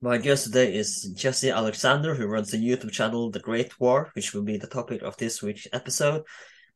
My 0.00 0.16
guest 0.16 0.44
today 0.44 0.76
is 0.76 1.10
Jesse 1.16 1.50
Alexander, 1.50 2.14
who 2.14 2.28
runs 2.28 2.52
the 2.52 2.56
YouTube 2.56 2.92
channel 2.92 3.32
The 3.32 3.40
Great 3.40 3.80
War, 3.80 4.12
which 4.12 4.32
will 4.32 4.44
be 4.44 4.56
the 4.56 4.68
topic 4.68 5.02
of 5.02 5.16
this 5.16 5.42
week's 5.42 5.66
episode. 5.72 6.22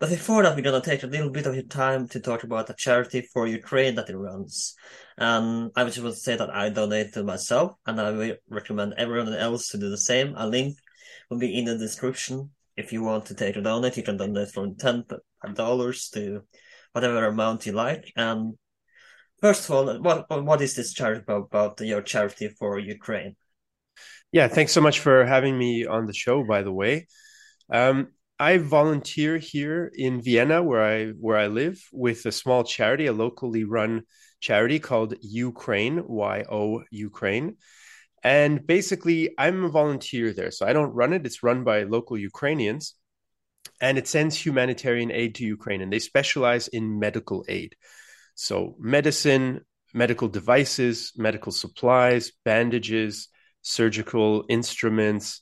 But 0.01 0.11
before 0.11 0.43
that, 0.43 0.57
we're 0.57 0.63
going 0.63 0.83
to 0.83 0.91
take 0.91 1.05
a 1.05 1.07
little 1.07 1.31
bit 1.31 1.47
of 1.47 1.55
your 1.55 1.63
time 1.63 2.09
to 2.09 2.19
talk 2.19 2.43
about 2.43 2.69
a 2.71 2.75
charity 2.75 3.21
for 3.33 3.47
Ukraine 3.47 3.95
that 3.95 4.09
he 4.09 4.15
runs. 4.15 4.75
And 5.17 5.71
I 5.77 5.85
just 5.85 6.01
want 6.01 6.17
to 6.17 6.21
say 6.21 6.37
that 6.37 6.53
I 6.53 6.71
donated 6.71 7.25
myself, 7.25 7.75
and 7.87 8.01
I 8.01 8.11
will 8.11 8.35
recommend 8.51 8.95
everyone 8.99 9.33
else 9.33 9.69
to 9.69 9.79
do 9.79 9.89
the 9.89 9.99
same. 9.99 10.35
A 10.37 10.49
link 10.49 10.77
will 11.31 11.39
be 11.39 11.57
in 11.57 11.67
the 11.67 11.79
description. 11.79 12.51
If 12.77 12.93
you 12.93 13.05
want 13.05 13.27
to 13.27 13.37
take 13.37 13.55
a 13.55 13.61
donate, 13.61 13.97
you 13.97 14.03
can 14.03 14.17
donate 14.17 14.49
from 14.49 14.75
ten 14.75 15.05
dollars 15.55 16.09
to 16.15 16.43
whatever 16.91 17.27
amount 17.27 17.67
you 17.67 17.73
like. 17.73 18.13
And 18.17 18.55
First 19.43 19.69
of 19.69 19.75
all, 19.75 19.99
what 20.01 20.31
what 20.45 20.63
is 20.63 20.77
this 20.77 20.93
charity 20.93 21.23
about, 21.27 21.49
about 21.51 21.81
your 21.81 22.01
charity 22.01 22.49
for 22.49 22.79
Ukraine? 22.79 23.35
Yeah, 24.31 24.47
thanks 24.47 24.71
so 24.71 24.81
much 24.81 25.01
for 25.01 25.27
having 25.27 25.59
me 25.59 25.85
on 25.85 26.07
the 26.07 26.15
show. 26.15 26.45
By 26.45 26.63
the 26.63 26.73
way, 26.73 27.09
um, 27.69 28.13
I 28.39 28.59
volunteer 28.59 29.39
here 29.39 29.91
in 29.93 30.23
Vienna, 30.23 30.63
where 30.63 30.85
I 30.85 31.09
where 31.09 31.37
I 31.37 31.49
live, 31.49 31.83
with 31.93 32.25
a 32.25 32.31
small 32.31 32.63
charity, 32.63 33.07
a 33.07 33.13
locally 33.13 33.65
run 33.65 34.03
charity 34.41 34.79
called 34.79 35.15
Ukraine 35.21 36.07
Y 36.07 36.45
O 36.49 36.85
Ukraine, 36.93 37.57
and 38.23 38.65
basically 38.65 39.35
I'm 39.37 39.65
a 39.65 39.69
volunteer 39.69 40.33
there. 40.33 40.53
So 40.53 40.67
I 40.67 40.73
don't 40.73 40.95
run 40.95 41.13
it; 41.13 41.27
it's 41.27 41.43
run 41.43 41.65
by 41.65 41.83
local 41.83 42.17
Ukrainians, 42.17 42.95
and 43.81 43.99
it 43.99 44.07
sends 44.07 44.37
humanitarian 44.37 45.11
aid 45.11 45.35
to 45.37 45.45
Ukraine, 45.45 45.83
and 45.83 45.93
they 45.93 45.99
specialize 45.99 46.69
in 46.69 47.01
medical 47.01 47.45
aid. 47.49 47.75
So, 48.35 48.77
medicine, 48.79 49.61
medical 49.95 50.29
devices, 50.29 51.13
medical 51.17 51.53
supplies, 51.53 52.33
bandages, 52.45 53.29
surgical 53.63 54.45
instruments, 54.49 55.41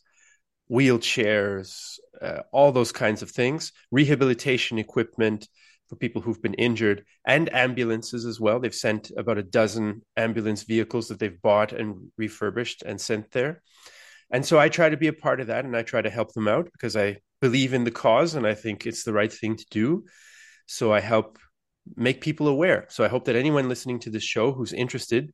wheelchairs, 0.71 1.99
uh, 2.21 2.43
all 2.53 2.73
those 2.73 2.93
kinds 2.93 3.23
of 3.23 3.31
things, 3.31 3.73
rehabilitation 3.91 4.79
equipment 4.79 5.49
for 5.89 5.97
people 5.97 6.23
who've 6.23 6.41
been 6.41 6.55
injured, 6.55 7.05
and 7.27 7.53
ambulances 7.53 8.25
as 8.25 8.39
well. 8.41 8.61
They've 8.61 8.73
sent 8.73 9.11
about 9.17 9.39
a 9.39 9.43
dozen 9.43 10.03
ambulance 10.17 10.63
vehicles 10.63 11.09
that 11.09 11.19
they've 11.19 11.43
bought 11.43 11.73
and 11.73 12.13
refurbished 12.17 12.83
and 12.83 13.01
sent 13.01 13.33
there. 13.33 13.63
And 14.31 14.47
so 14.47 14.59
I 14.59 14.69
try 14.69 14.89
to 14.89 14.97
be 14.97 15.09
a 15.09 15.13
part 15.13 15.41
of 15.41 15.49
that 15.49 15.65
and 15.65 15.77
I 15.77 15.83
try 15.83 16.01
to 16.01 16.09
help 16.09 16.33
them 16.33 16.47
out 16.47 16.69
because 16.73 16.97
I 16.97 17.19
believe 17.41 17.75
in 17.75 17.83
the 17.83 17.91
cause 17.91 18.37
and 18.37 18.47
I 18.47 18.55
think 18.55 18.87
it's 18.87 19.03
the 19.03 19.13
right 19.13 19.33
thing 19.33 19.57
to 19.57 19.67
do. 19.71 20.05
So 20.67 20.93
I 20.93 21.01
help 21.01 21.39
make 21.97 22.21
people 22.21 22.49
aware. 22.49 22.87
So 22.89 23.05
I 23.05 23.09
hope 23.09 23.25
that 23.25 23.37
anyone 23.37 23.69
listening 23.69 24.01
to 24.01 24.11
this 24.11 24.23
show 24.23 24.53
who's 24.53 24.73
interested 24.73 25.33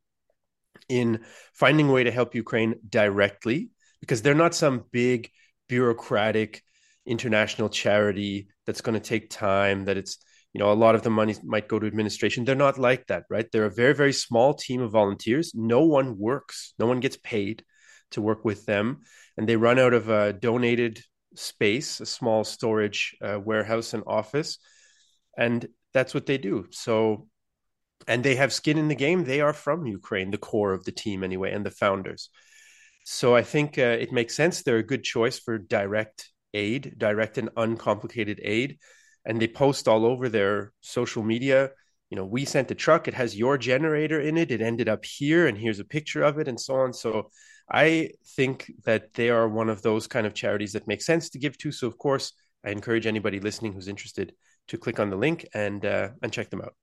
in 0.88 1.20
finding 1.54 1.88
a 1.88 1.92
way 1.92 2.04
to 2.04 2.10
help 2.10 2.34
Ukraine 2.34 2.74
directly, 2.88 3.70
because 4.00 4.22
they're 4.22 4.34
not 4.34 4.54
some 4.54 4.84
big 4.92 5.30
bureaucratic 5.68 6.62
international 7.06 7.68
charity 7.68 8.48
that's 8.66 8.80
going 8.80 8.94
to 9.00 9.08
take 9.08 9.30
time, 9.30 9.84
that 9.86 9.96
it's, 9.96 10.18
you 10.52 10.58
know, 10.58 10.72
a 10.72 10.74
lot 10.74 10.94
of 10.94 11.02
the 11.02 11.10
money 11.10 11.34
might 11.44 11.68
go 11.68 11.78
to 11.78 11.86
administration. 11.86 12.44
They're 12.44 12.54
not 12.54 12.78
like 12.78 13.06
that, 13.06 13.24
right? 13.30 13.46
They're 13.50 13.66
a 13.66 13.70
very, 13.70 13.94
very 13.94 14.12
small 14.12 14.54
team 14.54 14.80
of 14.82 14.92
volunteers. 14.92 15.52
No 15.54 15.80
one 15.84 16.18
works, 16.18 16.74
no 16.78 16.86
one 16.86 17.00
gets 17.00 17.16
paid 17.16 17.64
to 18.12 18.22
work 18.22 18.44
with 18.44 18.66
them. 18.66 19.02
And 19.36 19.48
they 19.48 19.56
run 19.56 19.78
out 19.78 19.92
of 19.92 20.08
a 20.08 20.32
donated 20.32 21.02
space, 21.34 22.00
a 22.00 22.06
small 22.06 22.44
storage 22.44 23.16
uh, 23.20 23.38
warehouse 23.38 23.92
and 23.92 24.02
office. 24.06 24.58
And 25.36 25.66
that's 25.96 26.12
what 26.12 26.26
they 26.26 26.36
do. 26.36 26.66
So, 26.70 27.26
and 28.06 28.22
they 28.22 28.36
have 28.36 28.52
skin 28.52 28.76
in 28.76 28.88
the 28.88 28.94
game. 28.94 29.24
They 29.24 29.40
are 29.40 29.54
from 29.54 29.86
Ukraine, 29.86 30.30
the 30.30 30.46
core 30.50 30.74
of 30.74 30.84
the 30.84 30.92
team 30.92 31.24
anyway, 31.24 31.52
and 31.52 31.64
the 31.64 31.70
founders. 31.70 32.28
So 33.04 33.34
I 33.34 33.42
think 33.42 33.78
uh, 33.78 33.96
it 34.04 34.12
makes 34.12 34.36
sense. 34.36 34.62
They're 34.62 34.84
a 34.84 34.92
good 34.92 35.04
choice 35.04 35.38
for 35.38 35.56
direct 35.58 36.30
aid, 36.52 36.94
direct 36.98 37.38
and 37.38 37.48
uncomplicated 37.56 38.40
aid. 38.42 38.78
And 39.24 39.40
they 39.40 39.48
post 39.48 39.88
all 39.88 40.04
over 40.04 40.28
their 40.28 40.72
social 40.82 41.22
media. 41.22 41.70
You 42.10 42.16
know, 42.16 42.26
we 42.26 42.44
sent 42.44 42.70
a 42.70 42.74
truck. 42.74 43.08
It 43.08 43.14
has 43.14 43.34
your 43.34 43.56
generator 43.56 44.20
in 44.20 44.36
it. 44.36 44.50
It 44.50 44.60
ended 44.60 44.88
up 44.88 45.04
here, 45.04 45.46
and 45.46 45.56
here's 45.56 45.80
a 45.80 45.84
picture 45.96 46.22
of 46.22 46.38
it, 46.38 46.46
and 46.46 46.60
so 46.60 46.74
on. 46.76 46.92
So 46.92 47.30
I 47.72 48.10
think 48.36 48.70
that 48.84 49.14
they 49.14 49.30
are 49.30 49.48
one 49.48 49.70
of 49.70 49.80
those 49.82 50.06
kind 50.06 50.26
of 50.26 50.34
charities 50.34 50.72
that 50.74 50.86
make 50.86 51.02
sense 51.02 51.30
to 51.30 51.38
give 51.38 51.56
to. 51.58 51.72
So 51.72 51.86
of 51.86 51.96
course, 51.96 52.32
I 52.64 52.70
encourage 52.70 53.06
anybody 53.06 53.40
listening 53.40 53.72
who's 53.72 53.88
interested 53.88 54.32
to 54.68 54.78
click 54.78 54.98
on 55.00 55.10
the 55.10 55.16
link 55.16 55.46
and 55.54 55.84
uh, 55.84 56.10
and 56.22 56.32
check 56.32 56.50
them 56.50 56.62
out. 56.62 56.74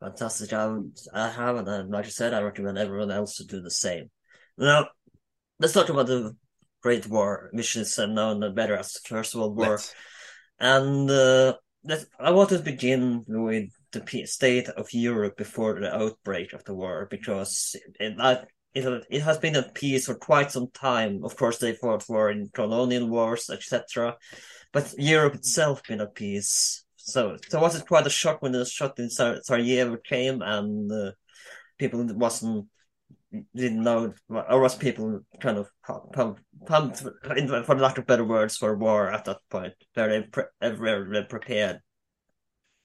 Fantastic. 0.00 0.52
I, 0.52 0.76
I 1.14 1.28
have, 1.28 1.56
and 1.68 1.90
like 1.90 2.06
I 2.06 2.08
said, 2.08 2.34
I 2.34 2.42
recommend 2.42 2.76
everyone 2.76 3.12
else 3.12 3.36
to 3.36 3.44
do 3.44 3.60
the 3.60 3.70
same. 3.70 4.10
Now, 4.58 4.88
let's 5.60 5.72
talk 5.72 5.90
about 5.90 6.08
the 6.08 6.36
Great 6.82 7.06
War, 7.06 7.50
which 7.52 7.76
is 7.76 7.96
known 7.98 8.52
better 8.54 8.76
as 8.76 8.92
the 8.92 9.00
First 9.08 9.34
World 9.34 9.56
War. 9.56 9.70
Let's. 9.70 9.94
And 10.58 11.08
uh, 11.08 11.54
I 12.18 12.32
want 12.32 12.50
to 12.50 12.58
begin 12.58 13.24
with 13.28 13.70
the 13.92 14.26
state 14.26 14.68
of 14.68 14.92
Europe 14.92 15.36
before 15.36 15.78
the 15.78 15.94
outbreak 15.94 16.52
of 16.52 16.64
the 16.64 16.74
war, 16.74 17.06
because 17.10 17.76
it, 18.00 18.16
it, 18.74 19.04
it 19.08 19.22
has 19.22 19.38
been 19.38 19.56
at 19.56 19.74
peace 19.74 20.06
for 20.06 20.14
quite 20.14 20.50
some 20.50 20.68
time. 20.72 21.20
Of 21.22 21.36
course, 21.36 21.58
they 21.58 21.74
fought 21.74 22.08
war 22.08 22.30
in 22.30 22.50
colonial 22.52 23.08
wars, 23.08 23.50
etc. 23.50 24.16
But 24.72 24.94
Europe 24.98 25.34
itself 25.34 25.82
been 25.84 26.00
at 26.00 26.14
peace 26.14 26.84
so, 27.04 27.36
so 27.48 27.60
was 27.60 27.76
it 27.76 27.86
quite 27.86 28.06
a 28.06 28.10
shock 28.10 28.42
when 28.42 28.52
the 28.52 28.64
shot 28.64 28.98
in 28.98 29.10
Sar- 29.10 29.42
Sarajevo 29.42 29.96
came 29.96 30.40
and 30.42 30.90
uh, 30.90 31.12
people 31.78 32.04
wasn't 32.14 32.68
didn't 33.54 33.82
know, 33.82 34.12
or 34.28 34.60
was 34.60 34.74
people 34.74 35.20
kind 35.40 35.58
of 35.58 35.70
pumped, 36.12 36.42
pumped 36.66 36.98
for 36.98 37.78
lack 37.78 37.98
of 37.98 38.06
better 38.06 38.24
words, 38.24 38.56
for 38.56 38.76
war 38.76 39.10
at 39.10 39.24
that 39.24 39.38
point? 39.48 39.72
Very, 39.94 40.28
very 40.60 41.24
prepared. 41.24 41.80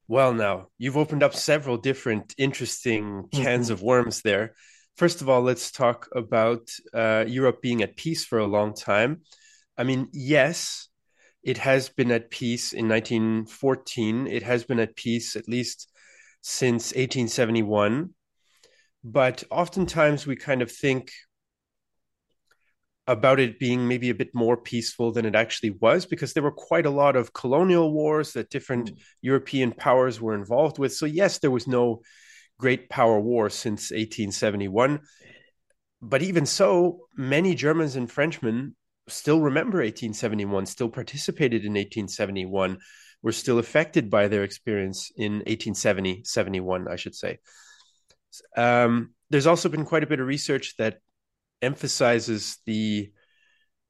Well, 0.07 0.33
now 0.33 0.67
you've 0.77 0.95
opened 0.97 1.21
up 1.21 1.35
several 1.35 1.77
different 1.77 2.33
interesting 2.37 3.25
cans 3.33 3.65
mm-hmm. 3.65 3.73
of 3.73 3.81
worms 3.81 4.21
there. 4.21 4.53
First 4.95 5.21
of 5.21 5.27
all, 5.27 5.41
let's 5.41 5.69
talk 5.69 6.07
about 6.15 6.69
uh, 6.93 7.25
Europe 7.27 7.61
being 7.61 7.83
at 7.83 7.97
peace 7.97 8.23
for 8.23 8.39
a 8.39 8.47
long 8.47 8.73
time. 8.73 9.21
I 9.77 9.83
mean, 9.83 10.07
yes, 10.13 10.87
it 11.47 11.59
has 11.59 11.87
been 11.87 12.11
at 12.11 12.29
peace 12.29 12.73
in 12.73 12.89
1914. 12.89 14.27
It 14.27 14.43
has 14.43 14.65
been 14.65 14.81
at 14.81 14.97
peace 14.97 15.37
at 15.37 15.47
least 15.47 15.89
since 16.41 16.87
1871. 16.87 18.09
But 19.01 19.45
oftentimes 19.49 20.27
we 20.27 20.35
kind 20.35 20.61
of 20.61 20.69
think 20.69 21.09
about 23.07 23.39
it 23.39 23.59
being 23.59 23.87
maybe 23.87 24.09
a 24.09 24.13
bit 24.13 24.35
more 24.35 24.57
peaceful 24.57 25.13
than 25.13 25.25
it 25.25 25.35
actually 25.35 25.69
was 25.69 26.05
because 26.05 26.33
there 26.33 26.43
were 26.43 26.51
quite 26.51 26.85
a 26.85 26.89
lot 26.89 27.15
of 27.15 27.31
colonial 27.31 27.93
wars 27.93 28.33
that 28.33 28.49
different 28.49 28.91
mm. 28.91 28.97
European 29.21 29.71
powers 29.71 30.19
were 30.19 30.35
involved 30.35 30.77
with. 30.77 30.93
So, 30.93 31.05
yes, 31.05 31.39
there 31.39 31.49
was 31.49 31.65
no 31.65 32.01
great 32.59 32.89
power 32.89 33.21
war 33.21 33.49
since 33.49 33.91
1871. 33.91 34.99
But 36.01 36.23
even 36.23 36.45
so, 36.45 37.07
many 37.15 37.55
Germans 37.55 37.95
and 37.95 38.11
Frenchmen 38.11 38.75
still 39.07 39.39
remember 39.41 39.79
1871, 39.79 40.65
still 40.65 40.89
participated 40.89 41.63
in 41.63 41.73
1871, 41.73 42.79
were 43.21 43.31
still 43.31 43.59
affected 43.59 44.09
by 44.09 44.27
their 44.27 44.43
experience 44.43 45.11
in 45.15 45.33
1870, 45.33 46.23
71, 46.23 46.87
I 46.87 46.95
should 46.95 47.15
say. 47.15 47.39
Um, 48.55 49.13
there's 49.29 49.47
also 49.47 49.69
been 49.69 49.85
quite 49.85 50.03
a 50.03 50.07
bit 50.07 50.19
of 50.19 50.27
research 50.27 50.75
that 50.77 50.99
emphasizes 51.61 52.57
the 52.65 53.11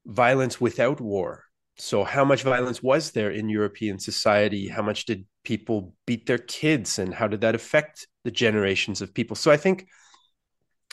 violence 0.06 0.60
without 0.60 1.00
war. 1.00 1.44
So, 1.76 2.02
how 2.02 2.24
much 2.24 2.42
violence 2.42 2.82
was 2.82 3.12
there 3.12 3.30
in 3.30 3.48
European 3.48 4.00
society? 4.00 4.68
How 4.68 4.82
much 4.82 5.04
did 5.04 5.26
people 5.48 5.94
beat 6.06 6.26
their 6.26 6.36
kids 6.36 6.98
and 6.98 7.14
how 7.14 7.26
did 7.26 7.40
that 7.40 7.54
affect 7.54 8.06
the 8.22 8.30
generations 8.30 9.00
of 9.00 9.14
people 9.14 9.34
so 9.34 9.50
i 9.50 9.56
think 9.56 9.88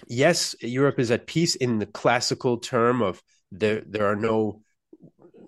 yes 0.07 0.55
europe 0.61 0.97
is 0.97 1.11
at 1.11 1.27
peace 1.27 1.55
in 1.55 1.77
the 1.77 1.85
classical 1.85 2.57
term 2.57 3.01
of 3.01 3.21
there 3.59 3.83
there 3.87 4.05
are 4.05 4.15
no 4.15 4.61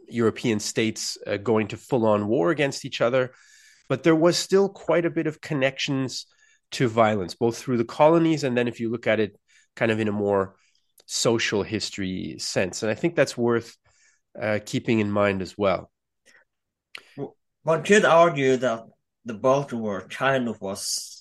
european 0.07 0.59
states 0.59 1.17
uh, 1.27 1.37
going 1.37 1.67
to 1.67 1.77
full 1.77 2.05
on 2.05 2.27
war 2.27 2.51
against 2.51 2.85
each 2.85 3.01
other 3.01 3.31
but 3.89 4.03
there 4.03 4.15
was 4.15 4.37
still 4.37 4.69
quite 4.69 5.05
a 5.05 5.09
bit 5.09 5.27
of 5.27 5.41
connections 5.41 6.25
to 6.71 6.87
violence 6.87 7.35
both 7.35 7.57
through 7.57 7.77
the 7.77 7.85
colonies 7.85 8.43
and 8.43 8.57
then 8.57 8.67
if 8.67 8.79
you 8.79 8.89
look 8.89 9.07
at 9.07 9.19
it 9.19 9.37
kind 9.75 9.91
of 9.91 9.99
in 9.99 10.07
a 10.07 10.11
more 10.11 10.55
social 11.05 11.63
history 11.63 12.35
sense 12.37 12.83
and 12.83 12.91
i 12.91 12.95
think 12.95 13.15
that's 13.15 13.37
worth 13.37 13.75
uh, 14.41 14.59
keeping 14.65 14.99
in 14.99 15.11
mind 15.11 15.41
as 15.41 15.57
well 15.57 15.89
one 17.63 17.83
could 17.83 18.05
argue 18.05 18.55
that 18.57 18.85
the 19.27 19.33
Balkan 19.33 19.81
War, 19.81 20.07
kind 20.09 20.47
of 20.47 20.59
was. 20.61 21.16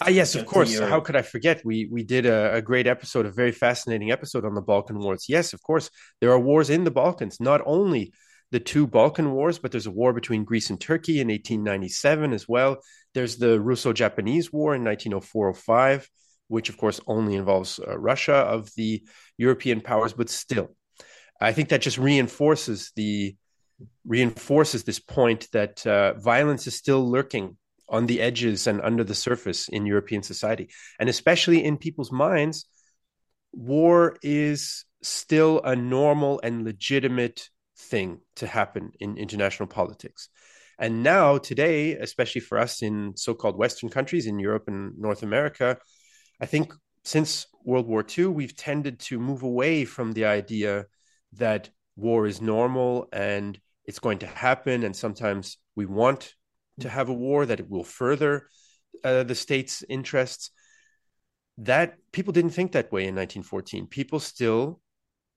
Ah, 0.00 0.08
yes, 0.08 0.34
of 0.34 0.44
course. 0.44 0.76
How 0.78 1.00
could 1.00 1.14
I 1.14 1.22
forget? 1.22 1.62
We 1.64 1.88
we 1.90 2.02
did 2.02 2.26
a, 2.26 2.54
a, 2.54 2.62
great 2.62 2.88
episode, 2.88 3.26
a 3.26 3.30
very 3.30 3.52
fascinating 3.52 4.10
episode 4.10 4.44
on 4.44 4.54
the 4.54 4.60
Balkan 4.60 4.98
Wars. 4.98 5.26
Yes, 5.28 5.52
of 5.52 5.62
course, 5.62 5.88
there 6.20 6.32
are 6.32 6.38
wars 6.40 6.68
in 6.68 6.82
the 6.82 6.90
Balkans. 6.90 7.38
Not 7.40 7.60
only 7.64 8.12
the 8.50 8.58
two 8.58 8.86
Balkan 8.86 9.32
Wars, 9.32 9.58
but 9.58 9.70
there's 9.70 9.86
a 9.86 9.92
war 9.92 10.12
between 10.12 10.44
Greece 10.44 10.70
and 10.70 10.80
Turkey 10.80 11.20
in 11.20 11.28
1897 11.28 12.32
as 12.32 12.48
well. 12.48 12.78
There's 13.14 13.36
the 13.36 13.60
Russo-Japanese 13.60 14.52
War 14.52 14.74
in 14.74 14.82
1904-05, 14.82 16.06
which 16.48 16.68
of 16.68 16.76
course 16.76 17.00
only 17.06 17.36
involves 17.36 17.78
uh, 17.78 17.96
Russia 17.98 18.34
of 18.34 18.70
the 18.74 19.04
European 19.36 19.80
powers, 19.80 20.12
but 20.12 20.28
still, 20.28 20.74
I 21.40 21.52
think 21.52 21.68
that 21.68 21.82
just 21.82 21.98
reinforces 21.98 22.90
the 22.96 23.36
reinforces 24.04 24.82
this 24.82 24.98
point 24.98 25.46
that 25.52 25.86
uh, 25.86 26.14
violence 26.14 26.66
is 26.66 26.74
still 26.74 27.08
lurking 27.08 27.56
on 27.88 28.06
the 28.06 28.20
edges 28.20 28.66
and 28.66 28.80
under 28.82 29.04
the 29.04 29.14
surface 29.14 29.68
in 29.68 29.86
European 29.86 30.22
society. 30.22 30.68
And 30.98 31.08
especially 31.08 31.64
in 31.64 31.78
people's 31.78 32.12
minds, 32.12 32.66
war 33.52 34.16
is 34.22 34.84
still 35.02 35.60
a 35.62 35.74
normal 35.74 36.40
and 36.42 36.64
legitimate 36.64 37.48
thing 37.78 38.20
to 38.36 38.46
happen 38.46 38.92
in 39.00 39.16
international 39.16 39.68
politics. 39.68 40.28
And 40.78 41.02
now, 41.02 41.38
today, 41.38 41.94
especially 41.94 42.40
for 42.40 42.58
us 42.58 42.82
in 42.82 43.16
so 43.16 43.34
called 43.34 43.58
Western 43.58 43.88
countries, 43.88 44.26
in 44.26 44.38
Europe 44.38 44.64
and 44.68 44.96
North 44.98 45.22
America, 45.22 45.78
I 46.40 46.46
think 46.46 46.72
since 47.04 47.46
World 47.64 47.88
War 47.88 48.04
II, 48.16 48.26
we've 48.26 48.54
tended 48.54 49.00
to 49.00 49.18
move 49.18 49.42
away 49.42 49.84
from 49.84 50.12
the 50.12 50.26
idea 50.26 50.86
that 51.34 51.70
war 51.96 52.26
is 52.26 52.40
normal 52.40 53.08
and 53.12 53.58
it's 53.84 53.98
going 53.98 54.18
to 54.18 54.26
happen, 54.26 54.84
and 54.84 54.94
sometimes 54.94 55.56
we 55.74 55.86
want 55.86 56.34
to 56.80 56.88
have 56.88 57.08
a 57.08 57.14
war 57.14 57.46
that 57.46 57.60
it 57.60 57.70
will 57.70 57.84
further 57.84 58.48
uh, 59.04 59.22
the 59.22 59.34
state's 59.34 59.84
interests. 59.88 60.50
That 61.58 61.96
people 62.12 62.32
didn't 62.32 62.50
think 62.50 62.72
that 62.72 62.92
way 62.92 63.02
in 63.02 63.16
1914. 63.16 63.86
People 63.86 64.20
still 64.20 64.80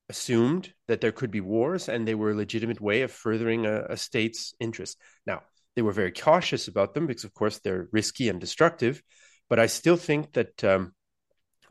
assumed 0.10 0.74
that 0.88 1.02
there 1.02 1.12
could 1.12 1.32
be 1.32 1.42
wars, 1.42 1.90
and 1.90 2.08
they 2.08 2.16
were 2.16 2.32
a 2.32 2.36
legitimate 2.36 2.82
way 2.82 3.02
of 3.02 3.12
furthering 3.12 3.66
a, 3.66 3.86
a 3.90 3.98
state's 3.98 4.54
interest. 4.60 4.98
Now, 5.26 5.42
they 5.76 5.82
were 5.82 5.94
very 5.94 6.12
cautious 6.12 6.68
about 6.68 6.94
them 6.94 7.08
because, 7.08 7.24
of 7.24 7.34
course, 7.34 7.60
they're 7.60 7.88
risky 7.92 8.30
and 8.30 8.40
destructive. 8.40 9.02
But 9.50 9.60
I 9.60 9.66
still 9.66 9.98
think 9.98 10.34
that 10.34 10.64
um, 10.64 10.94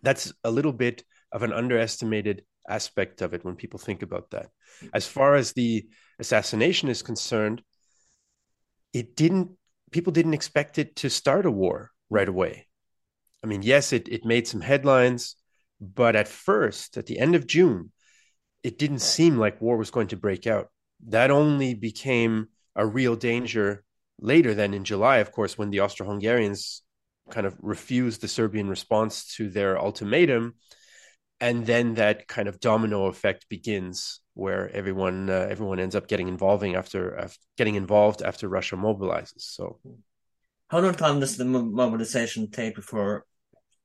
that's 0.02 0.32
a 0.42 0.50
little 0.50 0.72
bit 0.72 1.04
of 1.32 1.42
an 1.42 1.52
underestimated 1.52 2.42
aspect 2.68 3.22
of 3.22 3.34
it 3.34 3.44
when 3.44 3.56
people 3.56 3.78
think 3.78 4.02
about 4.02 4.30
that. 4.30 4.50
As 4.92 5.06
far 5.06 5.34
as 5.34 5.52
the 5.52 5.88
assassination 6.18 6.88
is 6.88 7.02
concerned, 7.02 7.62
it 8.92 9.16
didn't 9.16 9.50
people 9.90 10.12
didn't 10.12 10.34
expect 10.34 10.78
it 10.78 10.96
to 10.96 11.10
start 11.10 11.46
a 11.46 11.50
war 11.50 11.90
right 12.08 12.28
away. 12.28 12.66
I 13.42 13.46
mean, 13.46 13.62
yes, 13.62 13.92
it, 13.92 14.08
it 14.08 14.24
made 14.24 14.46
some 14.46 14.60
headlines, 14.60 15.36
but 15.80 16.16
at 16.16 16.28
first, 16.28 16.96
at 16.96 17.06
the 17.06 17.18
end 17.18 17.34
of 17.34 17.46
June, 17.46 17.92
it 18.62 18.78
didn't 18.78 18.98
seem 19.00 19.38
like 19.38 19.60
war 19.60 19.76
was 19.76 19.90
going 19.90 20.08
to 20.08 20.16
break 20.16 20.46
out. 20.46 20.68
That 21.06 21.30
only 21.30 21.74
became 21.74 22.48
a 22.76 22.86
real 22.86 23.16
danger 23.16 23.84
later 24.20 24.54
than 24.54 24.74
in 24.74 24.84
July, 24.84 25.18
of 25.18 25.32
course, 25.32 25.56
when 25.56 25.70
the 25.70 25.80
Austro 25.80 26.06
Hungarians 26.06 26.82
kind 27.30 27.46
of 27.46 27.56
refused 27.62 28.20
the 28.20 28.28
Serbian 28.28 28.68
response 28.68 29.34
to 29.36 29.48
their 29.48 29.78
ultimatum 29.78 30.54
and 31.40 31.64
then 31.64 31.94
that 31.94 32.28
kind 32.28 32.48
of 32.48 32.60
domino 32.60 33.06
effect 33.06 33.48
begins 33.48 34.19
where 34.34 34.70
everyone 34.74 35.28
uh, 35.28 35.46
everyone 35.50 35.80
ends 35.80 35.94
up 35.94 36.08
getting 36.08 36.28
involving 36.28 36.74
after, 36.74 37.16
after, 37.16 37.38
getting 37.56 37.74
involved 37.74 38.22
after 38.22 38.48
Russia 38.48 38.76
mobilizes. 38.76 39.42
So, 39.42 39.78
how 40.68 40.80
long 40.80 40.94
time 40.94 41.20
does 41.20 41.36
the 41.36 41.44
mobilization 41.44 42.50
take 42.50 42.76
before 42.76 43.26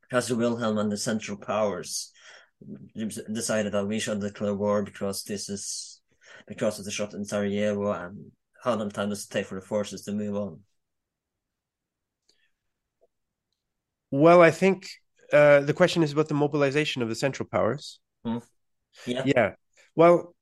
Kaiser 0.10 0.36
Wilhelm 0.36 0.78
and 0.78 0.92
the 0.92 0.98
Central 0.98 1.38
Powers 1.38 2.12
decided 3.34 3.74
that 3.74 3.88
we 3.88 4.00
should 4.00 4.22
declare 4.22 4.54
war 4.54 4.84
because 4.84 5.24
this 5.24 5.50
is 5.50 6.02
because 6.48 6.80
of 6.80 6.86
the 6.86 6.92
shot 6.92 7.14
in 7.14 7.26
Sarajevo, 7.26 7.92
and 7.92 8.32
how 8.64 8.76
long 8.76 8.92
time 8.92 9.10
does 9.10 9.26
it 9.26 9.32
take 9.32 9.46
for 9.46 9.56
the 9.56 9.66
forces 9.66 10.04
to 10.04 10.12
move 10.12 10.36
on? 10.36 10.60
Well, 14.12 14.42
I 14.42 14.52
think 14.52 14.88
uh, 15.34 15.62
the 15.62 15.74
question 15.74 16.04
is 16.04 16.14
about 16.14 16.28
the 16.28 16.36
mobilization 16.36 17.02
of 17.02 17.10
the 17.10 17.16
Central 17.16 17.48
Powers. 17.50 18.00
Mm. 18.26 18.44
Yeah. 19.06 19.24
Yeah. 19.26 19.52
Well, 19.96 20.35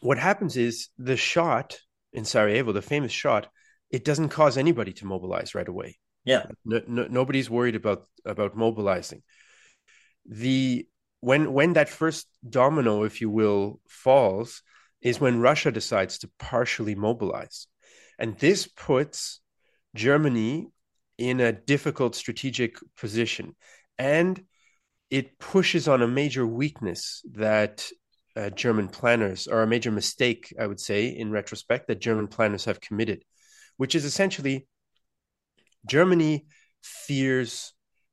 what 0.00 0.18
happens 0.18 0.56
is 0.56 0.88
the 0.98 1.16
shot 1.16 1.78
in 2.12 2.24
Sarajevo, 2.24 2.72
the 2.72 2.82
famous 2.82 3.12
shot, 3.12 3.48
it 3.90 4.04
doesn't 4.04 4.30
cause 4.30 4.56
anybody 4.56 4.92
to 4.94 5.06
mobilize 5.06 5.54
right 5.54 5.68
away. 5.68 5.98
Yeah. 6.24 6.46
No, 6.64 6.80
no, 6.86 7.06
nobody's 7.08 7.50
worried 7.50 7.76
about 7.76 8.06
about 8.24 8.56
mobilizing. 8.56 9.22
The 10.26 10.86
when 11.20 11.52
when 11.52 11.74
that 11.74 11.88
first 11.88 12.26
domino, 12.48 13.04
if 13.04 13.20
you 13.20 13.30
will, 13.30 13.80
falls, 13.88 14.62
is 15.00 15.20
when 15.20 15.40
Russia 15.40 15.70
decides 15.70 16.18
to 16.18 16.30
partially 16.38 16.94
mobilize, 16.94 17.66
and 18.18 18.38
this 18.38 18.66
puts 18.66 19.40
Germany 19.94 20.68
in 21.18 21.40
a 21.40 21.52
difficult 21.52 22.14
strategic 22.14 22.76
position 22.96 23.54
and 23.98 24.42
it 25.10 25.38
pushes 25.38 25.86
on 25.86 26.00
a 26.00 26.08
major 26.08 26.46
weakness 26.46 27.22
that 27.32 27.86
uh, 28.40 28.50
German 28.50 28.88
planners, 28.88 29.46
or 29.46 29.62
a 29.62 29.66
major 29.66 29.90
mistake, 29.90 30.54
I 30.58 30.66
would 30.66 30.80
say, 30.80 31.08
in 31.08 31.30
retrospect, 31.30 31.88
that 31.88 32.00
German 32.00 32.28
planners 32.28 32.64
have 32.64 32.80
committed, 32.80 33.24
which 33.76 33.94
is 33.94 34.04
essentially 34.04 34.66
Germany 35.86 36.46
fears 36.82 37.72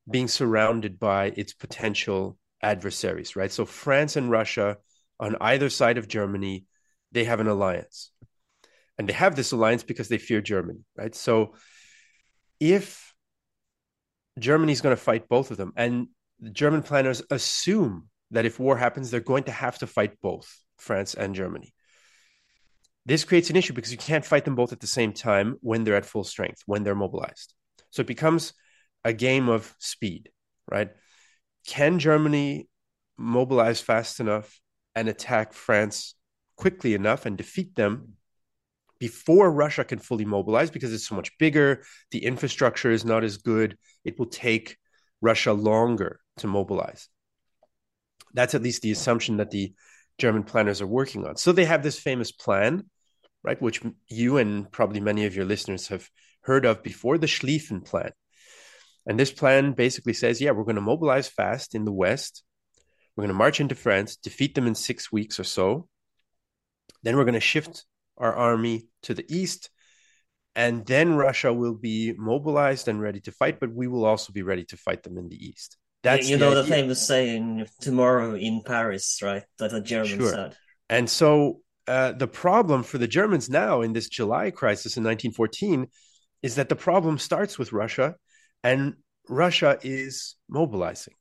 being 0.10 0.28
surrounded 0.28 1.00
by 1.00 1.34
its 1.36 1.54
potential 1.54 2.38
adversaries, 2.62 3.36
right? 3.36 3.52
So 3.52 3.66
France 3.66 4.16
and 4.16 4.32
Russia 4.32 4.78
on 5.20 5.36
either 5.42 5.70
side 5.70 5.98
of 5.98 6.08
Germany, 6.08 6.66
they 7.12 7.24
have 7.24 7.40
an 7.40 7.48
alliance. 7.48 8.12
And 8.98 9.08
they 9.08 9.14
have 9.14 9.36
this 9.36 9.52
alliance 9.52 9.84
because 9.84 10.10
they 10.10 10.18
fear 10.18 10.42
Germany, 10.42 10.80
right? 10.96 11.14
So 11.14 11.56
if 12.60 13.08
Germany's 14.40 14.82
going 14.82 14.96
to 14.96 15.02
fight 15.02 15.28
both 15.28 15.52
of 15.52 15.58
them. 15.58 15.74
And 15.76 16.08
the 16.40 16.50
German 16.50 16.84
planners 16.84 17.22
assume 17.30 18.10
that 18.32 18.46
if 18.46 18.60
war 18.60 18.78
happens, 18.78 19.10
they're 19.10 19.20
going 19.20 19.44
to 19.44 19.52
have 19.52 19.78
to 19.80 19.88
fight 19.88 20.20
both 20.22 20.54
France 20.78 21.14
and 21.14 21.36
Germany. 21.36 21.74
This 23.06 23.24
creates 23.24 23.50
an 23.50 23.56
issue 23.56 23.74
because 23.74 23.92
you 23.92 23.98
can't 23.98 24.26
fight 24.26 24.44
them 24.44 24.56
both 24.56 24.74
at 24.74 24.82
the 24.82 24.88
same 24.88 25.14
time 25.14 25.56
when 25.62 25.84
they're 25.84 25.96
at 25.96 26.06
full 26.06 26.26
strength, 26.26 26.62
when 26.66 26.84
they're 26.84 26.96
mobilized. 26.96 27.54
So 27.92 28.02
it 28.02 28.08
becomes 28.08 28.54
a 29.06 29.14
game 29.14 29.48
of 29.48 29.74
speed, 29.80 30.30
right? 30.70 30.90
Can 31.66 32.00
Germany 32.00 32.68
mobilize 33.18 33.82
fast 33.82 34.20
enough 34.20 34.60
and 34.96 35.08
attack 35.08 35.54
France 35.54 36.16
quickly 36.58 36.94
enough 36.94 37.26
and 37.26 37.38
defeat 37.38 37.76
them 37.76 38.14
before 39.00 39.52
Russia 39.52 39.84
can 39.84 40.00
fully 40.00 40.26
mobilize 40.26 40.72
because 40.72 40.92
it's 40.92 41.08
so 41.08 41.16
much 41.16 41.38
bigger. 41.38 41.84
The 42.12 42.26
infrastructure 42.26 42.92
is 42.92 43.06
not 43.06 43.24
as 43.24 43.38
good. 43.38 43.78
It 44.04 44.18
will 44.18 44.26
take 44.28 44.78
Russia 45.22 45.54
longer 45.54 46.20
to 46.38 46.48
mobilize. 46.48 47.08
That's 48.38 48.54
at 48.54 48.62
least 48.62 48.84
the 48.84 48.92
assumption 48.92 49.38
that 49.38 49.50
the 49.50 49.74
German 50.20 50.44
planners 50.44 50.80
are 50.80 50.88
working 50.88 51.26
on. 51.26 51.38
So 51.38 51.52
they 51.52 51.66
have 51.66 51.82
this 51.82 52.00
famous 52.00 52.32
plan, 52.32 52.84
right, 53.44 53.60
which 53.60 53.82
you 54.08 54.38
and 54.38 54.72
probably 54.72 55.00
many 55.00 55.26
of 55.26 55.36
your 55.36 55.46
listeners 55.46 55.88
have 55.88 56.08
heard 56.42 56.64
of 56.64 56.84
before 56.84 57.18
the 57.18 57.26
Schlieffen 57.26 57.84
plan. 57.84 58.12
And 59.08 59.20
this 59.20 59.32
plan 59.32 59.72
basically 59.72 60.14
says, 60.14 60.40
yeah, 60.40 60.52
we're 60.52 60.66
going 60.66 60.76
to 60.76 60.82
mobilize 60.82 61.28
fast 61.28 61.74
in 61.74 61.84
the 61.84 61.92
West. 61.92 62.44
We're 63.16 63.24
going 63.24 63.34
to 63.34 63.38
march 63.40 63.60
into 63.60 63.74
France, 63.74 64.18
defeat 64.18 64.54
them 64.54 64.68
in 64.68 64.76
six 64.76 65.12
weeks 65.12 65.40
or 65.40 65.44
so. 65.44 65.88
Then 67.02 67.18
we're 67.18 67.24
going 67.24 67.34
to 67.34 67.40
shift 67.40 67.86
our 68.18 68.36
army 68.36 68.88
to 69.04 69.16
the 69.16 69.26
east. 69.34 69.72
And 70.56 70.86
then 70.86 71.16
Russia 71.16 71.52
will 71.52 71.74
be 71.74 72.14
mobilized 72.16 72.88
and 72.88 73.02
ready 73.02 73.22
to 73.22 73.32
fight, 73.32 73.60
but 73.60 73.74
we 73.74 73.88
will 73.88 74.06
also 74.06 74.32
be 74.32 74.44
ready 74.44 74.66
to 74.66 74.78
fight 74.78 75.02
them 75.02 75.18
in 75.18 75.28
the 75.30 75.44
east. 75.44 75.78
That's 76.04 76.30
you 76.30 76.38
know 76.38 76.54
the, 76.54 76.62
the 76.62 76.68
famous 76.68 77.06
saying 77.06 77.68
"tomorrow 77.82 78.36
in 78.36 78.62
Paris," 78.66 79.20
right? 79.22 79.44
That 79.60 79.72
the 79.72 79.82
Germans 79.82 80.22
sure. 80.22 80.32
said. 80.32 80.56
And 80.90 81.10
so 81.10 81.62
uh, 81.88 82.14
the 82.14 82.28
problem 82.28 82.84
for 82.84 82.98
the 82.98 83.08
Germans 83.08 83.50
now 83.50 83.82
in 83.82 83.94
this 83.94 84.08
July 84.08 84.52
crisis 84.52 84.98
in 84.98 85.04
1914 85.04 85.88
is 86.44 86.56
that 86.56 86.70
the 86.70 86.76
problem 86.76 87.18
starts 87.18 87.58
with 87.58 87.74
Russia, 87.74 88.16
and 88.64 88.96
Russia 89.28 89.78
is 89.82 90.36
mobilizing 90.50 91.16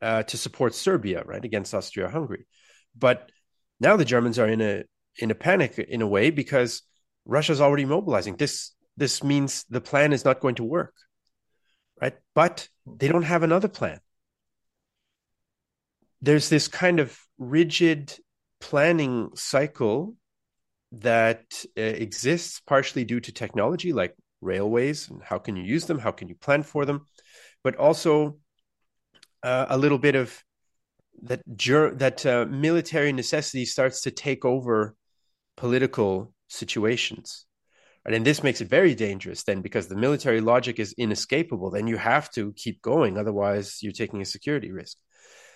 uh, 0.00 0.22
to 0.24 0.36
support 0.36 0.74
Serbia, 0.74 1.22
right, 1.24 1.44
against 1.44 1.74
Austria-Hungary. 1.74 2.46
But 2.96 3.30
now 3.80 3.96
the 3.96 4.04
Germans 4.04 4.38
are 4.38 4.48
in 4.48 4.60
a 4.60 4.84
in 5.16 5.30
a 5.30 5.34
panic 5.34 5.78
in 5.78 6.02
a 6.02 6.06
way 6.06 6.30
because 6.30 6.82
Russia's 7.24 7.60
already 7.60 7.84
mobilizing. 7.84 8.36
This 8.36 8.74
this 8.96 9.22
means 9.22 9.64
the 9.70 9.80
plan 9.80 10.12
is 10.12 10.24
not 10.24 10.40
going 10.40 10.56
to 10.56 10.64
work, 10.64 10.94
right? 12.00 12.14
But 12.34 12.68
they 12.96 13.08
don't 13.08 13.22
have 13.22 13.42
another 13.42 13.68
plan. 13.68 14.00
There's 16.20 16.48
this 16.48 16.68
kind 16.68 17.00
of 17.00 17.18
rigid 17.38 18.14
planning 18.60 19.30
cycle 19.34 20.16
that 20.92 21.44
uh, 21.76 21.80
exists 21.80 22.60
partially 22.60 23.04
due 23.04 23.20
to 23.20 23.32
technology 23.32 23.92
like 23.92 24.14
railways 24.40 25.08
and 25.08 25.22
how 25.22 25.38
can 25.38 25.56
you 25.56 25.62
use 25.62 25.86
them? 25.86 25.98
How 25.98 26.12
can 26.12 26.28
you 26.28 26.34
plan 26.34 26.62
for 26.62 26.84
them? 26.84 27.06
But 27.62 27.76
also 27.76 28.38
uh, 29.42 29.66
a 29.68 29.78
little 29.78 29.98
bit 29.98 30.14
of 30.14 30.42
that 31.22 31.42
ger- 31.56 31.94
that 31.96 32.24
uh, 32.24 32.46
military 32.46 33.12
necessity 33.12 33.64
starts 33.64 34.02
to 34.02 34.10
take 34.10 34.44
over 34.44 34.94
political 35.56 36.32
situations 36.48 37.46
right? 38.08 38.16
and 38.16 38.26
this 38.26 38.42
makes 38.42 38.60
it 38.60 38.68
very 38.68 38.94
dangerous 38.94 39.42
then 39.44 39.60
because 39.60 39.88
the 39.88 39.96
military 39.96 40.40
logic 40.40 40.78
is 40.78 40.94
inescapable 40.98 41.70
then 41.70 41.86
you 41.86 41.96
have 41.96 42.30
to 42.30 42.52
keep 42.52 42.80
going 42.82 43.18
otherwise 43.18 43.78
you're 43.82 43.92
taking 43.92 44.20
a 44.20 44.24
security 44.24 44.72
risk 44.72 44.96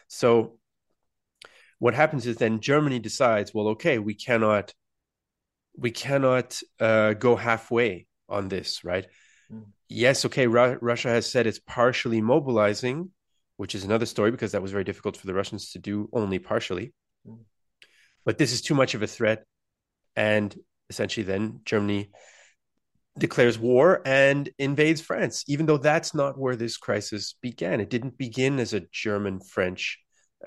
so 0.09 0.59
what 1.79 1.95
happens 1.95 2.27
is 2.27 2.37
then 2.37 2.61
germany 2.61 2.99
decides 2.99 3.53
well 3.55 3.69
okay 3.69 3.99
we 3.99 4.15
cannot 4.15 4.73
we 5.77 5.91
cannot 5.91 6.61
uh, 6.81 7.15
go 7.15 7.35
halfway 7.35 8.07
on 8.29 8.49
this 8.49 8.85
right 8.85 9.07
mm. 9.53 9.65
yes 9.89 10.25
okay 10.25 10.47
Ru- 10.47 10.79
russia 10.81 11.09
has 11.09 11.31
said 11.31 11.47
it's 11.47 11.59
partially 11.59 12.21
mobilizing 12.21 13.11
which 13.63 13.77
is 13.77 13.85
another 13.85 14.07
story 14.07 14.33
because 14.33 14.51
that 14.51 14.61
was 14.61 14.73
very 14.73 14.83
difficult 14.83 15.17
for 15.17 15.29
the 15.29 15.35
Russians 15.35 15.71
to 15.71 15.79
do 15.79 16.09
only 16.13 16.41
partially. 16.41 16.93
Mm. 17.25 17.45
But 18.25 18.37
this 18.37 18.53
is 18.53 18.61
too 18.61 18.75
much 18.75 18.95
of 18.95 19.03
a 19.03 19.07
threat. 19.07 19.45
And 20.17 20.53
essentially, 20.91 21.25
then 21.25 21.61
Germany 21.65 22.11
declares 23.19 23.59
war 23.59 24.01
and 24.05 24.49
invades 24.59 25.01
France, 25.01 25.45
even 25.47 25.67
though 25.67 25.79
that's 25.79 26.15
not 26.15 26.39
where 26.39 26.57
this 26.57 26.77
crisis 26.77 27.35
began. 27.43 27.81
It 27.81 27.91
didn't 27.91 28.17
begin 28.17 28.59
as 28.59 28.73
a 28.73 28.87
German 28.93 29.41
French 29.41 29.99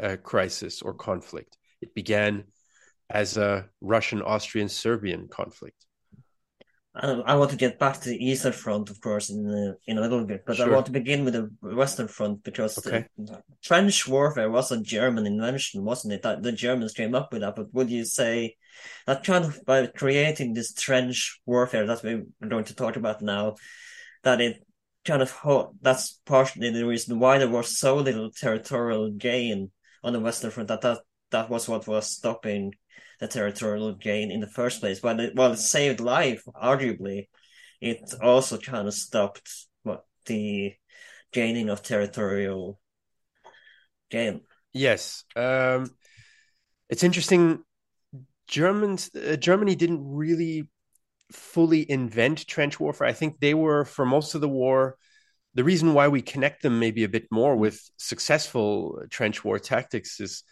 uh, 0.01 0.17
crisis 0.21 0.81
or 0.81 0.93
conflict, 0.93 1.57
it 1.81 1.93
began 1.93 2.45
as 3.09 3.37
a 3.37 3.69
Russian 3.81 4.21
Austrian 4.21 4.67
Serbian 4.67 5.27
conflict. 5.27 5.85
I 6.97 7.35
want 7.35 7.51
to 7.51 7.57
get 7.57 7.77
back 7.77 7.99
to 7.99 8.09
the 8.09 8.25
Eastern 8.25 8.53
Front, 8.53 8.89
of 8.89 9.01
course, 9.01 9.29
in 9.29 9.45
a, 9.45 9.75
in 9.91 9.97
a 9.97 10.01
little 10.01 10.23
bit, 10.23 10.43
but 10.45 10.55
sure. 10.55 10.67
I 10.67 10.73
want 10.73 10.85
to 10.85 10.93
begin 10.93 11.25
with 11.25 11.33
the 11.33 11.51
Western 11.61 12.07
Front 12.07 12.43
because 12.43 12.77
okay. 12.77 13.05
the 13.17 13.41
trench 13.61 14.07
warfare 14.07 14.49
was 14.49 14.71
a 14.71 14.81
German 14.81 15.25
invention, 15.27 15.83
wasn't 15.83 16.13
it? 16.13 16.21
That 16.21 16.41
the 16.41 16.53
Germans 16.53 16.93
came 16.93 17.13
up 17.13 17.33
with 17.33 17.41
that. 17.41 17.57
But 17.57 17.73
would 17.73 17.89
you 17.89 18.05
say 18.05 18.55
that 19.07 19.25
kind 19.25 19.43
of 19.43 19.59
by 19.65 19.87
creating 19.87 20.53
this 20.53 20.73
trench 20.73 21.41
warfare 21.45 21.85
that 21.85 22.01
we're 22.01 22.23
going 22.47 22.65
to 22.65 22.75
talk 22.75 22.95
about 22.95 23.21
now, 23.21 23.55
that 24.23 24.39
it 24.39 24.65
kind 25.03 25.21
of 25.21 25.37
that's 25.81 26.21
partially 26.25 26.71
the 26.71 26.85
reason 26.85 27.19
why 27.19 27.37
there 27.37 27.49
was 27.49 27.77
so 27.77 27.97
little 27.97 28.31
territorial 28.31 29.11
gain 29.11 29.71
on 30.01 30.13
the 30.13 30.19
Western 30.21 30.49
Front 30.49 30.69
that 30.69 30.81
that, 30.81 30.99
that 31.31 31.49
was 31.49 31.67
what 31.67 31.87
was 31.87 32.07
stopping 32.09 32.73
the 33.19 33.27
territorial 33.27 33.93
gain 33.93 34.31
in 34.31 34.39
the 34.39 34.47
first 34.47 34.79
place. 34.79 35.01
While 35.01 35.19
it, 35.19 35.35
while 35.35 35.53
it 35.53 35.57
saved 35.57 35.99
life, 35.99 36.43
arguably, 36.55 37.27
it 37.81 38.13
also 38.21 38.57
kind 38.57 38.87
of 38.87 38.93
stopped 38.93 39.67
what 39.83 40.05
the 40.25 40.73
gaining 41.31 41.69
of 41.69 41.81
territorial 41.81 42.79
gain. 44.09 44.41
Yes, 44.73 45.23
um, 45.35 45.91
it's 46.89 47.03
interesting. 47.03 47.63
Germans, 48.47 49.09
uh, 49.15 49.35
Germany 49.37 49.75
didn't 49.75 50.01
really 50.03 50.69
fully 51.31 51.89
invent 51.89 52.47
trench 52.47 52.79
warfare. 52.79 53.07
I 53.07 53.13
think 53.13 53.39
they 53.39 53.53
were 53.53 53.85
for 53.85 54.05
most 54.05 54.35
of 54.35 54.41
the 54.41 54.49
war. 54.49 54.97
The 55.55 55.63
reason 55.63 55.93
why 55.93 56.09
we 56.09 56.21
connect 56.21 56.61
them 56.61 56.79
maybe 56.79 57.03
a 57.03 57.09
bit 57.09 57.27
more 57.31 57.55
with 57.55 57.79
successful 57.97 59.01
trench 59.09 59.43
war 59.43 59.57
tactics 59.57 60.19
is 60.19 60.43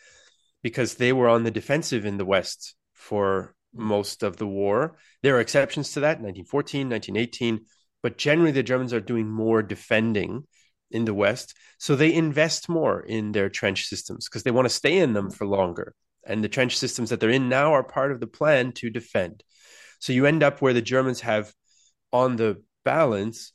because 0.63 0.95
they 0.95 1.13
were 1.13 1.29
on 1.29 1.43
the 1.43 1.51
defensive 1.51 2.05
in 2.05 2.17
the 2.17 2.25
West 2.25 2.75
for 2.93 3.53
most 3.73 4.23
of 4.23 4.37
the 4.37 4.47
war. 4.47 4.97
There 5.21 5.35
are 5.35 5.41
exceptions 5.41 5.91
to 5.91 5.99
that, 6.01 6.21
1914, 6.21 6.89
1918, 6.89 7.65
but 8.01 8.17
generally 8.17 8.51
the 8.51 8.63
Germans 8.63 8.93
are 8.93 9.01
doing 9.01 9.29
more 9.29 9.61
defending 9.61 10.47
in 10.89 11.05
the 11.05 11.13
West. 11.13 11.55
So 11.79 11.95
they 11.95 12.13
invest 12.13 12.69
more 12.69 13.01
in 13.01 13.31
their 13.31 13.49
trench 13.49 13.85
systems 13.85 14.27
because 14.27 14.43
they 14.43 14.51
want 14.51 14.65
to 14.65 14.73
stay 14.73 14.97
in 14.97 15.13
them 15.13 15.29
for 15.29 15.45
longer. 15.45 15.93
And 16.25 16.43
the 16.43 16.49
trench 16.49 16.77
systems 16.77 17.09
that 17.09 17.19
they're 17.19 17.29
in 17.29 17.49
now 17.49 17.73
are 17.73 17.83
part 17.83 18.11
of 18.11 18.19
the 18.19 18.27
plan 18.27 18.71
to 18.73 18.89
defend. 18.89 19.43
So 19.99 20.13
you 20.13 20.25
end 20.25 20.43
up 20.43 20.61
where 20.61 20.73
the 20.73 20.81
Germans 20.81 21.21
have, 21.21 21.53
on 22.11 22.35
the 22.35 22.61
balance, 22.85 23.51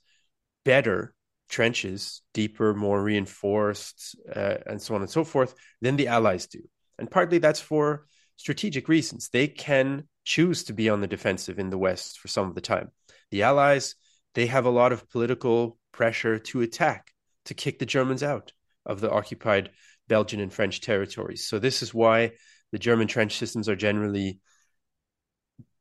better 0.64 1.14
trenches, 1.48 2.22
deeper, 2.34 2.74
more 2.74 3.02
reinforced, 3.02 4.16
uh, 4.34 4.56
and 4.66 4.82
so 4.82 4.94
on 4.94 5.00
and 5.00 5.10
so 5.10 5.24
forth, 5.24 5.54
than 5.80 5.96
the 5.96 6.08
Allies 6.08 6.46
do. 6.46 6.60
And 6.99 7.11
partly 7.11 7.38
that's 7.38 7.61
for 7.61 8.07
strategic 8.37 8.88
reasons. 8.88 9.28
They 9.28 9.49
can 9.49 10.09
choose 10.25 10.64
to 10.64 10.73
be 10.73 10.88
on 10.88 11.00
the 11.00 11.07
defensive 11.07 11.59
in 11.59 11.71
the 11.71 11.78
West 11.78 12.19
for 12.19 12.28
some 12.28 12.49
of 12.49 12.55
the 12.55 12.61
time. 12.61 12.90
The 13.31 13.43
Allies, 13.43 13.95
they 14.35 14.47
have 14.47 14.67
a 14.67 14.71
lot 14.71 14.93
of 14.93 15.09
political 15.09 15.78
pressure 15.93 16.38
to 16.38 16.61
attack, 16.61 17.12
to 17.47 17.55
kick 17.55 17.78
the 17.78 17.87
Germans 17.87 18.23
out 18.23 18.52
of 18.87 19.00
the 19.00 19.11
occupied 19.11 19.71
Belgian 20.09 20.40
and 20.40 20.52
French 20.52 20.81
territories. 20.81 21.47
So 21.47 21.59
this 21.59 21.83
is 21.83 21.93
why 21.93 22.33
the 22.73 22.78
German 22.78 23.09
trench 23.09 23.37
systems 23.37 23.69
are 23.69 23.76
generally 23.76 24.40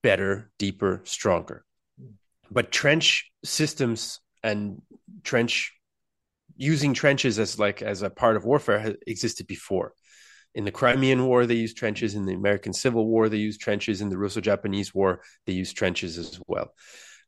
better, 0.01 0.51
deeper, 0.57 1.01
stronger. 1.03 1.65
But 2.49 2.71
trench 2.71 3.29
systems 3.43 4.19
and 4.43 4.81
trench 5.23 5.73
using 6.55 6.93
trenches 6.93 7.39
as 7.39 7.59
like 7.59 7.81
as 7.81 8.01
a 8.01 8.09
part 8.09 8.35
of 8.35 8.45
warfare 8.45 8.95
existed 9.05 9.47
before. 9.47 9.93
In 10.57 10.65
the 10.65 10.71
Crimean 10.71 11.23
War, 11.27 11.45
they 11.45 11.53
used 11.53 11.77
trenches. 11.77 12.15
In 12.15 12.25
the 12.25 12.33
American 12.33 12.73
Civil 12.73 13.05
War, 13.05 13.29
they 13.29 13.37
used 13.37 13.61
trenches. 13.61 14.01
In 14.01 14.09
the 14.09 14.17
Russo 14.17 14.41
Japanese 14.41 14.91
War, 14.91 15.21
they 15.45 15.53
used 15.53 15.77
trenches 15.77 16.17
as 16.17 16.39
well. 16.47 16.73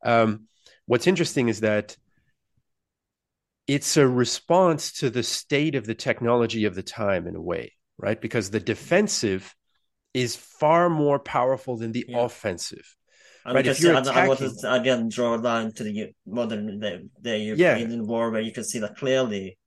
Um, 0.03 0.47
what's 0.87 1.05
interesting 1.05 1.47
is 1.47 1.59
that 1.59 1.95
it's 3.67 3.97
a 3.97 4.07
response 4.07 4.93
to 4.93 5.11
the 5.11 5.21
state 5.21 5.75
of 5.75 5.85
the 5.85 5.93
technology 5.93 6.65
of 6.65 6.73
the 6.73 6.81
time 6.81 7.27
in 7.27 7.35
a 7.35 7.41
way, 7.41 7.73
right? 7.99 8.19
Because 8.19 8.49
the 8.49 8.59
defensive 8.59 9.55
is 10.15 10.35
far 10.35 10.89
more 10.89 11.19
powerful 11.19 11.77
than 11.77 11.91
the 11.91 12.07
yeah. 12.09 12.25
offensive. 12.25 12.95
And 13.45 13.53
right, 13.53 13.67
if 13.67 13.79
you're 13.79 13.93
attacking... 13.93 14.23
I 14.23 14.27
want 14.27 14.39
to 14.39 14.73
again 14.73 15.07
draw 15.07 15.35
a 15.35 15.37
line 15.37 15.71
to 15.73 15.83
the 15.83 16.15
modern 16.25 16.79
the, 16.79 17.07
the 17.21 17.37
Ukrainian 17.37 18.01
yeah. 18.01 18.09
war 18.11 18.31
where 18.31 18.41
you 18.41 18.51
can 18.51 18.63
see 18.63 18.79
that 18.79 18.97
clearly 18.97 19.59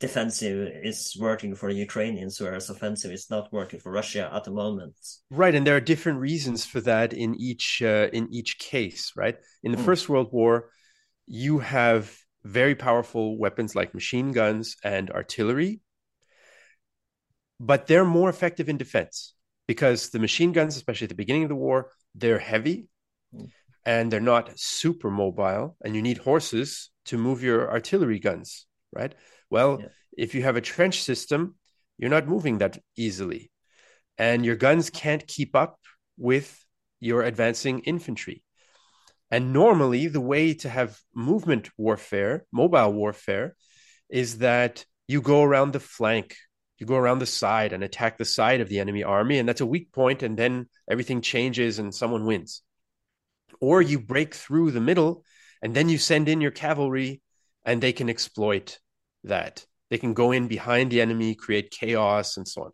defensive 0.00 0.68
is 0.82 1.14
working 1.20 1.54
for 1.54 1.72
the 1.72 1.78
Ukrainians, 1.78 2.40
whereas 2.40 2.70
offensive 2.70 3.12
is 3.12 3.28
not 3.30 3.52
working 3.52 3.78
for 3.78 3.92
Russia 3.92 4.30
at 4.34 4.44
the 4.44 4.50
moment. 4.50 4.94
Right, 5.30 5.54
and 5.54 5.66
there 5.66 5.76
are 5.76 5.92
different 5.92 6.18
reasons 6.18 6.64
for 6.64 6.80
that 6.80 7.12
in 7.12 7.34
each 7.36 7.82
uh, 7.82 8.08
in 8.12 8.32
each 8.32 8.58
case. 8.58 9.12
Right, 9.14 9.36
in 9.62 9.72
the 9.72 9.78
mm. 9.78 9.84
First 9.84 10.08
World 10.08 10.32
War, 10.32 10.70
you 11.26 11.58
have 11.58 12.16
very 12.42 12.74
powerful 12.74 13.38
weapons 13.38 13.76
like 13.76 13.94
machine 13.94 14.32
guns 14.32 14.76
and 14.82 15.10
artillery, 15.10 15.80
but 17.60 17.86
they're 17.86 18.04
more 18.04 18.30
effective 18.30 18.68
in 18.70 18.78
defense 18.78 19.34
because 19.68 20.08
the 20.08 20.18
machine 20.18 20.52
guns, 20.52 20.76
especially 20.76 21.04
at 21.04 21.10
the 21.10 21.22
beginning 21.22 21.44
of 21.44 21.50
the 21.50 21.54
war, 21.54 21.90
they're 22.14 22.38
heavy. 22.38 22.88
Mm. 23.34 23.50
And 23.86 24.12
they're 24.12 24.20
not 24.20 24.58
super 24.58 25.10
mobile, 25.10 25.74
and 25.82 25.96
you 25.96 26.02
need 26.02 26.18
horses 26.18 26.90
to 27.06 27.16
move 27.16 27.42
your 27.42 27.70
artillery 27.70 28.18
guns, 28.18 28.66
right? 28.92 29.14
Well, 29.50 29.78
yeah. 29.80 29.88
if 30.16 30.34
you 30.34 30.42
have 30.42 30.56
a 30.56 30.60
trench 30.60 31.02
system, 31.02 31.56
you're 31.98 32.10
not 32.10 32.28
moving 32.28 32.58
that 32.58 32.78
easily. 32.96 33.50
And 34.16 34.44
your 34.44 34.56
guns 34.56 34.90
can't 34.90 35.26
keep 35.26 35.54
up 35.54 35.78
with 36.16 36.64
your 37.00 37.22
advancing 37.22 37.80
infantry. 37.80 38.44
And 39.30 39.52
normally, 39.52 40.08
the 40.08 40.20
way 40.20 40.54
to 40.54 40.68
have 40.68 40.98
movement 41.14 41.70
warfare, 41.76 42.44
mobile 42.52 42.92
warfare, 42.92 43.54
is 44.08 44.38
that 44.38 44.84
you 45.06 45.20
go 45.20 45.42
around 45.42 45.72
the 45.72 45.80
flank, 45.80 46.36
you 46.78 46.86
go 46.86 46.96
around 46.96 47.20
the 47.20 47.26
side 47.26 47.72
and 47.72 47.84
attack 47.84 48.18
the 48.18 48.24
side 48.24 48.60
of 48.60 48.68
the 48.68 48.80
enemy 48.80 49.04
army. 49.04 49.38
And 49.38 49.48
that's 49.48 49.60
a 49.60 49.66
weak 49.66 49.92
point, 49.92 50.22
and 50.22 50.36
then 50.36 50.68
everything 50.90 51.20
changes 51.20 51.78
and 51.78 51.94
someone 51.94 52.26
wins. 52.26 52.62
Or 53.60 53.80
you 53.82 54.00
break 54.00 54.34
through 54.34 54.72
the 54.72 54.80
middle, 54.80 55.24
and 55.62 55.74
then 55.74 55.88
you 55.88 55.98
send 55.98 56.28
in 56.28 56.40
your 56.40 56.50
cavalry, 56.50 57.22
and 57.64 57.80
they 57.80 57.92
can 57.92 58.10
exploit 58.10 58.78
that. 59.24 59.66
They 59.90 59.98
can 59.98 60.14
go 60.14 60.32
in 60.32 60.46
behind 60.48 60.90
the 60.90 61.00
enemy, 61.00 61.34
create 61.34 61.70
chaos, 61.70 62.36
and 62.36 62.46
so 62.46 62.64
on. 62.64 62.70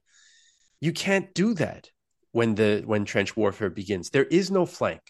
You 0.81 0.93
can't 0.93 1.33
do 1.35 1.55
that 1.55 1.91
when 2.33 2.55
the 2.55 2.83
when 2.85 3.05
trench 3.05 3.37
warfare 3.37 3.71
begins. 3.71 4.11
There 4.11 4.25
is 4.25 4.51
no 4.51 4.67
flank. 4.67 5.01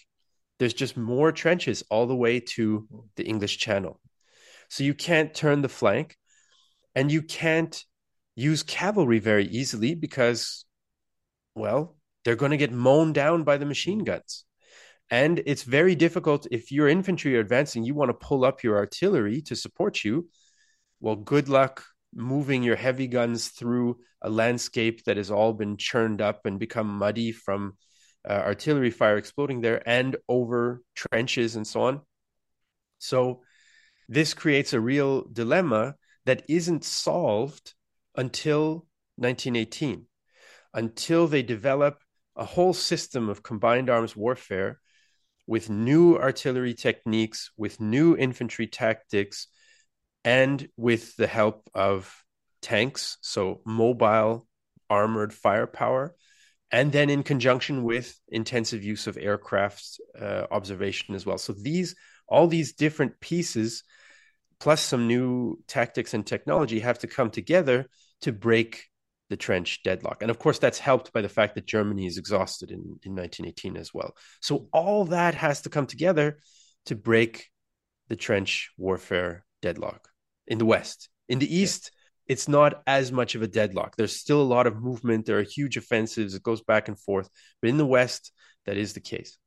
there's 0.58 0.74
just 0.74 0.96
more 0.96 1.32
trenches 1.32 1.82
all 1.90 2.06
the 2.06 2.16
way 2.16 2.40
to 2.40 2.86
the 3.16 3.24
English 3.24 3.58
Channel. 3.58 4.00
So 4.68 4.84
you 4.84 4.94
can't 4.94 5.34
turn 5.34 5.62
the 5.62 5.68
flank 5.68 6.16
and 6.94 7.12
you 7.12 7.22
can't 7.22 7.84
use 8.34 8.62
cavalry 8.62 9.18
very 9.18 9.46
easily 9.46 9.94
because, 9.94 10.64
well, 11.54 11.96
they're 12.24 12.36
going 12.36 12.50
to 12.50 12.56
get 12.56 12.72
mown 12.72 13.12
down 13.12 13.44
by 13.44 13.56
the 13.56 13.66
machine 13.66 13.98
guns. 13.98 14.44
And 15.10 15.42
it's 15.46 15.62
very 15.62 15.94
difficult 15.94 16.46
if 16.50 16.72
your 16.72 16.88
infantry 16.88 17.36
are 17.36 17.40
advancing, 17.40 17.84
you 17.84 17.94
want 17.94 18.08
to 18.08 18.26
pull 18.26 18.44
up 18.44 18.64
your 18.64 18.76
artillery 18.76 19.40
to 19.42 19.54
support 19.54 20.04
you. 20.04 20.28
Well, 21.00 21.16
good 21.16 21.48
luck 21.48 21.84
moving 22.14 22.62
your 22.62 22.76
heavy 22.76 23.06
guns 23.06 23.48
through 23.48 23.98
a 24.22 24.30
landscape 24.30 25.04
that 25.04 25.16
has 25.16 25.30
all 25.30 25.52
been 25.52 25.76
churned 25.76 26.20
up 26.20 26.46
and 26.46 26.58
become 26.58 26.98
muddy 26.98 27.32
from 27.32 27.76
uh, 28.28 28.32
artillery 28.32 28.90
fire 28.90 29.18
exploding 29.18 29.60
there 29.60 29.86
and 29.86 30.16
over 30.28 30.82
trenches 30.94 31.56
and 31.56 31.66
so 31.66 31.82
on. 31.82 32.00
So, 32.98 33.42
this 34.08 34.34
creates 34.34 34.72
a 34.72 34.80
real 34.80 35.26
dilemma 35.32 35.96
that 36.24 36.44
isn't 36.48 36.84
solved 36.84 37.74
until 38.16 38.86
1918, 39.16 40.06
until 40.74 41.26
they 41.26 41.42
develop 41.42 41.98
a 42.36 42.44
whole 42.44 42.72
system 42.72 43.28
of 43.28 43.42
combined 43.42 43.90
arms 43.90 44.16
warfare 44.16 44.80
with 45.46 45.70
new 45.70 46.16
artillery 46.16 46.74
techniques, 46.74 47.50
with 47.56 47.80
new 47.80 48.16
infantry 48.16 48.66
tactics, 48.66 49.48
and 50.26 50.68
with 50.76 51.14
the 51.16 51.28
help 51.28 51.70
of 51.72 52.12
tanks, 52.60 53.16
so 53.20 53.60
mobile 53.64 54.48
armored 54.90 55.32
firepower, 55.32 56.16
and 56.72 56.90
then 56.90 57.08
in 57.08 57.22
conjunction 57.22 57.84
with 57.84 58.18
intensive 58.28 58.82
use 58.82 59.06
of 59.06 59.16
aircraft 59.16 60.00
uh, 60.20 60.46
observation 60.50 61.14
as 61.14 61.24
well. 61.24 61.38
So 61.38 61.54
these 61.54 61.94
all 62.28 62.48
these 62.48 62.72
different 62.72 63.20
pieces 63.20 63.84
plus 64.58 64.80
some 64.80 65.06
new 65.06 65.62
tactics 65.68 66.12
and 66.12 66.26
technology 66.26 66.80
have 66.80 66.98
to 66.98 67.06
come 67.06 67.30
together 67.30 67.86
to 68.22 68.32
break 68.32 68.86
the 69.28 69.36
trench 69.36 69.84
deadlock. 69.84 70.22
And 70.22 70.30
of 70.30 70.40
course, 70.40 70.58
that's 70.58 70.80
helped 70.80 71.12
by 71.12 71.22
the 71.22 71.28
fact 71.28 71.54
that 71.54 71.66
Germany 71.66 72.06
is 72.06 72.18
exhausted 72.18 72.72
in, 72.72 72.80
in 73.04 73.14
1918 73.14 73.76
as 73.76 73.94
well. 73.94 74.16
So 74.40 74.68
all 74.72 75.04
that 75.06 75.36
has 75.36 75.62
to 75.62 75.70
come 75.70 75.86
together 75.86 76.38
to 76.86 76.96
break 76.96 77.48
the 78.08 78.16
trench 78.16 78.70
warfare 78.76 79.44
deadlock 79.62 80.08
in 80.46 80.58
the 80.58 80.66
West. 80.66 81.08
In 81.28 81.38
the 81.38 81.54
East, 81.54 81.90
yeah. 81.92 82.32
it's 82.32 82.48
not 82.48 82.82
as 82.86 83.12
much 83.12 83.34
of 83.34 83.42
a 83.42 83.46
deadlock. 83.46 83.96
There's 83.96 84.16
still 84.16 84.40
a 84.40 84.52
lot 84.54 84.66
of 84.66 84.82
movement. 84.82 85.26
There 85.26 85.38
are 85.38 85.42
huge 85.42 85.76
offensives. 85.76 86.34
It 86.34 86.42
goes 86.42 86.62
back 86.62 86.88
and 86.88 86.98
forth. 86.98 87.28
But 87.60 87.70
in 87.70 87.76
the 87.76 87.86
West, 87.86 88.32
that 88.66 88.76
is 88.76 88.92
the 88.92 89.00
case. 89.00 89.38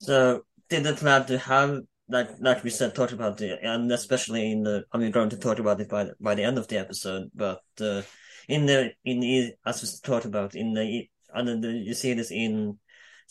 So, 0.00 0.42
did 0.68 0.84
to 0.84 1.38
have 1.38 1.80
like 2.08 2.30
like 2.40 2.64
we 2.64 2.70
said, 2.70 2.94
talked 2.94 3.12
about 3.12 3.40
it, 3.40 3.60
and 3.62 3.90
especially 3.92 4.52
in 4.52 4.62
the 4.62 4.84
I 4.92 4.98
mean, 4.98 5.10
going 5.10 5.30
to 5.30 5.36
talk 5.36 5.58
about 5.58 5.80
it 5.80 5.88
by 5.88 6.04
the, 6.04 6.14
by 6.20 6.34
the 6.34 6.44
end 6.44 6.58
of 6.58 6.68
the 6.68 6.78
episode, 6.78 7.30
but 7.34 7.62
uh, 7.80 8.02
in 8.48 8.66
the 8.66 8.92
in 9.04 9.20
the 9.20 9.52
as 9.64 9.82
we 9.82 9.88
talked 10.02 10.26
about 10.26 10.54
in 10.54 10.74
the 10.74 11.08
and 11.34 11.62
the, 11.62 11.72
you 11.72 11.94
see 11.94 12.12
this 12.14 12.30
in 12.30 12.78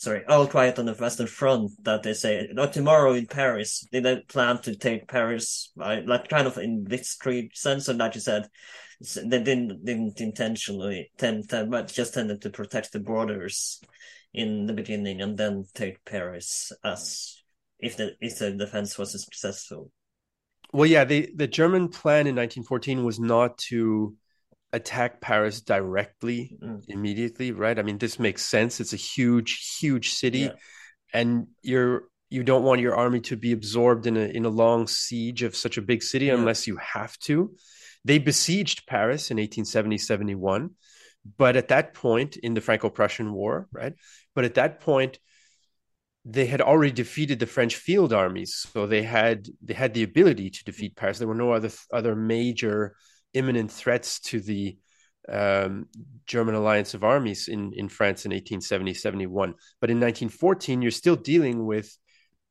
sorry, 0.02 0.24
all 0.26 0.48
quiet 0.48 0.80
on 0.80 0.86
the 0.86 0.94
Western 0.94 1.28
Front 1.28 1.70
that 1.84 2.02
they 2.02 2.12
say, 2.12 2.48
oh, 2.56 2.66
tomorrow 2.66 3.12
in 3.12 3.26
Paris, 3.26 3.86
they, 3.92 4.00
don't 4.00 4.26
plan 4.26 4.60
to 4.62 4.74
take 4.74 5.06
Paris, 5.06 5.70
right? 5.76 6.04
like 6.04 6.28
kind 6.28 6.48
of 6.48 6.58
in 6.58 6.84
blitzkrieg 6.84 7.54
sense, 7.54 7.86
and 7.86 8.00
like 8.00 8.16
you 8.16 8.20
said, 8.20 8.48
they 9.00 9.42
didn't 9.42 9.84
didn't 9.84 10.20
intentionally 10.20 11.10
tend, 11.18 11.48
to, 11.50 11.66
but 11.66 11.86
just 11.86 12.14
tended 12.14 12.42
to 12.42 12.50
protect 12.50 12.92
the 12.92 12.98
borders 12.98 13.80
in 14.34 14.66
the 14.66 14.72
beginning 14.72 15.20
and 15.20 15.38
then 15.38 15.64
take 15.72 16.04
Paris 16.04 16.72
as 16.82 17.40
if 17.78 17.96
the 17.96 18.16
if 18.20 18.38
the 18.38 18.50
defense 18.50 18.98
was 18.98 19.12
successful. 19.12 19.92
Well, 20.72 20.86
yeah, 20.86 21.04
the 21.04 21.30
the 21.34 21.46
German 21.46 21.88
plan 21.88 22.26
in 22.26 22.34
1914 22.34 23.04
was 23.04 23.20
not 23.20 23.58
to 23.68 24.16
attack 24.72 25.20
Paris 25.20 25.60
directly 25.60 26.56
mm. 26.62 26.82
immediately, 26.88 27.52
right? 27.52 27.78
I 27.78 27.82
mean, 27.82 27.98
this 27.98 28.18
makes 28.18 28.44
sense. 28.44 28.80
It's 28.80 28.92
a 28.92 28.96
huge, 28.96 29.76
huge 29.78 30.14
city, 30.14 30.40
yeah. 30.40 30.52
and 31.12 31.48
you're 31.62 32.04
you 32.30 32.42
don't 32.42 32.64
want 32.64 32.80
your 32.80 32.96
army 32.96 33.20
to 33.20 33.36
be 33.36 33.52
absorbed 33.52 34.06
in 34.06 34.16
a 34.16 34.20
in 34.20 34.44
a 34.44 34.48
long 34.48 34.86
siege 34.86 35.42
of 35.42 35.54
such 35.54 35.76
a 35.76 35.82
big 35.82 36.02
city 36.02 36.26
yeah. 36.26 36.34
unless 36.34 36.66
you 36.66 36.76
have 36.76 37.18
to. 37.20 37.54
They 38.04 38.18
besieged 38.18 38.86
Paris 38.88 39.30
in 39.30 39.36
1870-71, 39.36 40.70
but 41.38 41.56
at 41.56 41.68
that 41.68 41.94
point 41.94 42.36
in 42.36 42.54
the 42.54 42.60
Franco-Prussian 42.60 43.32
War, 43.32 43.68
right? 43.70 43.92
But 44.34 44.44
at 44.44 44.54
that 44.54 44.80
point, 44.80 45.20
they 46.24 46.46
had 46.46 46.60
already 46.60 46.90
defeated 46.90 47.38
the 47.38 47.46
French 47.46 47.76
field 47.76 48.12
armies, 48.12 48.66
so 48.72 48.86
they 48.86 49.02
had 49.02 49.48
they 49.62 49.74
had 49.74 49.94
the 49.94 50.02
ability 50.02 50.50
to 50.50 50.64
defeat 50.64 50.96
Paris. 50.96 51.18
There 51.18 51.28
were 51.28 51.34
no 51.34 51.52
other 51.52 51.70
other 51.92 52.16
major 52.16 52.96
imminent 53.34 53.70
threats 53.70 54.20
to 54.20 54.40
the 54.40 54.76
um, 55.28 55.86
German 56.26 56.54
alliance 56.54 56.94
of 56.94 57.04
armies 57.04 57.48
in, 57.48 57.72
in 57.74 57.88
France 57.88 58.24
in 58.24 58.30
1870 58.30 58.94
71. 58.94 59.54
But 59.80 59.90
in 59.90 59.98
1914, 59.98 60.82
you're 60.82 60.90
still 60.90 61.16
dealing 61.16 61.64
with 61.64 61.96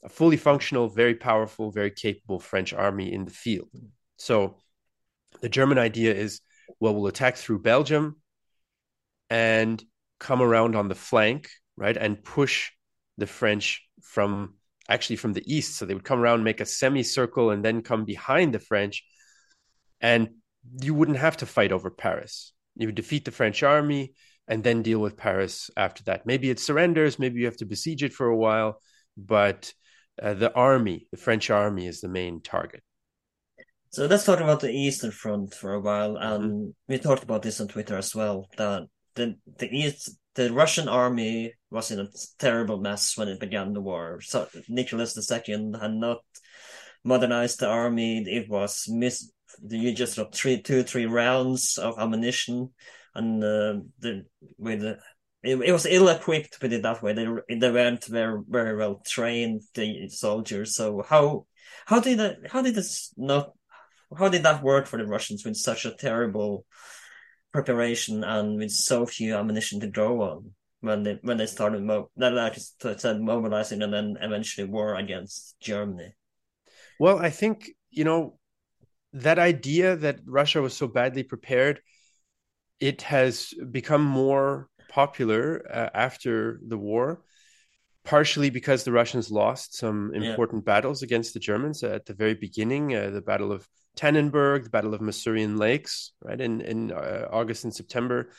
a 0.03 0.09
fully 0.09 0.37
functional, 0.37 0.89
very 0.89 1.15
powerful, 1.15 1.71
very 1.71 1.91
capable 1.91 2.39
French 2.39 2.73
army 2.73 3.13
in 3.13 3.25
the 3.25 3.31
field. 3.31 3.69
So 4.17 4.57
the 5.41 5.49
German 5.49 5.77
idea 5.77 6.13
is 6.13 6.41
well, 6.79 6.95
we'll 6.95 7.07
attack 7.07 7.35
through 7.35 7.59
Belgium 7.59 8.21
and 9.29 9.83
come 10.19 10.41
around 10.41 10.75
on 10.75 10.87
the 10.87 10.95
flank, 10.95 11.49
right, 11.75 11.97
and 11.97 12.23
push 12.23 12.71
the 13.17 13.27
French 13.27 13.85
from 14.01 14.55
actually 14.89 15.17
from 15.17 15.33
the 15.33 15.53
east. 15.53 15.75
So 15.75 15.85
they 15.85 15.93
would 15.93 16.03
come 16.03 16.19
around, 16.19 16.43
make 16.43 16.61
a 16.61 16.65
semicircle, 16.65 17.51
and 17.51 17.63
then 17.63 17.81
come 17.81 18.05
behind 18.05 18.53
the 18.53 18.59
French 18.59 19.03
and 19.99 20.29
you 20.81 20.93
wouldn't 20.93 21.17
have 21.17 21.37
to 21.37 21.45
fight 21.45 21.71
over 21.71 21.89
Paris. 21.89 22.53
You 22.75 22.87
would 22.87 22.95
defeat 22.95 23.25
the 23.25 23.31
French 23.31 23.63
army 23.63 24.13
and 24.47 24.63
then 24.63 24.81
deal 24.81 24.99
with 24.99 25.17
Paris 25.17 25.69
after 25.77 26.03
that. 26.05 26.25
Maybe 26.25 26.49
it 26.49 26.59
surrenders, 26.59 27.19
maybe 27.19 27.39
you 27.39 27.45
have 27.45 27.57
to 27.57 27.65
besiege 27.65 28.03
it 28.03 28.13
for 28.13 28.27
a 28.27 28.37
while, 28.37 28.81
but 29.17 29.73
uh, 30.21 30.33
the 30.33 30.53
army, 30.53 31.07
the 31.11 31.17
French 31.17 31.49
army, 31.49 31.87
is 31.87 32.01
the 32.01 32.07
main 32.07 32.41
target. 32.41 32.83
So 33.91 34.05
let's 34.05 34.23
talk 34.23 34.39
about 34.39 34.61
the 34.61 34.71
Eastern 34.71 35.11
Front 35.11 35.53
for 35.53 35.73
a 35.73 35.81
while. 35.81 36.15
And 36.15 36.43
mm-hmm. 36.43 36.69
we 36.87 36.97
talked 36.97 37.23
about 37.23 37.41
this 37.41 37.59
on 37.59 37.67
Twitter 37.67 37.97
as 37.97 38.15
well. 38.15 38.47
That 38.57 38.83
the 39.15 39.35
the 39.57 39.67
East, 39.67 40.17
the 40.35 40.51
Russian 40.53 40.87
army 40.87 41.53
was 41.69 41.91
in 41.91 41.99
a 41.99 42.07
terrible 42.39 42.79
mess 42.79 43.17
when 43.17 43.27
it 43.27 43.39
began 43.39 43.73
the 43.73 43.81
war. 43.81 44.21
So 44.21 44.47
Nicholas 44.69 45.17
II 45.29 45.73
had 45.81 45.93
not 45.93 46.19
modernized 47.03 47.59
the 47.59 47.67
army. 47.67 48.23
It 48.25 48.49
was 48.49 48.85
mis 48.87 49.29
you 49.67 49.93
just 49.93 50.17
got 50.17 50.33
three, 50.33 50.61
two, 50.61 50.83
three 50.83 51.05
rounds 51.05 51.77
of 51.77 51.99
ammunition, 51.99 52.71
and 53.15 53.43
uh, 53.43 53.79
the 53.99 54.25
with 54.57 54.81
the, 54.81 54.97
it, 55.43 55.55
it 55.57 55.71
was 55.71 55.85
ill 55.85 56.09
equipped. 56.09 56.59
Put 56.59 56.73
it 56.73 56.83
that 56.83 57.01
way. 57.01 57.13
They 57.13 57.27
they 57.55 57.71
weren't 57.71 58.05
very 58.05 58.41
very 58.47 58.75
well 58.75 59.01
trained 59.05 59.61
the 59.73 60.09
soldiers. 60.09 60.75
So 60.75 61.03
how 61.07 61.45
how 61.85 61.99
did 61.99 62.19
that 62.19 62.37
how 62.51 62.61
did 62.61 62.75
this 62.75 63.13
not 63.17 63.53
how 64.17 64.29
did 64.29 64.43
that 64.43 64.63
work 64.63 64.87
for 64.87 64.97
the 64.97 65.05
Russians 65.05 65.45
with 65.45 65.55
such 65.55 65.85
a 65.85 65.91
terrible 65.91 66.65
preparation 67.51 68.23
and 68.23 68.57
with 68.57 68.71
so 68.71 69.05
few 69.05 69.35
ammunition 69.35 69.79
to 69.81 69.87
go 69.87 70.21
on 70.21 70.51
when 70.81 71.03
they 71.03 71.19
when 71.21 71.37
they 71.37 71.45
started 71.45 71.83
mo- 71.83 72.09
like 72.15 72.55
said 72.55 73.21
mobilizing 73.21 73.81
and 73.81 73.93
then 73.93 74.17
eventually 74.21 74.67
war 74.67 74.95
against 74.95 75.59
Germany? 75.59 76.13
Well, 76.99 77.19
I 77.19 77.29
think 77.29 77.71
you 77.89 78.03
know 78.03 78.37
that 79.13 79.39
idea 79.39 79.95
that 79.97 80.19
Russia 80.25 80.61
was 80.61 80.73
so 80.73 80.87
badly 80.87 81.23
prepared, 81.23 81.81
it 82.79 83.03
has 83.03 83.53
become 83.71 84.03
more 84.03 84.69
popular 84.89 85.65
uh, 85.69 85.89
after 85.93 86.59
the 86.67 86.77
war, 86.77 87.21
partially 88.03 88.49
because 88.49 88.83
the 88.83 88.91
Russians 88.91 89.29
lost 89.31 89.75
some 89.75 90.13
important 90.13 90.63
yeah. 90.63 90.73
battles 90.73 91.03
against 91.03 91.33
the 91.33 91.39
Germans 91.39 91.83
at 91.83 92.05
the 92.05 92.13
very 92.13 92.33
beginning, 92.33 92.95
uh, 92.95 93.09
the 93.09 93.21
Battle 93.21 93.51
of 93.51 93.67
Tannenberg, 93.97 94.63
the 94.63 94.69
Battle 94.69 94.93
of 94.93 95.01
Masurian 95.01 95.59
Lakes, 95.59 96.13
right 96.23 96.39
in 96.39 96.61
in 96.61 96.91
uh, 96.91 97.27
August 97.31 97.63
and 97.63 97.73
September. 97.73 98.31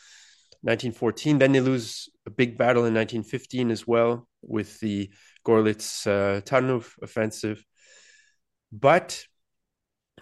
1914. 0.64 1.38
Then 1.38 1.50
they 1.50 1.60
lose 1.60 2.08
a 2.24 2.30
big 2.30 2.56
battle 2.56 2.84
in 2.84 2.94
1915 2.94 3.72
as 3.72 3.84
well 3.84 4.28
with 4.42 4.78
the 4.78 5.10
Gorlice 5.44 6.06
uh, 6.06 6.40
Tarnów 6.42 6.94
offensive. 7.02 7.64
But 8.70 9.24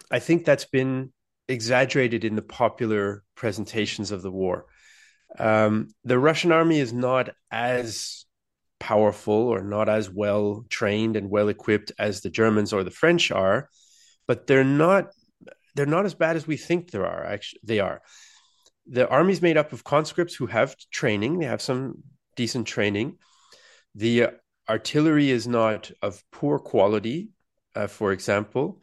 I 0.09 0.19
think 0.19 0.45
that's 0.45 0.65
been 0.65 1.11
exaggerated 1.47 2.23
in 2.23 2.35
the 2.35 2.41
popular 2.41 3.23
presentations 3.35 4.11
of 4.11 4.21
the 4.21 4.31
war. 4.31 4.65
Um, 5.37 5.89
the 6.03 6.19
Russian 6.19 6.51
army 6.51 6.79
is 6.79 6.93
not 6.93 7.29
as 7.51 8.25
powerful 8.79 9.33
or 9.33 9.61
not 9.61 9.87
as 9.87 10.09
well 10.09 10.65
trained 10.69 11.15
and 11.15 11.29
well 11.29 11.49
equipped 11.49 11.91
as 11.99 12.21
the 12.21 12.29
Germans 12.29 12.73
or 12.73 12.83
the 12.83 12.91
French 12.91 13.31
are, 13.31 13.69
but 14.27 14.47
they're 14.47 14.63
not 14.63 15.11
they're 15.75 15.85
not 15.85 16.05
as 16.05 16.13
bad 16.13 16.35
as 16.35 16.45
we 16.45 16.57
think 16.57 16.91
there 16.91 17.05
are. 17.05 17.23
Actually, 17.23 17.61
they 17.63 17.79
are. 17.79 18.01
The 18.87 19.07
army's 19.07 19.41
made 19.41 19.55
up 19.55 19.71
of 19.71 19.85
conscripts 19.85 20.35
who 20.35 20.47
have 20.47 20.75
training. 20.91 21.39
They 21.39 21.45
have 21.45 21.61
some 21.61 22.03
decent 22.35 22.67
training. 22.67 23.17
The 23.95 24.31
artillery 24.69 25.29
is 25.29 25.47
not 25.47 25.91
of 26.01 26.21
poor 26.31 26.59
quality, 26.59 27.29
uh, 27.75 27.87
for 27.87 28.11
example, 28.11 28.81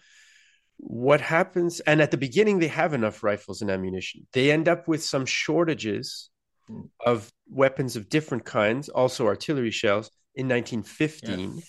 what 0.78 1.20
happens, 1.20 1.80
and 1.80 2.00
at 2.00 2.10
the 2.10 2.16
beginning, 2.16 2.58
they 2.58 2.68
have 2.68 2.94
enough 2.94 3.22
rifles 3.22 3.62
and 3.62 3.70
ammunition. 3.70 4.26
They 4.32 4.50
end 4.50 4.68
up 4.68 4.88
with 4.88 5.02
some 5.02 5.26
shortages 5.26 6.30
mm. 6.70 6.88
of 7.04 7.30
weapons 7.48 7.96
of 7.96 8.08
different 8.08 8.44
kinds, 8.44 8.88
also 8.88 9.26
artillery 9.26 9.72
shells, 9.72 10.10
in 10.34 10.46
1915. 10.46 11.56
Yeah. 11.56 11.62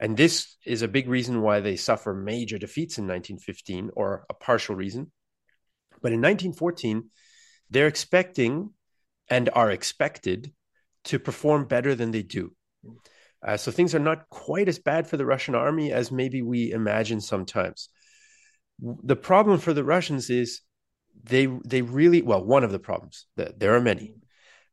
And 0.00 0.16
this 0.16 0.56
is 0.66 0.82
a 0.82 0.88
big 0.88 1.08
reason 1.08 1.40
why 1.40 1.60
they 1.60 1.76
suffer 1.76 2.12
major 2.12 2.58
defeats 2.58 2.98
in 2.98 3.04
1915, 3.04 3.90
or 3.94 4.26
a 4.28 4.34
partial 4.34 4.74
reason. 4.74 5.12
But 6.02 6.12
in 6.12 6.20
1914, 6.20 7.08
they're 7.70 7.86
expecting 7.86 8.70
and 9.28 9.48
are 9.54 9.70
expected 9.70 10.52
to 11.04 11.18
perform 11.18 11.66
better 11.66 11.94
than 11.94 12.10
they 12.10 12.22
do. 12.22 12.52
Uh, 13.46 13.56
so 13.56 13.70
things 13.70 13.94
are 13.94 14.00
not 14.00 14.28
quite 14.28 14.68
as 14.68 14.78
bad 14.78 15.06
for 15.06 15.16
the 15.16 15.26
Russian 15.26 15.54
army 15.54 15.92
as 15.92 16.10
maybe 16.10 16.42
we 16.42 16.72
imagine 16.72 17.20
sometimes. 17.20 17.88
The 18.78 19.16
problem 19.16 19.58
for 19.58 19.72
the 19.72 19.84
Russians 19.84 20.30
is 20.30 20.60
they 21.24 21.46
they 21.46 21.82
really 21.82 22.22
well 22.22 22.44
one 22.44 22.64
of 22.64 22.72
the 22.72 22.78
problems 22.78 23.26
there 23.36 23.74
are 23.74 23.80
many. 23.80 24.14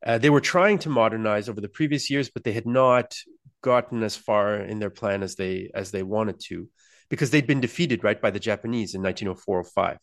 Uh, 0.04 0.18
they 0.18 0.30
were 0.30 0.40
trying 0.40 0.78
to 0.78 0.90
modernize 0.90 1.48
over 1.48 1.60
the 1.60 1.68
previous 1.68 2.10
years, 2.10 2.28
but 2.28 2.44
they 2.44 2.52
had 2.52 2.66
not 2.66 3.14
gotten 3.62 4.02
as 4.02 4.14
far 4.14 4.56
in 4.56 4.78
their 4.78 4.90
plan 4.90 5.22
as 5.22 5.36
they 5.36 5.70
as 5.74 5.90
they 5.90 6.02
wanted 6.02 6.38
to, 6.38 6.68
because 7.08 7.30
they'd 7.30 7.46
been 7.46 7.62
defeated 7.62 8.04
right 8.04 8.20
by 8.20 8.30
the 8.30 8.38
Japanese 8.38 8.94
in 8.94 9.02
1904-05. 9.02 9.96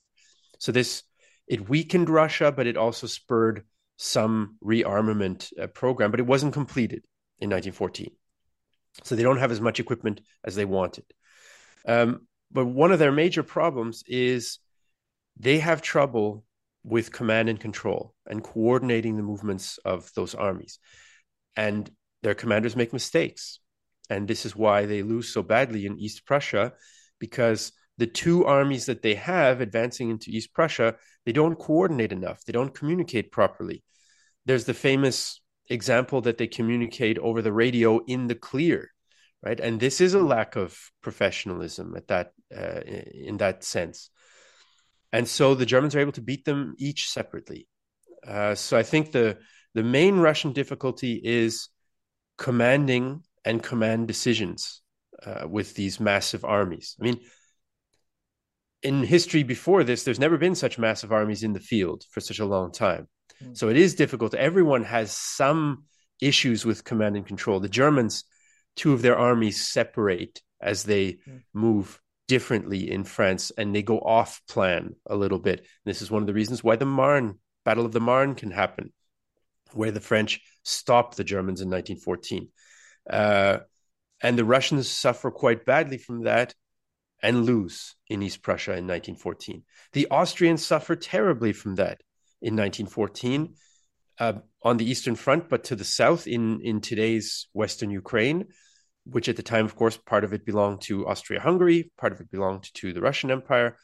So 0.58 0.72
this 0.72 1.04
it 1.48 1.70
weakened 1.70 2.10
Russia, 2.10 2.52
but 2.52 2.66
it 2.66 2.78
also 2.78 3.08
spurred 3.08 3.64
some 3.98 4.58
rearmament 4.64 5.52
uh, 5.62 5.68
program, 5.68 6.10
but 6.10 6.20
it 6.20 6.26
wasn't 6.26 6.54
completed 6.54 7.04
in 7.40 7.50
1914. 7.50 8.10
So 9.04 9.16
they 9.16 9.24
don't 9.24 9.38
have 9.38 9.52
as 9.52 9.62
much 9.62 9.80
equipment 9.80 10.22
as 10.44 10.56
they 10.56 10.66
wanted. 10.66 11.06
Um, 11.88 12.28
but 12.52 12.66
one 12.66 12.92
of 12.92 13.00
their 13.00 13.12
major 13.12 13.44
problems 13.44 14.04
is 14.08 14.60
they 15.38 15.60
have 15.60 15.82
trouble 15.82 16.44
with 16.84 17.12
command 17.12 17.50
and 17.50 17.60
control 17.60 18.14
and 18.28 18.44
coordinating 18.44 19.16
the 19.16 19.24
movements 19.24 19.78
of 19.86 20.12
those 20.16 20.36
armies. 20.36 20.80
And 21.56 21.90
their 22.24 22.34
commanders 22.34 22.76
make 22.76 22.94
mistakes. 22.94 23.60
And 24.10 24.28
this 24.28 24.46
is 24.46 24.56
why 24.56 24.86
they 24.86 25.04
lose 25.04 25.30
so 25.30 25.44
badly 25.44 25.86
in 25.86 26.00
East 26.00 26.26
Prussia, 26.26 26.74
because 27.20 27.72
the 27.98 28.08
two 28.08 28.46
armies 28.46 28.88
that 28.88 29.02
they 29.02 29.16
have 29.16 29.62
advancing 29.62 30.10
into 30.10 30.32
East 30.32 30.54
Prussia, 30.54 30.96
they 31.26 31.32
don't 31.32 31.60
coordinate 31.60 32.12
enough. 32.12 32.44
They 32.44 32.54
don't 32.54 32.74
communicate 32.74 33.32
properly. 33.32 33.84
There's 34.46 34.66
the 34.66 34.74
famous 34.74 35.40
example 35.70 36.22
that 36.22 36.38
they 36.38 36.48
communicate 36.48 37.18
over 37.20 37.42
the 37.42 37.54
radio 37.54 38.04
in 38.06 38.28
the 38.28 38.36
clear, 38.36 38.90
right? 39.44 39.60
And 39.60 39.80
this 39.80 40.02
is 40.02 40.14
a 40.14 40.20
lack 40.20 40.56
of 40.56 40.78
professionalism 41.02 41.96
at 41.96 42.08
that 42.08 42.34
uh, 42.56 42.82
in 43.14 43.38
that 43.38 43.64
sense. 43.64 44.10
And 45.14 45.28
so 45.28 45.56
the 45.56 45.66
Germans 45.66 45.96
are 45.96 46.00
able 46.00 46.12
to 46.14 46.22
beat 46.22 46.46
them 46.46 46.76
each 46.78 47.10
separately. 47.10 47.68
Uh, 48.26 48.56
so 48.56 48.78
I 48.78 48.84
think 48.84 49.12
the 49.12 49.38
the 49.74 49.84
main 49.84 50.18
Russian 50.18 50.54
difficulty 50.54 51.20
is 51.24 51.70
commanding 52.38 53.24
and 53.46 53.64
command 53.64 54.08
decisions 54.08 54.82
uh, 55.24 55.48
with 55.48 55.76
these 55.76 56.00
massive 56.00 56.44
armies. 56.46 56.96
I 57.00 57.04
mean, 57.04 57.20
in 58.84 59.04
history 59.04 59.44
before 59.44 59.84
this, 59.84 60.04
there's 60.04 60.20
never 60.20 60.38
been 60.38 60.56
such 60.56 60.78
massive 60.80 61.12
armies 61.12 61.44
in 61.44 61.54
the 61.54 61.60
field 61.60 62.04
for 62.12 62.20
such 62.20 62.40
a 62.40 62.46
long 62.46 62.72
time. 62.72 63.08
Mm. 63.44 63.58
So 63.58 63.70
it 63.70 63.78
is 63.78 63.96
difficult. 63.96 64.34
Everyone 64.34 64.84
has 64.84 65.12
some 65.12 65.86
issues 66.20 66.66
with 66.66 66.84
command 66.84 67.16
and 67.16 67.26
control. 67.26 67.60
The 67.60 67.70
Germans, 67.70 68.24
two 68.76 68.94
of 68.94 69.02
their 69.02 69.18
armies 69.18 69.68
separate 69.68 70.42
as 70.62 70.84
they 70.84 71.14
mm. 71.28 71.42
move 71.54 72.00
differently 72.28 72.90
in 72.90 73.04
France 73.04 73.52
and 73.58 73.76
they 73.76 73.82
go 73.82 74.00
off 74.00 74.42
plan 74.48 74.96
a 75.06 75.16
little 75.16 75.40
bit. 75.40 75.66
This 75.86 76.02
is 76.02 76.10
one 76.10 76.24
of 76.24 76.28
the 76.28 76.34
reasons 76.34 76.64
why 76.64 76.76
the 76.76 76.86
Marne, 76.86 77.40
Battle 77.66 77.86
of 77.86 77.92
the 77.92 78.00
Marne 78.00 78.36
can 78.36 78.52
happen, 78.52 78.94
where 79.74 79.92
the 79.92 80.00
French 80.00 80.42
stop 80.64 81.16
the 81.16 81.24
Germans 81.24 81.62
in 81.62 81.70
1914. 81.70 82.48
Uh, 83.10 83.58
and 84.22 84.38
the 84.38 84.46
Russians 84.46 84.90
suffer 84.90 85.32
quite 85.32 85.66
badly 85.66 85.98
from 85.98 86.24
that 86.24 86.54
and 87.22 87.46
lose 87.46 87.96
in 88.08 88.22
East 88.24 88.42
Prussia 88.42 88.72
in 88.72 88.88
1914. 88.88 89.64
The 89.94 90.08
Austrians 90.08 90.66
suffer 90.66 90.96
terribly 90.96 91.54
from 91.54 91.76
that 91.76 92.02
in 92.42 92.56
1914 92.56 93.56
uh, 94.20 94.34
on 94.64 94.78
the 94.78 94.90
Eastern 94.90 95.16
Front, 95.16 95.50
but 95.50 95.66
to 95.66 95.76
the 95.76 95.84
south 95.84 96.28
in, 96.28 96.62
in 96.62 96.82
today's 96.82 97.48
Western 97.54 97.90
Ukraine, 97.90 98.46
which 99.06 99.30
at 99.30 99.36
the 99.36 99.44
time, 99.44 99.66
of 99.66 99.76
course, 99.76 99.98
part 99.98 100.24
of 100.24 100.34
it 100.34 100.46
belonged 100.46 100.82
to 100.82 101.08
Austria 101.08 101.40
Hungary, 101.40 101.92
part 101.98 102.14
of 102.14 102.22
it 102.22 102.32
belonged 102.32 102.74
to 102.76 102.94
the 102.94 103.02
Russian 103.02 103.32
Empire. 103.32 103.78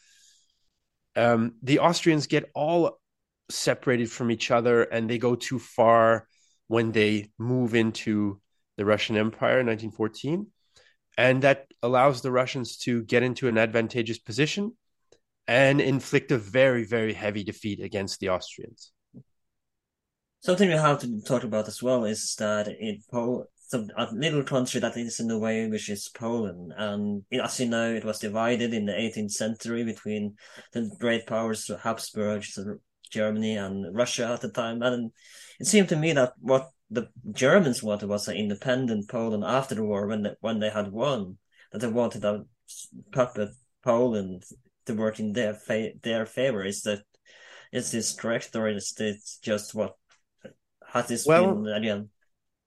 Um, 1.16 1.56
the 1.64 1.80
Austrians 1.80 2.28
get 2.28 2.52
all 2.54 3.00
separated 3.50 4.12
from 4.12 4.30
each 4.30 4.52
other 4.52 4.84
and 4.84 5.10
they 5.10 5.18
go 5.18 5.36
too 5.36 5.58
far 5.58 6.28
when 6.68 6.92
they 6.92 7.32
move 7.40 7.74
into 7.74 8.40
the 8.78 8.86
Russian 8.86 9.18
Empire 9.18 9.60
in 9.60 9.68
1914. 9.68 10.48
And 11.18 11.42
that 11.42 11.66
allows 11.82 12.22
the 12.22 12.32
Russians 12.32 12.78
to 12.80 13.04
get 13.04 13.24
into 13.24 13.48
an 13.48 13.58
advantageous 13.58 14.20
position 14.20 14.78
and 15.48 15.82
inflict 15.82 16.32
a 16.32 16.38
very, 16.38 16.84
very 16.84 17.14
heavy 17.14 17.44
defeat 17.44 17.80
against 17.80 18.20
the 18.20 18.30
Austrians. 18.30 18.92
Something 20.42 20.70
we 20.70 20.76
have 20.76 21.00
to 21.00 21.22
talk 21.22 21.44
about 21.44 21.68
as 21.68 21.82
well 21.82 22.06
is 22.06 22.36
that 22.36 22.68
in 22.68 23.02
Poland, 23.12 23.48
a 23.74 24.08
little 24.14 24.44
country 24.44 24.80
that 24.80 24.96
is 24.96 25.20
in 25.20 25.30
a 25.30 25.38
way 25.38 25.68
which 25.68 25.90
is 25.90 26.10
Poland, 26.10 26.74
and 26.78 27.24
as 27.34 27.60
you 27.60 27.68
know, 27.68 27.94
it 27.94 28.06
was 28.06 28.20
divided 28.20 28.74
in 28.74 28.86
the 28.86 28.94
18th 28.94 29.32
century 29.32 29.84
between 29.84 30.36
the 30.72 30.90
great 31.00 31.28
powers, 31.28 31.70
Habsburgs, 31.84 32.58
Germany, 33.10 33.58
and 33.58 33.96
Russia 33.96 34.28
at 34.34 34.42
the 34.42 34.50
time. 34.50 34.82
And 34.82 35.12
it 35.60 35.66
seemed 35.66 35.90
to 35.90 35.98
me 35.98 36.14
that 36.14 36.34
what 36.40 36.70
the 36.90 37.10
Germans 37.32 37.84
wanted 37.84 38.08
was 38.08 38.28
an 38.28 38.38
independent 38.38 39.10
Poland 39.10 39.44
after 39.44 39.76
the 39.76 39.84
war 39.84 40.08
when 40.08 40.24
they, 40.24 40.36
when 40.40 40.60
they 40.60 40.70
had 40.70 40.92
won. 40.92 41.38
That 41.72 41.80
they 41.80 41.88
wanted 41.88 42.24
a 42.24 42.46
puppet 43.12 43.50
Poland 43.84 44.44
to 44.86 44.94
work 44.94 45.20
in 45.20 45.34
their 45.34 45.54
fa- 45.54 45.92
their 46.02 46.26
favor. 46.26 46.64
Is 46.64 46.84
that 46.84 47.04
is 47.74 47.92
this 47.92 48.14
correct 48.14 48.56
or 48.56 48.70
is 48.70 48.94
this 48.94 49.40
just 49.42 49.76
what 49.76 49.96
has 50.98 51.08
this 51.08 51.26
well, 51.26 51.66
again? 51.68 52.10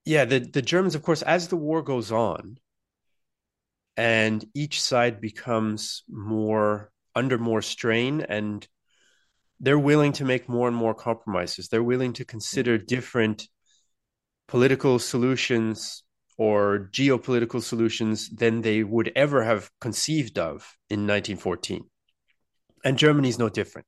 Yeah, 0.05 0.25
the 0.25 0.41
the 0.41 0.63
Germans, 0.63 0.95
of 0.95 1.03
course, 1.03 1.23
as 1.23 1.49
the 1.49 1.57
war 1.57 1.83
goes 1.83 2.11
on, 2.11 2.59
and 3.97 4.45
each 4.55 4.81
side 4.81 5.21
becomes 5.21 6.05
more 6.09 6.91
under 7.15 7.39
more 7.39 7.63
strain 7.63 8.21
and 8.23 8.67
they're 9.61 9.79
willing 9.79 10.13
to 10.13 10.25
make 10.25 10.49
more 10.49 10.69
and 10.69 10.77
more 10.77 10.95
compromises. 10.95 11.69
They're 11.69 11.83
willing 11.83 12.15
to 12.15 12.25
consider 12.25 12.79
different 12.79 13.47
political 14.49 14.99
solutions 14.99 16.03
or 16.39 16.89
geopolitical 16.93 17.63
solutions 17.63 18.31
than 18.31 18.63
they 18.63 18.83
would 18.83 19.13
ever 19.15 19.45
have 19.45 19.71
conceived 19.81 20.39
of 20.39 20.77
in 20.89 21.07
1914. 21.07 21.85
And 22.83 22.97
Germany 22.97 23.29
is 23.29 23.39
no 23.39 23.51
different. 23.51 23.87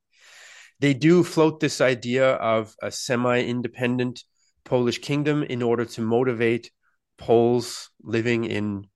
They 0.78 0.92
do 0.92 1.24
float 1.24 1.60
this 1.60 1.80
idea 1.80 2.32
of 2.32 2.74
a 2.82 2.90
semi 2.90 3.40
independent 3.42 4.24
Polish 4.64 4.98
kingdom 4.98 5.42
in 5.42 5.62
order 5.62 5.84
to 5.84 6.00
motivate 6.00 6.70
Poles 7.18 7.90
living 8.02 8.44
in 8.44 8.86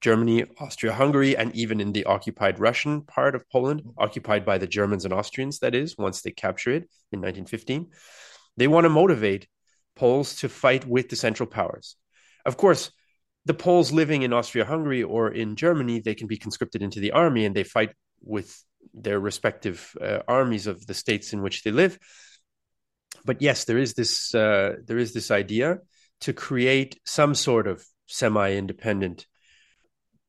Germany, 0.00 0.44
Austria 0.58 0.92
Hungary, 0.92 1.36
and 1.36 1.54
even 1.54 1.80
in 1.80 1.92
the 1.92 2.04
occupied 2.04 2.58
Russian 2.58 3.02
part 3.02 3.34
of 3.34 3.48
Poland, 3.50 3.82
occupied 3.96 4.44
by 4.44 4.58
the 4.58 4.66
Germans 4.66 5.04
and 5.04 5.14
Austrians, 5.14 5.60
that 5.60 5.74
is, 5.74 5.96
once 5.96 6.22
they 6.22 6.32
capture 6.32 6.70
it 6.70 6.82
in 7.12 7.20
1915. 7.20 7.90
They 8.56 8.68
want 8.68 8.84
to 8.84 8.90
motivate 8.90 9.46
Poles 9.94 10.36
to 10.36 10.48
fight 10.48 10.86
with 10.86 11.08
the 11.08 11.16
Central 11.16 11.46
Powers. 11.46 11.96
Of 12.44 12.56
course, 12.56 12.90
the 13.44 13.54
Poles 13.54 13.92
living 13.92 14.22
in 14.22 14.32
Austria 14.32 14.64
Hungary 14.64 15.02
or 15.02 15.30
in 15.30 15.56
Germany, 15.56 16.00
they 16.00 16.14
can 16.14 16.26
be 16.26 16.38
conscripted 16.38 16.82
into 16.82 17.00
the 17.00 17.12
army 17.12 17.44
and 17.44 17.54
they 17.54 17.64
fight 17.64 17.92
with 18.22 18.64
their 18.94 19.20
respective 19.20 19.94
uh, 20.00 20.20
armies 20.26 20.66
of 20.66 20.86
the 20.86 20.94
states 20.94 21.32
in 21.32 21.42
which 21.42 21.62
they 21.62 21.70
live. 21.70 21.98
But 23.24 23.42
yes, 23.42 23.64
there 23.64 23.78
is 23.78 23.94
this 23.94 24.34
uh, 24.34 24.76
there 24.84 24.98
is 24.98 25.12
this 25.12 25.30
idea 25.30 25.78
to 26.20 26.32
create 26.32 27.00
some 27.04 27.34
sort 27.34 27.66
of 27.66 27.84
semi-independent 28.06 29.26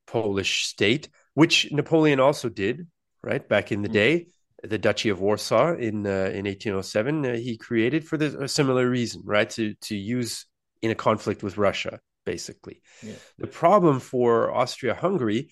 Polish 0.07 0.65
state, 0.65 1.09
which 1.33 1.71
Napoleon 1.71 2.19
also 2.19 2.49
did, 2.49 2.87
right 3.21 3.47
back 3.47 3.71
in 3.71 3.81
the 3.81 3.87
mm-hmm. 3.87 3.93
day. 3.93 4.27
The 4.63 4.77
Duchy 4.77 5.09
of 5.09 5.19
Warsaw 5.19 5.75
in 5.75 6.05
uh, 6.07 6.31
in 6.33 6.45
1807, 6.45 7.25
uh, 7.25 7.35
he 7.35 7.57
created 7.57 8.07
for 8.07 8.17
the, 8.17 8.43
a 8.43 8.47
similar 8.47 8.89
reason, 8.89 9.21
right? 9.25 9.49
To 9.51 9.73
to 9.73 9.95
use 9.95 10.45
in 10.81 10.91
a 10.91 10.95
conflict 10.95 11.43
with 11.43 11.57
Russia, 11.57 11.99
basically. 12.25 12.81
Yeah. 13.01 13.15
The 13.37 13.47
problem 13.47 13.99
for 13.99 14.53
Austria-Hungary, 14.53 15.49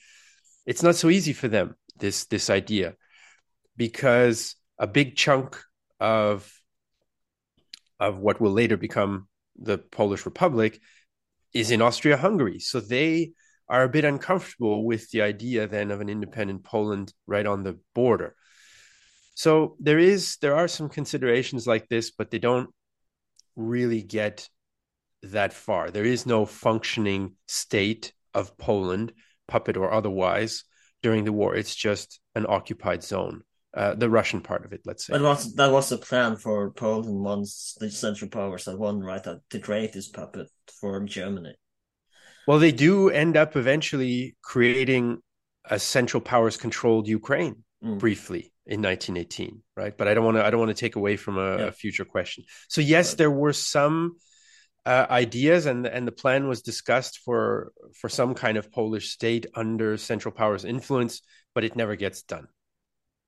it's 0.65 0.83
not 0.83 0.95
so 0.95 1.09
easy 1.09 1.33
for 1.33 1.47
them 1.47 1.75
this 1.97 2.25
this 2.25 2.49
idea 2.49 2.95
because 3.77 4.55
a 4.77 4.87
big 4.87 5.15
chunk 5.15 5.57
of 5.99 6.51
of 8.01 8.17
what 8.17 8.41
will 8.41 8.51
later 8.51 8.75
become 8.75 9.27
the 9.55 9.77
Polish 9.77 10.25
Republic 10.25 10.81
is 11.53 11.69
in 11.69 11.81
Austria 11.81 12.17
Hungary. 12.17 12.59
So 12.59 12.79
they 12.79 13.33
are 13.69 13.83
a 13.83 13.89
bit 13.89 14.03
uncomfortable 14.03 14.83
with 14.83 15.09
the 15.11 15.21
idea 15.21 15.67
then 15.67 15.91
of 15.91 16.01
an 16.01 16.09
independent 16.09 16.63
Poland 16.63 17.13
right 17.27 17.45
on 17.45 17.63
the 17.63 17.79
border. 17.93 18.35
So 19.35 19.77
there 19.79 19.99
is 19.99 20.37
there 20.41 20.55
are 20.55 20.67
some 20.67 20.89
considerations 20.89 21.67
like 21.67 21.87
this, 21.87 22.11
but 22.11 22.31
they 22.31 22.39
don't 22.39 22.69
really 23.55 24.01
get 24.01 24.49
that 25.21 25.53
far. 25.53 25.91
There 25.91 26.03
is 26.03 26.25
no 26.25 26.45
functioning 26.45 27.35
state 27.47 28.13
of 28.33 28.57
Poland, 28.57 29.13
puppet 29.47 29.77
or 29.77 29.93
otherwise, 29.93 30.63
during 31.03 31.23
the 31.23 31.33
war. 31.33 31.55
It's 31.55 31.75
just 31.75 32.19
an 32.33 32.45
occupied 32.49 33.03
zone. 33.03 33.43
Uh, 33.73 33.95
the 33.95 34.09
Russian 34.09 34.41
part 34.41 34.65
of 34.65 34.73
it, 34.73 34.81
let's 34.85 35.05
say. 35.05 35.13
That 35.13 35.21
was 35.21 35.55
that 35.55 35.71
was 35.71 35.87
the 35.87 35.97
plan 35.97 36.35
for 36.35 36.71
Poland 36.71 37.23
once 37.23 37.77
the 37.79 37.89
Central 37.89 38.29
Powers 38.29 38.65
had 38.65 38.75
won, 38.75 38.99
right? 38.99 39.23
That 39.23 39.39
to 39.51 39.59
create 39.59 39.93
this 39.93 40.09
puppet 40.09 40.49
for 40.81 40.99
Germany. 41.05 41.55
Well, 42.47 42.59
they 42.59 42.73
do 42.73 43.09
end 43.09 43.37
up 43.37 43.55
eventually 43.55 44.35
creating 44.41 45.19
a 45.63 45.79
Central 45.79 46.19
Powers 46.19 46.57
controlled 46.57 47.07
Ukraine 47.07 47.63
mm. 47.81 47.97
briefly 47.97 48.51
in 48.65 48.81
1918, 48.81 49.61
right? 49.77 49.97
But 49.97 50.07
I 50.07 50.13
don't 50.15 50.25
want 50.25 50.37
to 50.37 50.45
I 50.45 50.49
don't 50.49 50.59
want 50.59 50.75
to 50.75 50.79
take 50.79 50.97
away 50.97 51.15
from 51.15 51.37
a, 51.37 51.57
yeah. 51.57 51.65
a 51.67 51.71
future 51.71 52.05
question. 52.05 52.43
So 52.67 52.81
yes, 52.81 53.11
right. 53.11 53.19
there 53.19 53.31
were 53.31 53.53
some 53.53 54.17
uh, 54.85 55.05
ideas, 55.09 55.65
and 55.65 55.85
and 55.85 56.07
the 56.07 56.11
plan 56.11 56.47
was 56.47 56.61
discussed 56.61 57.19
for 57.19 57.71
for 57.99 58.09
some 58.09 58.33
kind 58.33 58.57
of 58.57 58.71
Polish 58.71 59.11
state 59.11 59.45
under 59.55 59.97
Central 59.97 60.33
Powers 60.33 60.65
influence, 60.65 61.21
but 61.53 61.63
it 61.63 61.75
never 61.75 61.95
gets 61.95 62.23
done. 62.23 62.47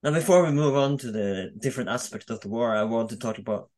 Now, 0.04 0.10
before 0.10 0.44
we 0.44 0.52
move 0.52 0.76
on 0.76 0.98
to 0.98 1.10
the 1.10 1.50
different 1.56 1.88
aspects 1.88 2.28
of 2.28 2.38
the 2.40 2.50
war, 2.50 2.76
I 2.76 2.82
want 2.82 3.08
to 3.08 3.16
talk 3.16 3.38
about 3.38 3.70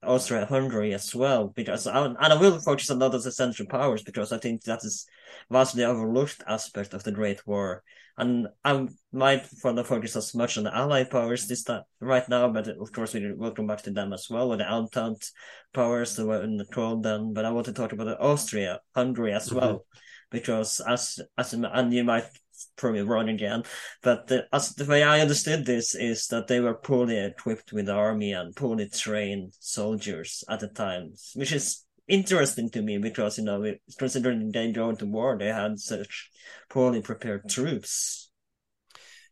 Austria-Hungary 0.00 0.94
as 0.94 1.12
well, 1.12 1.48
because 1.48 1.88
I, 1.88 2.06
and 2.06 2.16
I 2.16 2.36
will 2.36 2.60
focus 2.60 2.88
on 2.88 3.00
those 3.00 3.36
Central 3.36 3.66
Powers 3.66 4.04
because 4.04 4.30
I 4.30 4.38
think 4.38 4.62
that 4.62 4.84
is 4.84 5.06
vastly 5.50 5.82
overlooked 5.82 6.44
aspect 6.46 6.94
of 6.94 7.02
the 7.02 7.10
Great 7.10 7.44
War. 7.48 7.82
And 8.16 8.46
I 8.64 8.86
might 9.12 9.48
want 9.64 9.76
to 9.78 9.82
focus 9.82 10.14
as 10.14 10.36
much 10.36 10.56
on 10.56 10.62
the 10.62 10.76
Allied 10.76 11.10
powers 11.10 11.48
this 11.48 11.64
time 11.64 11.82
right 11.98 12.28
now, 12.28 12.46
but 12.46 12.68
of 12.68 12.92
course 12.92 13.14
we 13.14 13.32
will 13.32 13.50
come 13.50 13.66
back 13.66 13.82
to 13.82 13.90
them 13.90 14.12
as 14.12 14.30
well, 14.30 14.52
or 14.52 14.56
the 14.56 14.70
Entente 14.70 15.32
powers 15.74 16.14
that 16.14 16.26
were 16.26 16.44
in 16.44 16.58
the 16.58 16.64
call 16.64 16.98
then. 16.98 17.32
But 17.32 17.44
I 17.44 17.50
want 17.50 17.66
to 17.66 17.72
talk 17.72 17.92
about 17.92 18.20
Austria, 18.20 18.78
Hungary 18.94 19.32
as 19.32 19.48
mm-hmm. 19.48 19.56
well, 19.56 19.86
because 20.30 20.80
as 20.86 21.18
as 21.36 21.54
and 21.54 21.92
you 21.92 22.04
might 22.04 22.28
probably 22.76 23.02
wrong 23.02 23.28
again, 23.28 23.64
but 24.02 24.26
the, 24.26 24.46
as 24.52 24.74
the 24.74 24.84
way 24.84 25.02
I 25.02 25.20
understood 25.20 25.64
this 25.64 25.94
is 25.94 26.26
that 26.28 26.48
they 26.48 26.60
were 26.60 26.74
poorly 26.74 27.18
equipped 27.18 27.72
with 27.72 27.88
army 27.88 28.32
and 28.32 28.54
poorly 28.54 28.88
trained 28.88 29.54
soldiers 29.58 30.44
at 30.48 30.60
the 30.60 30.68
time, 30.68 31.14
which 31.34 31.52
is 31.52 31.84
interesting 32.08 32.68
to 32.70 32.82
me 32.82 32.98
because 32.98 33.38
you 33.38 33.44
know 33.44 33.74
considering 33.98 34.50
they 34.50 34.72
go 34.72 34.92
to 34.92 35.06
war, 35.06 35.36
they 35.38 35.48
had 35.48 35.78
such 35.78 36.30
poorly 36.68 37.00
prepared 37.00 37.48
troops. 37.48 38.30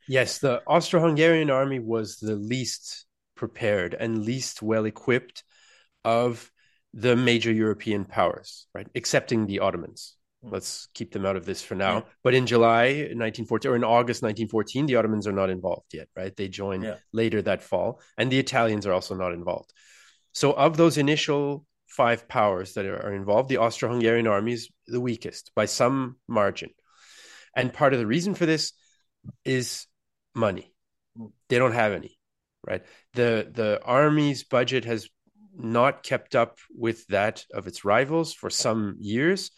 Yes, 0.08 0.38
the 0.38 0.62
Austro-Hungarian 0.66 1.50
army 1.50 1.78
was 1.78 2.16
the 2.16 2.34
least 2.34 3.06
prepared 3.36 3.94
and 3.94 4.24
least 4.24 4.60
well 4.60 4.84
equipped 4.84 5.44
of 6.04 6.50
the 6.92 7.16
major 7.16 7.52
European 7.52 8.04
powers, 8.04 8.66
right? 8.74 8.88
Excepting 8.94 9.46
the 9.46 9.60
Ottomans. 9.60 10.16
Hmm. 10.42 10.50
Let's 10.52 10.88
keep 10.94 11.12
them 11.12 11.26
out 11.26 11.36
of 11.36 11.46
this 11.46 11.62
for 11.62 11.74
now. 11.74 11.96
Yeah. 11.96 12.02
But 12.24 12.34
in 12.34 12.46
July 12.46 12.86
1914 12.86 13.70
or 13.70 13.76
in 13.76 13.84
August 13.84 14.22
1914, 14.22 14.86
the 14.86 14.96
Ottomans 14.96 15.26
are 15.26 15.32
not 15.32 15.50
involved 15.50 15.92
yet, 15.92 16.08
right? 16.16 16.34
They 16.34 16.48
join 16.48 16.82
yeah. 16.82 16.96
later 17.12 17.42
that 17.42 17.62
fall, 17.62 18.00
and 18.16 18.30
the 18.30 18.38
Italians 18.38 18.86
are 18.86 18.92
also 18.92 19.14
not 19.14 19.32
involved. 19.32 19.72
So, 20.32 20.52
of 20.52 20.76
those 20.76 20.96
initial 20.96 21.66
five 21.86 22.28
powers 22.28 22.74
that 22.74 22.86
are 22.86 23.12
involved, 23.12 23.48
the 23.48 23.58
Austro 23.58 23.90
Hungarian 23.90 24.26
army 24.26 24.52
is 24.52 24.70
the 24.86 25.00
weakest 25.00 25.50
by 25.54 25.66
some 25.66 26.16
margin. 26.28 26.70
And 27.56 27.72
part 27.72 27.92
of 27.92 27.98
the 27.98 28.06
reason 28.06 28.34
for 28.34 28.46
this 28.46 28.72
is 29.44 29.86
money. 30.34 30.72
They 31.48 31.58
don't 31.58 31.72
have 31.72 31.92
any, 31.92 32.16
right? 32.66 32.84
The 33.14 33.50
the 33.52 33.80
army's 33.84 34.44
budget 34.44 34.84
has 34.84 35.08
not 35.52 36.02
kept 36.02 36.36
up 36.36 36.58
with 36.74 37.06
that 37.08 37.44
of 37.52 37.66
its 37.66 37.84
rivals 37.84 38.32
for 38.32 38.50
some 38.50 38.96
years. 39.00 39.50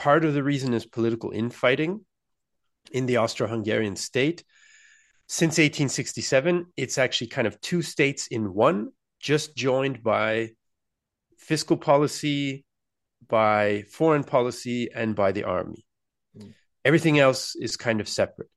Part 0.00 0.24
of 0.24 0.32
the 0.32 0.42
reason 0.42 0.72
is 0.72 0.86
political 0.86 1.30
infighting 1.30 2.06
in 2.90 3.04
the 3.04 3.18
Austro 3.18 3.46
Hungarian 3.46 3.96
state. 3.96 4.42
Since 5.28 5.58
1867, 5.58 6.72
it's 6.74 6.96
actually 6.96 7.26
kind 7.26 7.46
of 7.46 7.60
two 7.60 7.82
states 7.82 8.26
in 8.28 8.54
one, 8.54 8.92
just 9.20 9.54
joined 9.54 10.02
by 10.02 10.52
fiscal 11.36 11.76
policy, 11.76 12.64
by 13.28 13.82
foreign 13.90 14.24
policy, 14.24 14.88
and 14.90 15.14
by 15.14 15.32
the 15.32 15.44
army. 15.44 15.84
Mm. 16.34 16.54
Everything 16.82 17.18
else 17.18 17.54
is 17.54 17.76
kind 17.76 18.00
of 18.00 18.08
separate. 18.08 18.48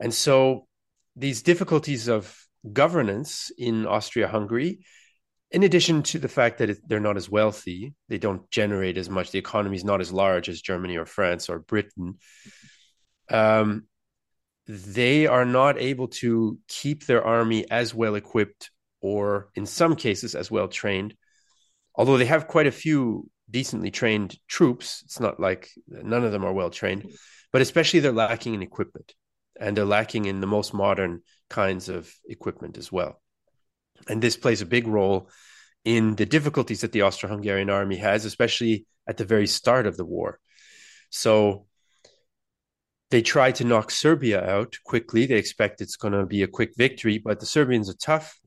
And 0.00 0.12
so 0.12 0.66
these 1.14 1.42
difficulties 1.42 2.08
of 2.08 2.36
governance 2.72 3.52
in 3.56 3.86
Austria 3.86 4.26
Hungary, 4.26 4.80
in 5.50 5.62
addition 5.62 6.02
to 6.04 6.18
the 6.18 6.28
fact 6.28 6.58
that 6.58 6.76
they're 6.88 7.00
not 7.00 7.16
as 7.16 7.30
wealthy, 7.30 7.94
they 8.08 8.18
don't 8.18 8.50
generate 8.50 8.96
as 8.96 9.08
much, 9.08 9.30
the 9.30 9.38
economy 9.38 9.76
is 9.76 9.84
not 9.84 10.00
as 10.00 10.12
large 10.12 10.48
as 10.48 10.60
Germany 10.60 10.96
or 10.96 11.06
France 11.06 11.48
or 11.48 11.60
Britain. 11.60 12.18
Um, 13.30 13.84
they 14.66 15.26
are 15.26 15.44
not 15.44 15.78
able 15.80 16.08
to 16.08 16.58
keep 16.66 17.06
their 17.06 17.24
army 17.24 17.70
as 17.70 17.94
well 17.94 18.16
equipped 18.16 18.70
or, 19.00 19.48
in 19.54 19.66
some 19.66 19.94
cases, 19.94 20.34
as 20.34 20.50
well 20.50 20.68
trained 20.68 21.14
although 21.96 22.18
they 22.18 22.26
have 22.26 22.46
quite 22.46 22.66
a 22.66 22.72
few 22.72 23.28
decently 23.50 23.90
trained 23.90 24.36
troops, 24.48 25.02
it's 25.04 25.20
not 25.20 25.40
like 25.40 25.70
none 25.88 26.24
of 26.24 26.32
them 26.32 26.44
are 26.44 26.52
well 26.52 26.70
trained, 26.70 27.10
but 27.52 27.62
especially 27.62 28.00
they're 28.00 28.12
lacking 28.12 28.54
in 28.54 28.62
equipment 28.62 29.14
and 29.58 29.76
they're 29.76 29.84
lacking 29.84 30.26
in 30.26 30.40
the 30.40 30.46
most 30.46 30.74
modern 30.74 31.22
kinds 31.48 31.88
of 31.88 32.12
equipment 32.28 32.76
as 32.76 32.92
well. 32.92 33.20
And 34.08 34.22
this 34.22 34.36
plays 34.36 34.62
a 34.62 34.66
big 34.66 34.86
role 34.86 35.30
in 35.84 36.16
the 36.16 36.26
difficulties 36.26 36.80
that 36.80 36.92
the 36.92 37.02
Austro 37.02 37.28
Hungarian 37.28 37.70
army 37.70 37.96
has, 37.96 38.24
especially 38.24 38.86
at 39.06 39.16
the 39.16 39.24
very 39.24 39.46
start 39.46 39.86
of 39.86 39.96
the 39.96 40.04
war. 40.04 40.40
So 41.10 41.66
they 43.10 43.22
try 43.22 43.52
to 43.52 43.64
knock 43.64 43.90
Serbia 43.90 44.44
out 44.44 44.76
quickly. 44.84 45.26
They 45.26 45.36
expect 45.36 45.80
it's 45.80 45.96
going 45.96 46.14
to 46.14 46.26
be 46.26 46.42
a 46.42 46.48
quick 46.48 46.72
victory, 46.76 47.18
but 47.18 47.38
the 47.40 47.46
Serbians 47.46 47.88
are 47.88 47.94
tough. 47.94 48.38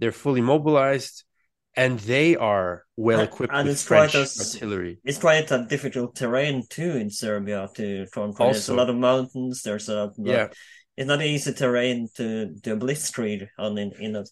They're 0.00 0.12
fully 0.12 0.40
mobilized 0.40 1.24
and 1.76 1.98
they 2.00 2.36
are 2.36 2.84
well 2.96 3.20
equipped 3.20 3.52
and, 3.52 3.68
with 3.68 3.80
French 3.80 4.14
a, 4.14 4.20
artillery. 4.20 4.98
It's 5.04 5.18
quite 5.18 5.50
a 5.50 5.66
difficult 5.68 6.16
terrain 6.16 6.64
too 6.68 6.92
in 6.92 7.10
Serbia 7.10 7.68
to 7.74 8.06
conquer. 8.12 8.44
There's 8.44 8.68
a 8.70 8.74
lot 8.74 8.88
of 8.88 8.96
mountains. 8.96 9.62
There's 9.62 9.88
a 9.88 10.12
yeah. 10.16 10.48
It's 10.96 11.06
not 11.06 11.22
easy 11.22 11.52
terrain 11.52 12.08
to 12.16 12.54
to 12.62 12.76
blitzkrieg 12.76 13.48
on 13.58 13.76
in 13.76 13.92
in 14.00 14.16
a 14.16 14.24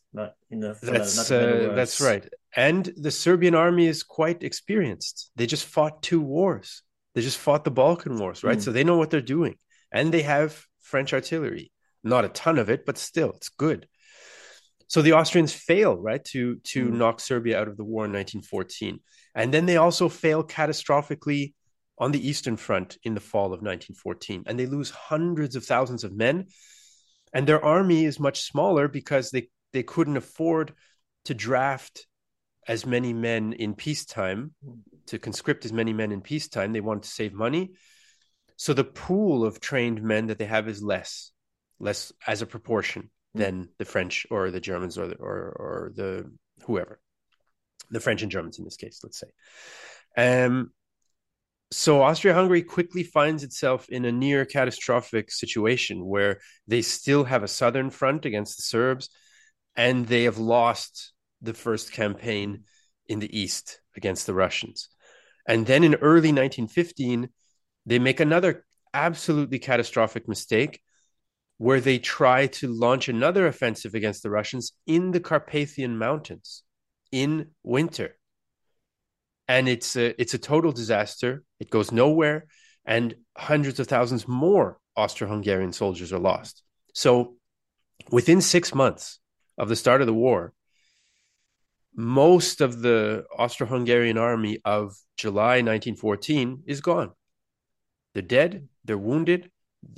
in 0.50 0.64
a. 0.64 0.74
That's 0.80 1.30
uh, 1.30 1.72
that's 1.74 2.00
right. 2.00 2.26
And 2.56 2.90
the 2.96 3.10
Serbian 3.10 3.54
army 3.54 3.86
is 3.86 4.02
quite 4.02 4.42
experienced. 4.42 5.30
They 5.36 5.46
just 5.46 5.66
fought 5.66 6.02
two 6.02 6.22
wars. 6.22 6.82
They 7.14 7.20
just 7.20 7.38
fought 7.38 7.64
the 7.64 7.70
Balkan 7.70 8.18
wars, 8.18 8.42
right? 8.42 8.58
Mm. 8.58 8.62
So 8.62 8.72
they 8.72 8.84
know 8.84 8.96
what 8.96 9.10
they're 9.10 9.20
doing, 9.20 9.56
and 9.92 10.12
they 10.12 10.22
have 10.22 10.64
French 10.80 11.12
artillery. 11.12 11.70
Not 12.02 12.24
a 12.24 12.28
ton 12.28 12.58
of 12.58 12.70
it, 12.70 12.86
but 12.86 12.98
still, 12.98 13.32
it's 13.32 13.50
good. 13.50 13.86
So 14.88 15.02
the 15.02 15.12
Austrians 15.12 15.52
fail, 15.52 15.96
right, 15.96 16.24
to 16.26 16.56
to 16.72 16.86
mm. 16.86 16.92
knock 16.92 17.20
Serbia 17.20 17.60
out 17.60 17.68
of 17.68 17.76
the 17.76 17.84
war 17.84 18.06
in 18.06 18.12
1914, 18.12 19.00
and 19.34 19.52
then 19.52 19.66
they 19.66 19.76
also 19.76 20.08
fail 20.08 20.42
catastrophically 20.42 21.52
on 21.98 22.12
the 22.12 22.28
Eastern 22.28 22.56
Front 22.56 22.98
in 23.02 23.14
the 23.14 23.20
fall 23.20 23.46
of 23.46 23.62
1914, 23.62 24.44
and 24.46 24.58
they 24.58 24.66
lose 24.66 24.90
hundreds 24.90 25.56
of 25.56 25.64
thousands 25.64 26.04
of 26.04 26.12
men, 26.12 26.46
and 27.32 27.46
their 27.46 27.64
army 27.64 28.04
is 28.04 28.18
much 28.18 28.42
smaller 28.42 28.88
because 28.88 29.30
they 29.30 29.48
they 29.72 29.82
couldn't 29.82 30.16
afford 30.16 30.72
to 31.24 31.34
draft 31.34 32.06
as 32.66 32.86
many 32.86 33.12
men 33.12 33.52
in 33.52 33.74
peacetime, 33.74 34.54
to 35.06 35.18
conscript 35.18 35.64
as 35.64 35.72
many 35.72 35.92
men 35.92 36.12
in 36.12 36.20
peacetime. 36.20 36.72
They 36.72 36.80
wanted 36.80 37.02
to 37.04 37.10
save 37.10 37.32
money, 37.32 37.72
so 38.56 38.72
the 38.72 38.84
pool 38.84 39.44
of 39.44 39.60
trained 39.60 40.02
men 40.02 40.26
that 40.26 40.38
they 40.38 40.46
have 40.46 40.68
is 40.68 40.82
less, 40.82 41.32
less 41.78 42.12
as 42.26 42.42
a 42.42 42.46
proportion 42.46 43.10
than 43.34 43.68
the 43.78 43.84
French 43.84 44.26
or 44.30 44.50
the 44.50 44.60
Germans 44.60 44.96
or 44.96 45.08
the, 45.08 45.16
or 45.16 45.56
or 45.56 45.92
the 45.94 46.30
whoever, 46.64 47.00
the 47.90 48.00
French 48.00 48.22
and 48.22 48.30
Germans 48.30 48.58
in 48.58 48.64
this 48.64 48.76
case, 48.76 49.00
let's 49.02 49.18
say. 49.18 49.28
Um, 50.16 50.70
so 51.74 52.02
Austria-Hungary 52.02 52.62
quickly 52.62 53.02
finds 53.02 53.42
itself 53.42 53.88
in 53.88 54.04
a 54.04 54.12
near 54.12 54.44
catastrophic 54.44 55.32
situation 55.32 56.06
where 56.06 56.40
they 56.68 56.82
still 56.82 57.24
have 57.24 57.42
a 57.42 57.48
southern 57.48 57.90
front 57.90 58.24
against 58.24 58.56
the 58.56 58.62
Serbs, 58.62 59.10
and 59.74 60.06
they 60.06 60.22
have 60.22 60.38
lost 60.38 61.12
the 61.42 61.52
first 61.52 61.92
campaign 61.92 62.62
in 63.08 63.18
the 63.18 63.38
east 63.38 63.80
against 63.96 64.26
the 64.26 64.34
Russians. 64.34 64.88
And 65.48 65.66
then 65.66 65.82
in 65.82 65.96
early 65.96 66.32
1915, 66.32 67.28
they 67.86 67.98
make 67.98 68.20
another 68.20 68.64
absolutely 68.94 69.58
catastrophic 69.58 70.28
mistake 70.28 70.80
where 71.58 71.80
they 71.80 71.98
try 71.98 72.46
to 72.46 72.68
launch 72.68 73.08
another 73.08 73.46
offensive 73.46 73.94
against 73.94 74.22
the 74.22 74.30
Russians 74.30 74.72
in 74.86 75.10
the 75.10 75.20
Carpathian 75.20 75.98
Mountains 75.98 76.62
in 77.10 77.48
winter. 77.62 78.16
And 79.48 79.68
it's 79.68 79.96
a 79.96 80.20
it's 80.20 80.34
a 80.34 80.38
total 80.38 80.72
disaster. 80.72 81.42
It 81.60 81.70
goes 81.70 81.92
nowhere, 81.92 82.46
and 82.84 83.14
hundreds 83.36 83.80
of 83.80 83.86
thousands 83.86 84.26
more 84.28 84.78
Austro-Hungarian 84.96 85.72
soldiers 85.72 86.12
are 86.12 86.18
lost. 86.18 86.62
So, 86.94 87.36
within 88.10 88.40
six 88.40 88.74
months 88.74 89.18
of 89.58 89.68
the 89.68 89.76
start 89.76 90.00
of 90.00 90.06
the 90.06 90.14
war, 90.14 90.52
most 91.94 92.60
of 92.60 92.80
the 92.80 93.24
Austro-Hungarian 93.36 94.18
army 94.18 94.58
of 94.64 94.96
July 95.16 95.62
1914 95.62 96.64
is 96.66 96.80
gone. 96.80 97.12
They're 98.12 98.22
dead, 98.22 98.68
they're 98.84 98.98
wounded, 98.98 99.50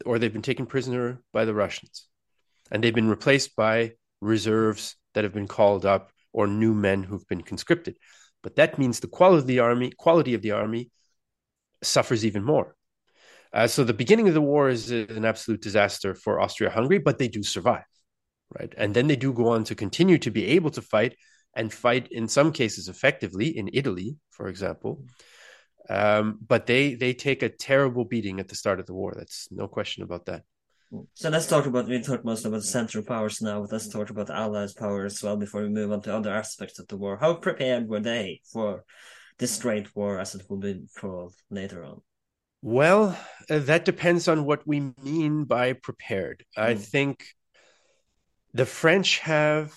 or 0.04 0.18
they've 0.18 0.32
been 0.32 0.42
taken 0.42 0.66
prisoner 0.66 1.22
by 1.32 1.44
the 1.44 1.54
Russians, 1.54 2.06
and 2.70 2.82
they've 2.82 2.94
been 2.94 3.08
replaced 3.08 3.56
by 3.56 3.92
reserves 4.20 4.96
that 5.14 5.24
have 5.24 5.34
been 5.34 5.48
called 5.48 5.86
up 5.86 6.10
or 6.32 6.46
new 6.46 6.74
men 6.74 7.02
who've 7.02 7.26
been 7.28 7.42
conscripted. 7.42 7.96
But 8.46 8.54
that 8.54 8.78
means 8.78 9.00
the 9.00 9.08
quality 9.08 9.40
of 9.40 9.46
the 9.48 9.58
army, 9.58 9.90
quality 9.90 10.34
of 10.34 10.40
the 10.40 10.52
army, 10.52 10.92
suffers 11.82 12.24
even 12.24 12.44
more. 12.44 12.76
Uh, 13.52 13.66
so 13.66 13.82
the 13.82 13.92
beginning 13.92 14.28
of 14.28 14.34
the 14.34 14.40
war 14.40 14.68
is 14.68 14.92
an 14.92 15.24
absolute 15.24 15.60
disaster 15.60 16.14
for 16.14 16.40
Austria-Hungary, 16.40 16.98
but 16.98 17.18
they 17.18 17.26
do 17.26 17.42
survive, 17.42 17.90
right? 18.56 18.72
And 18.78 18.94
then 18.94 19.08
they 19.08 19.16
do 19.16 19.32
go 19.32 19.48
on 19.48 19.64
to 19.64 19.74
continue 19.74 20.18
to 20.18 20.30
be 20.30 20.46
able 20.56 20.70
to 20.70 20.80
fight 20.80 21.16
and 21.56 21.72
fight 21.72 22.06
in 22.12 22.28
some 22.28 22.52
cases 22.52 22.88
effectively 22.88 23.48
in 23.48 23.68
Italy, 23.72 24.16
for 24.30 24.46
example. 24.46 25.02
Um, 25.90 26.38
but 26.46 26.66
they 26.66 26.94
they 26.94 27.14
take 27.14 27.42
a 27.42 27.48
terrible 27.48 28.04
beating 28.04 28.38
at 28.38 28.46
the 28.46 28.54
start 28.54 28.78
of 28.78 28.86
the 28.86 28.94
war. 28.94 29.12
That's 29.16 29.48
no 29.50 29.66
question 29.66 30.04
about 30.04 30.26
that. 30.26 30.44
So 31.14 31.30
let's 31.30 31.46
talk 31.46 31.66
about 31.66 31.88
we 31.88 32.00
talked 32.00 32.24
most 32.24 32.44
about 32.44 32.58
the 32.58 32.66
Central 32.66 33.04
Powers 33.04 33.42
now, 33.42 33.60
but 33.60 33.72
let's 33.72 33.88
talk 33.88 34.10
about 34.10 34.28
the 34.28 34.36
Allies' 34.36 34.72
power 34.72 35.04
as 35.04 35.20
well 35.22 35.36
before 35.36 35.62
we 35.62 35.68
move 35.68 35.90
on 35.90 36.00
to 36.02 36.14
other 36.14 36.32
aspects 36.32 36.78
of 36.78 36.86
the 36.86 36.96
war. 36.96 37.16
How 37.16 37.34
prepared 37.34 37.88
were 37.88 38.00
they 38.00 38.40
for 38.52 38.84
this 39.38 39.60
great 39.60 39.94
war, 39.96 40.20
as 40.20 40.34
it 40.34 40.42
will 40.48 40.58
be 40.58 40.84
called 40.98 41.34
later 41.50 41.84
on? 41.84 42.02
Well, 42.62 43.18
uh, 43.50 43.58
that 43.60 43.84
depends 43.84 44.28
on 44.28 44.44
what 44.44 44.66
we 44.66 44.92
mean 45.02 45.44
by 45.44 45.72
prepared. 45.72 46.44
Mm. 46.56 46.62
I 46.62 46.74
hmm. 46.74 46.80
think 46.80 47.24
the 48.54 48.66
French 48.66 49.18
have 49.20 49.74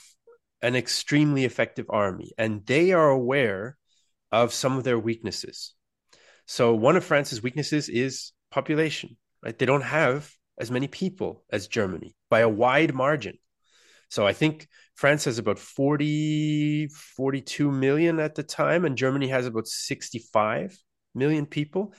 an 0.61 0.75
extremely 0.75 1.45
effective 1.45 1.87
army, 1.89 2.31
and 2.37 2.65
they 2.65 2.91
are 2.91 3.09
aware 3.09 3.77
of 4.31 4.53
some 4.53 4.77
of 4.77 4.83
their 4.83 4.99
weaknesses. 4.99 5.73
So, 6.45 6.73
one 6.73 6.95
of 6.95 7.03
France's 7.03 7.41
weaknesses 7.41 7.89
is 7.89 8.31
population. 8.51 9.17
Right? 9.43 9.57
They 9.57 9.65
don't 9.65 9.81
have 9.81 10.31
as 10.59 10.69
many 10.69 10.87
people 10.87 11.43
as 11.51 11.67
Germany 11.67 12.15
by 12.29 12.39
a 12.39 12.49
wide 12.49 12.93
margin. 12.93 13.37
So 14.09 14.25
I 14.25 14.33
think 14.33 14.67
France 14.95 15.25
has 15.25 15.37
about 15.37 15.59
40, 15.59 16.87
42 16.87 17.71
million 17.71 18.19
at 18.19 18.35
the 18.35 18.43
time, 18.43 18.83
and 18.85 18.97
Germany 18.97 19.27
has 19.27 19.45
about 19.45 19.67
65 19.67 20.77
million 21.15 21.45
people. 21.45 21.93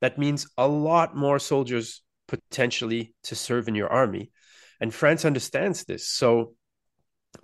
That 0.00 0.18
means 0.18 0.46
a 0.56 0.66
lot 0.66 1.16
more 1.16 1.38
soldiers 1.38 2.02
potentially 2.28 3.14
to 3.24 3.34
serve 3.34 3.68
in 3.68 3.74
your 3.74 3.88
army. 3.88 4.30
And 4.80 4.94
France 4.94 5.24
understands 5.24 5.84
this. 5.84 6.08
So 6.08 6.54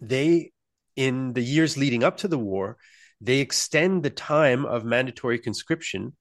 they, 0.00 0.52
in 0.96 1.34
the 1.34 1.42
years 1.42 1.76
leading 1.76 2.02
up 2.02 2.18
to 2.18 2.28
the 2.28 2.38
war, 2.38 2.78
they 3.20 3.38
extend 3.38 4.02
the 4.02 4.10
time 4.10 4.64
of 4.64 4.84
mandatory 4.84 5.38
conscription 5.38 6.16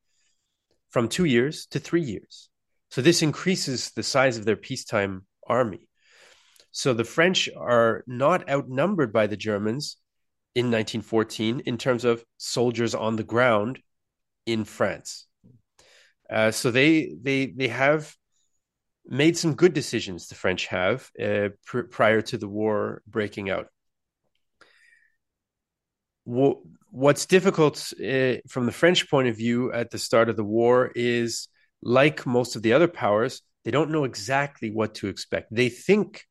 from 0.90 1.08
two 1.08 1.26
years 1.26 1.68
to 1.68 1.80
three 1.80 2.02
years. 2.02 2.50
So 2.90 3.02
this 3.02 3.22
increases 3.22 3.92
the 3.92 4.04
size 4.04 4.38
of 4.38 4.46
their 4.46 4.56
peacetime 4.56 5.26
army. 5.48 5.88
So 6.72 6.94
the 6.94 7.04
French 7.04 7.50
are 7.56 8.04
not 8.08 8.50
outnumbered 8.50 9.12
by 9.12 9.28
the 9.28 9.38
Germans 9.38 9.98
in 10.56 10.66
1914 10.68 11.62
in 11.62 11.78
terms 11.78 12.06
of 12.06 12.24
soldiers 12.38 12.96
on 12.96 13.16
the 13.16 13.24
ground 13.24 13.80
in 14.46 14.64
France. 14.64 15.28
Uh, 16.30 16.52
so 16.52 16.72
they 16.72 17.16
they 17.22 17.48
they 17.48 17.68
have 17.70 18.14
made 19.06 19.38
some 19.38 19.56
good 19.56 19.74
decisions. 19.74 20.28
The 20.28 20.36
French 20.36 20.68
have 20.68 21.10
uh, 21.22 21.50
pr- 21.66 21.82
prior 21.82 22.22
to 22.24 22.38
the 22.38 22.48
war 22.48 23.02
breaking 23.08 23.50
out. 23.50 23.68
what's 26.26 27.26
difficult 27.26 27.94
uh, 28.00 28.36
from 28.48 28.66
the 28.66 28.72
French 28.72 29.10
point 29.10 29.28
of 29.28 29.38
view 29.38 29.72
at 29.72 29.92
the 29.92 30.00
start 30.00 30.30
of 30.30 30.36
the 30.36 30.44
war 30.44 30.92
is 30.96 31.48
like 31.82 32.26
most 32.26 32.56
of 32.56 32.62
the 32.62 32.74
other 32.74 32.88
powers, 32.88 33.42
they 33.64 33.72
don't 33.72 33.92
know 33.92 34.04
exactly 34.04 34.72
what 34.72 34.96
to 34.96 35.08
expect. 35.08 35.54
They 35.54 35.70
think 35.70 36.26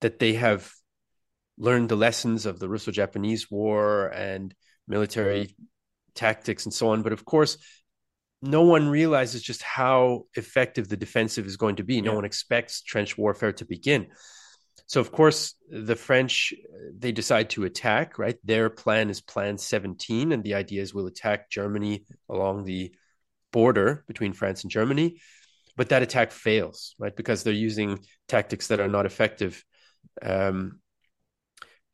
that 0.00 0.18
they 0.18 0.34
have 0.34 0.70
learned 1.58 1.88
the 1.88 1.96
lessons 1.96 2.46
of 2.46 2.58
the 2.58 2.68
Russo 2.68 2.90
Japanese 2.92 3.50
War 3.50 4.06
and 4.08 4.54
military 4.86 5.56
tactics 6.14 6.64
and 6.64 6.72
so 6.72 6.90
on. 6.90 7.02
But 7.02 7.12
of 7.12 7.24
course, 7.24 7.58
no 8.40 8.62
one 8.62 8.88
realizes 8.88 9.42
just 9.42 9.62
how 9.62 10.26
effective 10.34 10.88
the 10.88 10.96
defensive 10.96 11.46
is 11.46 11.56
going 11.56 11.76
to 11.76 11.84
be. 11.84 12.00
No 12.00 12.12
yeah. 12.12 12.16
one 12.16 12.24
expects 12.24 12.82
trench 12.82 13.18
warfare 13.18 13.52
to 13.54 13.64
begin. 13.64 14.08
So, 14.86 15.00
of 15.00 15.12
course, 15.12 15.54
the 15.68 15.96
French 15.96 16.54
they 16.96 17.12
decide 17.12 17.50
to 17.50 17.64
attack. 17.64 18.18
Right, 18.18 18.36
their 18.44 18.70
plan 18.70 19.10
is 19.10 19.20
Plan 19.20 19.58
17, 19.58 20.32
and 20.32 20.42
the 20.42 20.54
idea 20.54 20.82
is 20.82 20.94
we'll 20.94 21.06
attack 21.06 21.50
Germany 21.50 22.06
along 22.28 22.64
the 22.64 22.92
border 23.52 24.04
between 24.06 24.32
France 24.32 24.62
and 24.62 24.70
Germany. 24.70 25.20
But 25.76 25.90
that 25.90 26.02
attack 26.02 26.32
fails, 26.32 26.94
right? 26.98 27.14
Because 27.14 27.42
they're 27.42 27.52
using 27.52 28.00
tactics 28.26 28.68
that 28.68 28.80
are 28.80 28.88
not 28.88 29.06
effective. 29.06 29.64
Um, 30.20 30.80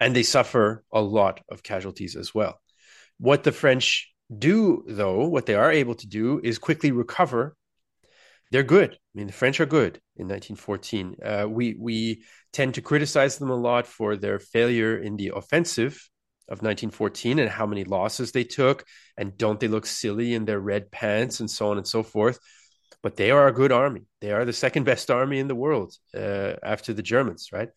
and 0.01 0.17
they 0.17 0.23
suffer 0.23 0.85
a 0.93 1.01
lot 1.01 1.41
of 1.49 1.63
casualties 1.63 2.17
as 2.17 2.35
well. 2.35 2.61
What 3.19 3.45
the 3.45 3.53
French 3.53 4.13
do, 4.37 4.85
though, 4.87 5.27
what 5.29 5.47
they 5.47 5.55
are 5.55 5.71
able 5.71 5.95
to 5.97 6.07
do 6.07 6.41
is 6.43 6.59
quickly 6.59 6.93
recover. 6.93 7.57
They're 8.51 8.63
good. 8.63 8.93
I 8.93 8.99
mean, 9.15 9.27
the 9.27 9.33
French 9.33 9.61
are 9.61 9.67
good 9.67 10.01
in 10.17 10.29
1914. 10.29 11.17
Uh, 11.23 11.47
we 11.49 11.77
we 11.79 12.25
tend 12.53 12.75
to 12.75 12.83
criticize 12.83 13.39
them 13.39 13.51
a 13.51 13.57
lot 13.57 13.87
for 13.87 14.17
their 14.17 14.39
failure 14.39 14.97
in 14.97 15.17
the 15.17 15.33
offensive 15.35 16.09
of 16.49 16.63
1914 16.63 17.39
and 17.39 17.49
how 17.49 17.67
many 17.67 17.85
losses 17.85 18.33
they 18.33 18.45
took 18.45 18.85
and 19.17 19.37
don't 19.39 19.61
they 19.61 19.69
look 19.69 19.87
silly 19.87 20.35
in 20.35 20.45
their 20.45 20.61
red 20.61 20.91
pants 20.91 21.41
and 21.41 21.51
so 21.51 21.71
on 21.71 21.79
and 21.79 21.87
so 21.87 22.03
forth. 22.03 22.39
But 23.03 23.17
they 23.17 23.31
are 23.31 23.49
a 23.49 23.53
good 23.53 23.73
army. 23.73 24.03
They 24.21 24.33
are 24.33 24.45
the 24.45 24.53
second 24.53 24.85
best 24.85 25.11
army 25.11 25.39
in 25.39 25.49
the 25.49 25.55
world 25.55 25.95
uh, 26.15 26.55
after 26.63 26.93
the 26.93 27.03
germans 27.03 27.51
right? 27.53 27.71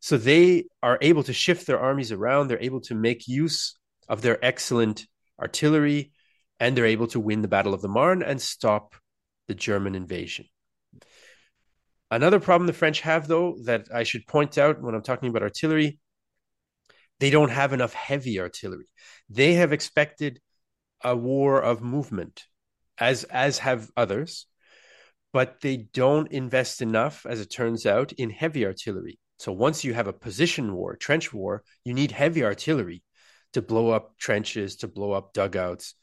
So 0.00 0.16
they 0.16 0.66
are 0.82 0.98
able 1.00 1.24
to 1.24 1.32
shift 1.32 1.66
their 1.66 1.80
armies 1.80 2.12
around. 2.12 2.48
They're 2.48 2.62
able 2.62 2.80
to 2.82 2.94
make 2.94 3.26
use 3.26 3.76
of 4.08 4.22
their 4.22 4.42
excellent 4.44 5.06
artillery 5.40 6.12
and 6.60 6.76
they're 6.76 6.86
able 6.86 7.06
to 7.08 7.20
win 7.20 7.42
the 7.42 7.48
battle 7.48 7.74
of 7.74 7.82
the 7.82 7.88
marne 7.88 8.22
and 8.22 8.40
stop 8.40 8.94
the 9.46 9.54
german 9.54 9.94
invasion. 9.94 10.46
Another 12.10 12.40
problem 12.40 12.66
the 12.66 12.72
french 12.72 13.00
have 13.02 13.28
though 13.28 13.56
that 13.64 13.88
i 13.92 14.02
should 14.02 14.26
point 14.26 14.56
out 14.56 14.80
when 14.80 14.94
i'm 14.94 15.02
talking 15.02 15.28
about 15.28 15.42
artillery 15.42 15.98
they 17.20 17.30
don't 17.30 17.50
have 17.50 17.72
enough 17.72 17.94
heavy 17.94 18.40
artillery. 18.40 18.88
They 19.28 19.54
have 19.54 19.72
expected 19.72 20.40
a 21.02 21.16
war 21.16 21.60
of 21.60 21.82
movement, 21.82 22.44
as 22.98 23.24
as 23.24 23.58
have 23.58 23.90
others, 23.96 24.46
but 25.32 25.60
they 25.60 25.76
don't 25.76 26.30
invest 26.32 26.82
enough, 26.82 27.26
as 27.26 27.40
it 27.40 27.50
turns 27.50 27.86
out, 27.86 28.12
in 28.12 28.30
heavy 28.30 28.64
artillery. 28.64 29.18
So 29.38 29.52
once 29.52 29.84
you 29.84 29.94
have 29.94 30.08
a 30.08 30.12
position 30.12 30.74
war, 30.74 30.96
trench 30.96 31.32
war, 31.32 31.62
you 31.84 31.94
need 31.94 32.10
heavy 32.10 32.44
artillery 32.44 33.02
to 33.52 33.62
blow 33.62 33.90
up 33.90 34.18
trenches, 34.18 34.76
to 34.76 34.88
blow 34.88 35.12
up 35.12 35.32
dugouts. 35.32 35.94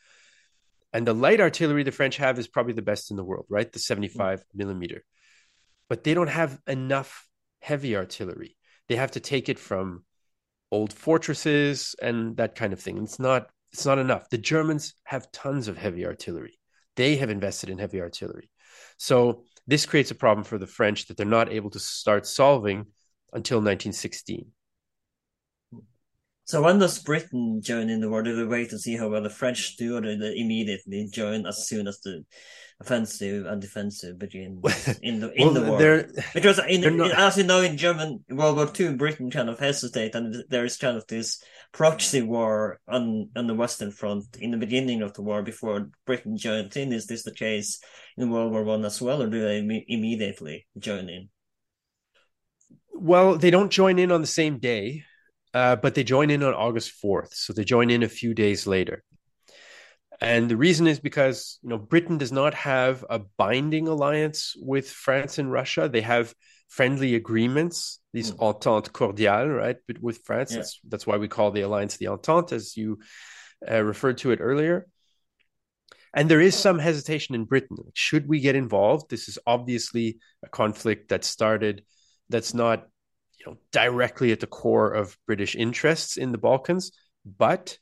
And 0.93 1.05
the 1.05 1.13
light 1.13 1.41
artillery 1.41 1.83
the 1.83 1.91
French 1.91 2.17
have 2.17 2.39
is 2.39 2.47
probably 2.47 2.73
the 2.73 2.81
best 2.81 3.11
in 3.11 3.17
the 3.17 3.23
world, 3.23 3.45
right? 3.49 3.69
The 3.69 3.79
75 3.79 4.39
mm-hmm. 4.39 4.57
millimeter. 4.57 5.03
But 5.89 6.03
they 6.03 6.13
don't 6.13 6.29
have 6.29 6.59
enough 6.67 7.27
heavy 7.61 7.95
artillery. 7.95 8.55
They 8.87 8.95
have 8.95 9.11
to 9.11 9.19
take 9.19 9.49
it 9.49 9.59
from 9.59 10.05
old 10.71 10.93
fortresses 10.93 11.95
and 12.01 12.37
that 12.37 12.55
kind 12.55 12.73
of 12.73 12.79
thing. 12.79 12.97
It's 12.97 13.19
not 13.19 13.49
it's 13.71 13.85
not 13.85 13.99
enough. 13.99 14.29
The 14.29 14.37
Germans 14.37 14.93
have 15.03 15.31
tons 15.31 15.67
of 15.67 15.77
heavy 15.77 16.05
artillery. 16.05 16.57
They 16.95 17.17
have 17.17 17.29
invested 17.29 17.69
in 17.69 17.77
heavy 17.77 17.99
artillery. 17.99 18.49
So 18.97 19.43
this 19.67 19.85
creates 19.85 20.11
a 20.11 20.15
problem 20.15 20.45
for 20.45 20.57
the 20.57 20.67
French 20.67 21.07
that 21.07 21.17
they're 21.17 21.25
not 21.25 21.51
able 21.51 21.69
to 21.71 21.79
start 21.79 22.25
solving 22.25 22.85
until 23.33 23.57
1916. 23.57 24.47
So 26.45 26.61
when 26.61 26.77
does 26.77 26.99
Britain 26.99 27.59
join 27.59 27.89
in 27.89 28.01
the 28.01 28.09
war? 28.09 28.21
Do 28.21 28.35
they 28.35 28.45
wait 28.45 28.69
to 28.69 28.77
see 28.77 28.95
how 28.95 29.09
well 29.09 29.23
the 29.23 29.31
French 29.31 29.77
do, 29.77 29.97
or 29.97 30.01
do 30.01 30.15
they 30.15 30.37
immediately 30.37 31.07
join 31.11 31.47
as 31.47 31.67
soon 31.67 31.87
as 31.87 31.99
the 32.01 32.23
offensive 32.79 33.47
and 33.47 33.59
defensive 33.59 34.19
begin 34.19 34.61
in 35.01 35.21
the 35.21 35.33
in 35.33 35.53
well, 35.53 35.53
the 35.53 35.63
war? 35.63 36.23
Because 36.35 36.59
in, 36.67 36.97
not... 36.97 37.09
in, 37.09 37.17
as 37.17 37.37
you 37.37 37.45
know, 37.45 37.61
in 37.61 37.77
German 37.77 38.23
World 38.29 38.57
War 38.57 38.67
Two, 38.67 38.95
Britain 38.95 39.31
kind 39.31 39.49
of 39.49 39.57
hesitate, 39.57 40.13
and 40.13 40.43
there 40.49 40.65
is 40.65 40.77
kind 40.77 40.95
of 40.95 41.07
this 41.07 41.41
proxy 41.71 42.21
war 42.21 42.79
on 42.87 43.31
on 43.35 43.47
the 43.47 43.55
Western 43.55 43.89
Front 43.89 44.37
in 44.39 44.51
the 44.51 44.57
beginning 44.57 45.01
of 45.01 45.13
the 45.13 45.23
war 45.23 45.41
before 45.41 45.89
Britain 46.05 46.37
joined 46.37 46.77
in. 46.77 46.93
Is 46.93 47.07
this 47.07 47.23
the 47.23 47.33
case 47.33 47.79
in 48.17 48.29
World 48.29 48.51
War 48.51 48.63
One 48.63 48.85
as 48.85 49.01
well, 49.01 49.23
or 49.23 49.27
do 49.27 49.41
they 49.41 49.57
Im- 49.57 49.85
immediately 49.87 50.67
join 50.77 51.09
in? 51.09 51.29
Well, 52.93 53.35
they 53.35 53.49
don't 53.49 53.71
join 53.71 53.97
in 53.97 54.11
on 54.11 54.21
the 54.21 54.27
same 54.27 54.59
day 54.59 55.05
uh, 55.55 55.77
but 55.77 55.95
they 55.95 56.03
join 56.03 56.29
in 56.29 56.43
on 56.43 56.53
August 56.53 57.01
4th. 57.01 57.33
So 57.33 57.53
they 57.53 57.63
join 57.63 57.89
in 57.89 58.03
a 58.03 58.09
few 58.09 58.33
days 58.33 58.67
later. 58.67 59.03
And 60.19 60.51
the 60.51 60.57
reason 60.57 60.85
is 60.85 60.99
because 60.99 61.59
you 61.63 61.69
know 61.69 61.77
Britain 61.77 62.17
does 62.17 62.31
not 62.31 62.53
have 62.53 63.05
a 63.09 63.19
binding 63.37 63.87
alliance 63.87 64.53
with 64.57 64.89
France 64.89 65.39
and 65.39 65.51
Russia. 65.51 65.87
They 65.87 66.01
have 66.01 66.33
friendly 66.67 67.15
agreements, 67.15 67.99
these 68.13 68.31
mm. 68.31 68.39
entente 68.39 68.91
cordiale, 68.91 69.47
right? 69.47 69.77
But 69.87 70.01
with 70.01 70.19
France, 70.25 70.51
yeah. 70.51 70.57
that's 70.57 70.79
that's 70.87 71.07
why 71.07 71.17
we 71.17 71.29
call 71.29 71.51
the 71.51 71.61
alliance 71.61 71.97
the 71.97 72.07
entente, 72.07 72.53
as 72.53 72.75
you 72.75 72.99
uh, 73.69 73.81
referred 73.81 74.17
to 74.19 74.31
it 74.31 74.39
earlier. 74.41 74.87
And 76.13 76.29
there 76.29 76.41
is 76.41 76.55
some 76.55 76.79
hesitation 76.79 77.35
in 77.35 77.43
Britain. 77.43 77.77
Should 77.93 78.27
we 78.27 78.39
get 78.39 78.55
involved? 78.55 79.09
This 79.09 79.27
is 79.27 79.37
obviously 79.45 80.19
a 80.43 80.49
conflict 80.49 81.09
that 81.09 81.25
started 81.25 81.83
that's 82.29 82.53
not 82.53 82.87
you 83.45 83.51
know 83.51 83.57
directly 83.71 84.31
at 84.31 84.39
the 84.39 84.47
core 84.47 84.91
of 84.91 85.17
British 85.25 85.55
interests 85.55 86.17
in 86.17 86.31
the 86.31 86.37
Balkans, 86.37 86.91
but 87.25 87.77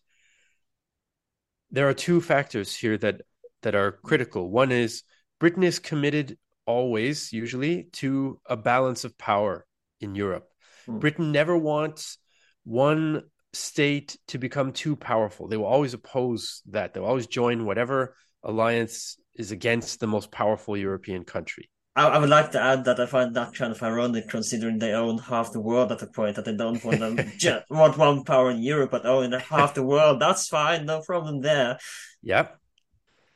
there 1.72 1.90
are 1.90 1.94
two 1.94 2.22
factors 2.22 2.76
here 2.76 2.98
that 2.98 3.22
that 3.64 3.76
are 3.76 3.94
critical. 4.04 4.50
One 4.50 4.72
is 4.72 5.04
Britain 5.40 5.64
is 5.64 5.80
committed 5.80 6.38
always, 6.66 7.34
usually, 7.34 7.86
to 7.94 8.40
a 8.46 8.56
balance 8.56 9.04
of 9.04 9.18
power 9.18 9.66
in 10.00 10.16
Europe. 10.16 10.48
Mm. 10.88 11.00
Britain 11.00 11.32
never 11.32 11.58
wants 11.58 12.18
one 12.64 13.24
state 13.54 14.18
to 14.28 14.38
become 14.38 14.72
too 14.72 14.96
powerful. 14.96 15.48
They 15.48 15.58
will 15.58 15.66
always 15.66 15.94
oppose 15.94 16.62
that. 16.70 16.94
They'll 16.94 17.06
always 17.06 17.28
join 17.28 17.66
whatever 17.66 18.16
alliance 18.44 19.18
is 19.36 19.52
against 19.52 20.00
the 20.00 20.08
most 20.08 20.32
powerful 20.32 20.78
European 20.78 21.24
country. 21.24 21.70
I, 21.96 22.08
I, 22.08 22.18
would 22.18 22.30
like 22.30 22.52
to 22.52 22.62
add 22.62 22.86
that 22.86 23.00
I 23.00 23.06
find 23.06 23.36
that 23.36 23.54
kind 23.54 23.72
of 23.72 23.84
ironic 23.84 24.28
considering 24.28 24.80
they 24.80 24.94
own 24.94 25.20
half 25.20 25.52
the 25.52 25.62
world 25.62 25.92
at 25.92 26.00
the 26.00 26.08
point 26.08 26.36
that 26.36 26.46
they 26.46 26.56
don't 26.56 26.84
want 26.84 27.00
them 27.00 27.18
just 27.38 27.70
want 27.70 27.98
one 27.98 28.24
power 28.24 28.50
in 28.52 28.64
Europe 28.64 28.92
but 28.92 29.06
own 29.06 29.32
half 29.32 29.74
the 29.74 29.84
world. 29.84 30.20
That's 30.20 30.48
fine, 30.48 30.86
no 30.86 31.02
problem 31.02 31.42
there. 31.42 31.78
Yeah. 32.22 32.48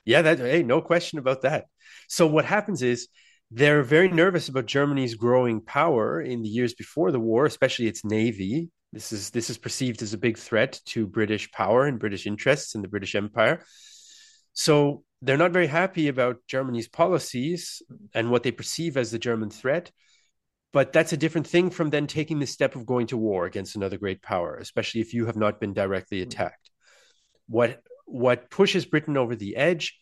Yeah, 0.06 0.22
that 0.22 0.40
hey, 0.40 0.64
no 0.64 0.82
question 0.82 1.20
about 1.20 1.42
that. 1.42 1.66
So 2.08 2.26
what 2.26 2.46
happens 2.46 2.82
is 2.82 3.10
they're 3.52 3.84
very 3.84 4.10
nervous 4.10 4.50
about 4.50 4.66
Germany's 4.66 5.16
growing 5.16 5.62
power 5.62 6.22
in 6.22 6.42
the 6.42 6.50
years 6.50 6.74
before 6.74 7.12
the 7.12 7.20
war, 7.20 7.46
especially 7.46 7.88
its 7.88 8.04
navy. 8.04 8.70
This 8.94 9.12
is 9.12 9.30
this 9.32 9.50
is 9.50 9.58
perceived 9.58 10.02
as 10.02 10.14
a 10.14 10.18
big 10.18 10.38
threat 10.38 10.80
to 10.88 11.08
British 11.08 11.52
power 11.52 11.86
and 11.86 12.00
British 12.00 12.26
interests 12.26 12.74
in 12.74 12.82
the 12.82 12.88
British 12.88 13.16
Empire. 13.16 13.64
So 14.54 15.04
they're 15.22 15.38
not 15.38 15.52
very 15.52 15.68
happy 15.68 16.08
about 16.08 16.46
Germany's 16.48 16.88
policies 16.88 17.82
and 18.14 18.30
what 18.30 18.44
they 18.44 18.52
perceive 18.52 18.98
as 18.98 19.12
the 19.12 19.20
German 19.20 19.50
threat. 19.50 19.92
But 20.74 20.94
that's 20.94 21.14
a 21.14 21.18
different 21.18 21.48
thing 21.48 21.70
from 21.70 21.90
then 21.90 22.08
taking 22.08 22.40
the 22.40 22.46
step 22.46 22.76
of 22.76 22.86
going 22.86 23.08
to 23.08 23.18
war 23.18 23.46
against 23.46 23.76
another 23.76 23.98
great 23.98 24.22
power, 24.22 24.58
especially 24.58 25.02
if 25.02 25.14
you 25.14 25.26
have 25.26 25.38
not 25.38 25.60
been 25.60 25.74
directly 25.74 26.20
mm. 26.20 26.24
attacked. 26.24 26.70
What 27.48 27.82
what 28.06 28.50
pushes 28.50 28.86
Britain 28.86 29.18
over 29.18 29.36
the 29.36 29.56
edge 29.56 29.98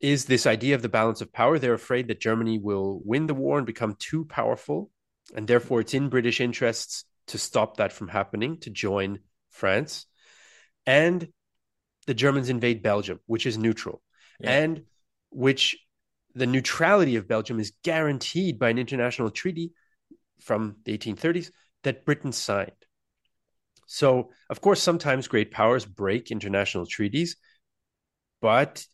is 0.00 0.24
this 0.24 0.46
idea 0.46 0.74
of 0.74 0.82
the 0.82 0.88
balance 0.88 1.20
of 1.20 1.32
power. 1.32 1.58
They're 1.58 1.74
afraid 1.74 2.08
that 2.08 2.20
Germany 2.20 2.58
will 2.58 3.00
win 3.04 3.26
the 3.26 3.34
war 3.34 3.56
and 3.56 3.66
become 3.66 3.96
too 3.98 4.24
powerful, 4.24 4.90
and 5.34 5.46
therefore 5.46 5.80
it's 5.80 5.94
in 5.94 6.08
British 6.08 6.40
interests 6.40 7.04
to 7.28 7.38
stop 7.38 7.76
that 7.76 7.92
from 7.92 8.08
happening, 8.08 8.58
to 8.60 8.70
join 8.70 9.20
France. 9.50 10.06
And 10.86 11.28
the 12.06 12.14
Germans 12.14 12.50
invade 12.50 12.82
Belgium, 12.82 13.20
which 13.26 13.46
is 13.46 13.56
neutral 13.56 14.02
yeah. 14.40 14.50
and 14.50 14.82
which 15.30 15.76
the 16.34 16.46
neutrality 16.46 17.16
of 17.16 17.28
Belgium 17.28 17.60
is 17.60 17.72
guaranteed 17.82 18.58
by 18.58 18.70
an 18.70 18.78
international 18.78 19.30
treaty 19.30 19.72
from 20.40 20.76
the 20.84 20.96
1830s 20.96 21.50
that 21.84 22.04
Britain 22.04 22.32
signed. 22.32 22.72
So, 23.86 24.30
of 24.50 24.60
course, 24.60 24.82
sometimes 24.82 25.28
great 25.28 25.50
powers 25.50 25.84
break 25.84 26.30
international 26.30 26.86
treaties, 26.86 27.36
but 28.40 28.84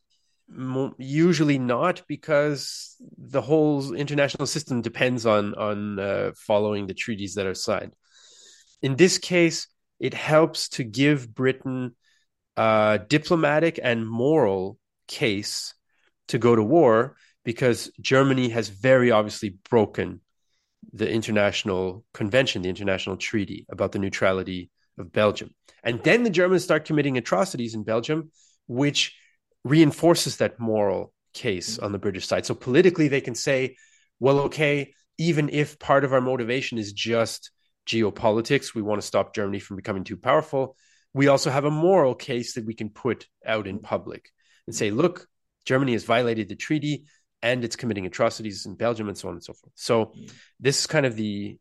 usually 0.98 1.58
not 1.58 2.02
because 2.08 2.96
the 3.16 3.40
whole 3.40 3.94
international 3.94 4.46
system 4.46 4.82
depends 4.82 5.24
on 5.24 5.54
on 5.54 5.98
uh, 5.98 6.32
following 6.36 6.86
the 6.86 6.94
treaties 6.94 7.34
that 7.34 7.46
are 7.46 7.54
signed. 7.54 7.92
In 8.82 8.96
this 8.96 9.18
case, 9.18 9.68
it 10.00 10.14
helps 10.14 10.68
to 10.70 10.84
give 10.84 11.32
Britain 11.32 11.94
uh, 12.56 12.98
diplomatic 12.98 13.78
and 13.82 14.08
moral 14.08 14.79
case 15.10 15.74
to 16.28 16.38
go 16.38 16.54
to 16.54 16.62
war 16.62 17.16
because 17.44 17.90
Germany 18.00 18.48
has 18.50 18.68
very 18.68 19.10
obviously 19.10 19.58
broken 19.68 20.20
the 20.92 21.10
international 21.10 22.04
convention, 22.14 22.62
the 22.62 22.68
international 22.68 23.16
treaty 23.16 23.66
about 23.68 23.92
the 23.92 23.98
neutrality 23.98 24.70
of 24.98 25.12
Belgium. 25.12 25.50
And 25.82 26.02
then 26.02 26.22
the 26.22 26.30
Germans 26.30 26.64
start 26.64 26.84
committing 26.84 27.18
atrocities 27.18 27.74
in 27.74 27.82
Belgium, 27.82 28.30
which 28.66 29.16
reinforces 29.64 30.36
that 30.36 30.60
moral 30.60 31.12
case 31.34 31.78
on 31.78 31.92
the 31.92 31.98
British 31.98 32.26
side. 32.26 32.46
So 32.46 32.54
politically, 32.54 33.08
they 33.08 33.20
can 33.20 33.34
say, 33.34 33.76
well, 34.20 34.40
okay, 34.40 34.94
even 35.18 35.48
if 35.50 35.78
part 35.78 36.04
of 36.04 36.12
our 36.12 36.20
motivation 36.20 36.78
is 36.78 36.92
just 36.92 37.50
geopolitics, 37.86 38.74
we 38.74 38.82
want 38.82 39.00
to 39.00 39.06
stop 39.06 39.34
Germany 39.34 39.58
from 39.58 39.76
becoming 39.76 40.04
too 40.04 40.16
powerful, 40.16 40.76
we 41.12 41.28
also 41.28 41.50
have 41.50 41.64
a 41.64 41.70
moral 41.70 42.14
case 42.14 42.54
that 42.54 42.64
we 42.64 42.74
can 42.74 42.90
put 42.90 43.26
out 43.44 43.66
in 43.66 43.80
public 43.80 44.30
and 44.70 44.76
say, 44.76 44.92
look, 44.92 45.26
Germany 45.64 45.92
has 45.92 46.04
violated 46.04 46.48
the 46.48 46.54
treaty 46.54 47.06
and 47.42 47.64
it's 47.64 47.74
committing 47.74 48.06
atrocities 48.06 48.66
in 48.66 48.76
Belgium 48.76 49.08
and 49.08 49.18
so 49.18 49.26
on 49.28 49.34
and 49.34 49.42
so 49.42 49.52
forth. 49.52 49.72
So 49.74 50.06
mm. 50.06 50.32
this 50.60 50.78
is 50.78 50.86
kind 50.86 51.04
of 51.04 51.16
the 51.16 51.58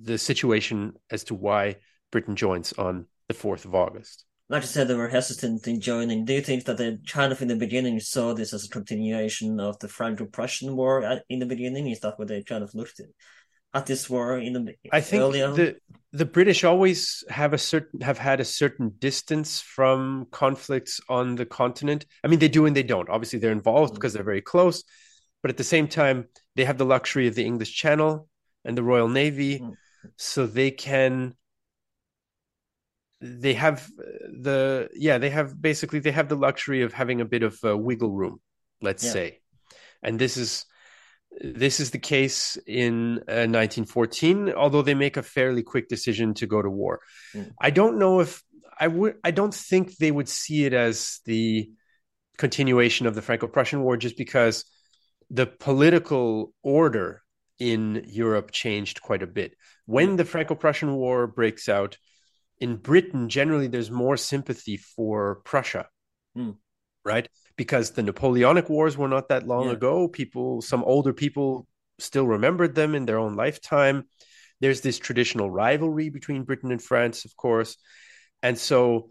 the 0.00 0.16
situation 0.16 0.94
as 1.10 1.24
to 1.24 1.34
why 1.34 1.76
Britain 2.10 2.36
joins 2.36 2.72
on 2.74 3.06
the 3.28 3.34
4th 3.34 3.64
of 3.64 3.74
August. 3.74 4.24
Like 4.48 4.62
I 4.62 4.66
said, 4.66 4.88
they 4.88 4.94
were 4.94 5.08
hesitant 5.08 5.66
in 5.66 5.80
joining. 5.80 6.24
Do 6.24 6.32
you 6.32 6.40
think 6.40 6.64
that 6.64 6.78
they 6.78 6.98
kind 7.06 7.32
of 7.32 7.42
in 7.42 7.48
the 7.48 7.56
beginning 7.56 7.98
saw 8.00 8.32
this 8.32 8.54
as 8.54 8.64
a 8.64 8.68
continuation 8.68 9.58
of 9.58 9.78
the 9.80 9.88
Franco-Prussian 9.88 10.76
War 10.76 11.20
in 11.28 11.38
the 11.38 11.46
beginning? 11.46 11.88
Is 11.88 12.00
that 12.00 12.18
what 12.18 12.28
they 12.28 12.42
kind 12.42 12.62
of 12.62 12.74
looked 12.74 13.00
at? 13.00 13.08
At 13.74 13.86
this 13.86 14.08
war 14.08 14.38
in 14.38 14.52
the 14.52 14.74
I 14.92 15.00
think 15.00 15.22
earlier? 15.22 15.50
the 15.50 15.76
the 16.12 16.24
British 16.24 16.62
always 16.62 17.24
have 17.28 17.52
a 17.52 17.58
certain 17.58 18.00
have 18.00 18.18
had 18.18 18.38
a 18.38 18.44
certain 18.44 18.94
distance 18.98 19.60
from 19.60 20.28
conflicts 20.30 21.00
on 21.08 21.34
the 21.34 21.44
continent. 21.44 22.06
I 22.22 22.28
mean, 22.28 22.38
they 22.38 22.48
do 22.48 22.66
and 22.66 22.76
they 22.76 22.84
don't. 22.84 23.08
Obviously, 23.08 23.40
they're 23.40 23.50
involved 23.50 23.92
mm. 23.92 23.94
because 23.96 24.12
they're 24.12 24.22
very 24.22 24.40
close, 24.40 24.84
but 25.42 25.50
at 25.50 25.56
the 25.56 25.64
same 25.64 25.88
time, 25.88 26.28
they 26.54 26.64
have 26.64 26.78
the 26.78 26.86
luxury 26.86 27.26
of 27.26 27.34
the 27.34 27.44
English 27.44 27.74
Channel 27.74 28.28
and 28.64 28.78
the 28.78 28.84
Royal 28.84 29.08
Navy, 29.08 29.58
mm. 29.58 29.74
so 30.16 30.46
they 30.46 30.70
can. 30.70 31.34
They 33.20 33.54
have 33.54 33.88
the 33.96 34.90
yeah 34.94 35.18
they 35.18 35.30
have 35.30 35.60
basically 35.60 35.98
they 35.98 36.12
have 36.12 36.28
the 36.28 36.36
luxury 36.36 36.82
of 36.82 36.92
having 36.92 37.20
a 37.22 37.24
bit 37.24 37.42
of 37.42 37.58
uh, 37.64 37.76
wiggle 37.76 38.12
room, 38.12 38.40
let's 38.80 39.02
yeah. 39.02 39.12
say, 39.12 39.40
and 40.02 40.18
this 40.18 40.36
is 40.36 40.66
this 41.40 41.80
is 41.80 41.90
the 41.90 41.98
case 41.98 42.56
in 42.66 43.18
uh, 43.28 43.48
1914, 43.50 44.52
although 44.52 44.82
they 44.82 44.94
make 44.94 45.16
a 45.16 45.22
fairly 45.22 45.62
quick 45.62 45.88
decision 45.88 46.34
to 46.34 46.46
go 46.46 46.62
to 46.62 46.70
war. 46.70 47.00
Mm. 47.34 47.52
I 47.60 47.70
don't 47.70 47.98
know 47.98 48.20
if 48.20 48.42
I 48.78 48.88
would. 48.88 49.16
I 49.24 49.30
don't 49.30 49.54
think 49.54 49.96
they 49.96 50.10
would 50.10 50.28
see 50.28 50.64
it 50.64 50.72
as 50.72 51.20
the 51.24 51.70
continuation 52.36 53.06
of 53.06 53.14
the 53.14 53.22
Franco-Prussian 53.22 53.82
War, 53.82 53.96
just 53.96 54.16
because 54.16 54.64
the 55.30 55.46
political 55.46 56.52
order 56.62 57.22
in 57.58 58.04
Europe 58.08 58.50
changed 58.50 59.00
quite 59.00 59.22
a 59.22 59.28
bit. 59.28 59.54
When 59.86 60.16
the 60.16 60.24
Franco-Prussian 60.24 60.94
War 60.94 61.26
breaks 61.26 61.68
out 61.68 61.98
in 62.58 62.76
Britain, 62.76 63.28
generally 63.28 63.68
there's 63.68 63.90
more 63.90 64.16
sympathy 64.16 64.76
for 64.76 65.36
Prussia, 65.44 65.88
mm. 66.36 66.56
right? 67.04 67.28
Because 67.56 67.92
the 67.92 68.02
Napoleonic 68.02 68.68
Wars 68.68 68.96
were 68.96 69.08
not 69.08 69.28
that 69.28 69.46
long 69.46 69.66
yeah. 69.66 69.72
ago. 69.72 70.08
People, 70.08 70.60
some 70.62 70.82
older 70.84 71.12
people 71.12 71.66
still 71.98 72.26
remembered 72.26 72.74
them 72.74 72.94
in 72.94 73.06
their 73.06 73.18
own 73.18 73.36
lifetime. 73.36 74.04
There's 74.60 74.80
this 74.80 74.98
traditional 74.98 75.50
rivalry 75.50 76.10
between 76.10 76.44
Britain 76.44 76.72
and 76.72 76.82
France, 76.82 77.24
of 77.24 77.36
course. 77.36 77.76
And 78.42 78.58
so, 78.58 79.10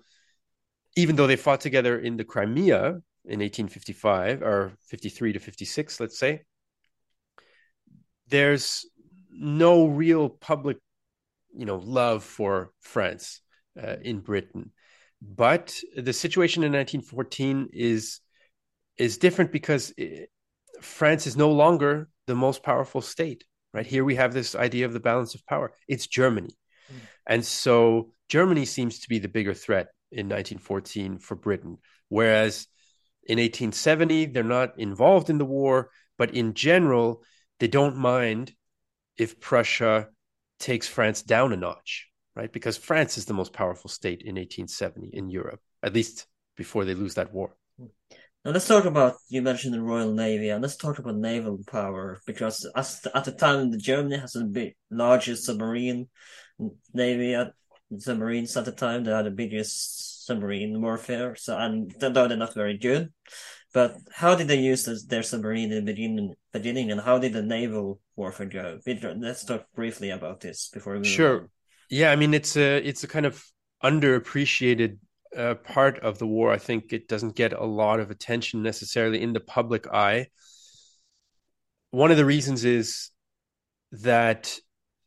even 0.95 1.15
though 1.15 1.27
they 1.27 1.35
fought 1.35 1.61
together 1.61 1.99
in 1.99 2.17
the 2.17 2.23
Crimea 2.23 3.01
in 3.25 3.39
1855 3.39 4.41
or 4.41 4.73
53 4.87 5.33
to 5.33 5.39
56, 5.39 5.99
let's 5.99 6.19
say, 6.19 6.41
there's 8.27 8.85
no 9.31 9.87
real 9.87 10.29
public, 10.29 10.77
you 11.55 11.65
know, 11.65 11.77
love 11.77 12.23
for 12.23 12.71
France 12.81 13.41
uh, 13.81 13.95
in 14.01 14.19
Britain. 14.19 14.71
But 15.21 15.79
the 15.95 16.13
situation 16.13 16.63
in 16.63 16.73
1914 16.73 17.69
is 17.73 18.19
is 18.97 19.17
different 19.17 19.51
because 19.51 19.93
it, 19.97 20.29
France 20.81 21.27
is 21.27 21.37
no 21.37 21.51
longer 21.51 22.09
the 22.27 22.35
most 22.35 22.63
powerful 22.63 23.01
state. 23.01 23.43
Right 23.73 23.85
here, 23.85 24.03
we 24.03 24.15
have 24.15 24.33
this 24.33 24.55
idea 24.55 24.85
of 24.85 24.93
the 24.93 24.99
balance 24.99 25.33
of 25.33 25.45
power. 25.47 25.73
It's 25.87 26.05
Germany, 26.05 26.55
mm. 26.91 26.99
and 27.25 27.43
so 27.43 28.11
Germany 28.29 28.65
seems 28.65 28.99
to 28.99 29.09
be 29.09 29.19
the 29.19 29.27
bigger 29.27 29.53
threat 29.53 29.87
in 30.11 30.27
1914 30.29 31.17
for 31.17 31.35
Britain, 31.35 31.77
whereas 32.09 32.67
in 33.23 33.39
1870 33.39 34.27
they're 34.27 34.43
not 34.43 34.77
involved 34.77 35.29
in 35.29 35.37
the 35.37 35.45
war, 35.45 35.89
but 36.17 36.35
in 36.35 36.53
general 36.53 37.23
they 37.59 37.67
don't 37.67 37.97
mind 37.97 38.53
if 39.17 39.39
Prussia 39.39 40.09
takes 40.59 40.87
France 40.87 41.21
down 41.21 41.53
a 41.53 41.57
notch, 41.57 42.09
right? 42.35 42.51
Because 42.51 42.77
France 42.77 43.17
is 43.17 43.25
the 43.25 43.33
most 43.33 43.53
powerful 43.53 43.89
state 43.89 44.21
in 44.21 44.35
1870 44.35 45.09
in 45.13 45.29
Europe, 45.29 45.61
at 45.81 45.93
least 45.93 46.25
before 46.55 46.85
they 46.85 46.93
lose 46.93 47.15
that 47.15 47.33
war. 47.33 47.55
Now 48.45 48.51
let's 48.51 48.67
talk 48.67 48.83
about 48.83 49.15
you 49.29 49.41
mentioned 49.41 49.73
the 49.73 49.81
Royal 49.81 50.13
Navy, 50.13 50.49
and 50.49 50.61
let's 50.61 50.75
talk 50.75 50.99
about 50.99 51.15
naval 51.15 51.59
power 51.65 52.19
because 52.25 52.69
at 52.75 53.23
the 53.23 53.31
time 53.31 53.71
Germany 53.79 54.17
has 54.17 54.33
the 54.33 54.73
largest 54.91 55.45
submarine 55.45 56.09
navy 56.93 57.35
at 57.35 57.53
submarines 57.97 58.57
at 58.57 58.65
the 58.65 58.73
time. 58.73 59.05
They 59.05 59.11
had 59.11 59.25
the 59.25 59.31
biggest 59.31 60.25
submarine 60.25 60.81
warfare, 60.81 61.35
so 61.35 61.57
and 61.57 61.89
though 61.99 62.27
they're 62.27 62.35
not 62.35 62.53
very 62.53 62.77
good, 62.77 63.13
but 63.73 63.95
how 64.11 64.35
did 64.35 64.49
they 64.49 64.59
use 64.59 64.83
this, 64.83 65.05
their 65.05 65.23
submarine 65.23 65.71
in 65.71 65.85
the 65.85 65.93
beginning, 65.93 66.33
beginning, 66.51 66.91
and 66.91 66.99
how 66.99 67.19
did 67.19 67.31
the 67.31 67.41
naval 67.41 68.01
warfare 68.17 68.47
go? 68.47 68.79
Let's 68.85 69.45
talk 69.45 69.67
briefly 69.73 70.09
about 70.09 70.41
this 70.41 70.69
before 70.73 70.97
we. 70.97 71.05
Sure. 71.05 71.43
On. 71.43 71.49
Yeah, 71.89 72.11
I 72.11 72.17
mean 72.17 72.33
it's 72.33 72.57
a 72.57 72.77
it's 72.77 73.05
a 73.05 73.07
kind 73.07 73.25
of 73.25 73.41
underappreciated 73.81 74.97
uh, 75.35 75.55
part 75.55 75.99
of 75.99 76.19
the 76.19 76.27
war. 76.27 76.51
I 76.51 76.57
think 76.57 76.93
it 76.93 77.07
doesn't 77.07 77.35
get 77.35 77.53
a 77.53 77.65
lot 77.65 77.99
of 77.99 78.11
attention 78.11 78.63
necessarily 78.63 79.21
in 79.21 79.33
the 79.33 79.39
public 79.39 79.87
eye. 79.87 80.27
One 81.91 82.11
of 82.11 82.17
the 82.17 82.25
reasons 82.25 82.65
is 82.65 83.09
that 83.91 84.57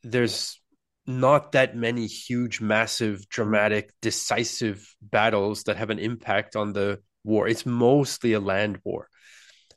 there's 0.03 0.61
not 1.07 1.53
that 1.53 1.77
many 1.77 2.07
huge, 2.07 2.61
massive, 2.61 3.29
dramatic, 3.29 3.93
decisive 4.03 4.95
battles 5.01 5.64
that 5.64 5.77
have 5.77 5.91
an 5.91 5.99
impact 5.99 6.57
on 6.57 6.72
the 6.72 7.01
war. 7.24 7.49
It's 7.49 7.66
mostly 7.66 8.33
a 8.33 8.41
land 8.41 8.81
war. 8.85 9.09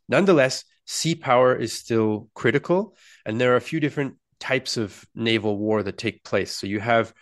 Nonetheless, 0.07 0.65
sea 0.85 1.15
power 1.15 1.55
is 1.55 1.73
still 1.73 2.29
critical, 2.33 2.95
and 3.25 3.39
there 3.39 3.53
are 3.53 3.57
a 3.57 3.61
few 3.61 3.79
different 3.79 4.15
types 4.39 4.77
of 4.77 5.05
naval 5.13 5.57
war 5.57 5.83
that 5.83 5.97
take 5.97 6.23
place. 6.23 6.51
So 6.51 6.65
you 6.65 6.79
have 6.79 7.13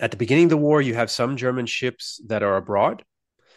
at 0.00 0.10
the 0.10 0.16
beginning 0.16 0.44
of 0.44 0.50
the 0.50 0.56
war, 0.56 0.80
you 0.80 0.94
have 0.94 1.10
some 1.10 1.36
German 1.36 1.66
ships 1.66 2.20
that 2.26 2.42
are 2.42 2.56
abroad 2.56 3.04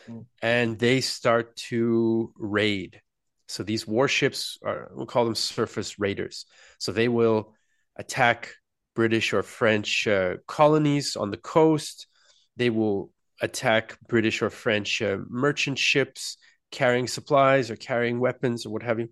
mm. 0.08 0.26
and 0.42 0.78
they 0.78 1.02
start 1.02 1.56
to 1.56 2.34
raid. 2.38 3.02
So 3.48 3.64
these 3.64 3.88
warships 3.88 4.58
are, 4.64 4.92
we'll 4.94 5.06
call 5.06 5.26
them 5.26 5.36
surface 5.36 6.00
raiders. 6.00 6.46
So 6.80 6.92
they 6.92 7.08
will 7.08 7.54
attack 7.96 8.54
British 8.96 9.34
or 9.34 9.44
French 9.44 10.08
uh, 10.08 10.38
colonies 10.48 11.16
on 11.16 11.32
the 11.32 11.38
coast. 11.38 12.08
They 12.56 12.70
will 12.70 13.12
attack 13.42 13.98
British 14.08 14.42
or 14.42 14.50
French 14.50 15.02
uh, 15.02 15.18
merchant 15.30 15.80
ships 15.80 16.38
carrying 16.72 17.08
supplies 17.08 17.72
or 17.72 17.76
carrying 17.76 18.20
weapons 18.20 18.66
or 18.66 18.72
what 18.72 18.84
have 18.84 19.00
you. 19.00 19.10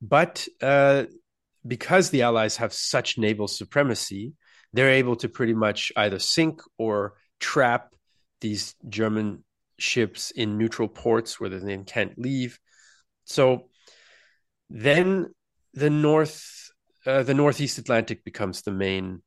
But 0.00 0.48
uh, 0.60 1.04
because 1.66 2.10
the 2.10 2.22
Allies 2.22 2.56
have 2.56 2.72
such 2.72 3.18
naval 3.18 3.46
supremacy, 3.46 4.32
they're 4.72 4.90
able 4.90 5.16
to 5.16 5.28
pretty 5.28 5.54
much 5.54 5.92
either 5.96 6.18
sink 6.18 6.60
or 6.78 7.14
trap 7.40 7.94
these 8.40 8.74
German 8.88 9.44
ships 9.78 10.30
in 10.30 10.58
neutral 10.58 10.88
ports 10.88 11.40
where 11.40 11.50
they 11.50 11.76
can't 11.78 12.18
leave. 12.18 12.58
So 13.24 13.68
then 14.70 15.32
the 15.74 15.90
north, 15.90 16.70
uh, 17.06 17.22
the 17.22 17.34
northeast 17.34 17.78
Atlantic 17.78 18.24
becomes 18.24 18.62
the 18.62 18.72
main. 18.72 19.22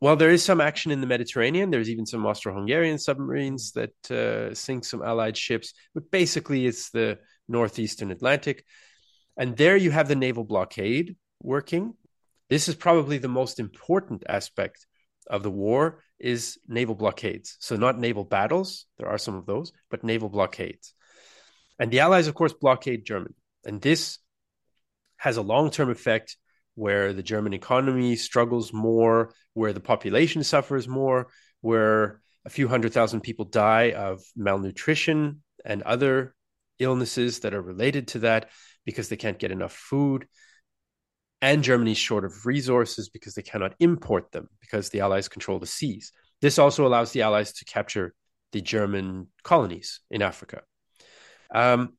Well, 0.00 0.16
there 0.16 0.30
is 0.30 0.42
some 0.42 0.60
action 0.60 0.92
in 0.92 1.00
the 1.00 1.06
Mediterranean. 1.06 1.70
There's 1.70 1.90
even 1.90 2.06
some 2.06 2.24
Austro-Hungarian 2.24 2.98
submarines 2.98 3.72
that 3.72 4.10
uh, 4.10 4.54
sink 4.54 4.84
some 4.84 5.02
Allied 5.02 5.36
ships, 5.36 5.74
but 5.94 6.10
basically 6.10 6.66
it's 6.66 6.90
the 6.90 7.18
northeastern 7.48 8.10
Atlantic, 8.10 8.64
and 9.36 9.56
there 9.56 9.76
you 9.76 9.90
have 9.90 10.08
the 10.08 10.16
naval 10.16 10.44
blockade 10.44 11.16
working, 11.42 11.94
this 12.50 12.68
is 12.68 12.74
probably 12.74 13.16
the 13.18 13.28
most 13.28 13.60
important 13.60 14.24
aspect 14.28 14.86
of 15.28 15.44
the 15.44 15.50
war 15.50 16.02
is 16.18 16.58
naval 16.66 16.96
blockades. 16.96 17.56
So 17.60 17.76
not 17.76 17.98
naval 17.98 18.24
battles, 18.24 18.86
there 18.98 19.08
are 19.08 19.18
some 19.18 19.36
of 19.36 19.46
those, 19.46 19.72
but 19.90 20.04
naval 20.04 20.28
blockades. 20.28 20.92
And 21.78 21.90
the 21.90 22.00
Allies, 22.00 22.26
of 22.26 22.34
course, 22.34 22.52
blockade 22.52 23.06
Germany. 23.06 23.34
And 23.64 23.80
this 23.80 24.18
has 25.16 25.36
a 25.36 25.42
long-term 25.42 25.90
effect 25.90 26.36
where 26.74 27.12
the 27.12 27.22
German 27.22 27.54
economy 27.54 28.16
struggles 28.16 28.72
more, 28.72 29.32
where 29.54 29.72
the 29.72 29.80
population 29.80 30.42
suffers 30.42 30.88
more, 30.88 31.28
where 31.60 32.20
a 32.44 32.50
few 32.50 32.66
hundred 32.68 32.92
thousand 32.92 33.20
people 33.20 33.44
die 33.44 33.92
of 33.92 34.22
malnutrition 34.34 35.42
and 35.64 35.82
other 35.82 36.34
illnesses 36.78 37.40
that 37.40 37.54
are 37.54 37.62
related 37.62 38.08
to 38.08 38.20
that 38.20 38.50
because 38.84 39.08
they 39.08 39.16
can't 39.16 39.38
get 39.38 39.52
enough 39.52 39.72
food 39.72 40.26
and 41.42 41.64
Germany's 41.64 41.98
short 41.98 42.24
of 42.24 42.46
resources 42.46 43.08
because 43.08 43.34
they 43.34 43.42
cannot 43.42 43.74
import 43.80 44.32
them 44.32 44.48
because 44.60 44.90
the 44.90 45.00
Allies 45.00 45.28
control 45.28 45.58
the 45.58 45.66
seas. 45.66 46.12
This 46.40 46.58
also 46.58 46.86
allows 46.86 47.12
the 47.12 47.22
Allies 47.22 47.52
to 47.54 47.64
capture 47.64 48.14
the 48.52 48.60
German 48.60 49.28
colonies 49.42 50.00
in 50.10 50.22
Africa. 50.22 50.62
Um, 51.54 51.94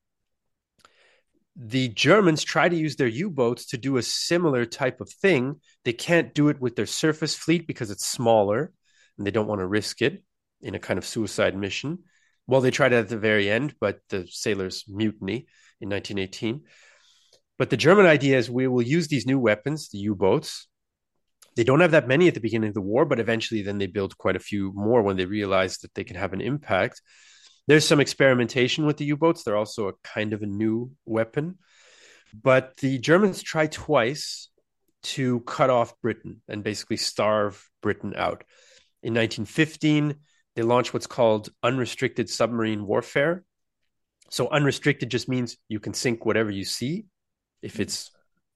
the 1.56 1.90
Germans 1.90 2.44
try 2.44 2.70
to 2.70 2.76
use 2.76 2.96
their 2.96 3.08
U 3.08 3.30
boats 3.30 3.68
to 3.68 3.78
do 3.78 3.98
a 3.98 4.04
similar 4.04 4.66
type 4.66 5.02
of 5.02 5.10
thing. 5.10 5.60
They 5.84 5.94
can't 5.94 6.34
do 6.34 6.48
it 6.50 6.62
with 6.62 6.76
their 6.76 6.86
surface 6.86 7.36
fleet 7.36 7.68
because 7.68 7.92
it's 7.92 8.06
smaller 8.06 8.72
and 9.18 9.28
they 9.28 9.32
don't 9.32 9.48
want 9.48 9.60
to 9.60 9.68
risk 9.68 10.02
it 10.02 10.24
in 10.62 10.76
a 10.76 10.80
kind 10.80 10.98
of 10.98 11.06
suicide 11.06 11.56
mission. 11.58 12.00
Well, 12.48 12.62
they 12.62 12.72
tried 12.72 12.94
it 12.94 12.98
at 12.98 13.10
the 13.10 13.18
very 13.18 13.50
end, 13.50 13.76
but 13.80 14.00
the 14.10 14.28
sailors 14.30 14.86
mutiny 14.88 15.48
in 15.80 15.90
1918. 15.90 16.64
But 17.62 17.70
the 17.70 17.78
German 17.78 18.08
idea 18.08 18.40
is 18.40 18.50
we 18.50 18.68
will 18.68 18.82
use 18.82 19.08
these 19.08 19.28
new 19.28 19.38
weapons, 19.38 19.90
the 19.90 20.00
U 20.00 20.16
boats. 20.16 20.68
They 21.56 21.64
don't 21.64 21.82
have 21.82 21.92
that 21.92 22.08
many 22.08 22.28
at 22.28 22.34
the 22.34 22.40
beginning 22.40 22.70
of 22.70 22.74
the 22.74 22.82
war, 22.82 23.06
but 23.06 23.20
eventually 23.20 23.62
then 23.62 23.78
they 23.78 23.86
build 23.86 24.18
quite 24.18 24.36
a 24.36 24.40
few 24.40 24.72
more 24.74 25.04
when 25.04 25.16
they 25.16 25.26
realize 25.26 25.78
that 25.78 25.94
they 25.94 26.04
can 26.04 26.16
have 26.16 26.34
an 26.34 26.42
impact. 26.42 27.04
There's 27.68 27.88
some 27.88 28.00
experimentation 28.00 28.88
with 28.88 28.98
the 28.98 29.06
U 29.06 29.16
boats. 29.16 29.44
They're 29.44 29.56
also 29.56 29.90
a 29.90 29.94
kind 30.04 30.34
of 30.34 30.42
a 30.42 30.48
new 30.48 30.94
weapon. 31.06 31.60
But 32.34 32.78
the 32.78 32.98
Germans 32.98 33.44
try 33.44 33.68
twice 33.68 34.50
to 35.14 35.42
cut 35.42 35.70
off 35.70 35.94
Britain 36.02 36.42
and 36.48 36.64
basically 36.64 36.98
starve 36.98 37.64
Britain 37.84 38.16
out. 38.18 38.44
In 39.04 39.14
1915, 39.14 40.16
they 40.56 40.64
launched 40.64 40.96
what's 40.96 41.06
called 41.06 41.50
unrestricted 41.62 42.28
submarine 42.28 42.88
warfare. 42.88 43.44
So 44.32 44.50
unrestricted 44.50 45.12
just 45.12 45.30
means 45.30 45.58
you 45.70 45.80
can 45.80 45.94
sink 45.94 46.26
whatever 46.26 46.50
you 46.50 46.66
see 46.66 47.06
if 47.62 47.80
it's 47.80 48.12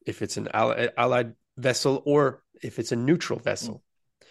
if 0.05 0.21
it's 0.21 0.37
an 0.37 0.49
allied 0.53 1.33
vessel 1.57 2.03
or 2.05 2.43
if 2.61 2.79
it's 2.79 2.91
a 2.91 2.95
neutral 2.95 3.39
vessel. 3.39 3.75
Mm. 3.75 4.27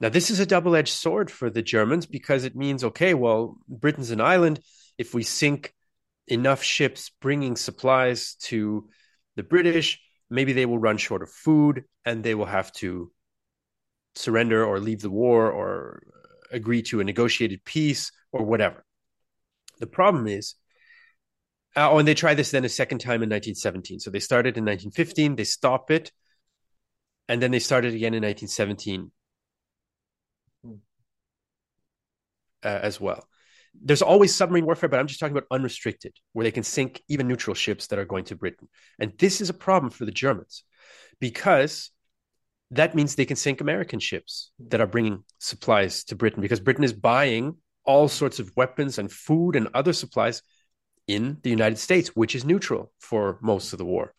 Now, 0.00 0.08
this 0.08 0.30
is 0.30 0.40
a 0.40 0.46
double 0.46 0.74
edged 0.76 0.94
sword 0.94 1.30
for 1.30 1.50
the 1.50 1.62
Germans 1.62 2.06
because 2.06 2.44
it 2.44 2.56
means, 2.56 2.84
okay, 2.84 3.12
well, 3.12 3.58
Britain's 3.68 4.10
an 4.10 4.20
island. 4.20 4.60
If 4.96 5.12
we 5.12 5.22
sink 5.22 5.74
enough 6.26 6.62
ships 6.62 7.10
bringing 7.20 7.56
supplies 7.56 8.36
to 8.42 8.88
the 9.36 9.42
British, 9.42 10.00
maybe 10.30 10.52
they 10.54 10.64
will 10.64 10.78
run 10.78 10.96
short 10.96 11.22
of 11.22 11.30
food 11.30 11.84
and 12.04 12.22
they 12.22 12.34
will 12.34 12.46
have 12.46 12.72
to 12.74 13.12
surrender 14.14 14.64
or 14.64 14.80
leave 14.80 15.02
the 15.02 15.10
war 15.10 15.50
or 15.50 16.02
agree 16.50 16.82
to 16.82 17.00
a 17.00 17.04
negotiated 17.04 17.64
peace 17.64 18.10
or 18.32 18.44
whatever. 18.44 18.84
The 19.80 19.86
problem 19.86 20.26
is 20.26 20.54
oh, 21.76 21.98
and 21.98 22.06
they 22.06 22.14
tried 22.14 22.34
this 22.34 22.50
then 22.50 22.64
a 22.64 22.68
second 22.68 22.98
time 22.98 23.22
in 23.22 23.30
1917. 23.30 24.00
So 24.00 24.10
they 24.10 24.20
started 24.20 24.56
in 24.56 24.64
1915, 24.64 25.36
they 25.36 25.44
stop 25.44 25.90
it, 25.90 26.12
and 27.28 27.40
then 27.40 27.50
they 27.50 27.58
started 27.58 27.94
again 27.94 28.14
in 28.14 28.22
1917 28.22 29.10
uh, 32.64 32.68
as 32.68 33.00
well. 33.00 33.26
There's 33.80 34.02
always 34.02 34.34
submarine 34.34 34.66
warfare, 34.66 34.88
but 34.88 34.98
I'm 34.98 35.06
just 35.06 35.20
talking 35.20 35.36
about 35.36 35.46
unrestricted, 35.50 36.12
where 36.32 36.42
they 36.42 36.50
can 36.50 36.64
sink 36.64 37.02
even 37.08 37.28
neutral 37.28 37.54
ships 37.54 37.86
that 37.88 37.98
are 37.98 38.04
going 38.04 38.24
to 38.24 38.36
Britain. 38.36 38.68
And 38.98 39.12
this 39.18 39.40
is 39.40 39.48
a 39.48 39.54
problem 39.54 39.90
for 39.90 40.04
the 40.04 40.10
Germans 40.10 40.64
because 41.20 41.90
that 42.72 42.94
means 42.94 43.14
they 43.14 43.26
can 43.26 43.36
sink 43.36 43.60
American 43.60 44.00
ships 44.00 44.50
that 44.68 44.80
are 44.80 44.86
bringing 44.86 45.24
supplies 45.38 46.04
to 46.04 46.16
Britain 46.16 46.40
because 46.40 46.60
Britain 46.60 46.84
is 46.84 46.92
buying 46.92 47.56
all 47.84 48.08
sorts 48.08 48.38
of 48.38 48.52
weapons 48.56 48.98
and 48.98 49.10
food 49.10 49.56
and 49.56 49.68
other 49.74 49.92
supplies 49.92 50.42
in 51.14 51.38
the 51.42 51.50
United 51.50 51.78
States, 51.78 52.08
which 52.10 52.34
is 52.34 52.44
neutral 52.44 52.92
for 52.98 53.38
most 53.42 53.72
of 53.72 53.78
the 53.78 53.84
war 53.84 54.14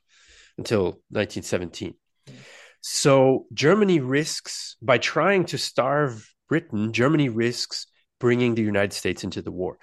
until 0.58 1.02
1917. 1.10 1.96
So 2.82 3.46
Germany 3.54 4.00
risks, 4.00 4.76
by 4.82 4.98
trying 4.98 5.46
to 5.46 5.58
starve 5.58 6.28
Britain, 6.50 6.94
Germany 6.94 7.30
risks 7.30 7.88
bringing 8.20 8.56
the 8.56 8.64
United 8.64 8.94
States 8.94 9.24
into 9.24 9.42
the 9.42 9.52
war. 9.52 9.78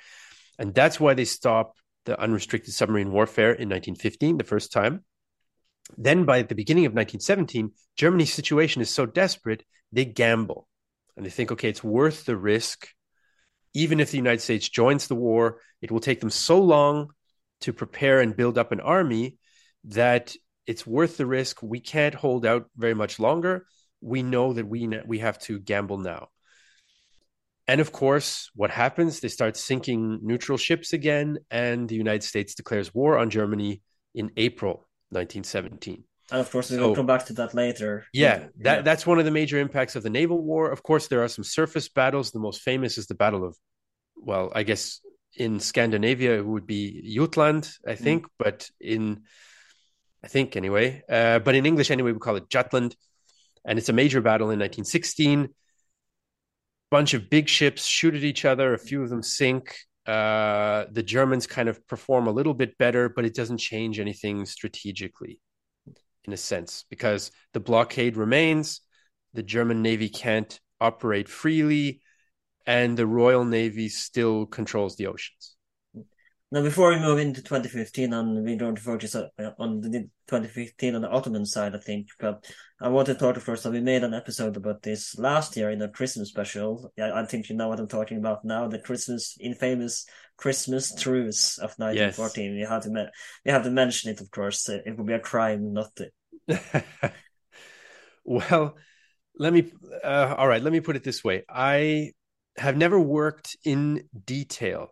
And 0.59 0.75
that's 0.75 0.99
why 0.99 1.15
they 1.15 1.25
stop 1.25 1.75
the 2.05 2.21
unrestricted 2.21 2.75
submarine 2.75 3.13
warfare 3.13 3.53
in 3.53 3.69
1915, 3.69 4.39
the 4.39 4.45
first 4.45 4.73
time. 4.73 5.05
Then 5.97 6.25
by 6.25 6.43
the 6.43 6.55
beginning 6.55 6.87
of 6.87 6.93
1917, 6.93 7.73
Germany's 7.97 8.33
situation 8.33 8.83
is 8.83 8.91
so 8.91 9.07
desperate, 9.07 9.65
they 9.93 10.05
gamble 10.05 10.69
and 11.17 11.25
they 11.25 11.31
think, 11.31 11.53
okay, 11.53 11.69
it's 11.69 11.83
worth 11.83 12.25
the 12.25 12.37
risk 12.37 12.89
even 13.75 14.01
if 14.01 14.11
the 14.11 14.17
United 14.19 14.41
States 14.41 14.69
joins 14.69 15.07
the 15.07 15.15
war, 15.15 15.61
it 15.83 15.91
will 15.91 16.01
take 16.01 16.21
them 16.21 16.31
so 16.31 16.61
long 16.61 17.11
to 17.61 17.73
prepare 17.73 18.21
and 18.21 18.37
build 18.37 18.59
up 18.59 18.73
an 18.73 18.81
army 18.81 19.37
that 19.85 20.35
it's 20.67 20.87
worth 20.87 21.17
the 21.17 21.27
risk. 21.27 21.63
We 21.63 21.81
can't 21.81 22.15
hold 22.15 22.47
out 22.47 22.67
very 22.77 22.95
much 22.95 23.19
longer. 23.19 23.67
We 24.01 24.23
know 24.23 24.53
that 24.53 24.67
we 24.69 24.89
we 25.07 25.19
have 25.21 25.39
to 25.41 25.59
gamble 25.59 25.99
now. 25.99 26.29
and 27.67 27.81
of 27.81 27.93
course, 27.93 28.51
what 28.55 28.71
happens? 28.71 29.21
They 29.21 29.29
start 29.29 29.57
sinking 29.57 30.21
neutral 30.23 30.57
ships 30.59 30.93
again, 30.93 31.39
and 31.51 31.89
the 31.89 31.97
United 31.97 32.25
States 32.25 32.55
declares 32.55 32.95
war 32.95 33.19
on 33.19 33.29
Germany 33.31 33.83
in 34.15 34.31
April 34.37 34.89
1917. 35.11 36.05
And 36.31 36.41
of 36.41 36.51
course, 36.51 36.71
we 36.71 36.79
will 36.79 36.95
come 36.95 37.07
back 37.07 37.27
to 37.27 37.33
that 37.35 37.55
later. 37.55 38.05
Yeah, 38.13 38.49
that, 38.59 38.77
yeah. 38.77 38.83
that's 38.83 39.07
one 39.07 39.19
of 39.19 39.25
the 39.25 39.31
major 39.31 39.59
impacts 39.59 39.97
of 39.97 40.03
the 40.03 40.11
naval 40.11 40.43
war. 40.43 40.71
Of 40.71 40.83
course, 40.83 41.09
there 41.09 41.25
are 41.25 41.29
some 41.29 41.45
surface 41.45 41.89
battles. 41.89 42.33
The 42.33 42.39
most 42.39 42.61
famous 42.61 42.99
is 42.99 43.07
the 43.07 43.15
Battle 43.15 43.45
of, 43.45 43.57
well, 44.17 44.53
I 44.55 44.63
guess 44.63 45.01
in 45.37 45.59
Scandinavia 45.59 46.39
it 46.39 46.47
would 46.47 46.67
be 46.67 47.15
Jutland, 47.15 47.71
I 47.87 47.93
mm. 47.93 47.99
think, 47.99 48.27
mm. 48.27 48.31
but 48.39 48.69
in, 48.79 49.23
I 50.23 50.29
think 50.29 50.57
anyway, 50.57 51.03
uh, 51.09 51.39
but 51.39 51.55
in 51.55 51.65
English 51.65 51.91
anyway, 51.91 52.13
we 52.13 52.19
call 52.19 52.37
it 52.37 52.51
Jutland, 52.51 52.95
and 53.65 53.79
it's 53.79 53.89
a 53.89 53.95
major 53.95 54.21
battle 54.21 54.51
in 54.51 54.59
1916 54.59 55.49
bunch 56.91 57.15
of 57.15 57.31
big 57.31 57.49
ships 57.49 57.85
shoot 57.85 58.15
at 58.15 58.25
each 58.25 58.45
other. 58.45 58.75
A 58.75 58.79
few 58.79 59.03
of 59.03 59.11
them 59.11 59.23
sink. 59.23 59.77
Uh, 60.07 60.87
the 60.91 61.03
Germans 61.03 61.47
kind 61.47 61.69
of 61.69 61.87
perform 61.87 62.27
a 62.27 62.33
little 62.33 62.55
bit 62.55 62.79
better, 62.79 63.09
but 63.09 63.25
it 63.25 63.35
doesn't 63.35 63.59
change 63.59 64.01
anything 64.01 64.47
strategically, 64.47 65.39
in 66.25 66.33
a 66.33 66.37
sense, 66.37 66.85
because 66.89 67.31
the 67.53 67.61
blockade 67.61 68.17
remains. 68.17 68.81
The 69.35 69.43
German 69.43 69.83
Navy 69.83 70.09
can't 70.09 70.59
operate 70.81 71.29
freely, 71.29 72.01
and 72.67 72.97
the 72.97 73.07
Royal 73.07 73.45
Navy 73.45 73.89
still 73.89 74.47
controls 74.47 74.97
the 74.97 75.07
oceans. 75.07 75.57
Now, 76.51 76.63
before 76.63 76.89
we 76.89 76.99
move 76.99 77.19
into 77.19 77.43
2015, 77.43 78.15
and 78.15 78.43
we 78.43 78.57
don't 78.57 78.79
focus 78.79 79.15
on 79.15 79.81
the 79.83 80.09
2015 80.29 80.95
on 80.95 81.03
the 81.03 81.11
Ottoman 81.11 81.45
side, 81.45 81.75
I 81.75 81.79
think, 81.79 82.09
but 82.19 82.51
I 82.81 82.89
want 82.89 83.07
to 83.07 83.15
talk 83.15 83.37
first. 83.37 83.65
So 83.65 83.71
we 83.71 83.81
made 83.81 84.03
an 84.03 84.15
episode 84.15 84.57
about 84.57 84.83
this 84.83 85.19
last 85.19 85.59
year 85.59 85.69
in 85.69 85.83
a 85.83 85.91
Christmas 85.91 86.31
special. 86.31 86.91
I, 86.99 87.11
I 87.11 87.27
think 87.27 87.51
you 87.51 87.57
know 87.57 87.69
what 87.69 87.79
I'm 87.79 87.87
talking 87.87 88.17
about 88.17 88.47
now. 88.47 88.67
The 88.67 88.79
Christmas, 88.79 89.37
infamous 89.39 90.07
Christmas 90.39 90.95
truce 90.95 91.59
of 91.59 91.75
1914. 91.77 92.45
Yes. 92.45 92.55
We 92.55 92.75
have 92.75 92.83
to, 92.85 93.11
we 93.45 93.51
have 93.53 93.65
to 93.65 93.71
mention 93.71 94.11
it, 94.11 94.23
of 94.23 94.31
course. 94.31 94.71
It 94.71 94.97
would 94.97 95.07
be 95.07 95.13
a 95.13 95.21
crime 95.21 95.75
not 95.75 95.91
to. 95.97 96.91
well, 98.25 98.75
let 99.39 99.53
me. 99.53 99.71
Uh, 100.03 100.35
all 100.39 100.49
right, 100.49 100.63
let 100.63 100.73
me 100.73 100.81
put 100.81 100.97
it 100.97 101.05
this 101.05 101.23
way. 101.23 101.45
I 101.47 102.13
have 102.57 102.79
never 102.79 102.99
worked 102.99 103.55
in 103.65 104.09
detail 104.25 104.89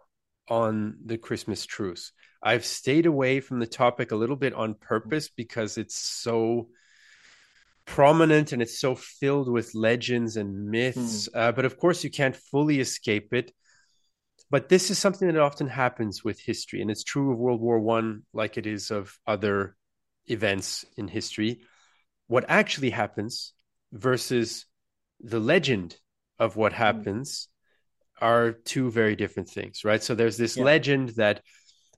on 0.48 0.96
the 1.04 1.18
Christmas 1.18 1.66
truce. 1.66 2.12
I've 2.42 2.64
stayed 2.64 3.06
away 3.06 3.40
from 3.40 3.58
the 3.58 3.66
topic 3.66 4.12
a 4.12 4.16
little 4.16 4.36
bit 4.36 4.54
on 4.54 4.74
purpose 4.74 5.28
because 5.28 5.78
it's 5.78 5.98
so 5.98 6.68
prominent 7.86 8.52
and 8.52 8.60
it's 8.60 8.78
so 8.78 8.94
filled 8.94 9.48
with 9.48 9.74
legends 9.74 10.36
and 10.36 10.68
myths. 10.68 11.28
Mm. 11.28 11.38
Uh, 11.38 11.52
but 11.52 11.64
of 11.64 11.78
course, 11.78 12.04
you 12.04 12.10
can't 12.10 12.36
fully 12.36 12.80
escape 12.80 13.32
it. 13.32 13.52
But 14.50 14.68
this 14.68 14.90
is 14.90 14.98
something 14.98 15.26
that 15.26 15.40
often 15.40 15.66
happens 15.66 16.22
with 16.22 16.40
history, 16.40 16.80
and 16.80 16.90
it's 16.90 17.02
true 17.02 17.32
of 17.32 17.38
World 17.38 17.60
War 17.60 17.80
One, 17.80 18.22
like 18.32 18.56
it 18.56 18.66
is 18.66 18.92
of 18.92 19.18
other 19.26 19.76
events 20.26 20.84
in 20.96 21.08
history. 21.08 21.62
What 22.28 22.44
actually 22.48 22.90
happens 22.90 23.54
versus 23.92 24.66
the 25.20 25.40
legend 25.40 25.96
of 26.38 26.56
what 26.56 26.72
hmm. 26.72 26.78
happens 26.78 27.48
are 28.20 28.52
two 28.52 28.90
very 28.90 29.16
different 29.16 29.48
things, 29.48 29.84
right? 29.84 30.02
So 30.02 30.14
there's 30.14 30.36
this 30.36 30.56
yeah. 30.56 30.64
legend 30.64 31.10
that 31.10 31.42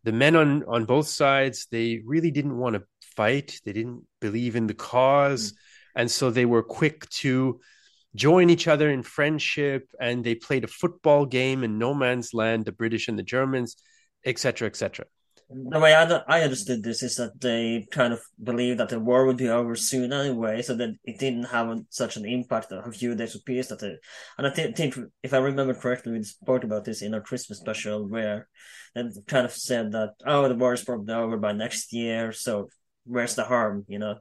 the 0.04 0.12
men 0.12 0.36
on 0.36 0.64
on 0.64 0.84
both 0.84 1.08
sides 1.08 1.66
they 1.70 2.02
really 2.04 2.30
didn't 2.30 2.56
want 2.56 2.76
to 2.76 2.84
fight, 3.16 3.60
they 3.64 3.72
didn't 3.72 4.06
believe 4.20 4.56
in 4.56 4.66
the 4.66 4.74
cause, 4.74 5.52
mm. 5.52 5.56
and 5.96 6.10
so 6.10 6.30
they 6.30 6.46
were 6.46 6.62
quick 6.62 7.08
to 7.10 7.60
join 8.14 8.50
each 8.50 8.66
other 8.66 8.90
in 8.90 9.02
friendship 9.02 9.90
and 10.00 10.24
they 10.24 10.34
played 10.34 10.64
a 10.64 10.68
football 10.68 11.26
game 11.26 11.62
in 11.62 11.78
no 11.78 11.92
man's 11.94 12.32
land 12.32 12.64
the 12.64 12.72
british 12.72 13.06
and 13.08 13.18
the 13.18 13.22
germans 13.22 13.76
etc 14.24 14.66
etc 14.66 15.04
the 15.50 15.80
way 15.80 15.94
I, 15.94 16.04
I 16.28 16.42
understood 16.42 16.82
this 16.82 17.02
is 17.02 17.16
that 17.16 17.40
they 17.40 17.86
kind 17.90 18.12
of 18.12 18.20
believed 18.42 18.80
that 18.80 18.90
the 18.90 19.00
war 19.00 19.24
would 19.24 19.38
be 19.38 19.48
over 19.48 19.74
soon 19.76 20.12
anyway, 20.12 20.60
so 20.60 20.74
that 20.74 20.90
it 21.04 21.18
didn't 21.18 21.44
have 21.44 21.78
such 21.88 22.16
an 22.16 22.26
impact 22.26 22.70
on 22.70 22.86
a 22.86 22.92
few 22.92 23.14
days 23.14 23.34
of 23.34 23.44
peace. 23.46 23.68
That 23.68 23.82
it, 23.82 23.98
and 24.36 24.46
I 24.46 24.50
th- 24.50 24.76
think, 24.76 24.98
if 25.22 25.32
I 25.32 25.38
remember 25.38 25.72
correctly, 25.72 26.12
we 26.12 26.22
spoke 26.22 26.64
about 26.64 26.84
this 26.84 27.00
in 27.00 27.14
our 27.14 27.22
Christmas 27.22 27.58
special, 27.58 28.06
where 28.06 28.48
they 28.94 29.04
kind 29.26 29.46
of 29.46 29.52
said 29.52 29.92
that, 29.92 30.14
oh, 30.26 30.48
the 30.48 30.54
war 30.54 30.74
is 30.74 30.84
probably 30.84 31.14
over 31.14 31.38
by 31.38 31.52
next 31.52 31.94
year, 31.94 32.32
so 32.32 32.68
where's 33.04 33.34
the 33.34 33.44
harm, 33.44 33.86
you 33.88 33.98
know? 33.98 34.16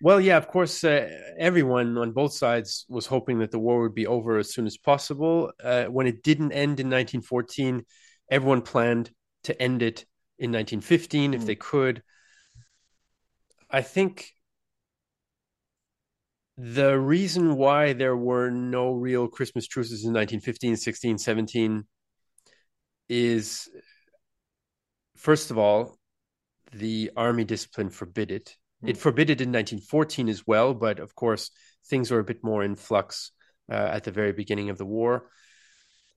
Well, 0.00 0.20
yeah, 0.20 0.36
of 0.36 0.46
course, 0.46 0.84
uh, 0.84 1.08
everyone 1.38 1.98
on 1.98 2.12
both 2.12 2.34
sides 2.34 2.84
was 2.88 3.06
hoping 3.06 3.38
that 3.40 3.50
the 3.50 3.58
war 3.58 3.82
would 3.82 3.94
be 3.94 4.06
over 4.06 4.38
as 4.38 4.52
soon 4.52 4.66
as 4.66 4.76
possible. 4.76 5.50
Uh, 5.62 5.84
when 5.86 6.06
it 6.06 6.22
didn't 6.22 6.52
end 6.52 6.78
in 6.78 6.88
1914, 6.90 7.84
everyone 8.30 8.62
planned 8.62 9.10
to 9.44 9.62
end 9.62 9.82
it 9.82 10.04
in 10.38 10.50
1915 10.50 11.32
mm. 11.32 11.34
if 11.34 11.46
they 11.46 11.54
could. 11.54 12.02
I 13.70 13.82
think 13.82 14.32
the 16.56 16.98
reason 16.98 17.56
why 17.56 17.92
there 17.92 18.16
were 18.16 18.50
no 18.50 18.92
real 18.92 19.26
Christmas 19.28 19.66
truces 19.66 20.04
in 20.04 20.12
1915, 20.12 20.76
16, 20.76 21.18
17 21.18 21.84
is 23.08 23.68
first 25.16 25.50
of 25.50 25.58
all, 25.58 25.98
the 26.72 27.10
army 27.16 27.44
discipline 27.44 27.90
forbid 27.90 28.30
it. 28.30 28.56
Mm. 28.82 28.90
It 28.90 28.96
forbid 28.96 29.30
it 29.30 29.40
in 29.40 29.50
1914 29.50 30.28
as 30.28 30.46
well, 30.46 30.74
but 30.74 30.98
of 30.98 31.14
course, 31.14 31.50
things 31.86 32.10
were 32.10 32.20
a 32.20 32.24
bit 32.24 32.42
more 32.42 32.62
in 32.62 32.76
flux 32.76 33.32
uh, 33.70 33.74
at 33.74 34.04
the 34.04 34.10
very 34.10 34.32
beginning 34.32 34.70
of 34.70 34.78
the 34.78 34.86
war 34.86 35.28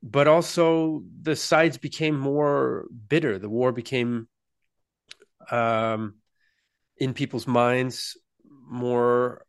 but 0.04 0.28
also 0.28 1.04
the 1.22 1.36
sides 1.36 1.78
became 1.78 2.18
more 2.18 2.86
bitter. 3.08 3.40
The 3.40 3.50
war 3.50 3.72
became, 3.72 4.28
um, 5.52 6.16
in 6.98 7.14
people's 7.14 7.48
minds, 7.48 8.18
more 8.70 9.46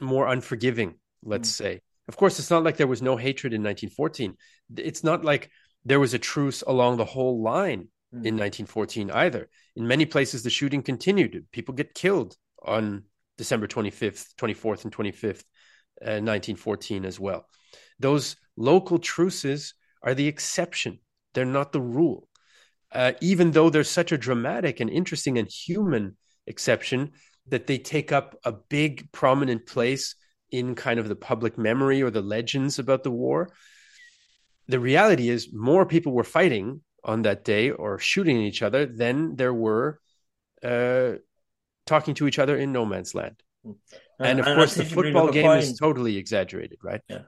more 0.00 0.26
unforgiving. 0.28 0.94
Let's 1.22 1.50
mm. 1.50 1.54
say. 1.54 1.80
Of 2.08 2.16
course, 2.16 2.38
it's 2.38 2.50
not 2.50 2.64
like 2.64 2.76
there 2.76 2.86
was 2.86 3.02
no 3.02 3.16
hatred 3.16 3.52
in 3.52 3.62
1914. 3.62 4.36
It's 4.76 5.04
not 5.04 5.24
like 5.24 5.50
there 5.84 6.00
was 6.00 6.14
a 6.14 6.18
truce 6.18 6.62
along 6.66 6.96
the 6.96 7.04
whole 7.04 7.42
line 7.42 7.88
mm. 8.12 8.26
in 8.26 8.36
1914 8.36 9.10
either. 9.10 9.48
In 9.76 9.86
many 9.86 10.06
places, 10.06 10.42
the 10.42 10.50
shooting 10.50 10.82
continued. 10.82 11.46
People 11.52 11.74
get 11.74 11.94
killed 11.94 12.36
on 12.62 13.04
December 13.38 13.66
25th, 13.66 14.34
24th, 14.36 14.84
and 14.84 14.94
25th, 14.94 15.44
uh, 16.02 16.20
1914 16.22 17.04
as 17.04 17.18
well. 17.18 17.46
Those 17.98 18.36
local 18.56 18.98
truces 18.98 19.74
are 20.02 20.14
the 20.14 20.28
exception, 20.28 20.98
they're 21.34 21.44
not 21.44 21.72
the 21.72 21.80
rule. 21.80 22.28
Uh, 22.92 23.12
even 23.20 23.52
though 23.52 23.70
they're 23.70 23.84
such 23.84 24.10
a 24.10 24.18
dramatic 24.18 24.80
and 24.80 24.90
interesting 24.90 25.38
and 25.38 25.48
human 25.48 26.16
exception 26.46 27.12
that 27.46 27.66
they 27.66 27.78
take 27.78 28.10
up 28.10 28.36
a 28.44 28.52
big 28.52 29.10
prominent 29.12 29.66
place 29.66 30.16
in 30.50 30.74
kind 30.74 30.98
of 30.98 31.08
the 31.08 31.16
public 31.16 31.56
memory 31.56 32.02
or 32.02 32.10
the 32.10 32.22
legends 32.22 32.78
about 32.78 33.04
the 33.04 33.10
war. 33.10 33.50
The 34.68 34.80
reality 34.80 35.28
is, 35.28 35.52
more 35.52 35.86
people 35.86 36.12
were 36.12 36.24
fighting 36.24 36.80
on 37.04 37.22
that 37.22 37.44
day 37.44 37.70
or 37.70 37.98
shooting 37.98 38.40
each 38.40 38.62
other 38.62 38.86
than 38.86 39.36
there 39.36 39.54
were 39.54 40.00
uh, 40.62 41.12
talking 41.86 42.14
to 42.14 42.26
each 42.26 42.38
other 42.38 42.56
in 42.56 42.72
no 42.72 42.84
man's 42.84 43.14
land. 43.14 43.42
And 44.18 44.40
of 44.40 44.46
and 44.46 44.56
course, 44.56 44.74
the 44.74 44.84
football 44.84 45.30
game 45.30 45.50
is 45.58 45.78
totally 45.78 46.16
exaggerated, 46.16 46.78
right? 46.82 47.00
Yeah. 47.08 47.22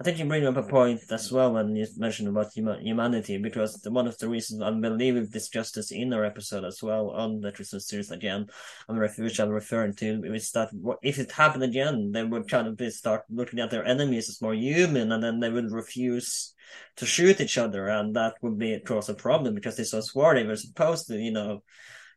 I 0.00 0.02
think 0.02 0.18
you 0.18 0.24
bring 0.24 0.46
up 0.46 0.56
a 0.56 0.62
point 0.62 1.02
as 1.10 1.30
well 1.30 1.52
when 1.52 1.76
you 1.76 1.86
mentioned 1.98 2.28
about 2.28 2.54
humanity, 2.54 3.36
because 3.36 3.74
the, 3.82 3.90
one 3.90 4.06
of 4.06 4.16
the 4.16 4.30
reasons 4.30 4.62
I 4.62 4.70
believe 4.70 5.14
we've 5.14 5.30
discussed 5.30 5.74
this 5.74 5.90
in 5.92 6.10
our 6.14 6.24
episode 6.24 6.64
as 6.64 6.82
well 6.82 7.10
on 7.10 7.42
the 7.42 7.52
Christmas 7.52 7.86
series 7.86 8.10
again, 8.10 8.46
on 8.88 8.98
which 8.98 9.38
I'm 9.38 9.50
referring 9.50 9.94
to, 9.96 10.24
is 10.32 10.52
that 10.52 10.70
if 11.02 11.18
it 11.18 11.32
happened 11.32 11.64
again, 11.64 12.12
they 12.12 12.24
would 12.24 12.48
kind 12.48 12.66
of 12.66 12.92
start 12.94 13.24
looking 13.28 13.60
at 13.60 13.70
their 13.70 13.84
enemies 13.84 14.30
as 14.30 14.40
more 14.40 14.54
human, 14.54 15.12
and 15.12 15.22
then 15.22 15.38
they 15.38 15.50
would 15.50 15.70
refuse 15.70 16.54
to 16.96 17.04
shoot 17.04 17.38
each 17.38 17.58
other, 17.58 17.88
and 17.88 18.16
that 18.16 18.36
would 18.40 18.58
be 18.58 18.80
cause 18.80 19.10
a 19.10 19.14
problem 19.14 19.54
because 19.54 19.76
this 19.76 19.92
was 19.92 20.14
war. 20.14 20.34
They 20.34 20.44
were 20.44 20.56
supposed 20.56 21.08
to, 21.08 21.18
you 21.18 21.32
know, 21.32 21.62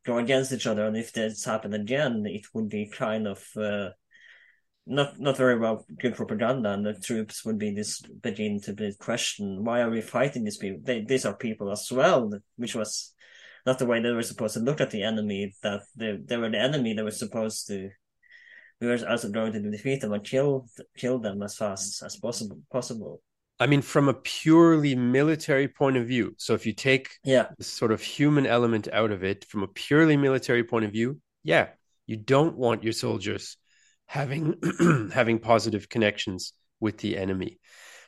go 0.06 0.18
against 0.18 0.51
each 0.51 0.68
other, 0.68 0.86
and 0.86 0.97
if 0.97 1.14
this 1.14 1.45
happened 1.45 1.76
again, 1.76 2.26
it 2.26 2.45
would 2.54 2.70
be 2.70 2.88
kind 2.88 3.28
of. 3.28 3.45
Uh, 3.56 3.89
not 4.86 5.20
not 5.20 5.38
very 5.38 5.58
well 5.58 5.86
good 5.99 6.16
propaganda, 6.16 6.72
and 6.72 6.86
the 6.86 6.93
troops 6.93 7.45
would 7.45 7.58
be 7.58 7.72
this 7.72 8.01
begin 8.01 8.60
to 8.62 8.74
be 8.74 8.93
question 8.99 9.64
why 9.64 9.82
are 9.82 9.89
we 9.89 10.01
fighting 10.01 10.43
these 10.43 10.58
people? 10.58 10.82
They, 10.84 11.01
these 11.01 11.26
are 11.26 11.36
people 11.36 11.72
as 11.72 11.89
well, 11.91 12.30
which 12.58 12.76
was 12.76 13.14
not 13.66 13.80
the 13.80 13.86
way 13.86 14.01
they 14.01 14.12
were 14.12 14.24
supposed 14.24 14.56
to 14.56 14.60
look 14.60 14.82
at 14.82 14.91
the 14.91 15.04
enemy. 15.04 15.54
That 15.64 15.82
they 15.95 16.18
they 16.24 16.38
were 16.38 16.49
the 16.49 16.60
enemy. 16.60 16.93
They 16.93 17.04
were 17.04 17.12
supposed 17.12 17.68
to. 17.68 17.89
We 18.82 18.88
were 18.88 18.99
also 19.08 19.30
going 19.30 19.54
to 19.54 19.72
defeat 19.72 20.01
them 20.01 20.12
and 20.12 20.24
kill 20.24 20.68
kill 20.97 21.20
them 21.20 21.41
as 21.41 21.56
fast 21.56 22.04
as 22.04 22.18
possible. 22.18 22.60
Possible. 22.72 23.22
I 23.64 23.68
mean, 23.68 23.82
from 23.82 24.09
a 24.09 24.14
purely 24.14 24.93
military 24.93 25.70
point 25.70 25.95
of 25.95 26.05
view. 26.05 26.36
So 26.38 26.53
if 26.53 26.66
you 26.66 26.74
take 26.74 27.11
yeah 27.24 27.47
the 27.57 27.64
sort 27.64 27.93
of 27.93 28.01
human 28.01 28.45
element 28.45 28.89
out 28.91 29.11
of 29.11 29.24
it, 29.24 29.45
from 29.45 29.64
a 29.64 29.70
purely 29.70 30.18
military 30.18 30.66
point 30.66 30.84
of 30.84 30.91
view, 30.91 31.22
yeah, 31.43 31.70
you 32.05 32.18
don't 32.18 32.57
want 32.57 32.84
your 32.84 32.91
soldiers 32.91 33.55
having 34.05 34.55
having 35.14 35.39
positive 35.39 35.88
connections 35.88 36.51
with 36.82 36.97
the 36.97 37.18
enemy. 37.18 37.61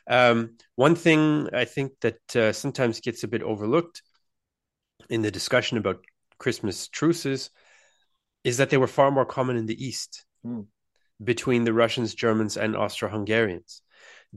Um, 0.07 0.57
one 0.75 0.95
thing 0.95 1.47
I 1.53 1.63
think 1.63 1.93
that 2.01 2.35
uh, 2.35 2.51
sometimes 2.51 2.99
gets 2.99 3.23
a 3.23 3.29
bit 3.29 3.41
overlooked 3.41 4.01
in 5.09 5.21
the 5.21 5.31
discussion 5.31 5.77
about 5.77 6.03
Christmas 6.37 6.89
truces 6.89 7.49
is 8.43 8.57
that 8.57 8.71
they 8.71 8.77
were 8.77 8.87
far 8.87 9.09
more 9.09 9.25
common 9.25 9.55
in 9.55 9.67
the 9.67 9.85
East 9.85 10.25
mm. 10.45 10.65
between 11.23 11.63
the 11.63 11.71
Russians, 11.71 12.13
Germans, 12.13 12.57
and 12.57 12.75
Austro 12.75 13.07
Hungarians. 13.07 13.81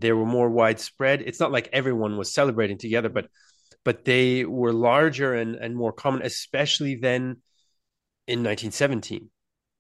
They 0.00 0.12
were 0.12 0.26
more 0.26 0.48
widespread. 0.48 1.22
It's 1.22 1.40
not 1.40 1.52
like 1.52 1.68
everyone 1.72 2.16
was 2.16 2.32
celebrating 2.32 2.78
together, 2.78 3.08
but 3.08 3.28
but 3.84 4.04
they 4.04 4.44
were 4.44 4.72
larger 4.72 5.34
and, 5.34 5.54
and 5.54 5.74
more 5.74 5.92
common, 5.92 6.22
especially 6.22 6.96
then 6.96 7.38
in 8.26 8.40
1917 8.44 9.30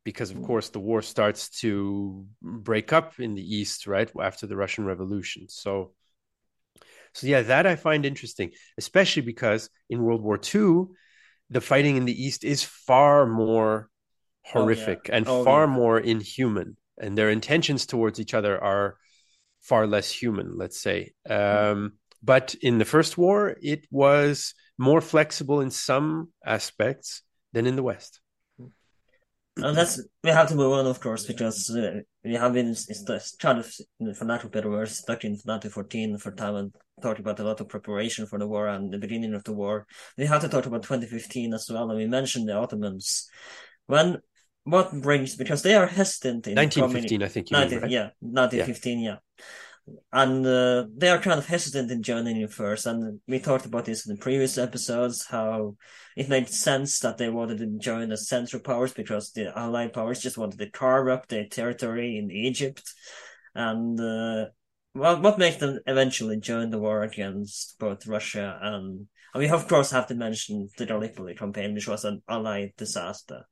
because 0.04 0.30
of 0.30 0.38
mm. 0.38 0.46
course 0.46 0.70
the 0.70 0.80
war 0.80 1.02
starts 1.02 1.50
to 1.60 2.24
break 2.40 2.94
up 2.94 3.20
in 3.20 3.34
the 3.34 3.56
east 3.56 3.86
right 3.86 4.10
after 4.18 4.46
the 4.46 4.56
russian 4.56 4.86
revolution 4.86 5.46
so 5.48 5.92
so 7.12 7.26
yeah 7.26 7.42
that 7.42 7.66
i 7.66 7.76
find 7.76 8.06
interesting 8.06 8.50
especially 8.78 9.20
because 9.20 9.68
in 9.90 10.02
world 10.02 10.22
war 10.22 10.40
ii 10.54 10.84
the 11.50 11.60
fighting 11.60 11.96
in 11.98 12.06
the 12.06 12.24
east 12.24 12.42
is 12.42 12.62
far 12.62 13.26
more 13.26 13.90
horrific 14.46 15.00
oh, 15.04 15.08
yeah. 15.10 15.16
and 15.16 15.28
oh, 15.28 15.44
far 15.44 15.66
yeah. 15.66 15.74
more 15.74 16.00
inhuman 16.00 16.74
and 16.96 17.18
their 17.18 17.28
intentions 17.28 17.84
towards 17.84 18.18
each 18.18 18.32
other 18.32 18.58
are 18.58 18.96
far 19.68 19.86
less 19.86 20.10
human 20.10 20.56
let's 20.56 20.80
say 20.80 21.12
mm. 21.28 21.72
um, 21.72 21.92
but 22.22 22.54
in 22.62 22.78
the 22.78 22.84
first 22.84 23.18
war 23.18 23.56
it 23.62 23.86
was 23.90 24.54
more 24.78 25.00
flexible 25.00 25.60
in 25.60 25.70
some 25.70 26.28
aspects 26.44 27.22
than 27.52 27.66
in 27.66 27.76
the 27.76 27.82
west 27.82 28.20
and 29.62 29.76
that's 29.76 30.00
we 30.22 30.30
have 30.30 30.48
to 30.48 30.54
move 30.54 30.72
on, 30.72 30.86
of 30.86 31.00
course, 31.00 31.26
because 31.26 31.70
uh, 31.70 32.00
we 32.24 32.34
have 32.34 32.52
been 32.52 32.74
kind 33.40 33.58
of, 33.58 34.16
for 34.16 34.24
lack 34.24 34.44
of 34.44 34.52
better 34.52 34.70
words, 34.70 34.98
stuck 34.98 35.24
in 35.24 35.32
1914 35.32 36.18
for 36.18 36.32
time 36.32 36.54
and 36.54 36.74
talked 37.02 37.18
about 37.18 37.40
a 37.40 37.44
lot 37.44 37.60
of 37.60 37.68
preparation 37.68 38.26
for 38.26 38.38
the 38.38 38.46
war 38.46 38.68
and 38.68 38.92
the 38.92 38.98
beginning 38.98 39.34
of 39.34 39.44
the 39.44 39.52
war. 39.52 39.86
We 40.16 40.26
have 40.26 40.42
to 40.42 40.48
talk 40.48 40.66
about 40.66 40.82
2015 40.82 41.54
as 41.54 41.68
well, 41.70 41.90
and 41.90 41.98
we 41.98 42.06
mentioned 42.06 42.48
the 42.48 42.54
Ottomans. 42.54 43.28
When 43.86 44.18
what 44.70 44.92
brings 45.00 45.36
because 45.36 45.62
they 45.62 45.74
are 45.74 45.86
hesitant 45.86 46.46
in 46.46 46.56
1915, 46.56 47.22
I 47.22 47.28
think. 47.28 47.50
19, 47.50 47.70
mean, 47.70 47.82
right? 47.82 47.90
Yeah, 47.90 48.10
1915, 48.20 49.00
yeah. 49.00 49.10
yeah 49.10 49.16
and 50.12 50.46
uh, 50.46 50.84
they 50.96 51.08
are 51.08 51.20
kind 51.20 51.38
of 51.38 51.46
hesitant 51.46 51.90
in 51.90 52.02
joining 52.02 52.36
you 52.36 52.48
first. 52.48 52.86
And 52.86 53.20
we 53.26 53.38
talked 53.38 53.66
about 53.66 53.84
this 53.84 54.06
in 54.06 54.14
the 54.14 54.20
previous 54.20 54.58
episodes 54.58 55.26
how 55.26 55.76
it 56.16 56.28
made 56.28 56.48
sense 56.48 56.98
that 57.00 57.18
they 57.18 57.30
wanted 57.30 57.58
to 57.58 57.78
join 57.78 58.08
the 58.08 58.16
Central 58.16 58.62
Powers 58.62 58.92
because 58.92 59.32
the 59.32 59.56
Allied 59.56 59.92
powers 59.92 60.20
just 60.20 60.38
wanted 60.38 60.58
to 60.58 60.70
carve 60.70 61.08
up 61.08 61.28
their 61.28 61.46
territory 61.46 62.18
in 62.18 62.30
Egypt. 62.30 62.82
And 63.54 63.98
uh, 63.98 64.46
well, 64.94 65.20
what 65.20 65.38
makes 65.38 65.56
them 65.56 65.80
eventually 65.86 66.38
join 66.38 66.70
the 66.70 66.78
war 66.78 67.02
against 67.02 67.78
both 67.78 68.06
Russia 68.06 68.58
and 68.62 69.06
I 69.34 69.38
mean, 69.40 69.50
of 69.50 69.68
course, 69.68 69.90
have 69.90 70.06
to 70.06 70.14
mention 70.14 70.70
the 70.78 70.86
Gallipoli 70.86 71.34
campaign, 71.34 71.74
which 71.74 71.86
was 71.86 72.06
an 72.06 72.22
Allied 72.30 72.72
disaster. 72.78 73.44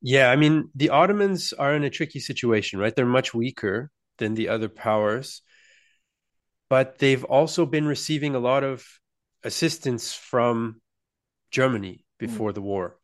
Yeah, 0.00 0.30
I 0.30 0.36
mean, 0.36 0.70
the 0.74 0.90
Ottomans 0.90 1.52
are 1.52 1.74
in 1.74 1.84
a 1.84 1.90
tricky 1.90 2.20
situation, 2.20 2.78
right? 2.78 2.94
They're 2.94 3.06
much 3.06 3.34
weaker 3.34 3.90
than 4.18 4.34
the 4.34 4.48
other 4.48 4.68
powers. 4.68 5.42
But 6.70 6.98
they've 6.98 7.24
also 7.24 7.66
been 7.66 7.86
receiving 7.86 8.34
a 8.34 8.40
lot 8.40 8.62
of 8.62 8.84
assistance 9.42 10.12
from 10.12 10.80
Germany 11.50 12.04
before 12.18 12.50
mm. 12.50 12.54
the 12.54 12.62
war. 12.62 12.98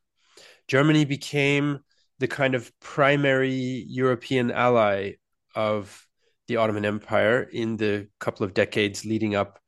Germany 0.68 1.04
became 1.04 1.80
the 2.18 2.28
kind 2.28 2.54
of 2.54 2.70
primary 2.80 3.84
European 3.88 4.50
ally 4.50 5.12
of 5.54 6.06
the 6.46 6.56
Ottoman 6.56 6.84
Empire 6.84 7.42
in 7.42 7.76
the 7.76 8.08
couple 8.20 8.44
of 8.44 8.54
decades 8.54 9.04
leading 9.04 9.34
up 9.34 9.58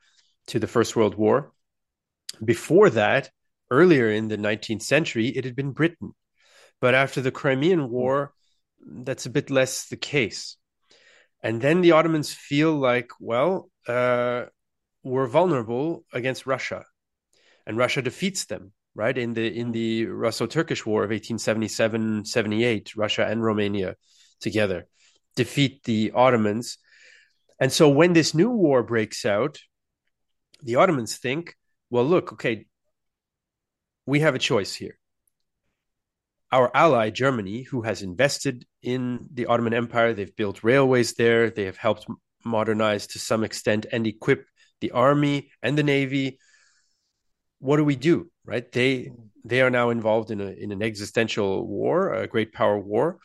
to 0.49 0.59
the 0.59 0.67
First 0.67 0.95
World 0.95 1.15
War. 1.15 1.53
Before 2.45 2.91
that, 2.91 3.31
earlier 3.71 4.11
in 4.11 4.29
the 4.29 4.37
19th 4.37 4.83
century, 4.83 5.29
it 5.29 5.45
had 5.45 5.57
been 5.57 5.73
Britain. 5.73 6.13
But 6.81 6.95
after 6.95 7.21
the 7.21 7.31
Crimean 7.31 7.91
War, 7.91 8.33
that's 8.81 9.27
a 9.27 9.31
bit 9.31 9.51
less 9.51 9.89
the 9.89 9.97
case. 9.97 10.57
And 11.43 11.61
then 11.61 11.81
the 11.81 11.93
Ottomans 11.93 12.33
feel 12.33 12.73
like, 12.73 13.11
well, 13.21 13.71
uh, 13.87 14.47
we're 15.03 15.27
vulnerable 15.27 16.05
against 16.13 16.47
Russia, 16.47 16.85
and 17.67 17.77
Russia 17.77 18.03
defeats 18.03 18.47
them. 18.47 18.73
Right 18.95 19.17
in 19.17 19.35
the 19.35 19.47
in 19.47 19.73
the 19.73 20.07
Russo-Turkish 20.07 20.87
War 20.87 21.05
of 21.05 21.11
1877-78, 21.11 22.93
Russia 22.97 23.27
and 23.27 23.45
Romania 23.45 23.97
together 24.41 24.89
defeat 25.37 25.85
the 25.85 26.13
Ottomans. 26.15 26.79
And 27.61 27.71
so 27.71 27.91
when 27.91 28.15
this 28.15 28.35
new 28.35 28.51
war 28.51 28.83
breaks 28.83 29.27
out, 29.27 29.59
the 30.63 30.77
Ottomans 30.77 31.19
think, 31.19 31.55
well, 31.91 32.05
look, 32.05 32.33
okay, 32.33 32.65
we 34.07 34.21
have 34.21 34.35
a 34.35 34.39
choice 34.39 34.75
here 34.75 34.99
our 36.53 36.71
ally 36.75 37.11
Germany, 37.11 37.63
who 37.63 37.83
has 37.83 38.03
invested 38.03 38.65
in 38.83 39.29
the 39.33 39.47
Ottoman 39.47 39.75
Empire, 39.75 40.15
they've 40.15 40.37
built 40.37 40.63
railways 40.63 41.15
there, 41.15 41.51
they 41.51 41.65
have 41.65 41.77
helped 41.77 42.07
modernize 42.45 43.07
to 43.09 43.19
some 43.19 43.43
extent 43.45 43.87
and 43.91 44.07
equip 44.07 44.47
the 44.81 44.93
army 44.93 45.51
and 45.63 45.77
the 45.77 45.83
navy. 45.83 46.39
What 47.59 47.79
do 47.79 47.85
we 47.85 47.97
do? 47.97 48.31
Right? 48.45 48.71
They 48.71 48.97
mm-hmm. 48.97 49.23
they 49.45 49.61
are 49.61 49.71
now 49.71 49.91
involved 49.91 50.31
in 50.31 50.41
a 50.41 50.51
in 50.51 50.73
an 50.73 50.83
existential 50.83 51.67
war, 51.67 52.13
a 52.15 52.29
great 52.29 52.53
power 52.53 52.79
war, 52.79 53.19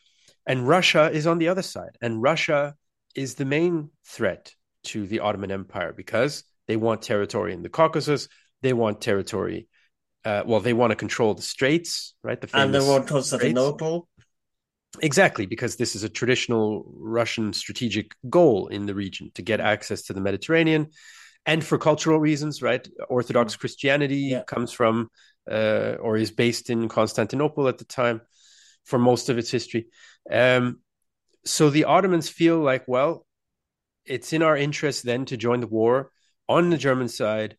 and 0.48 0.68
Russia 0.68 1.12
is 1.12 1.28
on 1.28 1.38
the 1.38 1.50
other 1.50 1.62
side. 1.62 1.98
And 2.02 2.22
Russia 2.22 2.76
is 3.16 3.36
the 3.36 3.46
main 3.46 3.90
threat 4.06 4.56
to 4.84 5.06
the 5.06 5.20
Ottoman 5.20 5.52
Empire 5.52 5.94
because 5.96 6.44
they 6.68 6.76
want 6.76 7.02
territory 7.02 7.54
in 7.54 7.62
the 7.62 7.70
Caucasus, 7.70 8.28
they 8.62 8.74
want 8.74 9.02
territory 9.02 9.68
uh, 10.26 10.44
well, 10.46 10.60
they 10.60 10.74
want 10.74 10.92
to 10.92 10.96
control 10.96 11.34
the 11.34 11.42
straits, 11.42 12.14
right? 12.24 12.40
The 12.40 12.50
and 12.54 12.74
they 12.74 12.80
want 12.80 13.08
Constantinople. 13.08 14.08
Exactly, 15.02 15.46
because 15.46 15.78
this 15.78 15.96
is 15.96 16.04
a 16.04 16.10
traditional 16.10 16.86
Russian 16.98 17.54
strategic 17.54 18.14
goal 18.30 18.68
in 18.68 18.86
the 18.86 18.94
region 18.94 19.32
to 19.36 19.42
get 19.42 19.60
access 19.62 20.04
to 20.04 20.14
the 20.14 20.22
Mediterranean, 20.22 20.88
and 21.46 21.64
for 21.64 21.78
cultural 21.78 22.20
reasons, 22.20 22.62
right? 22.62 22.86
Orthodox 23.10 23.56
Christianity 23.56 24.18
yeah. 24.18 24.44
comes 24.44 24.72
from 24.72 25.10
uh, 25.50 25.96
or 26.00 26.18
is 26.18 26.32
based 26.32 26.70
in 26.70 26.90
Constantinople 26.90 27.68
at 27.68 27.78
the 27.78 27.86
time 27.86 28.22
for 28.86 29.00
most 29.00 29.30
of 29.30 29.38
its 29.38 29.50
history. 29.50 29.88
Um, 30.30 30.82
so 31.46 31.70
the 31.70 31.86
Ottomans 31.86 32.30
feel 32.30 32.60
like, 32.60 32.88
well, 32.88 33.26
it's 34.06 34.34
in 34.34 34.42
our 34.42 34.58
interest 34.58 35.04
then 35.04 35.26
to 35.26 35.38
join 35.38 35.62
the 35.62 35.68
war 35.68 36.12
on 36.48 36.70
the 36.70 36.78
German 36.78 37.08
side 37.08 37.58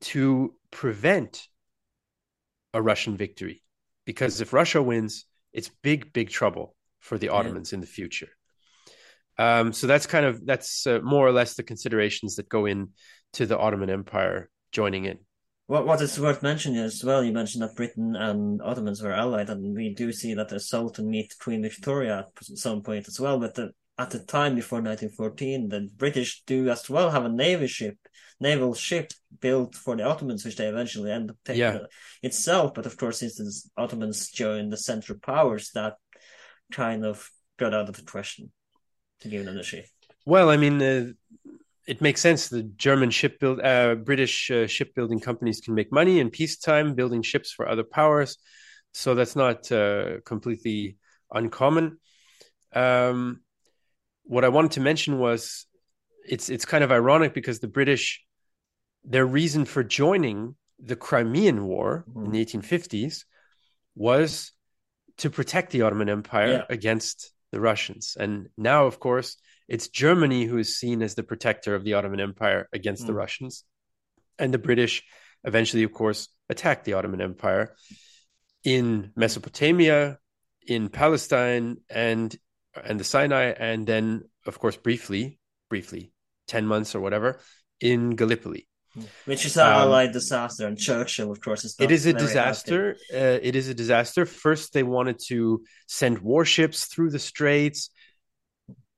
to 0.00 0.54
prevent 0.74 1.48
a 2.74 2.82
Russian 2.82 3.16
victory. 3.16 3.62
Because 4.04 4.42
if 4.42 4.52
Russia 4.52 4.82
wins, 4.82 5.24
it's 5.52 5.70
big, 5.82 6.12
big 6.12 6.28
trouble 6.28 6.74
for 6.98 7.16
the 7.16 7.30
Ottomans 7.30 7.72
yeah. 7.72 7.76
in 7.76 7.80
the 7.80 7.86
future. 7.86 8.28
Um, 9.38 9.72
so 9.72 9.86
that's 9.86 10.06
kind 10.06 10.26
of 10.26 10.44
that's 10.44 10.86
uh, 10.86 11.00
more 11.02 11.26
or 11.26 11.32
less 11.32 11.54
the 11.54 11.62
considerations 11.62 12.36
that 12.36 12.48
go 12.48 12.66
in 12.66 12.90
to 13.32 13.46
the 13.46 13.58
Ottoman 13.58 13.90
Empire 13.90 14.50
joining 14.70 15.06
in. 15.06 15.18
What 15.66 15.86
what 15.86 16.00
is 16.02 16.20
worth 16.20 16.42
mentioning 16.42 16.78
as 16.78 17.02
well, 17.02 17.24
you 17.24 17.32
mentioned 17.32 17.62
that 17.62 17.74
Britain 17.74 18.14
and 18.14 18.60
Ottomans 18.62 19.02
were 19.02 19.12
allied, 19.12 19.48
and 19.50 19.74
we 19.74 19.94
do 19.94 20.12
see 20.12 20.34
that 20.34 20.50
the 20.50 20.60
Sultan 20.60 21.08
meet 21.08 21.34
Queen 21.40 21.62
Victoria 21.62 22.26
at 22.36 22.58
some 22.58 22.82
point 22.82 23.08
as 23.08 23.18
well. 23.18 23.40
But 23.40 23.54
the, 23.54 23.70
at 23.98 24.10
the 24.10 24.18
time 24.18 24.54
before 24.54 24.80
1914, 24.80 25.68
the 25.68 25.88
British 25.96 26.42
do 26.46 26.68
as 26.68 26.90
well 26.90 27.10
have 27.10 27.24
a 27.24 27.28
navy 27.28 27.66
ship 27.66 27.96
naval 28.40 28.74
ship 28.74 29.12
built 29.40 29.74
for 29.74 29.96
the 29.96 30.04
Ottomans, 30.04 30.44
which 30.44 30.56
they 30.56 30.66
eventually 30.66 31.10
end 31.10 31.30
up 31.30 31.36
taking 31.44 31.60
yeah. 31.60 31.78
itself. 32.22 32.74
But 32.74 32.86
of 32.86 32.96
course, 32.96 33.20
since 33.20 33.36
the 33.36 33.82
Ottomans 33.82 34.30
joined 34.30 34.72
the 34.72 34.76
Central 34.76 35.18
Powers, 35.18 35.70
that 35.74 35.94
kind 36.72 37.04
of 37.04 37.28
got 37.58 37.74
out 37.74 37.88
of 37.88 37.96
the 37.96 38.02
question 38.02 38.52
to 39.20 39.28
give 39.28 39.44
them 39.44 39.56
the 39.56 39.62
ship. 39.62 39.86
Well, 40.26 40.50
I 40.50 40.56
mean, 40.56 40.82
uh, 40.82 41.12
it 41.86 42.00
makes 42.00 42.20
sense. 42.20 42.48
The 42.48 42.62
German 42.62 43.10
shipbuild, 43.10 43.60
uh, 43.60 43.94
British 43.96 44.50
uh, 44.50 44.66
shipbuilding 44.66 45.20
companies 45.20 45.60
can 45.60 45.74
make 45.74 45.92
money 45.92 46.18
in 46.18 46.30
peacetime 46.30 46.94
building 46.94 47.22
ships 47.22 47.52
for 47.52 47.68
other 47.68 47.84
powers, 47.84 48.38
so 48.92 49.14
that's 49.14 49.36
not 49.36 49.70
uh, 49.70 50.20
completely 50.24 50.96
uncommon. 51.30 51.98
Um, 52.72 53.43
what 54.24 54.44
I 54.44 54.48
wanted 54.48 54.72
to 54.72 54.80
mention 54.80 55.18
was 55.18 55.66
it's 56.26 56.48
it's 56.48 56.64
kind 56.64 56.82
of 56.82 56.90
ironic 56.90 57.34
because 57.34 57.60
the 57.60 57.68
British, 57.68 58.22
their 59.04 59.26
reason 59.26 59.64
for 59.64 59.84
joining 59.84 60.56
the 60.78 60.96
Crimean 60.96 61.64
War 61.64 62.04
mm-hmm. 62.08 62.26
in 62.26 62.32
the 62.32 62.44
1850s 62.44 63.24
was 63.94 64.52
to 65.18 65.30
protect 65.30 65.70
the 65.70 65.82
Ottoman 65.82 66.08
Empire 66.08 66.52
yeah. 66.52 66.62
against 66.68 67.32
the 67.52 67.60
Russians. 67.60 68.16
And 68.18 68.48
now, 68.56 68.86
of 68.86 68.98
course, 68.98 69.36
it's 69.68 69.88
Germany 69.88 70.44
who 70.44 70.58
is 70.58 70.76
seen 70.76 71.02
as 71.02 71.14
the 71.14 71.22
protector 71.22 71.74
of 71.74 71.84
the 71.84 71.94
Ottoman 71.94 72.20
Empire 72.20 72.68
against 72.72 73.04
mm. 73.04 73.06
the 73.06 73.14
Russians. 73.14 73.64
And 74.38 74.52
the 74.52 74.58
British 74.58 75.04
eventually, 75.44 75.84
of 75.84 75.92
course, 75.92 76.28
attacked 76.48 76.84
the 76.84 76.94
Ottoman 76.94 77.20
Empire 77.20 77.74
in 78.64 79.12
Mesopotamia, 79.14 80.18
in 80.66 80.88
Palestine, 80.88 81.76
and 81.88 82.36
and 82.82 82.98
the 82.98 83.04
Sinai, 83.04 83.52
and 83.56 83.86
then 83.86 84.24
of 84.46 84.58
course, 84.58 84.76
briefly, 84.76 85.38
briefly, 85.68 86.12
10 86.48 86.66
months 86.66 86.94
or 86.94 87.00
whatever, 87.00 87.40
in 87.80 88.10
Gallipoli. 88.10 88.68
Which 89.24 89.44
is 89.44 89.56
an 89.56 89.66
um, 89.66 89.72
allied 89.72 90.12
disaster, 90.12 90.66
and 90.68 90.78
Churchill, 90.78 91.32
of 91.32 91.40
course, 91.40 91.64
is 91.64 91.74
It 91.80 91.90
is 91.90 92.06
a 92.06 92.12
disaster. 92.12 92.96
Uh, 93.12 93.40
it 93.42 93.56
is 93.56 93.68
a 93.68 93.74
disaster. 93.74 94.24
First, 94.24 94.72
they 94.72 94.84
wanted 94.84 95.18
to 95.26 95.64
send 95.88 96.20
warships 96.20 96.84
through 96.84 97.10
the 97.10 97.18
straits. 97.18 97.90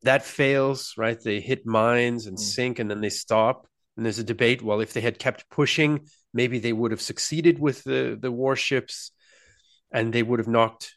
That 0.02 0.22
fails, 0.22 0.92
right? 0.98 1.18
They 1.18 1.40
hit 1.40 1.66
mines 1.66 2.26
and 2.26 2.36
mm. 2.36 2.40
sink, 2.40 2.78
and 2.78 2.90
then 2.90 3.00
they 3.00 3.08
stop. 3.08 3.66
And 3.96 4.04
there's 4.04 4.18
a 4.18 4.24
debate. 4.24 4.60
Well, 4.60 4.80
if 4.80 4.92
they 4.92 5.00
had 5.00 5.18
kept 5.18 5.48
pushing, 5.48 6.06
maybe 6.34 6.58
they 6.58 6.74
would 6.74 6.90
have 6.90 7.00
succeeded 7.00 7.58
with 7.58 7.82
the 7.82 8.18
the 8.20 8.30
warships, 8.30 9.12
and 9.90 10.12
they 10.12 10.22
would 10.22 10.40
have 10.40 10.48
knocked 10.48 10.95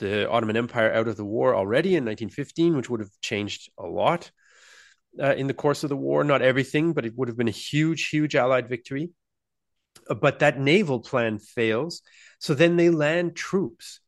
the 0.00 0.28
Ottoman 0.28 0.56
Empire 0.56 0.92
out 0.92 1.08
of 1.08 1.16
the 1.16 1.24
war 1.24 1.54
already 1.54 1.90
in 1.90 2.04
1915, 2.04 2.76
which 2.76 2.90
would 2.90 3.00
have 3.00 3.10
changed 3.20 3.70
a 3.78 3.86
lot 3.86 4.30
uh, 5.22 5.34
in 5.34 5.46
the 5.46 5.54
course 5.54 5.84
of 5.84 5.90
the 5.90 5.96
war. 5.96 6.24
Not 6.24 6.42
everything, 6.42 6.92
but 6.92 7.04
it 7.04 7.16
would 7.16 7.28
have 7.28 7.36
been 7.36 7.48
a 7.48 7.52
huge, 7.52 8.08
huge 8.08 8.34
Allied 8.34 8.68
victory. 8.68 9.10
Uh, 10.08 10.14
but 10.14 10.40
that 10.40 10.58
naval 10.58 11.00
plan 11.00 11.38
fails. 11.38 12.02
So 12.40 12.54
then 12.54 12.76
they 12.76 12.90
land 12.90 13.36
troops. 13.36 14.00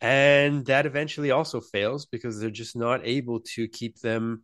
And 0.00 0.66
that 0.66 0.86
eventually 0.86 1.30
also 1.30 1.60
fails 1.60 2.06
because 2.06 2.38
they're 2.38 2.50
just 2.50 2.76
not 2.76 3.00
able 3.04 3.40
to 3.54 3.68
keep 3.68 3.98
them 4.00 4.42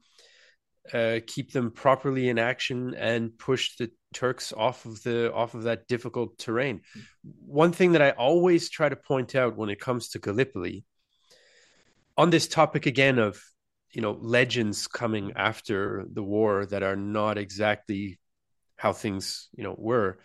uh, 0.93 1.21
keep 1.27 1.53
them 1.53 1.71
properly 1.71 2.29
in 2.29 2.39
action 2.39 2.95
and 2.95 3.37
push 3.39 3.77
the 3.77 3.91
Turks 4.13 4.53
off 4.53 4.87
of 4.87 5.03
the 5.03 5.33
off 5.33 5.55
of 5.55 5.65
that 5.65 5.87
difficult 5.87 6.39
terrain. 6.39 6.83
One 7.23 7.73
thing 7.73 7.93
that 7.93 8.03
I 8.03 8.11
always 8.11 8.69
try 8.69 8.89
to 8.89 8.97
point 8.97 9.35
out 9.35 9.57
when 9.57 9.71
it 9.71 9.81
comes 9.81 10.09
to 10.11 10.19
Gallipoli, 10.19 10.85
on 12.21 12.29
this 12.29 12.49
topic 12.49 12.85
again 12.85 13.19
of 13.19 13.43
you 13.93 14.03
know 14.03 14.13
legends 14.21 14.87
coming 14.87 15.33
after 15.37 16.05
the 16.13 16.23
war 16.23 16.67
that 16.67 16.83
are 16.83 16.97
not 16.97 17.39
exactly 17.39 18.19
how 18.77 18.93
things 18.93 19.49
you 19.57 19.65
know 19.65 19.75
were 19.77 20.19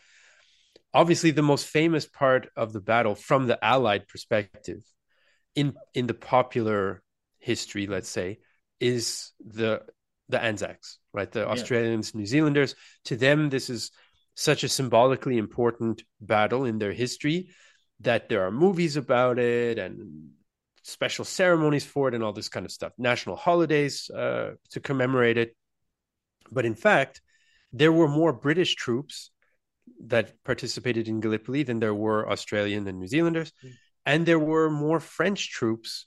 obviously 0.93 1.31
the 1.31 1.41
most 1.41 1.65
famous 1.65 2.05
part 2.05 2.49
of 2.55 2.73
the 2.73 2.81
battle 2.81 3.15
from 3.15 3.47
the 3.47 3.63
allied 3.63 4.07
perspective 4.09 4.81
in 5.55 5.73
in 5.93 6.05
the 6.05 6.13
popular 6.13 7.01
history 7.39 7.87
let's 7.87 8.09
say 8.09 8.39
is 8.79 9.31
the 9.45 9.81
the 10.29 10.41
anzacs 10.41 10.99
right 11.15 11.31
the 11.31 11.41
yeah. 11.41 11.53
australians 11.55 12.13
new 12.13 12.25
zealanders 12.25 12.75
to 13.03 13.15
them 13.15 13.49
this 13.49 13.69
is 13.69 13.91
such 14.35 14.63
a 14.63 14.69
symbolically 14.69 15.37
important 15.37 16.03
battle 16.19 16.65
in 16.65 16.77
their 16.77 16.91
history 16.91 17.49
that 18.01 18.27
there 18.29 18.45
are 18.45 18.51
movies 18.51 18.97
about 18.97 19.39
it 19.39 19.79
and 19.79 20.29
special 20.85 21.25
ceremonies 21.25 21.85
for 21.85 22.07
it 22.07 22.13
and 22.13 22.23
all 22.23 22.33
this 22.33 22.49
kind 22.49 22.65
of 22.65 22.71
stuff, 22.71 22.93
national 22.97 23.35
holidays 23.35 24.09
uh, 24.11 24.51
to 24.69 24.79
commemorate 24.79 25.37
it. 25.37 25.55
But 26.51 26.65
in 26.65 26.75
fact, 26.75 27.21
there 27.73 27.91
were 27.91 28.07
more 28.07 28.33
British 28.33 28.75
troops 28.75 29.31
that 30.05 30.43
participated 30.43 31.07
in 31.07 31.21
Gallipoli 31.21 31.63
than 31.63 31.79
there 31.79 31.93
were 31.93 32.29
Australian 32.29 32.87
and 32.87 32.99
New 32.99 33.07
Zealanders. 33.07 33.51
Mm. 33.63 33.71
And 34.05 34.25
there 34.25 34.39
were 34.39 34.69
more 34.69 34.99
French 34.99 35.49
troops 35.49 36.05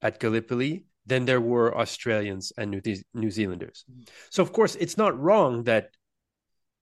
at 0.00 0.20
Gallipoli 0.20 0.86
than 1.06 1.24
there 1.24 1.40
were 1.40 1.76
Australians 1.76 2.52
and 2.56 2.70
New, 2.70 2.80
New 3.12 3.30
Zealanders. 3.30 3.84
Mm. 3.90 4.08
So, 4.30 4.42
of 4.42 4.52
course, 4.52 4.74
it's 4.76 4.96
not 4.96 5.18
wrong 5.18 5.64
that 5.64 5.90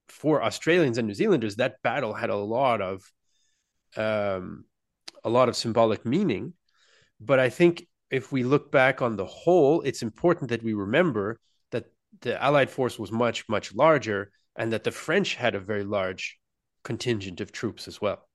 for 0.08 0.42
Australians 0.42 0.98
and 0.98 1.08
New 1.08 1.14
Zealanders, 1.14 1.56
that 1.56 1.82
battle 1.82 2.14
had 2.14 2.30
a 2.30 2.36
lot 2.36 2.80
of 2.80 3.02
um, 3.96 4.64
a 5.24 5.30
lot 5.30 5.48
of 5.48 5.56
symbolic 5.56 6.04
meaning. 6.04 6.54
But 7.20 7.38
I 7.38 7.48
think 7.48 7.86
if 8.10 8.32
we 8.32 8.42
look 8.42 8.70
back 8.70 9.02
on 9.02 9.16
the 9.16 9.26
whole, 9.26 9.82
it's 9.82 10.02
important 10.02 10.50
that 10.50 10.62
we 10.62 10.74
remember 10.74 11.40
that 11.70 11.86
the 12.20 12.42
Allied 12.42 12.70
force 12.70 12.98
was 12.98 13.12
much, 13.12 13.48
much 13.48 13.74
larger 13.74 14.30
and 14.56 14.72
that 14.72 14.84
the 14.84 14.90
French 14.90 15.34
had 15.34 15.54
a 15.54 15.60
very 15.60 15.84
large 15.84 16.38
contingent 16.84 17.40
of 17.40 17.52
troops 17.52 17.88
as 17.88 18.00
well. 18.00 18.28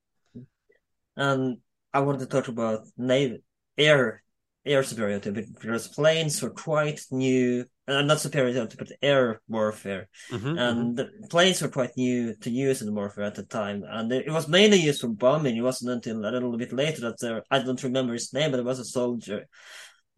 And 1.16 1.58
I 1.94 2.00
wanted 2.00 2.20
to 2.20 2.26
talk 2.28 2.48
about 2.48 2.88
naval 2.98 3.40
air 3.78 4.24
air 4.68 4.84
superiority 4.84 5.32
because 5.32 5.88
planes 5.88 6.42
were 6.42 6.50
quite 6.50 7.02
new 7.12 7.66
uh, 7.88 8.02
not 8.02 8.20
superiority 8.20 8.76
but 8.78 8.92
air 9.02 9.42
warfare. 9.48 10.10
Mm-hmm, 10.30 10.58
and 10.58 10.58
mm-hmm. 10.58 10.96
the 10.96 11.28
planes 11.30 11.62
were 11.62 11.70
quite 11.70 11.92
new 11.96 12.36
to 12.36 12.50
use 12.50 12.82
in 12.82 12.94
warfare 12.94 13.24
at 13.24 13.36
the 13.36 13.44
time. 13.44 13.84
And 13.88 14.12
it 14.12 14.30
was 14.30 14.48
mainly 14.48 14.78
used 14.78 15.02
for 15.02 15.08
bombing. 15.08 15.56
It 15.56 15.62
wasn't 15.62 15.92
until 15.92 16.26
a 16.26 16.32
little 16.32 16.58
bit 16.58 16.74
later 16.74 17.02
that 17.02 17.20
there 17.20 17.44
i 17.50 17.60
don't 17.60 17.84
remember 17.84 18.14
his 18.14 18.34
name 18.34 18.52
but 18.52 18.60
it 18.60 18.66
was 18.66 18.80
a 18.80 18.86
soldier 18.86 19.48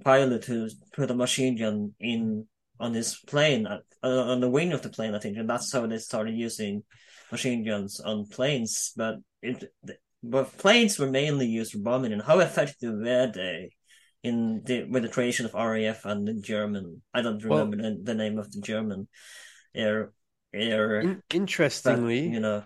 pilot 0.03 0.45
who 0.45 0.69
put 0.93 1.11
a 1.11 1.13
machine 1.13 1.57
gun 1.57 1.93
in 1.99 2.47
on 2.79 2.93
his 2.93 3.17
plane 3.27 3.67
uh, 3.67 3.79
on 4.03 4.39
the 4.39 4.49
wing 4.49 4.71
of 4.71 4.81
the 4.81 4.89
plane 4.89 5.13
i 5.13 5.19
think. 5.19 5.37
And 5.37 5.49
that's 5.49 5.71
how 5.71 5.85
they 5.85 5.97
started 5.99 6.35
using 6.35 6.83
machine 7.31 7.63
guns 7.65 7.99
on 7.99 8.25
planes. 8.25 8.93
But 8.95 9.17
it 9.41 9.71
but 10.21 10.57
planes 10.57 10.99
were 10.99 11.09
mainly 11.09 11.47
used 11.47 11.71
for 11.71 11.79
bombing. 11.79 12.13
And 12.13 12.21
how 12.21 12.39
effective 12.39 12.93
were 12.93 13.31
they 13.33 13.71
in 14.23 14.61
the 14.65 14.83
with 14.85 15.03
the 15.03 15.09
creation 15.09 15.45
of 15.45 15.53
RAF 15.53 16.05
and 16.05 16.27
the 16.27 16.33
German. 16.33 17.01
I 17.13 17.21
don't 17.21 17.43
remember 17.43 17.77
well, 17.77 17.91
the, 17.91 17.99
the, 18.03 18.15
name 18.15 18.37
of 18.37 18.51
the 18.51 18.61
German 18.61 19.07
air 19.73 20.11
air. 20.53 20.99
In, 20.99 21.23
interestingly, 21.31 22.27
but, 22.27 22.33
you 22.33 22.39
know. 22.39 22.63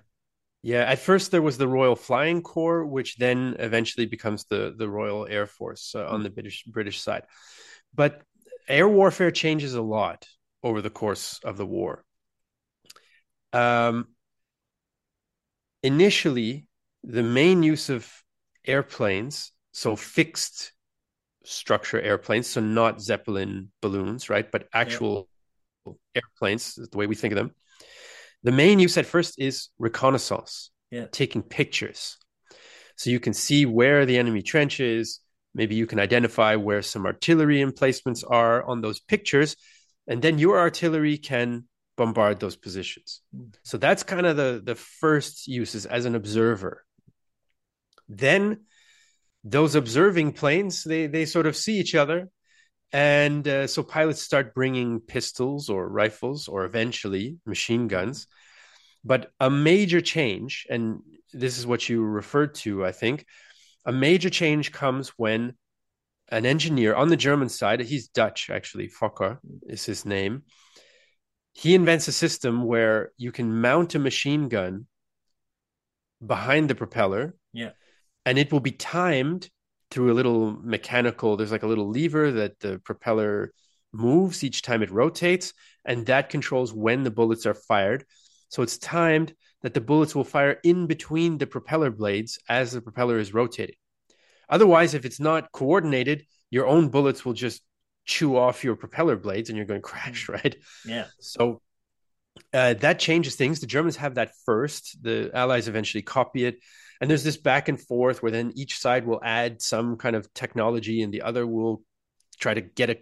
Yeah, 0.62 0.84
at 0.84 1.00
first 1.00 1.32
there 1.32 1.42
was 1.42 1.58
the 1.58 1.68
Royal 1.68 1.96
Flying 1.96 2.42
Corps, 2.42 2.86
which 2.86 3.18
then 3.18 3.56
eventually 3.60 4.06
becomes 4.06 4.46
the 4.46 4.74
the 4.78 4.90
Royal 4.90 5.28
Air 5.28 5.46
Force 5.46 5.94
uh, 5.96 6.08
on 6.08 6.24
the 6.24 6.30
British 6.30 6.64
British 6.64 7.02
side. 7.02 7.24
But 7.94 8.22
air 8.68 8.88
warfare 8.88 9.32
changes 9.32 9.76
a 9.76 9.82
lot 9.82 10.26
over 10.64 10.82
the 10.82 10.90
course 10.90 11.40
of 11.44 11.58
the 11.58 11.66
war. 11.66 12.06
Um, 13.52 14.08
initially, 15.84 16.66
the 17.04 17.24
main 17.24 17.62
use 17.62 17.90
of 17.90 18.10
airplanes, 18.66 19.52
so 19.74 19.96
fixed 19.96 20.73
structure 21.44 22.00
airplanes, 22.00 22.48
so 22.48 22.62
not 22.62 23.02
Zeppelin 23.02 23.72
balloons, 23.82 24.30
right? 24.30 24.50
But 24.50 24.68
actual 24.74 25.28
yeah. 25.86 25.94
airplanes, 26.16 26.76
the 26.76 26.98
way 26.98 27.08
we 27.08 27.16
think 27.16 27.34
of 27.34 27.38
them. 27.38 27.52
The 28.44 28.52
main 28.52 28.80
use 28.80 28.98
at 28.98 29.06
first 29.06 29.40
is 29.40 29.70
reconnaissance, 29.80 30.72
yeah. 30.92 31.06
taking 31.12 31.42
pictures. 31.42 32.18
So 32.98 33.10
you 33.10 33.20
can 33.20 33.34
see 33.34 33.66
where 33.66 34.06
the 34.06 34.18
enemy 34.18 34.42
trench 34.42 34.80
is. 34.80 35.20
Maybe 35.56 35.76
you 35.76 35.88
can 35.88 36.00
identify 36.00 36.56
where 36.56 36.82
some 36.82 37.06
artillery 37.06 37.62
emplacements 37.62 38.24
are 38.24 38.64
on 38.64 38.82
those 38.82 39.00
pictures. 39.00 39.56
And 40.08 40.22
then 40.22 40.40
your 40.40 40.60
artillery 40.60 41.18
can 41.18 41.66
bombard 41.96 42.40
those 42.40 42.56
positions. 42.56 43.22
Mm. 43.36 43.54
So 43.64 43.78
that's 43.78 44.04
kind 44.04 44.26
of 44.26 44.36
the, 44.36 44.62
the 44.64 44.76
first 44.76 45.48
uses 45.48 45.86
as 45.86 46.06
an 46.06 46.16
observer. 46.16 46.84
Then 48.10 48.66
those 49.44 49.76
observing 49.76 50.34
planes 50.34 50.84
they 50.84 51.08
they 51.08 51.26
sort 51.26 51.48
of 51.48 51.56
see 51.56 51.80
each 51.80 51.96
other. 51.96 52.30
And 52.92 53.48
uh, 53.48 53.66
so 53.66 53.82
pilots 53.82 54.22
start 54.22 54.54
bringing 54.54 55.00
pistols 55.00 55.68
or 55.68 55.90
rifles 55.90 56.48
or 56.48 56.64
eventually 56.64 57.38
machine 57.46 57.88
guns. 57.88 58.28
But 59.04 59.32
a 59.40 59.50
major 59.50 60.00
change 60.00 60.68
and 60.70 61.00
this 61.34 61.58
is 61.58 61.66
what 61.66 61.90
you 61.90 62.04
referred 62.04 62.54
to 62.54 62.86
i 62.86 62.92
think 62.92 63.26
a 63.86 63.92
major 63.92 64.30
change 64.30 64.72
comes 64.72 65.10
when 65.18 65.54
an 66.30 66.46
engineer 66.46 66.94
on 66.94 67.10
the 67.10 67.18
german 67.18 67.50
side 67.50 67.82
he's 67.82 68.08
dutch 68.08 68.50
actually 68.50 68.88
fokker 68.88 69.40
is 69.68 69.86
his 69.86 70.06
name. 70.06 70.44
He 71.56 71.76
invents 71.76 72.08
a 72.08 72.12
system 72.12 72.64
where 72.64 73.12
you 73.18 73.32
can 73.32 73.62
mount 73.62 73.94
a 73.94 74.00
machine 74.00 74.50
gun 74.50 74.88
behind 76.26 76.70
the 76.70 76.76
propeller. 76.76 77.36
Yeah 77.52 77.72
and 78.26 78.38
it 78.38 78.52
will 78.52 78.60
be 78.60 78.72
timed 78.72 79.50
through 79.92 80.12
a 80.12 80.16
little 80.16 80.58
mechanical 80.64 81.38
there's 81.38 81.52
like 81.52 81.64
a 81.64 81.68
little 81.68 81.90
lever 81.90 82.32
that 82.32 82.60
the 82.60 82.80
propeller 82.80 83.52
moves 83.94 84.44
each 84.44 84.62
time 84.62 84.82
it 84.82 84.92
rotates 84.92 85.54
and 85.86 86.06
that 86.08 86.30
controls 86.30 86.74
when 86.74 87.04
the 87.04 87.12
bullets 87.12 87.46
are 87.46 87.54
fired. 87.54 88.06
So 88.50 88.64
it's 88.64 88.78
timed 88.78 89.34
that 89.62 89.74
the 89.74 89.82
bullets 89.82 90.16
will 90.16 90.24
fire 90.24 90.60
in 90.64 90.88
between 90.88 91.38
the 91.38 91.48
propeller 91.48 91.92
blades 91.92 92.40
as 92.50 92.72
the 92.72 92.82
propeller 92.82 93.20
is 93.20 93.34
rotating. 93.34 93.76
Otherwise 94.50 94.94
if 94.94 95.06
it's 95.06 95.20
not 95.20 95.52
coordinated 95.52 96.26
your 96.50 96.68
own 96.68 96.90
bullets 96.90 97.26
will 97.26 97.34
just 97.34 97.62
chew 98.06 98.38
off 98.38 98.64
your 98.64 98.76
propeller 98.76 99.16
blades 99.16 99.50
and 99.50 99.58
you're 99.58 99.66
going 99.66 99.82
to 99.82 99.88
crash 99.88 100.28
mm. 100.28 100.34
right? 100.34 100.56
Yeah. 100.86 101.06
So 101.20 101.62
uh, 102.52 102.74
that 102.76 103.00
changes 103.00 103.36
things. 103.36 103.60
The 103.60 103.68
germans 103.68 103.98
have 103.98 104.16
that 104.16 104.32
first. 104.46 105.02
The 105.04 105.32
allies 105.34 105.68
eventually 105.68 106.02
copy 106.02 106.46
it 106.46 106.58
and 107.04 107.10
there's 107.10 107.26
this 107.26 107.36
back 107.36 107.68
and 107.68 107.82
forth 107.82 108.24
where 108.24 108.32
then 108.32 108.54
each 108.56 108.80
side 108.80 109.06
will 109.06 109.20
add 109.22 109.62
some 109.62 109.98
kind 109.98 110.16
of 110.16 110.34
technology 110.34 111.02
and 111.02 111.14
the 111.14 111.24
other 111.24 111.46
will 111.46 111.84
try 112.40 112.54
to 112.54 112.62
get 112.62 112.90
a 112.90 112.98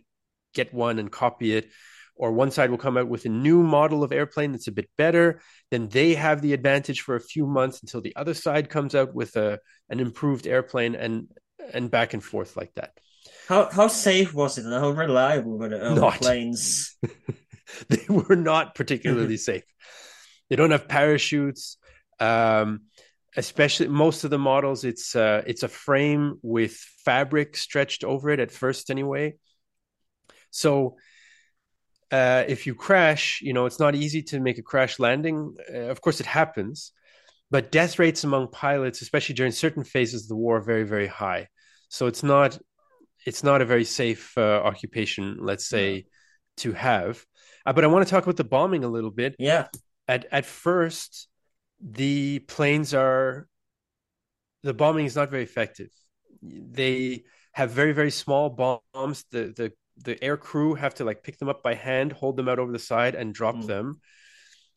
get 0.55 0.73
one 0.73 0.97
and 0.97 1.11
copy 1.11 1.53
it 1.53 1.69
or 2.15 2.31
one 2.31 2.49
side 2.49 2.71
will 2.71 2.79
come 2.79 2.97
out 2.97 3.07
with 3.07 3.25
a 3.25 3.29
new 3.29 3.61
model 3.61 4.03
of 4.03 4.11
airplane 4.11 4.53
that's 4.53 4.67
a 4.67 4.71
bit 4.71 4.89
better 4.97 5.39
then 5.69 5.87
they 5.89 6.15
have 6.15 6.41
the 6.41 6.53
advantage 6.53 7.01
for 7.01 7.15
a 7.15 7.21
few 7.21 7.45
months 7.45 7.83
until 7.83 8.01
the 8.01 8.15
other 8.15 8.33
side 8.33 8.71
comes 8.71 8.95
out 8.95 9.13
with 9.13 9.35
a 9.35 9.59
an 9.91 9.99
improved 9.99 10.47
airplane 10.47 10.95
and 10.95 11.27
and 11.71 11.91
back 11.91 12.15
and 12.15 12.23
forth 12.23 12.57
like 12.57 12.73
that 12.73 12.93
How 13.47 13.69
how 13.69 13.87
safe 13.87 14.33
was 14.33 14.57
it 14.57 14.65
and 14.65 14.73
how 14.73 14.89
reliable 14.89 15.59
were 15.59 15.69
the 15.69 15.79
early 15.87 16.17
planes? 16.17 16.97
they 17.89 18.03
were 18.09 18.35
not 18.35 18.73
particularly 18.73 19.37
safe. 19.49 19.63
They 20.49 20.55
don't 20.55 20.71
have 20.71 20.87
parachutes. 20.87 21.77
Um, 22.19 22.81
especially 23.35 23.87
most 23.87 24.23
of 24.23 24.29
the 24.29 24.39
models, 24.39 24.83
it's 24.83 25.15
uh, 25.15 25.41
it's 25.45 25.63
a 25.63 25.67
frame 25.67 26.39
with 26.41 26.73
fabric 27.05 27.55
stretched 27.55 28.03
over 28.03 28.29
it 28.29 28.39
at 28.39 28.51
first, 28.51 28.89
anyway. 28.89 29.35
So 30.49 30.97
uh, 32.11 32.43
if 32.47 32.67
you 32.67 32.75
crash, 32.75 33.41
you 33.41 33.53
know 33.53 33.65
it's 33.65 33.79
not 33.79 33.95
easy 33.95 34.21
to 34.23 34.39
make 34.39 34.57
a 34.57 34.63
crash 34.63 34.99
landing. 34.99 35.55
Uh, 35.73 35.89
of 35.89 36.01
course, 36.01 36.19
it 36.19 36.25
happens, 36.25 36.91
but 37.49 37.71
death 37.71 37.99
rates 37.99 38.23
among 38.23 38.49
pilots, 38.49 39.01
especially 39.01 39.35
during 39.35 39.51
certain 39.51 39.83
phases 39.83 40.23
of 40.23 40.29
the 40.29 40.35
war, 40.35 40.57
are 40.57 40.61
very 40.61 40.83
very 40.83 41.07
high. 41.07 41.47
So 41.89 42.07
it's 42.07 42.23
not 42.23 42.59
it's 43.25 43.43
not 43.43 43.61
a 43.61 43.65
very 43.65 43.85
safe 43.85 44.37
uh, 44.37 44.61
occupation, 44.63 45.37
let's 45.41 45.67
say, 45.67 45.93
yeah. 45.93 46.01
to 46.57 46.73
have. 46.73 47.25
Uh, 47.65 47.73
but 47.73 47.83
I 47.83 47.87
want 47.87 48.05
to 48.05 48.11
talk 48.11 48.23
about 48.23 48.37
the 48.37 48.43
bombing 48.43 48.83
a 48.83 48.89
little 48.89 49.11
bit. 49.11 49.35
Yeah. 49.39 49.67
At 50.07 50.25
at 50.31 50.45
first, 50.45 51.27
the 51.81 52.39
planes 52.39 52.93
are 52.93 53.47
the 54.63 54.73
bombing 54.73 55.05
is 55.05 55.15
not 55.15 55.29
very 55.29 55.43
effective. 55.43 55.89
They 56.41 57.23
have 57.53 57.71
very 57.71 57.93
very 57.93 58.11
small 58.11 58.49
bombs. 58.49 59.25
The 59.31 59.53
the 59.55 59.73
the 59.97 60.23
air 60.23 60.37
crew 60.37 60.75
have 60.75 60.95
to 60.95 61.05
like 61.05 61.23
pick 61.23 61.37
them 61.37 61.49
up 61.49 61.63
by 61.63 61.75
hand, 61.75 62.11
hold 62.11 62.37
them 62.37 62.49
out 62.49 62.59
over 62.59 62.71
the 62.71 62.79
side, 62.79 63.15
and 63.15 63.33
drop 63.33 63.55
mm. 63.55 63.67
them. 63.67 64.01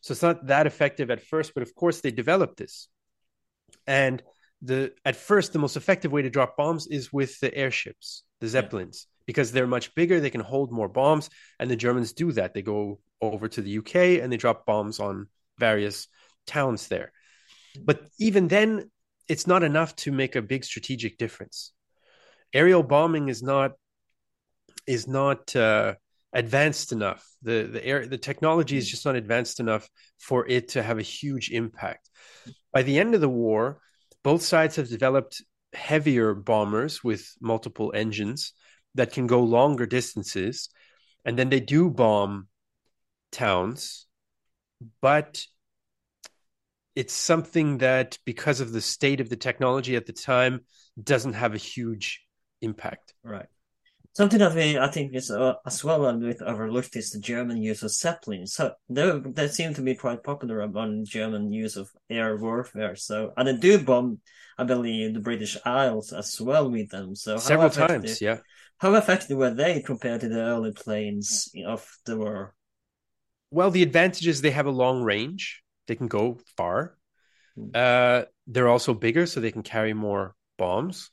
So 0.01 0.13
it's 0.13 0.23
not 0.23 0.47
that 0.49 0.67
effective 0.67 1.11
at 1.11 1.23
first, 1.23 1.55
but 1.55 1.63
of 1.63 1.75
course 1.75 2.01
they 2.01 2.11
developed 2.11 2.59
this. 2.59 2.89
And 3.87 4.23
the 4.63 4.93
at 5.05 5.17
first 5.17 5.53
the 5.53 5.59
most 5.59 5.77
effective 5.77 6.13
way 6.13 6.23
to 6.23 6.31
drop 6.31 6.57
bombs 6.57 6.87
is 6.87 7.13
with 7.13 7.39
the 7.41 7.55
airships, 7.55 8.25
the 8.41 8.49
zeppelins, 8.49 9.07
yeah. 9.07 9.23
because 9.27 9.53
they're 9.53 9.67
much 9.67 9.95
bigger, 9.95 10.21
they 10.21 10.31
can 10.31 10.41
hold 10.41 10.73
more 10.73 10.89
bombs, 10.89 11.29
and 11.59 11.71
the 11.71 11.77
Germans 11.77 12.13
do 12.13 12.33
that. 12.33 12.55
They 12.55 12.63
go 12.63 13.01
over 13.21 13.49
to 13.49 13.63
the 13.63 13.79
UK 13.79 14.23
and 14.23 14.33
they 14.33 14.37
drop 14.37 14.67
bombs 14.67 15.01
on 15.01 15.29
various 15.59 16.09
towns 16.47 16.89
there. 16.89 17.13
But 17.85 18.07
even 18.19 18.49
then, 18.49 18.91
it's 19.29 19.47
not 19.47 19.63
enough 19.63 19.97
to 19.97 20.13
make 20.13 20.37
a 20.37 20.43
big 20.43 20.65
strategic 20.65 21.19
difference. 21.19 21.73
Aerial 22.53 22.83
bombing 22.83 23.29
is 23.29 23.43
not 23.43 23.73
is 24.87 25.09
not 25.09 25.55
uh, 25.57 25.95
advanced 26.33 26.93
enough. 26.93 27.27
The 27.43 27.65
the 27.65 27.85
air 27.85 28.07
the 28.07 28.19
technology 28.19 28.77
is 28.77 28.89
just 28.89 29.05
not 29.05 29.17
advanced 29.17 29.61
enough 29.61 29.89
for 30.21 30.47
it 30.47 30.69
to 30.71 30.83
have 30.83 30.99
a 30.99 31.03
huge 31.03 31.51
impact. 31.51 32.11
By 32.73 32.83
the 32.83 32.99
end 32.99 33.15
of 33.15 33.21
the 33.21 33.29
war, 33.29 33.81
both 34.23 34.43
sides 34.43 34.77
have 34.77 34.89
developed 34.89 35.43
heavier 35.73 36.35
bombers 36.35 37.03
with 37.03 37.33
multiple 37.41 37.93
engines 37.95 38.53
that 38.95 39.13
can 39.13 39.27
go 39.27 39.43
longer 39.43 39.87
distances, 39.87 40.69
and 41.25 41.37
then 41.39 41.49
they 41.51 41.61
do 41.61 41.91
bomb 41.91 42.49
towns, 43.33 44.07
but 45.01 45.45
it's 46.95 47.15
something 47.15 47.79
that 47.79 48.19
because 48.25 48.61
of 48.61 48.73
the 48.73 48.81
state 48.81 49.21
of 49.21 49.29
the 49.29 49.37
technology 49.37 49.97
at 49.97 50.07
the 50.07 50.13
time 50.13 50.61
doesn't 51.03 51.35
have 51.35 51.55
a 51.55 51.59
huge 51.59 52.23
impact. 52.61 53.15
Right. 53.23 53.47
Something 54.13 54.39
that 54.39 54.55
we, 54.55 54.79
I 54.79 54.87
think, 54.87 55.13
is 55.13 55.29
uh, 55.33 55.55
as 55.67 55.83
well 55.83 56.07
a 56.07 56.13
bit 56.13 56.41
overlooked 56.41 56.95
is 56.95 57.11
the 57.11 57.19
German 57.19 57.61
use 57.61 57.83
of 57.83 57.91
Zeppelins. 57.91 58.55
So 58.55 58.73
they, 58.89 59.11
they 59.27 59.49
seem 59.49 59.75
to 59.75 59.83
be 59.83 59.97
quite 59.97 60.23
popular 60.23 60.61
among 60.61 61.05
German 61.05 61.53
use 61.53 61.77
of 61.77 61.91
air 62.09 62.37
warfare. 62.37 62.95
So 62.95 63.33
and 63.37 63.49
they 63.49 63.57
do 63.57 63.83
bomb, 63.83 64.21
I 64.57 64.63
believe, 64.63 65.15
the 65.15 65.21
British 65.21 65.57
Isles 65.65 66.13
as 66.13 66.41
well 66.41 66.71
with 66.71 66.91
them. 66.91 67.17
So 67.17 67.39
several 67.39 67.71
times, 67.71 68.21
yeah. 68.21 68.39
How 68.79 68.95
effective 68.95 69.37
were 69.37 69.55
they 69.55 69.81
compared 69.81 70.21
to 70.21 70.29
the 70.29 70.43
early 70.43 70.73
planes 70.73 71.49
of 71.67 71.89
the 72.07 72.17
war? 72.17 72.55
Well, 73.51 73.71
the 73.71 73.83
advantage 73.83 74.27
is 74.27 74.43
they 74.43 74.51
have 74.51 74.67
a 74.67 74.71
long 74.71 75.03
range 75.03 75.64
they 75.87 75.95
can 75.95 76.09
go 76.09 76.39
far. 76.57 76.97
Hmm. 77.57 77.71
Uh, 77.75 78.23
they're 78.47 78.69
also 78.69 78.95
bigger, 78.95 79.27
so 79.27 79.41
they 79.41 79.53
can 79.53 79.63
carry 79.63 79.95
more 79.95 80.35
bombs. 80.59 81.11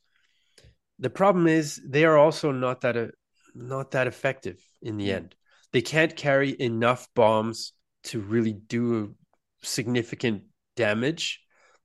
The 1.00 1.10
problem 1.10 1.48
is 1.48 1.82
they 1.86 2.06
are 2.06 2.18
also 2.18 2.52
not 2.52 2.82
that 2.82 2.98
uh, 2.98 3.08
not 3.54 3.92
that 3.92 4.08
effective 4.08 4.58
in 4.82 4.98
the 4.98 5.10
hmm. 5.10 5.16
end. 5.16 5.36
They 5.74 5.82
can't 5.82 6.16
carry 6.16 6.56
enough 6.60 7.08
bombs 7.16 7.74
to 8.06 8.20
really 8.20 8.54
do 8.54 9.16
significant 9.64 10.44
damage 10.76 11.40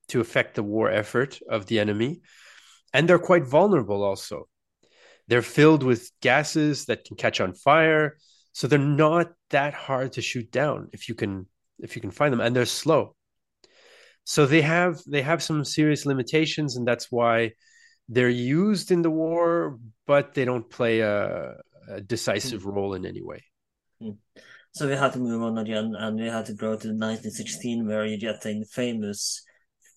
to 0.08 0.20
affect 0.20 0.54
the 0.54 0.62
war 0.62 0.90
effort 0.90 1.38
of 1.48 1.66
the 1.66 1.78
enemy, 1.78 2.20
and 2.92 3.08
they're 3.08 3.18
quite 3.18 3.46
vulnerable. 3.46 4.02
Also, 4.02 4.48
they're 5.28 5.42
filled 5.42 5.82
with 5.82 6.10
gases 6.20 6.86
that 6.86 7.04
can 7.04 7.16
catch 7.16 7.40
on 7.40 7.52
fire, 7.52 8.16
so 8.52 8.66
they're 8.66 8.78
not 8.78 9.32
that 9.50 9.74
hard 9.74 10.12
to 10.12 10.22
shoot 10.22 10.50
down 10.50 10.88
if 10.92 11.08
you 11.08 11.14
can 11.14 11.46
if 11.78 11.96
you 11.96 12.02
can 12.02 12.10
find 12.10 12.32
them, 12.32 12.40
and 12.40 12.54
they're 12.54 12.66
slow. 12.66 13.14
So 14.24 14.46
they 14.46 14.62
have 14.62 15.00
they 15.06 15.22
have 15.22 15.42
some 15.42 15.64
serious 15.64 16.06
limitations, 16.06 16.76
and 16.76 16.86
that's 16.86 17.10
why 17.10 17.52
they're 18.08 18.28
used 18.28 18.90
in 18.90 19.02
the 19.02 19.10
war, 19.10 19.78
but 20.06 20.34
they 20.34 20.44
don't 20.44 20.68
play 20.68 21.00
a, 21.00 21.56
a 21.88 22.00
decisive 22.00 22.62
mm. 22.62 22.74
role 22.74 22.94
in 22.94 23.06
any 23.06 23.22
way. 23.22 23.44
Mm. 24.02 24.18
So 24.72 24.88
we 24.88 24.94
had 24.94 25.12
to 25.14 25.18
move 25.18 25.42
on 25.42 25.58
again, 25.58 25.94
and 25.96 26.20
we 26.20 26.26
had 26.26 26.46
to 26.46 26.54
go 26.54 26.76
to 26.76 26.88
1916, 26.88 27.86
where 27.86 28.04
you 28.04 28.18
get 28.18 28.42
the 28.42 28.64
famous 28.70 29.42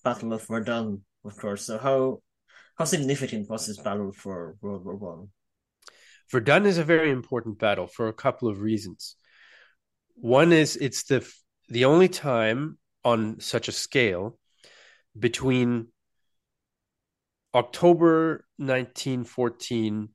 Battle 0.02 0.32
of 0.32 0.46
Verdun, 0.46 1.02
of 1.24 1.36
course. 1.36 1.66
So 1.66 1.78
how 1.78 2.22
how 2.78 2.84
significant 2.84 3.50
was 3.50 3.66
this 3.66 3.78
battle 3.78 4.12
for 4.12 4.56
World 4.62 4.84
War 4.84 4.96
One? 4.96 5.28
Verdun 6.30 6.66
is 6.66 6.78
a 6.78 6.84
very 6.84 7.10
important 7.10 7.58
battle 7.58 7.86
for 7.88 8.08
a 8.08 8.12
couple 8.14 8.48
of 8.48 8.60
reasons. 8.60 9.16
One 10.14 10.52
is 10.52 10.76
it's 10.76 11.04
the 11.04 11.28
the 11.70 11.86
only 11.86 12.08
time 12.08 12.78
on 13.04 13.40
such 13.40 13.68
a 13.68 13.72
scale 13.72 14.38
between 15.18 15.88
October 17.54 18.44
1914 18.58 20.08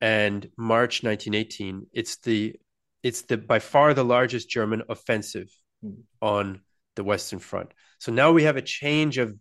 and 0.00 0.50
March 0.56 1.02
1918 1.02 1.86
it's 1.92 2.16
the 2.18 2.56
it's 3.02 3.22
the 3.22 3.36
by 3.36 3.58
far 3.58 3.94
the 3.94 4.04
largest 4.04 4.48
German 4.48 4.82
offensive 4.88 5.48
mm. 5.84 6.02
on 6.20 6.60
the 6.96 7.04
Western 7.04 7.38
Front. 7.38 7.72
So 7.98 8.12
now 8.12 8.32
we 8.32 8.44
have 8.44 8.56
a 8.56 8.62
change 8.62 9.18
of 9.18 9.34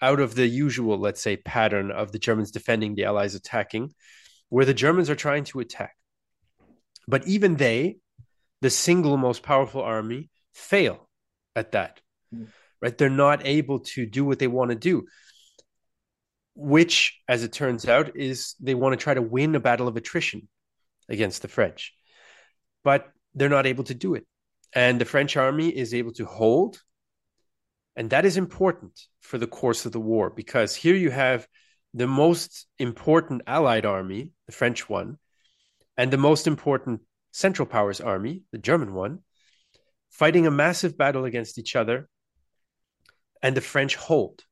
out 0.00 0.18
of 0.18 0.34
the 0.34 0.46
usual, 0.46 0.98
let's 0.98 1.20
say, 1.20 1.36
pattern 1.36 1.92
of 1.92 2.10
the 2.10 2.18
Germans 2.18 2.50
defending, 2.50 2.94
the 2.94 3.04
Allies 3.04 3.36
attacking, 3.36 3.94
where 4.48 4.64
the 4.64 4.74
Germans 4.74 5.08
are 5.10 5.14
trying 5.14 5.44
to 5.44 5.60
attack. 5.60 5.94
But 7.06 7.26
even 7.26 7.56
they 7.56 7.98
the 8.62 8.70
single 8.70 9.16
most 9.16 9.42
powerful 9.42 9.82
army 9.82 10.30
fail 10.54 11.08
at 11.54 11.72
that 11.72 12.00
mm. 12.34 12.46
right 12.80 12.96
they're 12.96 13.10
not 13.10 13.44
able 13.44 13.80
to 13.80 14.06
do 14.06 14.24
what 14.24 14.38
they 14.38 14.46
want 14.46 14.70
to 14.70 14.76
do 14.76 15.04
which 16.54 17.20
as 17.28 17.42
it 17.42 17.52
turns 17.52 17.88
out 17.88 18.16
is 18.16 18.54
they 18.60 18.74
want 18.74 18.92
to 18.92 19.02
try 19.02 19.12
to 19.12 19.22
win 19.22 19.54
a 19.54 19.60
battle 19.60 19.88
of 19.88 19.96
attrition 19.96 20.48
against 21.08 21.42
the 21.42 21.48
french 21.48 21.92
but 22.84 23.10
they're 23.34 23.48
not 23.48 23.66
able 23.66 23.84
to 23.84 23.94
do 23.94 24.14
it 24.14 24.24
and 24.74 25.00
the 25.00 25.04
french 25.04 25.36
army 25.36 25.68
is 25.68 25.92
able 25.92 26.12
to 26.12 26.24
hold 26.24 26.80
and 27.96 28.10
that 28.10 28.24
is 28.24 28.36
important 28.36 28.98
for 29.20 29.38
the 29.38 29.46
course 29.46 29.84
of 29.84 29.92
the 29.92 30.00
war 30.00 30.30
because 30.30 30.74
here 30.74 30.94
you 30.94 31.10
have 31.10 31.46
the 31.94 32.06
most 32.06 32.66
important 32.78 33.42
allied 33.46 33.84
army 33.84 34.30
the 34.46 34.52
french 34.52 34.88
one 34.88 35.18
and 35.96 36.10
the 36.10 36.24
most 36.28 36.46
important 36.46 37.00
Central 37.32 37.66
Powers 37.66 38.00
army, 38.00 38.42
the 38.52 38.58
German 38.58 38.94
one, 38.94 39.20
fighting 40.10 40.46
a 40.46 40.50
massive 40.50 40.96
battle 40.96 41.24
against 41.24 41.58
each 41.58 41.74
other, 41.74 42.08
and 43.42 43.56
the 43.56 43.60
French 43.60 43.96
hold, 43.96 44.44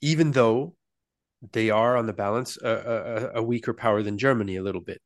even 0.00 0.32
though 0.32 0.76
they 1.52 1.70
are 1.70 1.96
on 1.96 2.06
the 2.06 2.12
balance 2.12 2.56
a, 2.62 3.32
a, 3.34 3.40
a 3.40 3.42
weaker 3.42 3.74
power 3.74 4.02
than 4.02 4.18
Germany 4.18 4.56
a 4.56 4.62
little 4.62 4.80
bit. 4.80 5.00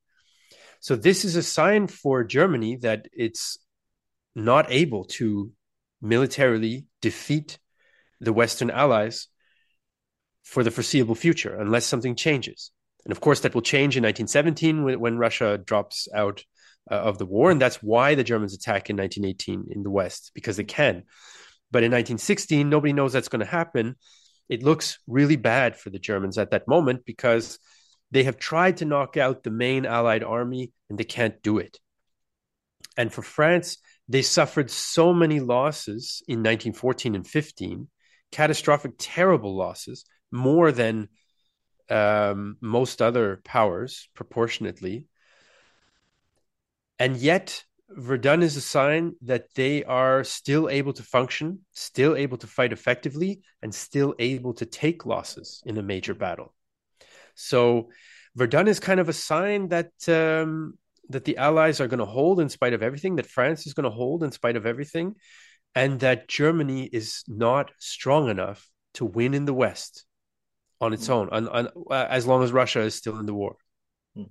So 0.81 0.97
this 0.97 1.25
is 1.25 1.37
a 1.37 1.43
sign 1.43 1.87
for 1.87 2.25
Germany 2.25 2.77
that 2.77 3.07
it's 3.13 3.59
not 4.35 4.71
able 4.71 5.05
to 5.05 5.53
militarily 6.01 6.87
defeat 7.01 7.59
the 8.21 8.33
Western 8.33 8.71
allies 8.71 9.29
for 10.43 10.65
the 10.65 10.71
foreseeable 10.71 11.15
future 11.15 11.55
unless 11.59 11.85
something 11.85 12.17
changes. 12.17 12.73
And 13.05 13.13
of 13.13 13.21
course, 13.21 13.41
that 13.41 13.55
will 13.55 13.63
change 13.63 13.97
in 13.97 14.03
1917 14.03 14.85
when, 14.85 15.01
when 15.01 15.19
Russia 15.19 15.59
drops 15.59 16.09
out 16.15 16.45
uh, 16.91 16.95
of 16.95 17.19
the 17.19 17.27
war, 17.27 17.51
and 17.51 17.61
that's 17.61 17.83
why 17.83 18.15
the 18.15 18.25
Germans 18.25 18.55
attack 18.55 18.91
in 18.91 18.97
1918 18.97 19.67
in 19.71 19.83
the 19.83 19.91
West 19.91 20.31
because 20.35 20.57
they 20.57 20.65
can. 20.65 21.05
But 21.71 21.83
in 21.83 21.93
1916, 21.93 22.69
nobody 22.69 22.93
knows 22.93 23.13
that's 23.13 23.29
going 23.29 23.45
to 23.45 23.51
happen. 23.51 23.97
It 24.49 24.63
looks 24.63 24.99
really 25.07 25.37
bad 25.37 25.77
for 25.77 25.91
the 25.91 25.99
Germans 25.99 26.39
at 26.39 26.51
that 26.51 26.67
moment 26.67 27.05
because 27.05 27.59
they 28.11 28.25
have 28.25 28.39
tried 28.39 28.79
to 28.79 28.85
knock 28.85 29.17
out 29.17 29.43
the 29.43 29.51
main 29.51 29.87
Allied 29.87 30.25
army 30.25 30.73
and 30.89 30.99
they 30.99 31.05
can't 31.05 31.41
do 31.43 31.59
it. 31.59 31.79
And 32.97 33.13
for 33.13 33.23
France, 33.23 33.79
they 34.09 34.23
suffered 34.23 34.71
so 34.71 35.15
many 35.15 35.39
losses 35.39 36.23
in 36.27 36.41
1914 36.41 37.15
and 37.15 37.27
15, 37.27 37.89
catastrophic, 38.33 38.93
terrible 38.99 39.57
losses, 39.57 40.05
more 40.33 40.73
than 40.73 41.09
um, 41.89 42.57
most 42.61 43.01
other 43.01 43.41
powers 43.45 44.09
proportionately. 44.15 45.07
And 47.01 47.17
yet, 47.17 47.65
Verdun 47.89 48.43
is 48.43 48.57
a 48.57 48.61
sign 48.61 49.17
that 49.23 49.47
they 49.55 49.83
are 49.85 50.23
still 50.23 50.69
able 50.69 50.93
to 50.93 51.03
function, 51.03 51.61
still 51.73 52.15
able 52.15 52.37
to 52.39 52.47
fight 52.47 52.73
effectively, 52.73 53.41
and 53.63 53.75
still 53.75 54.15
able 54.19 54.55
to 54.55 54.67
take 54.67 55.07
losses 55.07 55.63
in 55.67 55.79
a 55.79 55.83
major 55.83 56.15
battle. 56.15 56.55
So, 57.35 57.89
Verdun 58.37 58.69
is 58.69 58.79
kind 58.79 59.01
of 59.01 59.09
a 59.09 59.13
sign 59.13 59.69
that 59.69 59.91
um, 60.07 60.79
that 61.09 61.25
the 61.25 61.39
Allies 61.39 61.81
are 61.81 61.89
going 61.89 61.99
to 61.99 62.05
hold 62.05 62.39
in 62.39 62.49
spite 62.49 62.75
of 62.75 62.83
everything, 62.83 63.17
that 63.17 63.27
France 63.27 63.67
is 63.67 63.75
going 63.75 63.85
to 63.85 63.91
hold 63.91 64.23
in 64.23 64.31
spite 64.31 64.57
of 64.57 64.67
everything, 64.67 65.17
and 65.75 65.99
that 66.01 66.29
Germany 66.29 66.85
is 66.85 67.25
not 67.27 67.73
strong 67.79 68.29
enough 68.29 68.69
to 68.95 69.05
win 69.05 69.35
in 69.35 69.47
the 69.47 69.55
West 69.55 70.05
on 70.81 70.93
its 70.93 71.09
own, 71.09 71.29
on, 71.31 71.49
on, 71.49 71.69
uh, 71.91 72.07
as 72.09 72.27
long 72.27 72.43
as 72.43 72.53
Russia 72.53 72.81
is 72.81 72.95
still 72.95 73.19
in 73.19 73.27
the 73.27 73.35
war. 73.35 73.57
Hmm. 74.15 74.25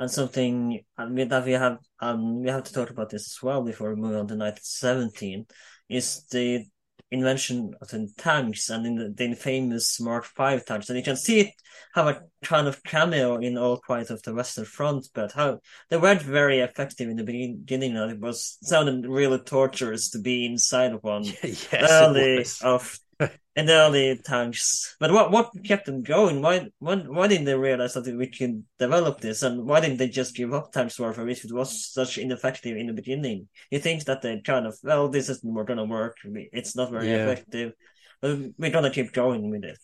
And 0.00 0.10
something 0.10 0.80
that 0.96 1.44
we 1.44 1.52
have 1.52 1.76
um, 2.00 2.42
we 2.42 2.48
have 2.48 2.64
to 2.64 2.72
talk 2.72 2.88
about 2.88 3.10
this 3.10 3.26
as 3.26 3.42
well 3.42 3.62
before 3.62 3.94
we 3.94 4.00
move 4.00 4.16
on 4.16 4.28
to 4.28 4.34
1917 4.34 5.44
is 5.90 6.24
the 6.30 6.64
invention 7.10 7.74
of 7.82 7.88
the 7.88 8.08
tanks 8.16 8.70
and 8.70 8.86
in 8.86 8.94
the, 8.94 9.10
the 9.10 9.34
famous 9.34 10.00
Mark 10.00 10.26
V 10.38 10.58
tanks. 10.66 10.88
And 10.88 10.96
you 10.96 11.04
can 11.04 11.16
see 11.16 11.40
it 11.40 11.48
have 11.94 12.06
a 12.06 12.22
kind 12.42 12.66
of 12.66 12.82
cameo 12.82 13.36
in 13.36 13.58
All 13.58 13.76
Quiet 13.76 14.08
of 14.08 14.22
the 14.22 14.32
Western 14.32 14.64
Front, 14.64 15.08
but 15.12 15.32
how 15.32 15.58
they 15.90 15.98
weren't 15.98 16.22
very 16.22 16.60
effective 16.60 17.10
in 17.10 17.16
the 17.16 17.24
beginning. 17.24 17.94
And 17.94 18.10
it 18.10 18.20
was 18.20 18.56
sounded 18.62 19.06
really 19.06 19.40
torturous 19.40 20.08
to 20.12 20.18
be 20.18 20.46
inside 20.46 20.92
of 20.92 21.02
one 21.02 21.24
yes, 21.42 21.90
early 21.90 22.46
of 22.62 22.98
in 23.56 23.66
the 23.66 23.74
early 23.74 24.18
tanks. 24.24 24.96
But 24.98 25.12
what 25.12 25.30
what 25.30 25.50
kept 25.64 25.86
them 25.86 26.02
going? 26.02 26.42
Why 26.42 26.68
why 26.78 26.96
why 26.96 27.28
didn't 27.28 27.44
they 27.44 27.54
realize 27.54 27.94
that 27.94 28.06
we 28.06 28.26
can 28.26 28.64
develop 28.78 29.20
this, 29.20 29.42
and 29.42 29.66
why 29.66 29.80
didn't 29.80 29.98
they 29.98 30.08
just 30.08 30.34
give 30.34 30.52
up 30.52 30.72
tanks 30.72 30.98
warfare 30.98 31.28
if 31.28 31.44
it 31.44 31.52
was 31.52 31.86
such 31.92 32.18
ineffective 32.18 32.76
in 32.76 32.86
the 32.86 32.92
beginning? 32.92 33.48
You 33.70 33.78
think 33.78 34.04
that 34.04 34.22
they 34.22 34.40
kind 34.40 34.66
of 34.66 34.78
well, 34.82 35.08
this 35.08 35.28
isn't 35.28 35.52
more 35.52 35.64
gonna 35.64 35.84
work. 35.84 36.16
It's 36.24 36.76
not 36.76 36.90
very 36.90 37.08
yeah. 37.08 37.24
effective, 37.26 37.72
but 38.20 38.38
we're 38.58 38.70
gonna 38.70 38.90
keep 38.90 39.12
going 39.12 39.50
with 39.50 39.64
it. 39.64 39.78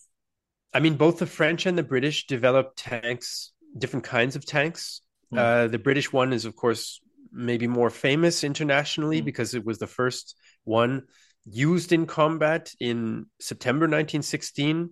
I 0.73 0.81
mean, 0.81 0.97
both 0.97 1.19
the 1.19 1.27
French 1.27 1.67
and 1.67 1.77
the 1.77 1.83
British 1.83 2.27
developed 2.27 2.79
tanks, 2.79 3.53
different 3.79 4.05
kinds 4.05 4.37
of 4.37 4.45
tanks. 4.45 5.01
Mm. 5.33 5.39
Uh, 5.39 5.67
the 5.69 5.79
British 5.79 6.13
one 6.13 6.33
is, 6.33 6.45
of 6.45 6.55
course, 6.55 7.01
maybe 7.33 7.67
more 7.67 7.91
famous 7.91 8.45
internationally 8.45 9.23
mm. 9.23 9.25
because 9.25 9.55
it 9.55 9.65
was 9.65 9.79
the 9.79 9.87
first 9.87 10.37
one 10.65 11.03
used 11.49 11.93
in 11.93 12.07
combat 12.07 12.73
in 12.81 13.27
September 13.41 13.85
1916 13.85 14.91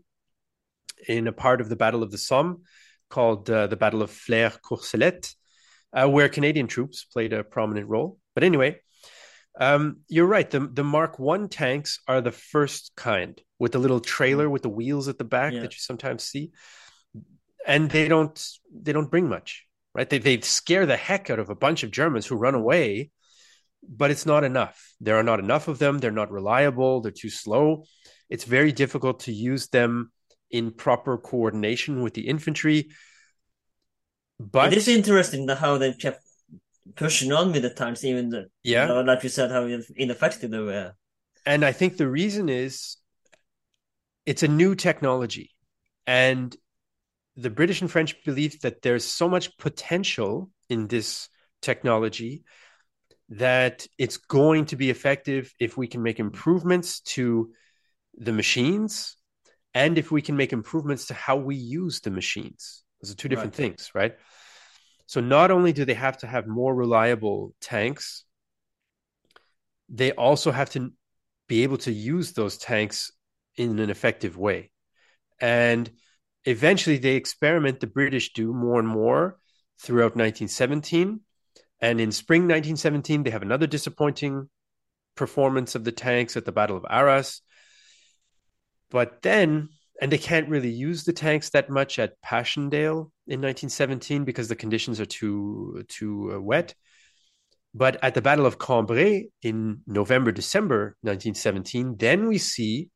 in 1.09 1.27
a 1.27 1.33
part 1.33 1.61
of 1.61 1.69
the 1.69 1.77
Battle 1.77 2.03
of 2.03 2.11
the 2.11 2.19
Somme 2.19 2.63
called 3.11 3.51
uh, 3.51 3.67
the 3.67 3.77
Battle 3.77 4.03
of 4.03 4.11
Flers 4.11 4.59
Courcelette, 4.65 5.35
uh, 5.93 6.09
where 6.09 6.29
Canadian 6.29 6.67
troops 6.67 7.05
played 7.05 7.33
a 7.33 7.45
prominent 7.45 7.89
role. 7.89 8.19
But 8.35 8.45
anyway, 8.45 8.81
um, 9.61 9.99
you're 10.09 10.27
right. 10.27 10.49
The 10.49 10.61
the 10.61 10.85
Mark 10.85 11.19
One 11.19 11.49
tanks 11.49 12.01
are 12.09 12.21
the 12.21 12.33
first 12.33 12.93
kind 12.97 13.41
with 13.59 13.73
the 13.73 13.79
little 13.79 14.01
trailer 14.01 14.51
with 14.51 14.63
the 14.63 14.69
wheels 14.69 15.09
at 15.09 15.19
the 15.19 15.25
back 15.25 15.53
yeah. 15.53 15.61
that 15.61 15.73
you 15.73 15.79
sometimes 15.79 16.25
see, 16.25 16.51
and 17.67 17.91
they 17.91 18.09
don't 18.09 18.45
they 18.73 18.93
don't 18.93 19.11
bring 19.11 19.29
much, 19.29 19.65
right? 19.95 20.09
They 20.09 20.19
they 20.19 20.41
scare 20.41 20.87
the 20.87 20.97
heck 20.97 21.31
out 21.31 21.39
of 21.39 21.51
a 21.51 21.55
bunch 21.55 21.85
of 21.85 21.93
Germans 21.93 22.27
who 22.27 22.37
run 22.37 22.55
away, 22.55 23.11
but 23.89 24.11
it's 24.11 24.27
not 24.27 24.45
enough. 24.45 24.95
There 25.01 25.17
are 25.17 25.23
not 25.23 25.41
enough 25.41 25.69
of 25.69 25.79
them. 25.79 25.99
They're 25.99 26.11
not 26.11 26.31
reliable. 26.31 27.01
They're 27.01 27.13
too 27.13 27.31
slow. 27.31 27.85
It's 28.31 28.45
very 28.45 28.73
difficult 28.73 29.21
to 29.21 29.33
use 29.33 29.69
them 29.69 30.11
in 30.51 30.71
proper 30.71 31.19
coordination 31.19 32.03
with 32.03 32.15
the 32.15 32.29
infantry. 32.29 32.91
But 34.41 34.73
it 34.73 34.77
is 34.77 34.89
interesting 34.89 35.49
how 35.49 35.79
they 35.79 35.93
kept 35.93 36.21
pushing 36.97 37.33
on 37.33 37.53
with 37.53 37.63
the 37.63 37.71
tanks, 37.71 38.05
even 38.05 38.31
the, 38.31 38.47
yeah, 38.63 38.83
you 38.83 38.89
know, 38.89 39.01
like 39.03 39.23
you 39.23 39.29
said, 39.29 39.51
how 39.51 39.69
ineffective 39.97 40.51
they 40.51 40.59
were. 40.59 40.93
And 41.47 41.65
I 41.65 41.73
think 41.73 41.97
the 41.97 42.09
reason 42.09 42.49
is 42.49 42.97
it's 44.27 44.43
a 44.43 44.49
new 44.49 44.75
technology, 44.75 45.51
and 46.07 46.55
the 47.37 47.51
British 47.51 47.81
and 47.81 47.91
French 47.91 48.25
believe 48.25 48.61
that 48.61 48.83
there's 48.83 49.05
so 49.05 49.29
much 49.29 49.57
potential 49.59 50.51
in 50.69 50.87
this 50.89 51.29
technology 51.63 52.45
that 53.39 53.87
it's 53.99 54.17
going 54.17 54.67
to 54.67 54.77
be 54.77 54.91
effective 54.91 55.53
if 55.59 55.77
we 55.77 55.87
can 55.87 56.03
make 56.03 56.21
improvements 56.21 57.01
to 57.01 57.51
the 58.17 58.33
machines 58.33 59.17
and 59.73 59.99
if 59.99 60.13
we 60.13 60.23
can 60.23 60.37
make 60.37 60.53
improvements 60.53 61.07
to 61.07 61.15
how 61.15 61.37
we 61.37 61.57
use 61.57 62.01
the 62.01 62.11
machines. 62.11 62.85
Those 63.01 63.13
are 63.13 63.17
two 63.17 63.29
different 63.29 63.55
right. 63.55 63.57
things, 63.57 63.91
right? 63.95 64.15
So 65.07 65.21
not 65.21 65.51
only 65.51 65.73
do 65.73 65.85
they 65.85 65.95
have 65.95 66.19
to 66.19 66.27
have 66.27 66.47
more 66.47 66.75
reliable 66.75 67.55
tanks, 67.61 68.25
they 69.89 70.13
also 70.13 70.53
have 70.53 70.71
to 70.71 70.93
be 71.49 71.65
able 71.65 71.79
to 71.79 71.93
use 71.93 72.33
those 72.33 72.57
tanks 72.57 73.11
in 73.57 73.79
an 73.81 73.91
effective 73.91 74.39
way. 74.39 74.71
And 75.41 75.91
eventually 76.45 76.99
they 76.99 77.17
experiment, 77.17 77.81
the 77.81 77.87
British 77.89 78.33
do 78.33 78.53
more 78.53 78.79
and 78.79 78.89
more 78.89 79.39
throughout 79.81 80.17
1917 80.17 81.21
and 81.85 82.01
in 82.01 82.13
spring 82.13 82.45
1917, 82.45 83.25
they 83.25 83.31
have 83.31 83.43
another 83.43 83.67
disappointing 83.67 84.49
performance 85.17 85.75
of 85.75 85.85
the 85.85 85.93
tanks 85.93 86.35
at 86.35 86.47
the 86.47 86.51
Battle 86.51 86.79
of 86.79 86.87
Arras. 86.89 87.43
But 88.91 89.21
then, 89.21 89.69
and 90.01 90.11
they 90.11 90.17
can't 90.17 90.49
really 90.49 90.71
use 90.71 91.05
the 91.05 91.13
tanks 91.13 91.51
that 91.51 91.69
much 91.69 91.99
at 91.99 92.19
Passchendaele 92.23 93.13
in 93.27 93.43
1917 93.43 94.25
because 94.25 94.49
the 94.49 94.57
conditions 94.57 94.99
are 94.99 95.05
too 95.05 95.85
too 95.89 96.33
uh, 96.35 96.41
wet. 96.41 96.75
But 97.75 98.03
at 98.03 98.15
the 98.15 98.23
Battle 98.23 98.47
of 98.47 98.59
Cambrai 98.59 99.27
in 99.43 99.83
November 99.87 100.33
December 100.33 100.97
1917, 101.03 101.97
then 101.99 102.29
we 102.29 102.39
see 102.39 102.89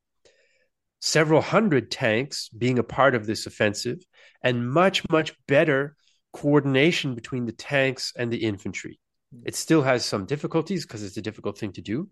several 0.99 1.43
hundred 1.43 1.91
tanks 1.91 2.49
being 2.57 2.79
a 2.79 2.83
part 2.83 3.15
of 3.15 3.27
this 3.27 3.45
offensive 3.45 3.99
and 4.43 4.71
much 4.71 5.07
much 5.11 5.35
better 5.47 5.95
coordination 6.41 7.15
between 7.15 7.47
the 7.47 7.53
tanks 7.53 8.13
and 8.17 8.33
the 8.33 8.45
infantry. 8.45 9.01
Mm-hmm. 9.35 9.49
It 9.49 9.57
still 9.57 9.83
has 9.83 10.05
some 10.05 10.25
difficulties 10.25 10.87
because 10.87 11.03
it's 11.03 11.17
a 11.17 11.23
difficult 11.23 11.59
thing 11.59 11.73
to 11.73 11.83
do. 11.83 12.09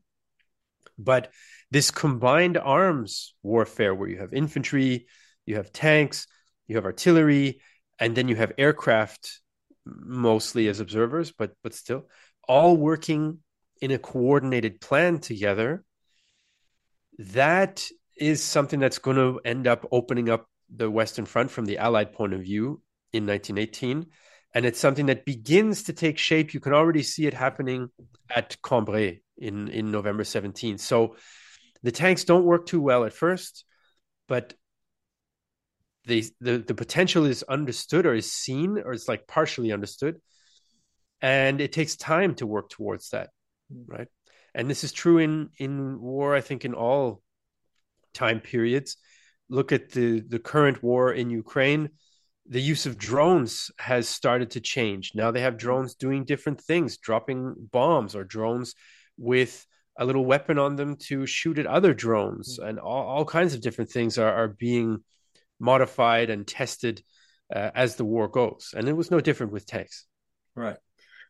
But 0.99 1.31
this 1.71 1.91
combined 1.91 2.59
arms 2.59 3.35
warfare, 3.43 3.95
where 3.95 4.09
you 4.09 4.19
have 4.19 4.33
infantry, 4.33 5.07
you 5.45 5.57
have 5.57 5.73
tanks, 5.73 6.27
you 6.67 6.77
have 6.77 6.85
artillery, 6.85 7.61
and 7.99 8.17
then 8.17 8.29
you 8.29 8.37
have 8.37 8.53
aircraft, 8.59 9.41
mostly 9.85 10.69
as 10.69 10.81
observers, 10.81 11.33
but 11.33 11.53
but 11.63 11.75
still, 11.75 12.09
all 12.49 12.77
working 12.77 13.39
in 13.81 13.91
a 13.91 13.99
coordinated 13.99 14.81
plan 14.81 15.19
together. 15.19 15.85
That 17.19 17.87
is 18.17 18.43
something 18.43 18.81
that's 18.81 18.99
going 18.99 19.17
to 19.17 19.41
end 19.45 19.67
up 19.67 19.87
opening 19.93 20.31
up 20.31 20.47
the 20.75 20.91
Western 20.91 21.27
Front 21.27 21.51
from 21.51 21.67
the 21.67 21.79
Allied 21.79 22.13
point 22.13 22.35
of 22.35 22.41
view 22.41 22.83
in 23.17 23.27
1918. 23.27 24.07
And 24.55 24.65
it's 24.65 24.81
something 24.81 25.07
that 25.07 25.25
begins 25.25 25.85
to 25.85 25.93
take 25.93 26.19
shape. 26.19 26.55
You 26.55 26.61
can 26.61 26.73
already 26.73 27.03
see 27.03 27.27
it 27.27 27.35
happening 27.35 27.91
at 28.35 28.57
Cambrai 28.63 29.21
in, 29.37 29.69
in 29.69 29.91
November 29.91 30.25
17. 30.25 30.79
So 30.79 31.17
the 31.83 31.93
tanks 31.93 32.25
don't 32.25 32.45
work 32.45 32.67
too 32.67 32.81
well 32.81 33.05
at 33.05 33.13
first, 33.13 33.65
but 34.29 34.55
the, 36.07 36.25
the, 36.41 36.59
the 36.59 36.75
potential 36.75 37.27
is 37.27 37.43
understood 37.43 38.07
or 38.07 38.15
is 38.15 38.33
seen 38.33 38.79
or 38.79 38.93
it's 38.93 39.09
like 39.09 39.27
partially 39.27 39.73
understood. 39.73 40.21
And 41.21 41.61
it 41.61 41.73
takes 41.73 41.97
time 41.97 42.35
to 42.37 42.47
work 42.47 42.71
towards 42.71 43.11
that, 43.11 43.31
mm-hmm. 43.73 43.93
right? 43.93 44.09
And 44.55 44.71
this 44.71 44.85
is 44.85 44.93
true 44.93 45.19
in, 45.19 45.51
in 45.59 46.01
war, 46.01 46.35
I 46.35 46.41
think, 46.41 46.65
in 46.65 46.73
all 46.73 47.21
time 48.15 48.41
periods. 48.41 48.97
Look 49.51 49.71
at 49.71 49.91
the, 49.91 50.21
the 50.21 50.39
current 50.39 50.83
war 50.83 51.13
in 51.13 51.31
Ukraine 51.31 51.91
the 52.49 52.61
use 52.61 52.87
of 52.87 52.99
drones 52.99 53.71
has 53.79 54.09
started 54.09 54.51
to 54.53 54.61
change. 54.61 55.13
Now 55.15 55.31
they 55.31 55.41
have 55.41 55.57
drones 55.57 55.95
doing 55.95 56.25
different 56.25 56.61
things, 56.61 56.99
dropping 56.99 57.55
bombs 57.73 58.15
or 58.15 58.25
drones 58.25 58.75
with 59.17 59.67
a 59.99 60.05
little 60.05 60.25
weapon 60.25 60.59
on 60.59 60.77
them 60.77 60.97
to 60.97 61.27
shoot 61.27 61.59
at 61.59 61.67
other 61.67 61.95
drones, 61.95 62.59
mm. 62.59 62.69
and 62.69 62.79
all, 62.79 63.07
all 63.07 63.25
kinds 63.25 63.55
of 63.55 63.63
different 63.63 63.91
things 63.91 64.19
are, 64.19 64.33
are 64.33 64.49
being 64.49 65.03
modified 65.59 66.31
and 66.31 66.47
tested 66.47 67.03
uh, 67.55 67.71
as 67.75 67.97
the 67.97 68.05
war 68.05 68.29
goes. 68.29 68.75
And 68.77 68.89
it 68.89 68.93
was 68.93 69.11
no 69.11 69.21
different 69.21 69.53
with 69.53 69.67
tanks. 69.67 70.07
Right. 70.55 70.77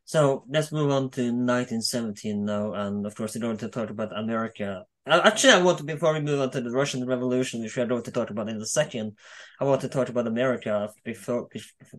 So 0.04 0.44
let's 0.48 0.72
move 0.72 0.90
on 0.90 1.10
to 1.10 1.22
1917 1.22 2.44
now, 2.44 2.72
and 2.74 3.06
of 3.06 3.14
course, 3.14 3.34
in 3.34 3.42
order 3.42 3.58
to 3.60 3.68
talk 3.68 3.90
about 3.90 4.16
America 4.16 4.84
actually, 5.06 5.52
I 5.52 5.62
want 5.62 5.78
to, 5.78 5.84
before 5.84 6.12
we 6.12 6.20
move 6.20 6.40
on 6.40 6.50
to 6.50 6.60
the 6.60 6.70
Russian 6.70 7.06
Revolution, 7.06 7.62
which 7.62 7.78
I 7.78 7.84
want 7.84 8.04
to 8.06 8.10
talk 8.10 8.30
about 8.30 8.48
in 8.48 8.60
a 8.60 8.66
second, 8.66 9.16
I 9.60 9.64
want 9.64 9.80
to 9.82 9.88
talk 9.88 10.08
about 10.08 10.26
America 10.26 10.90
before, 11.04 11.48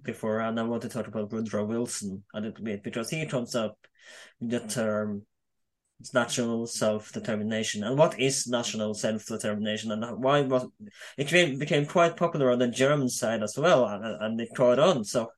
before, 0.04 0.40
and 0.42 0.60
I 0.60 0.64
want 0.64 0.82
to 0.84 0.90
talk 0.90 1.08
about 1.08 1.32
Woodrow 1.32 1.66
Wilson 1.66 2.24
a 2.34 2.42
little 2.42 2.64
bit 2.64 2.84
because 2.84 3.10
he 3.10 3.26
comes 3.26 3.56
up 3.56 3.78
with 4.40 4.52
the 4.52 4.60
term 4.60 5.26
national 6.14 6.68
self 6.68 7.12
determination 7.12 7.84
and 7.84 7.98
what 7.98 8.20
is 8.20 8.48
national 8.48 8.94
self 8.94 9.26
determination 9.26 9.92
and 9.92 10.24
why 10.24 10.42
was 10.42 10.68
it 11.18 11.60
became, 11.60 11.86
quite 11.86 12.16
popular 12.16 12.52
on 12.52 12.60
the 12.60 12.68
German 12.68 13.10
side 13.10 13.42
as 13.42 13.58
well 13.58 13.86
and, 13.86 14.06
and 14.06 14.42
it 14.42 14.50
caught 14.56 14.80
on. 14.80 15.04
So, 15.04 15.32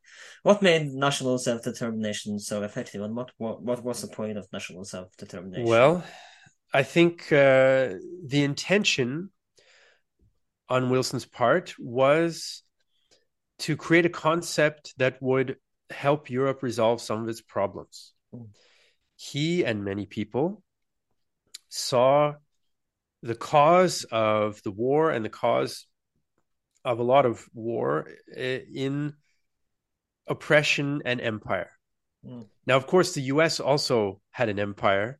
what 0.43 0.61
made 0.61 0.87
national 0.87 1.37
self 1.37 1.63
determination 1.63 2.39
so 2.39 2.63
effective 2.63 3.01
and 3.01 3.15
what, 3.15 3.31
what 3.37 3.61
what 3.61 3.83
was 3.83 4.01
the 4.01 4.07
point 4.07 4.37
of 4.37 4.47
national 4.51 4.83
self 4.83 5.15
determination? 5.17 5.65
Well, 5.65 6.03
I 6.73 6.83
think 6.83 7.31
uh, 7.31 7.95
the 8.25 8.43
intention 8.43 9.31
on 10.67 10.89
Wilson's 10.89 11.25
part 11.25 11.73
was 11.79 12.63
to 13.59 13.75
create 13.75 14.05
a 14.05 14.09
concept 14.09 14.93
that 14.97 15.21
would 15.21 15.57
help 15.89 16.29
Europe 16.29 16.61
resolve 16.61 17.01
some 17.01 17.23
of 17.23 17.29
its 17.29 17.41
problems. 17.41 18.13
Mm 18.33 18.49
he 19.19 19.65
and 19.65 19.83
many 19.83 20.05
people 20.05 20.63
saw 21.67 22.33
the 23.21 23.35
cause 23.35 24.05
of 24.09 24.63
the 24.63 24.71
war 24.71 25.11
and 25.11 25.25
the 25.25 25.29
cause 25.29 25.87
of 26.85 26.99
a 26.99 27.03
lot 27.03 27.25
of 27.25 27.45
war 27.53 28.07
eh, 28.33 28.61
in 28.73 29.13
oppression 30.25 31.01
and 31.03 31.19
empire. 31.19 31.71
Mm. 32.25 32.47
Now, 32.65 32.77
of 32.77 32.87
course, 32.87 33.13
the 33.13 33.23
US 33.23 33.59
also 33.59 34.21
had 34.31 34.47
an 34.47 34.57
empire, 34.57 35.19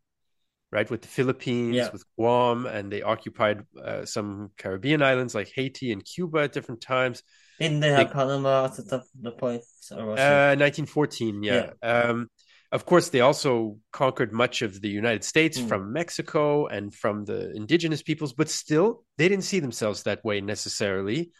right, 0.71 0.89
with 0.89 1.01
the 1.01 1.07
Philippines, 1.07 1.75
yeah. 1.75 1.89
with 1.91 2.03
Guam, 2.17 2.65
and 2.65 2.91
they 2.91 3.01
occupied 3.01 3.63
uh, 3.83 4.05
some 4.05 4.51
Caribbean 4.57 5.01
islands 5.01 5.33
like 5.33 5.51
Haiti 5.53 5.91
and 5.91 6.03
Cuba 6.03 6.39
at 6.39 6.53
different 6.53 6.81
times. 6.81 7.23
Didn't 7.59 7.81
they 7.81 7.89
have 7.89 8.11
Panama 8.11 8.65
at 8.65 8.75
the, 8.75 9.03
the 9.21 9.31
point? 9.31 9.61
Uh, 9.91 10.55
1914, 10.55 11.43
yeah. 11.43 11.71
yeah. 11.81 11.89
Um, 11.89 12.29
of 12.71 12.85
course, 12.85 13.09
they 13.09 13.21
also 13.21 13.77
conquered 13.91 14.31
much 14.31 14.61
of 14.61 14.79
the 14.79 14.89
United 14.89 15.23
States 15.23 15.59
mm. 15.59 15.67
from 15.67 15.91
Mexico 15.91 16.67
and 16.67 16.93
from 16.93 17.25
the 17.25 17.51
indigenous 17.55 18.03
peoples, 18.03 18.33
but 18.33 18.47
still, 18.47 19.03
they 19.17 19.27
didn't 19.27 19.45
see 19.45 19.59
themselves 19.59 20.03
that 20.03 20.23
way 20.23 20.39
necessarily. 20.39 21.31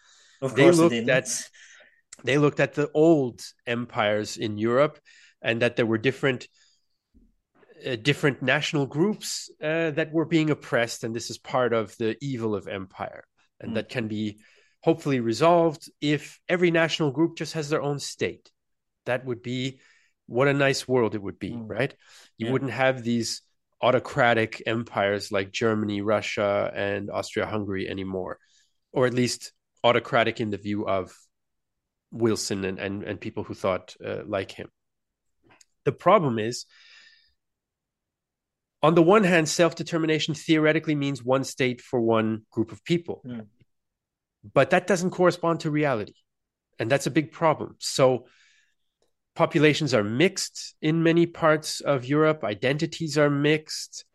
Of 0.41 0.55
they 0.55 0.71
looked 0.71 0.91
they 0.91 1.11
at 1.11 1.29
they 2.23 2.37
looked 2.37 2.59
at 2.59 2.73
the 2.73 2.89
old 2.93 3.41
empires 3.67 4.37
in 4.37 4.57
Europe, 4.57 4.99
and 5.41 5.61
that 5.61 5.75
there 5.75 5.85
were 5.85 5.99
different 5.99 6.47
uh, 7.85 7.95
different 7.95 8.41
national 8.41 8.85
groups 8.85 9.49
uh, 9.61 9.91
that 9.91 10.11
were 10.11 10.25
being 10.25 10.49
oppressed, 10.49 11.03
and 11.03 11.15
this 11.15 11.29
is 11.29 11.37
part 11.37 11.73
of 11.73 11.95
the 11.97 12.17
evil 12.21 12.55
of 12.55 12.67
empire, 12.67 13.23
and 13.59 13.71
mm. 13.71 13.75
that 13.75 13.89
can 13.89 14.07
be 14.07 14.39
hopefully 14.81 15.19
resolved 15.19 15.89
if 16.01 16.39
every 16.47 16.71
national 16.71 17.11
group 17.11 17.37
just 17.37 17.53
has 17.53 17.69
their 17.69 17.81
own 17.81 17.99
state. 17.99 18.49
That 19.05 19.25
would 19.25 19.41
be 19.41 19.79
what 20.27 20.47
a 20.47 20.53
nice 20.53 20.87
world 20.87 21.15
it 21.15 21.21
would 21.21 21.39
be, 21.39 21.51
mm. 21.51 21.69
right? 21.69 21.93
You 22.37 22.47
yeah. 22.47 22.51
wouldn't 22.51 22.71
have 22.71 23.03
these 23.03 23.41
autocratic 23.81 24.61
empires 24.65 25.31
like 25.31 25.51
Germany, 25.51 26.01
Russia, 26.01 26.71
and 26.75 27.09
Austria 27.09 27.45
Hungary 27.45 27.89
anymore, 27.89 28.37
or 28.91 29.07
at 29.07 29.13
least 29.13 29.51
autocratic 29.83 30.39
in 30.39 30.49
the 30.49 30.57
view 30.57 30.87
of 30.87 31.15
Wilson 32.11 32.65
and, 32.65 32.79
and, 32.79 33.03
and 33.03 33.21
people 33.21 33.43
who 33.43 33.53
thought 33.53 33.95
uh, 34.05 34.23
like 34.25 34.51
him. 34.51 34.69
The 35.85 35.91
problem 35.91 36.39
is, 36.39 36.65
on 38.81 38.95
the 38.95 39.03
one 39.03 39.23
hand, 39.23 39.49
self 39.49 39.75
determination 39.75 40.33
theoretically 40.33 40.95
means 40.95 41.23
one 41.23 41.43
state 41.43 41.81
for 41.81 41.99
one 41.99 42.43
group 42.51 42.71
of 42.71 42.83
people, 42.83 43.21
mm. 43.25 43.45
but 44.53 44.69
that 44.69 44.87
doesn't 44.87 45.11
correspond 45.11 45.61
to 45.61 45.71
reality. 45.71 46.13
And 46.77 46.89
that's 46.89 47.07
a 47.07 47.11
big 47.11 47.31
problem. 47.31 47.75
So, 47.79 48.27
populations 49.35 49.93
are 49.93 50.03
mixed 50.03 50.75
in 50.81 51.03
many 51.03 51.25
parts 51.25 51.81
of 51.81 52.05
Europe, 52.05 52.43
identities 52.43 53.17
are 53.17 53.29
mixed. 53.29 54.05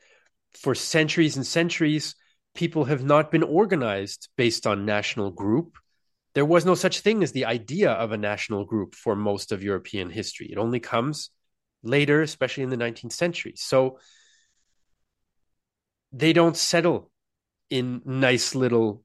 For 0.55 0.75
centuries 0.77 1.37
and 1.37 1.45
centuries, 1.45 2.15
people 2.55 2.85
have 2.85 3.03
not 3.03 3.33
been 3.33 3.43
organized 3.43 4.29
based 4.37 4.69
on 4.69 4.87
national 4.87 5.33
group. 5.33 5.77
There 6.35 6.45
was 6.45 6.65
no 6.65 6.77
such 6.77 7.01
thing 7.01 7.23
as 7.23 7.33
the 7.33 7.45
idea 7.45 7.91
of 7.91 8.13
a 8.13 8.17
national 8.17 8.65
group 8.65 8.95
for 8.95 9.17
most 9.17 9.51
of 9.51 9.65
European 9.65 10.11
history. 10.11 10.49
It 10.51 10.59
only 10.59 10.81
comes 10.81 11.31
later, 11.83 12.23
especially 12.23 12.63
in 12.63 12.71
the 12.71 12.77
19th 12.77 13.13
century. 13.13 13.55
So 13.57 13.99
they 16.15 16.33
don't 16.33 16.57
settle 16.57 17.11
in 17.71 18.01
nice 18.05 18.55
little 18.55 19.03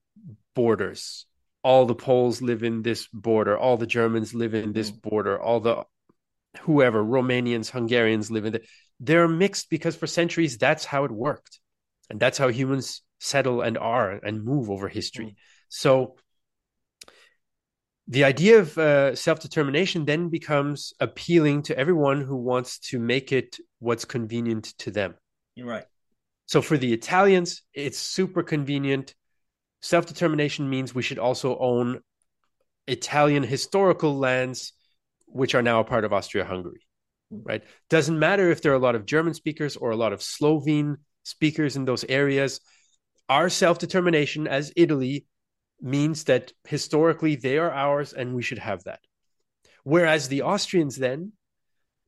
borders. 0.56 1.26
All 1.64 1.86
the 1.86 1.95
Poles 1.95 2.41
live 2.41 2.64
in 2.64 2.84
this 2.84 3.07
border, 3.11 3.57
all 3.57 3.77
the 3.77 3.88
Germans 3.88 4.34
live 4.34 4.53
in 4.53 4.72
this 4.72 4.91
mm. 4.91 5.02
border, 5.02 5.41
all 5.41 5.60
the 5.60 5.84
whoever 6.61 7.03
Romanians, 7.03 7.69
Hungarians 7.69 8.31
live 8.31 8.45
in 8.45 8.53
the, 8.53 8.61
they're 8.99 9.27
mixed 9.27 9.69
because 9.69 9.95
for 9.95 10.07
centuries 10.07 10.57
that's 10.57 10.86
how 10.86 11.03
it 11.03 11.11
worked, 11.11 11.60
and 12.10 12.19
that's 12.19 12.38
how 12.38 12.48
humans 12.48 13.02
settle 13.19 13.61
and 13.61 13.77
are 13.77 14.11
and 14.11 14.44
move 14.44 14.69
over 14.69 14.88
history. 14.88 15.26
Mm. 15.26 15.36
So 15.68 16.15
the 18.07 18.23
idea 18.23 18.60
of 18.60 18.77
uh, 18.77 19.15
self 19.15 19.40
determination 19.40 20.06
then 20.06 20.30
becomes 20.30 20.94
appealing 20.99 21.64
to 21.64 21.77
everyone 21.77 22.22
who 22.22 22.38
wants 22.38 22.80
to 22.80 22.99
make 22.99 23.31
it 23.31 23.57
what's 23.80 24.06
convenient 24.06 24.65
to 24.80 24.91
them. 24.91 25.15
You're 25.56 25.68
right. 25.68 25.86
So 26.49 26.63
for 26.63 26.80
the 26.80 26.93
Italians, 26.93 27.61
it's 27.76 27.99
super 27.99 28.41
convenient. 28.41 29.13
Self 29.84 30.07
determination 30.07 30.67
means 30.67 30.95
we 30.95 31.03
should 31.03 31.19
also 31.19 31.55
own 31.59 31.99
Italian 32.88 33.43
historical 33.43 34.17
lands 34.17 34.73
which 35.27 35.53
are 35.53 35.61
now 35.61 35.80
a 35.80 35.84
part 35.84 36.05
of 36.05 36.11
Austria 36.11 36.45
Hungary, 36.45 36.81
right? 37.30 37.61
Doesn't 37.91 38.17
matter 38.17 38.49
if 38.49 38.63
there 38.63 38.71
are 38.71 38.81
a 38.81 38.85
lot 38.88 38.95
of 38.95 39.05
German 39.05 39.35
speakers 39.35 39.77
or 39.77 39.91
a 39.91 39.95
lot 39.95 40.11
of 40.11 40.23
Slovene 40.23 40.97
speakers 41.21 41.76
in 41.76 41.85
those 41.85 42.03
areas. 42.05 42.61
Our 43.30 43.49
self 43.49 43.77
determination 43.77 44.47
as 44.47 44.73
Italy 44.76 45.27
means 45.80 46.23
that 46.23 46.51
historically 46.63 47.35
they 47.35 47.59
are 47.59 47.71
ours 47.71 48.11
and 48.13 48.34
we 48.34 48.41
should 48.41 48.57
have 48.57 48.85
that. 48.85 49.01
Whereas 49.84 50.30
the 50.30 50.41
Austrians 50.41 50.95
then, 50.95 51.34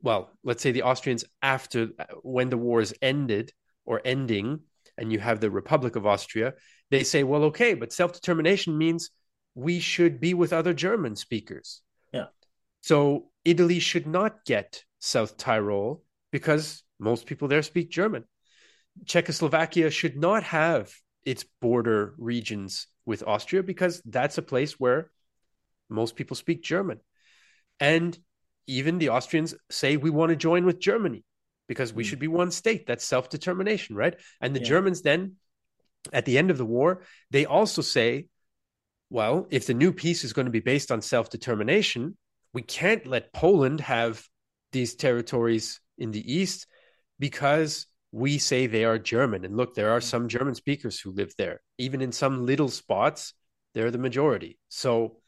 well, 0.01 0.31
let's 0.43 0.63
say 0.63 0.71
the 0.71 0.81
Austrians 0.81 1.25
after 1.43 1.89
when 2.23 2.49
the 2.49 2.57
war 2.57 2.81
is 2.81 2.95
ended 3.03 3.53
or 3.85 4.01
ending, 4.05 4.59
and 4.97 5.11
you 5.11 5.19
have 5.19 5.39
the 5.39 5.51
Republic 5.51 5.95
of 5.95 6.05
Austria, 6.05 6.53
they 6.89 7.03
say, 7.03 7.23
well, 7.23 7.43
okay, 7.45 7.73
but 7.73 7.93
self 7.93 8.13
determination 8.13 8.77
means 8.77 9.11
we 9.55 9.79
should 9.79 10.19
be 10.19 10.33
with 10.33 10.53
other 10.53 10.73
German 10.73 11.15
speakers. 11.15 11.81
Yeah. 12.13 12.27
So 12.81 13.29
Italy 13.45 13.79
should 13.79 14.07
not 14.07 14.45
get 14.45 14.83
South 14.99 15.37
Tyrol 15.37 16.03
because 16.31 16.83
most 16.99 17.25
people 17.25 17.47
there 17.47 17.63
speak 17.63 17.89
German. 17.89 18.25
Czechoslovakia 19.05 19.89
should 19.89 20.17
not 20.17 20.43
have 20.43 20.93
its 21.25 21.45
border 21.61 22.13
regions 22.17 22.87
with 23.05 23.23
Austria 23.25 23.63
because 23.63 24.01
that's 24.05 24.37
a 24.37 24.41
place 24.43 24.79
where 24.79 25.11
most 25.89 26.15
people 26.15 26.35
speak 26.35 26.63
German. 26.63 26.99
And 27.79 28.17
even 28.67 28.99
the 28.99 29.09
Austrians 29.09 29.55
say 29.69 29.97
we 29.97 30.09
want 30.09 30.29
to 30.29 30.35
join 30.35 30.65
with 30.65 30.79
Germany 30.79 31.23
because 31.71 31.93
we 31.93 32.03
mm. 32.03 32.07
should 32.07 32.19
be 32.19 32.27
one 32.27 32.51
state. 32.51 32.85
That's 32.85 33.05
self 33.05 33.29
determination, 33.29 33.95
right? 33.95 34.19
And 34.41 34.53
the 34.53 34.59
yeah. 34.59 34.65
Germans 34.65 35.03
then, 35.03 35.37
at 36.11 36.25
the 36.25 36.37
end 36.37 36.51
of 36.51 36.57
the 36.57 36.65
war, 36.65 37.03
they 37.29 37.45
also 37.45 37.81
say, 37.81 38.27
well, 39.09 39.47
if 39.51 39.67
the 39.67 39.73
new 39.73 39.93
peace 39.93 40.25
is 40.25 40.33
going 40.33 40.47
to 40.47 40.51
be 40.51 40.59
based 40.59 40.91
on 40.91 41.01
self 41.01 41.29
determination, 41.29 42.17
we 42.53 42.61
can't 42.61 43.07
let 43.07 43.31
Poland 43.31 43.79
have 43.79 44.21
these 44.73 44.95
territories 44.95 45.79
in 45.97 46.11
the 46.11 46.33
east 46.33 46.67
because 47.19 47.87
we 48.11 48.37
say 48.37 48.67
they 48.67 48.83
are 48.83 48.99
German. 48.99 49.45
And 49.45 49.55
look, 49.55 49.73
there 49.73 49.91
are 49.91 50.01
some 50.01 50.27
German 50.27 50.55
speakers 50.55 50.99
who 50.99 51.11
live 51.11 51.33
there. 51.37 51.61
Even 51.77 52.01
in 52.01 52.11
some 52.11 52.45
little 52.45 52.67
spots, 52.67 53.33
they're 53.73 53.91
the 53.91 53.97
majority. 53.97 54.59
So 54.67 55.19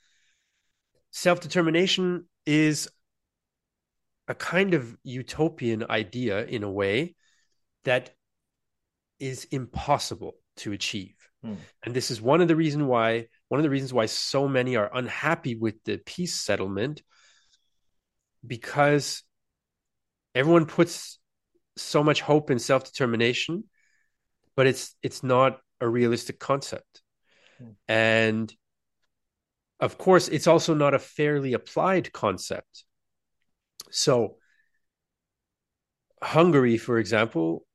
self 1.12 1.40
determination 1.40 2.26
is 2.46 2.90
a 4.28 4.36
kind 4.36 4.74
of 4.74 4.96
utopian 5.04 5.86
idea 5.90 6.46
in 6.46 6.64
a 6.64 6.72
way 6.72 7.16
that 7.84 8.12
is 9.20 9.46
impossible 9.46 10.36
to 10.58 10.72
achieve. 10.72 11.16
Mm. 11.46 11.58
And 11.84 11.94
this 11.94 12.12
is 12.12 12.22
one 12.22 12.42
of 12.42 12.48
the 12.48 12.56
reason 12.56 12.88
why 12.88 13.28
one 13.50 13.60
of 13.60 13.64
the 13.64 13.70
reasons 13.70 13.94
why 13.94 14.06
so 14.06 14.48
many 14.48 14.76
are 14.76 14.90
unhappy 14.94 15.56
with 15.56 15.76
the 15.84 15.98
peace 15.98 16.36
settlement 16.36 17.04
because 18.46 19.24
everyone 20.34 20.66
puts 20.66 21.20
so 21.78 22.04
much 22.04 22.22
hope 22.22 22.50
in 22.52 22.60
self-determination 22.60 23.64
but 24.56 24.68
it's 24.68 24.96
it's 25.02 25.24
not 25.24 25.60
a 25.82 25.88
realistic 25.88 26.40
concept 26.40 27.02
mm. 27.62 27.74
and 27.88 28.54
of 29.80 29.98
course 29.98 30.28
it's 30.28 30.48
also 30.48 30.74
not 30.74 30.94
a 30.94 31.00
fairly 31.00 31.54
applied 31.54 32.12
concept 32.12 32.86
so 33.94 34.38
hungary 36.22 36.78
for 36.78 36.98
example 37.00 37.66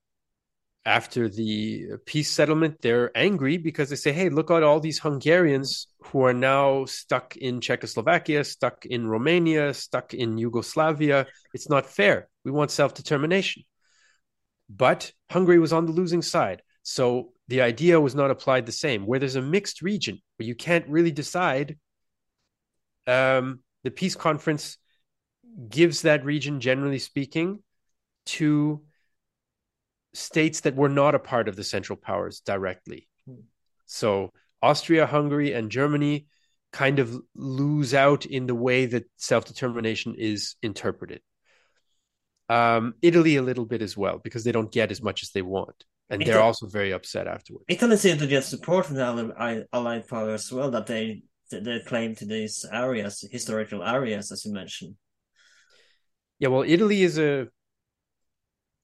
after 0.86 1.28
the 1.28 1.98
peace 2.06 2.30
settlement, 2.30 2.80
they're 2.80 3.10
angry 3.16 3.58
because 3.58 3.90
they 3.90 3.96
say, 3.96 4.12
hey, 4.12 4.30
look 4.30 4.50
at 4.50 4.62
all 4.62 4.80
these 4.80 4.98
Hungarians 4.98 5.88
who 6.04 6.22
are 6.24 6.32
now 6.32 6.86
stuck 6.86 7.36
in 7.36 7.60
Czechoslovakia, 7.60 8.42
stuck 8.44 8.86
in 8.86 9.06
Romania, 9.06 9.74
stuck 9.74 10.14
in 10.14 10.38
Yugoslavia. 10.38 11.26
It's 11.52 11.68
not 11.68 11.84
fair. 11.86 12.28
We 12.44 12.52
want 12.52 12.70
self 12.70 12.94
determination. 12.94 13.64
but 14.68 15.12
Hungary 15.30 15.58
was 15.58 15.72
on 15.72 15.86
the 15.86 15.92
losing 15.92 16.22
side. 16.22 16.62
So 16.82 17.32
the 17.48 17.62
idea 17.62 18.00
was 18.00 18.14
not 18.14 18.30
applied 18.30 18.66
the 18.66 18.72
same. 18.72 19.06
Where 19.06 19.18
there's 19.18 19.36
a 19.36 19.42
mixed 19.42 19.82
region 19.82 20.20
where 20.36 20.46
you 20.46 20.54
can't 20.54 20.86
really 20.88 21.10
decide, 21.12 21.78
um, 23.06 23.60
the 23.84 23.90
peace 23.90 24.14
conference 24.14 24.78
gives 25.68 26.02
that 26.02 26.24
region, 26.24 26.60
generally 26.60 26.98
speaking, 26.98 27.62
to 28.26 28.82
states 30.14 30.60
that 30.60 30.76
were 30.76 30.88
not 30.88 31.14
a 31.14 31.18
part 31.18 31.48
of 31.48 31.56
the 31.56 31.64
Central 31.64 31.96
Powers 31.96 32.40
directly. 32.40 33.08
Hmm. 33.26 33.40
So 33.86 34.32
Austria, 34.62 35.06
Hungary, 35.06 35.52
and 35.52 35.70
Germany 35.70 36.26
kind 36.72 36.98
of 36.98 37.18
lose 37.34 37.94
out 37.94 38.26
in 38.26 38.46
the 38.46 38.54
way 38.54 38.86
that 38.86 39.04
self 39.16 39.44
determination 39.46 40.14
is 40.16 40.56
interpreted. 40.62 41.20
Um, 42.48 42.94
Italy 43.02 43.36
a 43.36 43.42
little 43.42 43.66
bit 43.66 43.82
as 43.82 43.96
well 43.96 44.18
because 44.18 44.44
they 44.44 44.52
don't 44.52 44.72
get 44.72 44.90
as 44.90 45.02
much 45.02 45.22
as 45.22 45.30
they 45.30 45.42
want, 45.42 45.84
and 46.08 46.24
they're 46.24 46.40
also 46.40 46.66
very 46.66 46.92
upset 46.92 47.26
afterwards. 47.26 47.66
Italy 47.68 47.96
seems 47.96 48.20
to 48.20 48.26
get 48.26 48.44
support 48.44 48.86
from 48.86 48.96
the 48.96 49.66
Allied 49.72 50.08
powers 50.08 50.46
as 50.46 50.52
well 50.52 50.70
that 50.70 50.86
they 50.86 51.22
they 51.50 51.80
claim 51.80 52.14
to 52.16 52.26
these 52.26 52.64
areas, 52.70 53.24
historical 53.30 53.82
areas, 53.82 54.32
as 54.32 54.44
you 54.44 54.52
mentioned. 54.52 54.96
Yeah, 56.38 56.48
well, 56.48 56.62
Italy 56.62 57.02
is 57.02 57.18
a 57.18 57.48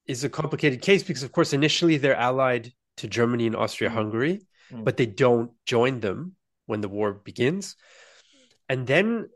is 0.05 0.23
a 0.23 0.29
complicated 0.29 0.81
case 0.81 1.03
because, 1.03 1.23
of 1.23 1.31
course, 1.31 1.53
initially 1.53 1.97
they're 1.97 2.15
allied 2.15 2.71
to 2.97 3.07
Germany 3.07 3.47
and 3.47 3.55
Austria-Hungary, 3.55 4.41
mm. 4.71 4.83
but 4.83 4.97
they 4.97 5.05
don't 5.05 5.51
join 5.65 5.99
them 5.99 6.35
when 6.67 6.81
the 6.81 6.89
war 6.89 7.13
begins. 7.13 7.75
And 8.69 8.85
then 8.85 9.29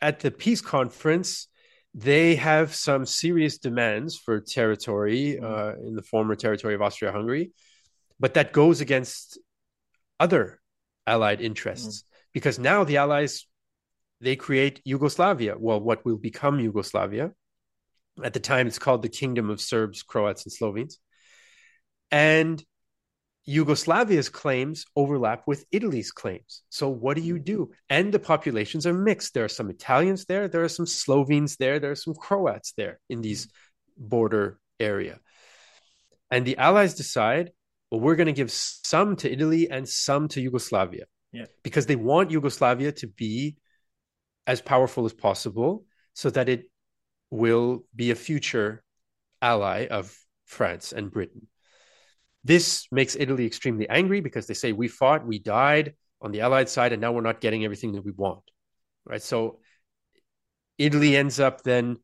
at 0.00 0.20
the 0.20 0.30
peace 0.30 0.60
conference, 0.60 1.48
they 1.94 2.34
have 2.36 2.74
some 2.74 3.06
serious 3.06 3.58
demands 3.58 4.16
for 4.16 4.40
territory 4.40 5.38
mm. 5.40 5.44
uh, 5.44 5.78
in 5.86 5.94
the 5.94 6.02
former 6.02 6.34
territory 6.34 6.74
of 6.74 6.82
Austria 6.82 7.12
Hungary, 7.12 7.52
but 8.20 8.34
that 8.34 8.52
goes 8.52 8.80
against 8.80 9.38
other 10.20 10.60
allied 11.06 11.40
interests 11.40 12.02
mm. 12.02 12.04
because 12.32 12.58
now 12.58 12.84
the 12.84 12.96
allies 12.96 13.46
they 14.20 14.36
create 14.36 14.80
Yugoslavia, 14.84 15.56
well, 15.58 15.80
what 15.80 16.04
will 16.04 16.16
become 16.16 16.60
Yugoslavia. 16.60 17.32
At 18.22 18.34
the 18.34 18.40
time, 18.40 18.66
it's 18.66 18.78
called 18.78 19.02
the 19.02 19.08
Kingdom 19.08 19.50
of 19.50 19.60
Serbs, 19.60 20.02
Croats, 20.02 20.44
and 20.44 20.52
Slovenes. 20.52 20.98
And 22.10 22.62
Yugoslavia's 23.48 24.28
claims 24.28 24.84
overlap 24.94 25.44
with 25.46 25.64
Italy's 25.72 26.12
claims. 26.12 26.62
So 26.68 26.88
what 26.88 27.16
do 27.16 27.22
you 27.22 27.38
do? 27.38 27.70
And 27.88 28.12
the 28.12 28.18
populations 28.18 28.86
are 28.86 28.94
mixed. 28.94 29.34
There 29.34 29.44
are 29.44 29.48
some 29.48 29.70
Italians 29.70 30.26
there, 30.26 30.46
there 30.46 30.62
are 30.62 30.68
some 30.68 30.86
Slovenes 30.86 31.56
there, 31.56 31.80
there 31.80 31.90
are 31.90 31.96
some 31.96 32.14
Croats 32.14 32.72
there 32.76 33.00
in 33.08 33.20
these 33.20 33.48
border 33.96 34.60
area. 34.78 35.18
And 36.30 36.46
the 36.46 36.56
Allies 36.56 36.94
decide, 36.94 37.50
well, 37.90 38.00
we're 38.00 38.16
going 38.16 38.26
to 38.26 38.32
give 38.32 38.50
some 38.50 39.16
to 39.16 39.30
Italy 39.30 39.70
and 39.70 39.88
some 39.88 40.28
to 40.28 40.40
Yugoslavia. 40.40 41.04
Yeah. 41.32 41.46
Because 41.62 41.86
they 41.86 41.96
want 41.96 42.30
Yugoslavia 42.30 42.92
to 42.92 43.06
be 43.06 43.56
as 44.46 44.60
powerful 44.60 45.04
as 45.04 45.12
possible 45.12 45.84
so 46.14 46.30
that 46.30 46.48
it 46.48 46.70
will 47.32 47.84
be 47.96 48.10
a 48.10 48.14
future 48.14 48.84
ally 49.40 49.86
of 49.86 50.14
France 50.44 50.92
and 50.92 51.10
Britain. 51.10 51.48
This 52.44 52.86
makes 52.92 53.16
Italy 53.16 53.46
extremely 53.46 53.88
angry 53.88 54.20
because 54.20 54.46
they 54.46 54.54
say 54.54 54.72
we 54.72 54.88
fought, 54.88 55.26
we 55.26 55.38
died 55.38 55.94
on 56.20 56.30
the 56.30 56.42
Allied 56.42 56.68
side, 56.68 56.92
and 56.92 57.00
now 57.00 57.12
we're 57.12 57.22
not 57.22 57.40
getting 57.40 57.64
everything 57.64 57.92
that 57.92 58.04
we 58.04 58.12
want. 58.12 58.42
Right. 59.04 59.22
So 59.22 59.60
Italy 60.76 61.16
ends 61.16 61.40
up 61.40 61.62
then 61.62 61.96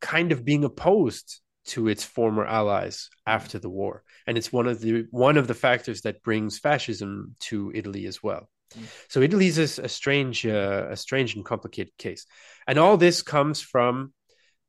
kind 0.00 0.32
of 0.32 0.44
being 0.44 0.64
opposed 0.64 1.40
to 1.66 1.88
its 1.88 2.02
former 2.02 2.46
allies 2.46 3.10
after 3.26 3.58
the 3.58 3.68
war 3.68 4.04
and 4.26 4.38
it's 4.38 4.52
one 4.52 4.68
of 4.68 4.80
the 4.80 5.04
one 5.10 5.36
of 5.36 5.48
the 5.48 5.54
factors 5.54 6.02
that 6.02 6.22
brings 6.22 6.58
fascism 6.58 7.34
to 7.40 7.72
Italy 7.74 8.06
as 8.06 8.22
well 8.22 8.48
mm. 8.74 8.84
so 9.08 9.20
Italy 9.20 9.46
is 9.46 9.58
a, 9.58 9.82
a 9.84 9.88
strange 9.88 10.46
uh, 10.46 10.86
a 10.90 10.96
strange 10.96 11.34
and 11.34 11.44
complicated 11.44 11.92
case 11.98 12.26
and 12.66 12.78
all 12.78 12.96
this 12.96 13.22
comes 13.22 13.60
from 13.60 14.12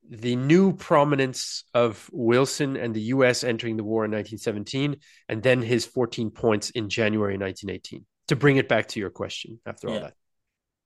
the 0.09 0.35
new 0.35 0.73
prominence 0.73 1.63
of 1.73 2.09
Wilson 2.11 2.77
and 2.77 2.95
the 2.95 3.01
US 3.01 3.43
entering 3.43 3.77
the 3.77 3.83
war 3.83 4.05
in 4.05 4.11
1917, 4.11 4.97
and 5.27 5.43
then 5.43 5.61
his 5.61 5.85
14 5.85 6.31
points 6.31 6.69
in 6.71 6.89
January 6.89 7.37
1918. 7.37 8.05
To 8.29 8.35
bring 8.35 8.57
it 8.57 8.67
back 8.67 8.87
to 8.89 8.99
your 8.99 9.09
question 9.09 9.59
after 9.65 9.87
yeah. 9.87 9.93
all 9.93 10.01
that. 10.01 10.13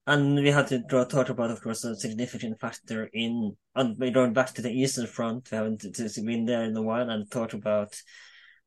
And 0.08 0.36
we 0.36 0.50
had 0.50 0.68
to 0.68 0.80
draw, 0.80 1.04
talk 1.04 1.30
about, 1.30 1.52
of 1.52 1.62
course, 1.62 1.84
a 1.84 1.96
significant 1.96 2.60
factor 2.60 3.10
in, 3.14 3.56
and 3.76 3.98
we 4.00 4.10
going 4.10 4.34
back 4.34 4.54
to 4.54 4.62
the 4.62 4.72
Eastern 4.72 5.06
Front, 5.06 5.50
we 5.52 5.58
haven't 5.58 5.86
been 6.26 6.46
there 6.46 6.64
in 6.64 6.76
a 6.76 6.82
while, 6.82 7.10
and 7.10 7.28
thought 7.30 7.54
about, 7.54 7.94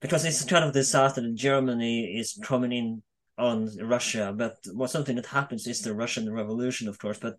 because 0.01 0.25
it's 0.25 0.45
kind 0.45 0.65
of 0.65 0.73
disaster 0.73 1.21
that 1.21 1.35
Germany 1.35 2.17
is 2.17 2.39
coming 2.43 2.73
in 2.73 3.03
on 3.37 3.69
Russia, 3.83 4.33
but 4.37 4.57
what 4.73 4.91
something 4.91 5.17
that 5.17 5.27
happens 5.27 5.67
is 5.67 5.81
the 5.81 5.95
Russian 5.95 6.33
Revolution, 6.33 6.89
of 6.89 6.99
course. 6.99 7.19
But 7.19 7.37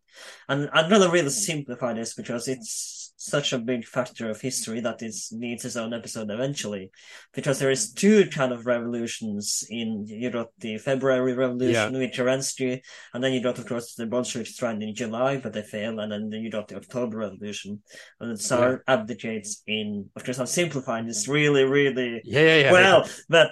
and 0.50 0.70
I'm 0.74 0.90
gonna 0.90 1.10
really 1.10 1.30
mm. 1.30 1.32
simplify 1.32 1.94
this 1.94 2.14
because 2.14 2.48
it's 2.48 3.14
such 3.18 3.54
a 3.54 3.58
big 3.58 3.86
factor 3.86 4.30
of 4.30 4.42
history 4.42 4.82
that 4.82 5.02
it 5.02 5.16
needs 5.32 5.64
its 5.64 5.78
own 5.78 5.94
episode 5.94 6.30
eventually, 6.30 6.92
because 7.34 7.60
there 7.60 7.72
is 7.72 7.92
mm. 7.92 7.96
two 7.96 8.30
kind 8.30 8.52
of 8.52 8.66
revolutions 8.66 9.66
in 9.70 10.06
you 10.08 10.30
got 10.30 10.50
the 10.60 10.78
February 10.78 11.34
Revolution 11.34 11.94
yeah. 11.94 12.00
with 12.00 12.12
Kerensky, 12.12 12.82
and 13.14 13.24
then 13.24 13.32
you 13.32 13.42
got 13.42 13.58
of 13.58 13.66
course 13.66 13.96
the 13.96 14.06
Bolsheviks 14.06 14.58
tried 14.58 14.84
in 14.84 14.94
July 14.94 15.38
but 15.38 15.54
they 15.54 15.64
fail, 15.64 16.00
and 16.00 16.12
then 16.12 16.32
you 16.32 16.52
got 16.52 16.68
the 16.68 16.76
October 16.76 17.20
Revolution, 17.20 17.82
and 18.20 18.32
the 18.32 18.38
Tsar 18.38 18.84
yeah. 18.88 18.94
abdicates 18.94 19.64
in. 19.66 20.10
Of 20.16 20.26
course, 20.26 20.40
I'm 20.40 20.46
simplifying 20.46 21.08
this 21.08 21.28
really, 21.30 21.64
really 21.64 22.22
yeah, 22.26 22.42
yeah, 22.42 22.58
yeah 22.58 22.72
well, 22.72 23.04
yeah. 23.06 23.12
but 23.30 23.52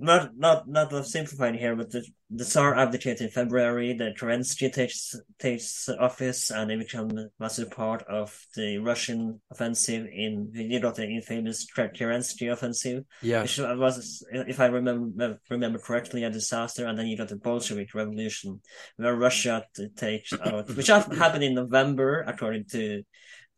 not 0.00 0.36
not 0.36 0.68
not 0.68 1.06
simplifying 1.06 1.54
here, 1.54 1.76
but 1.76 1.90
the 1.90 2.04
the 2.30 2.44
Tsar 2.44 2.76
abdicated 2.76 3.22
in 3.22 3.28
February. 3.28 3.92
The 3.92 4.14
Kerensky 4.18 4.72
takes 4.72 5.14
takes 5.38 5.88
office, 5.88 6.50
and 6.50 6.70
they 6.70 6.76
become 6.76 7.10
a 7.18 7.26
massive 7.38 7.70
part 7.70 8.02
of 8.08 8.36
the 8.56 8.78
Russian 8.78 9.40
offensive 9.50 10.06
in 10.06 10.50
you 10.54 10.80
know 10.80 10.92
the 10.92 11.06
infamous 11.06 11.66
Kerensky 11.76 12.52
offensive. 12.52 13.04
Yeah, 13.20 13.42
which 13.42 13.58
was, 13.58 14.24
if 14.30 14.58
I 14.60 14.66
remember 14.66 15.38
remember 15.50 15.78
correctly, 15.78 16.24
a 16.24 16.30
disaster. 16.30 16.86
And 16.86 16.98
then 16.98 17.06
you 17.06 17.16
got 17.16 17.28
the 17.28 17.36
Bolshevik 17.36 17.94
Revolution, 17.94 18.60
where 18.96 19.14
Russia 19.14 19.64
takes 19.96 20.32
out, 20.32 20.74
which 20.74 20.86
happened 20.88 21.44
in 21.44 21.54
November, 21.54 22.24
according 22.26 22.64
to 22.72 23.02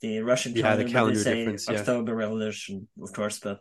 the 0.00 0.20
Russian 0.20 0.54
yeah, 0.54 0.62
calendar. 0.62 0.84
The 0.84 0.92
calendar 0.92 1.24
difference, 1.24 1.68
yeah. 1.68 1.78
October 1.78 2.14
Revolution, 2.14 2.88
of 3.00 3.12
course, 3.12 3.38
but 3.38 3.60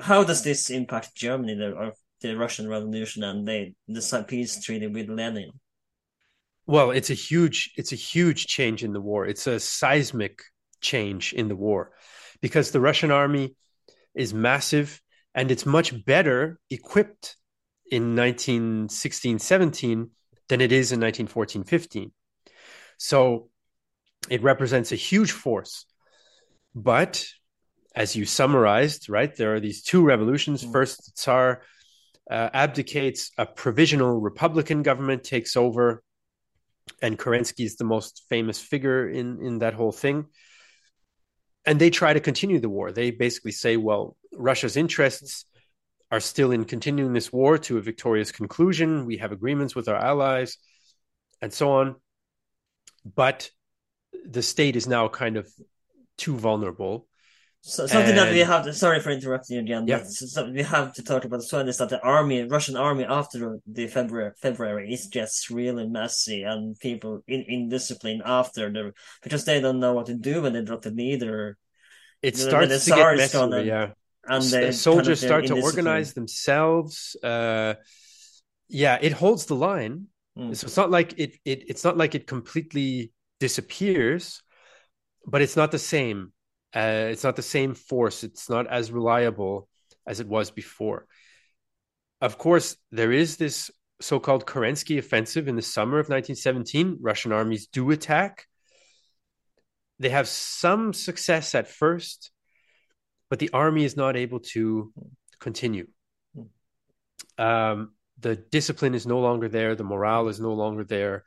how 0.00 0.24
does 0.24 0.42
this 0.42 0.70
impact 0.70 1.14
Germany 1.14 1.60
or 1.60 1.92
the 2.28 2.36
Russian 2.36 2.68
Revolution 2.68 3.22
and 3.22 3.46
they 3.46 3.74
the 3.88 4.24
peace 4.26 4.62
treaty 4.62 4.86
with 4.86 5.08
Lenin? 5.08 5.50
Well, 6.66 6.90
it's 6.90 7.10
a 7.10 7.14
huge 7.14 7.72
it's 7.76 7.92
a 7.92 7.96
huge 7.96 8.46
change 8.46 8.82
in 8.82 8.92
the 8.92 9.00
war. 9.00 9.26
It's 9.26 9.46
a 9.46 9.60
seismic 9.60 10.42
change 10.80 11.32
in 11.32 11.48
the 11.48 11.56
war 11.56 11.92
because 12.40 12.70
the 12.70 12.80
Russian 12.80 13.10
army 13.10 13.54
is 14.14 14.32
massive 14.32 15.00
and 15.34 15.50
it's 15.50 15.66
much 15.66 16.04
better 16.04 16.58
equipped 16.70 17.36
in 17.90 18.16
1916 18.16 19.38
17 19.38 20.10
than 20.48 20.60
it 20.60 20.72
is 20.72 20.92
in 20.92 21.00
1914 21.00 21.64
15. 21.64 22.12
So 22.96 23.50
it 24.30 24.42
represents 24.42 24.92
a 24.92 24.96
huge 24.96 25.32
force. 25.32 25.84
But 26.74 27.26
as 27.94 28.16
you 28.16 28.24
summarized, 28.24 29.08
right, 29.08 29.34
there 29.36 29.54
are 29.54 29.60
these 29.60 29.82
two 29.82 30.02
revolutions. 30.02 30.64
Mm. 30.64 30.72
First, 30.72 31.04
the 31.04 31.12
Tsar 31.14 31.62
uh, 32.30 32.50
abdicates, 32.52 33.30
a 33.36 33.46
provisional 33.46 34.20
Republican 34.20 34.82
government 34.82 35.24
takes 35.24 35.56
over, 35.56 36.02
and 37.02 37.18
Kerensky 37.18 37.64
is 37.64 37.76
the 37.76 37.84
most 37.84 38.24
famous 38.28 38.60
figure 38.60 39.08
in, 39.08 39.44
in 39.44 39.58
that 39.58 39.74
whole 39.74 39.92
thing. 39.92 40.26
And 41.66 41.80
they 41.80 41.90
try 41.90 42.12
to 42.12 42.20
continue 42.20 42.60
the 42.60 42.68
war. 42.68 42.92
They 42.92 43.10
basically 43.10 43.52
say, 43.52 43.76
well, 43.76 44.16
Russia's 44.32 44.76
interests 44.76 45.46
are 46.10 46.20
still 46.20 46.52
in 46.52 46.64
continuing 46.64 47.12
this 47.12 47.32
war 47.32 47.58
to 47.58 47.78
a 47.78 47.82
victorious 47.82 48.30
conclusion. 48.30 49.06
We 49.06 49.16
have 49.18 49.32
agreements 49.32 49.74
with 49.74 49.88
our 49.88 49.96
allies 49.96 50.58
and 51.40 51.52
so 51.52 51.72
on. 51.72 51.96
But 53.04 53.50
the 54.24 54.42
state 54.42 54.76
is 54.76 54.86
now 54.86 55.08
kind 55.08 55.36
of 55.36 55.48
too 56.16 56.36
vulnerable 56.36 57.06
so, 57.66 57.86
something 57.86 58.10
and... 58.10 58.18
that 58.18 58.30
we 58.30 58.40
have 58.40 58.64
to, 58.66 58.74
sorry 58.74 59.00
for 59.00 59.08
interrupting 59.08 59.56
you 59.56 59.62
again, 59.62 59.86
yeah. 59.86 60.04
but 60.34 60.52
we 60.52 60.62
have 60.62 60.92
to 60.92 61.02
talk 61.02 61.24
about 61.24 61.38
as 61.38 61.50
well 61.50 61.66
is 61.66 61.78
that 61.78 61.88
the 61.88 61.98
army, 62.02 62.42
Russian 62.42 62.76
army 62.76 63.04
after 63.04 63.58
the 63.66 63.86
February, 63.86 64.32
February 64.36 64.92
is 64.92 65.06
just 65.06 65.48
really 65.48 65.88
messy 65.88 66.42
and 66.42 66.78
people 66.78 67.24
in, 67.26 67.42
indisciplined 67.50 68.20
after 68.22 68.70
the, 68.70 68.92
because 69.22 69.46
they 69.46 69.62
don't 69.62 69.80
know 69.80 69.94
what 69.94 70.04
to 70.06 70.14
do 70.14 70.42
when 70.42 70.52
they 70.52 70.62
drop 70.62 70.82
the 70.82 70.90
leader. 70.90 71.56
It 72.20 72.36
starts 72.36 72.84
to 72.84 72.90
get 72.90 73.16
messier, 73.16 73.60
yeah. 73.62 73.90
And 74.26 74.44
they 74.44 74.70
soldiers 74.72 75.22
kind 75.22 75.42
of 75.42 75.46
start 75.46 75.46
to 75.46 75.62
organize 75.62 76.12
themselves. 76.12 77.16
Uh, 77.22 77.74
yeah, 78.68 78.98
it 79.00 79.12
holds 79.12 79.46
the 79.46 79.56
line. 79.56 80.08
Mm. 80.36 80.54
So 80.54 80.66
it's 80.66 80.76
not 80.76 80.90
like 80.90 81.18
it, 81.18 81.38
it, 81.46 81.64
it's 81.70 81.82
not 81.82 81.96
like 81.96 82.14
it 82.14 82.26
completely 82.26 83.12
disappears, 83.40 84.42
but 85.26 85.40
it's 85.40 85.56
not 85.56 85.70
the 85.70 85.78
same 85.78 86.33
Uh, 86.74 87.08
it's 87.10 87.24
not 87.24 87.36
the 87.36 87.42
same 87.42 87.74
force. 87.74 88.24
It's 88.24 88.50
not 88.50 88.66
as 88.66 88.90
reliable 88.90 89.68
as 90.06 90.20
it 90.20 90.26
was 90.26 90.50
before. 90.50 91.06
Of 92.20 92.38
course, 92.38 92.76
there 92.90 93.12
is 93.12 93.36
this 93.36 93.70
so-called 94.00 94.46
Kerensky 94.46 94.98
offensive 94.98 95.46
in 95.46 95.56
the 95.56 95.62
summer 95.62 95.98
of 95.98 96.08
1917. 96.08 96.98
Russian 97.00 97.32
armies 97.32 97.68
do 97.68 97.90
attack. 97.90 98.46
They 100.00 100.08
have 100.10 100.26
some 100.26 100.92
success 100.92 101.54
at 101.54 101.68
first, 101.68 102.32
but 103.30 103.38
the 103.38 103.50
army 103.52 103.84
is 103.84 103.96
not 103.96 104.16
able 104.16 104.40
to 104.40 104.92
continue. 105.38 105.86
Um, 107.38 107.92
the 108.18 108.36
discipline 108.36 108.94
is 108.94 109.06
no 109.06 109.20
longer 109.20 109.48
there. 109.48 109.74
The 109.74 109.84
morale 109.84 110.28
is 110.28 110.40
no 110.40 110.54
longer 110.54 110.84
there. 110.84 111.24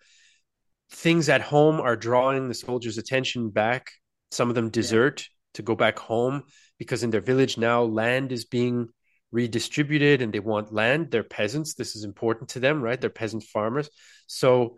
Things 0.91 1.29
at 1.29 1.41
home 1.41 1.79
are 1.79 1.95
drawing 1.95 2.47
the 2.47 2.53
soldiers' 2.53 2.97
attention 2.97 3.49
back. 3.49 3.91
Some 4.31 4.49
of 4.49 4.55
them 4.55 4.69
desert. 4.69 5.27
To 5.57 5.63
go 5.63 5.75
back 5.75 5.99
home 5.99 6.43
because 6.79 7.03
in 7.03 7.11
their 7.11 7.21
village 7.21 7.57
now 7.57 7.83
land 7.83 8.31
is 8.31 8.45
being 8.45 8.89
redistributed 9.31 10.21
and 10.21 10.31
they 10.31 10.39
want 10.39 10.73
land. 10.73 11.11
They're 11.11 11.23
peasants. 11.23 11.73
This 11.73 11.95
is 11.95 12.03
important 12.03 12.49
to 12.49 12.59
them, 12.59 12.81
right? 12.81 12.99
They're 12.99 13.09
peasant 13.09 13.43
farmers. 13.43 13.89
So, 14.27 14.77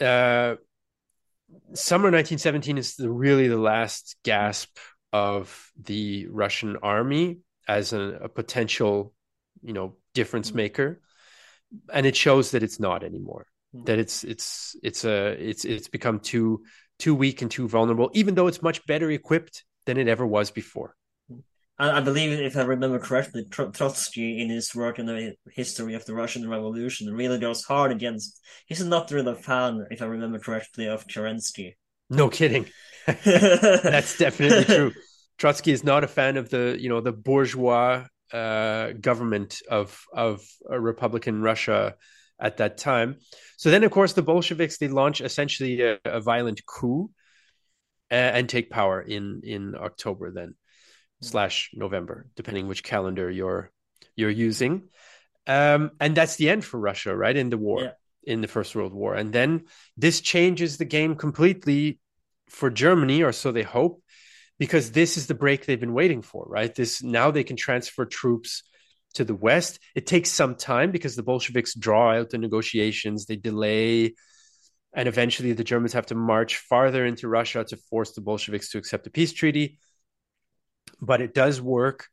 uh, 0.00 0.56
summer 1.74 2.10
1917 2.10 2.78
is 2.78 2.96
the, 2.96 3.10
really 3.10 3.48
the 3.48 3.58
last 3.58 4.16
gasp 4.22 4.78
of 5.12 5.72
the 5.82 6.26
Russian 6.28 6.76
army 6.82 7.38
as 7.66 7.92
a, 7.92 8.00
a 8.22 8.28
potential, 8.28 9.12
you 9.62 9.72
know, 9.72 9.96
difference 10.14 10.48
mm-hmm. 10.48 10.58
maker, 10.58 11.00
and 11.92 12.06
it 12.06 12.16
shows 12.16 12.52
that 12.52 12.62
it's 12.62 12.78
not 12.78 13.02
anymore. 13.02 13.46
Mm-hmm. 13.74 13.84
That 13.84 13.98
it's 13.98 14.24
it's 14.24 14.76
it's 14.82 15.04
a 15.04 15.32
it's 15.32 15.64
it's 15.64 15.88
become 15.88 16.20
too 16.20 16.62
too 16.98 17.14
weak 17.14 17.42
and 17.42 17.50
too 17.50 17.68
vulnerable, 17.68 18.10
even 18.14 18.34
though 18.34 18.46
it's 18.46 18.62
much 18.62 18.84
better 18.86 19.10
equipped 19.10 19.64
than 19.86 19.96
it 19.96 20.08
ever 20.08 20.26
was 20.26 20.50
before. 20.50 20.94
I, 21.80 22.00
believe, 22.00 22.32
if 22.40 22.56
I 22.56 22.62
remember 22.62 22.98
correctly, 22.98 23.46
Trotsky 23.50 24.40
in 24.42 24.50
his 24.50 24.74
work 24.74 24.98
on 24.98 25.06
the 25.06 25.34
history 25.52 25.94
of 25.94 26.04
the 26.06 26.14
Russian 26.14 26.48
Revolution 26.48 27.14
really 27.14 27.38
goes 27.38 27.62
hard 27.62 27.92
against. 27.92 28.40
He's 28.66 28.84
not 28.84 29.10
really 29.12 29.32
a 29.32 29.36
fan, 29.36 29.86
if 29.90 30.02
I 30.02 30.06
remember 30.06 30.40
correctly, 30.40 30.88
of 30.88 31.06
Kerensky. 31.06 31.74
No 32.10 32.28
kidding. 32.28 32.66
That's 33.06 34.18
definitely 34.18 34.64
true. 34.76 34.92
Trotsky 35.38 35.70
is 35.70 35.84
not 35.84 36.02
a 36.02 36.08
fan 36.08 36.36
of 36.36 36.50
the, 36.50 36.76
you 36.80 36.88
know, 36.88 37.00
the 37.00 37.12
bourgeois 37.12 38.06
uh, 38.32 38.92
government 39.00 39.62
of 39.70 40.04
of 40.12 40.44
Republican 40.68 41.42
Russia 41.42 41.94
at 42.40 42.58
that 42.58 42.78
time. 42.78 43.16
So 43.56 43.70
then, 43.70 43.84
of 43.84 43.90
course, 43.90 44.12
the 44.12 44.22
Bolsheviks 44.22 44.78
they 44.78 44.88
launch 44.88 45.20
essentially 45.20 45.80
a, 45.82 45.98
a 46.04 46.20
violent 46.20 46.64
coup 46.64 47.10
uh, 48.10 48.14
and 48.14 48.48
take 48.48 48.70
power 48.70 49.00
in 49.00 49.40
in 49.44 49.74
October 49.74 50.30
then 50.30 50.54
slash 51.20 51.70
November, 51.74 52.26
depending 52.36 52.68
which 52.68 52.82
calendar 52.82 53.30
you're 53.30 53.70
you're 54.16 54.30
using. 54.30 54.88
Um, 55.46 55.92
and 55.98 56.14
that's 56.14 56.36
the 56.36 56.50
end 56.50 56.64
for 56.64 56.78
Russia, 56.78 57.16
right? 57.16 57.36
In 57.36 57.50
the 57.50 57.58
war, 57.58 57.82
yeah. 57.82 57.92
in 58.22 58.40
the 58.42 58.48
First 58.48 58.76
World 58.76 58.92
War. 58.92 59.14
And 59.14 59.32
then 59.32 59.64
this 59.96 60.20
changes 60.20 60.76
the 60.76 60.84
game 60.84 61.16
completely 61.16 62.00
for 62.48 62.70
Germany, 62.70 63.22
or 63.22 63.32
so 63.32 63.52
they 63.52 63.62
hope, 63.62 64.02
because 64.58 64.92
this 64.92 65.16
is 65.16 65.26
the 65.26 65.34
break 65.34 65.64
they've 65.64 65.80
been 65.80 65.94
waiting 65.94 66.22
for, 66.22 66.44
right? 66.46 66.74
This 66.74 67.02
now 67.02 67.30
they 67.30 67.44
can 67.44 67.56
transfer 67.56 68.04
troops 68.04 68.62
to 69.14 69.24
the 69.24 69.34
west. 69.34 69.78
It 69.94 70.06
takes 70.06 70.30
some 70.30 70.54
time 70.54 70.90
because 70.90 71.16
the 71.16 71.22
Bolsheviks 71.22 71.74
draw 71.74 72.12
out 72.12 72.30
the 72.30 72.38
negotiations, 72.38 73.26
they 73.26 73.36
delay, 73.36 74.14
and 74.94 75.08
eventually 75.08 75.52
the 75.52 75.64
Germans 75.64 75.92
have 75.92 76.06
to 76.06 76.14
march 76.14 76.56
farther 76.56 77.04
into 77.04 77.28
Russia 77.28 77.64
to 77.64 77.76
force 77.76 78.12
the 78.12 78.20
Bolsheviks 78.20 78.70
to 78.70 78.78
accept 78.78 79.06
a 79.06 79.10
peace 79.10 79.32
treaty 79.32 79.78
but 81.00 81.20
it 81.20 81.34
does 81.34 81.60
work. 81.60 82.08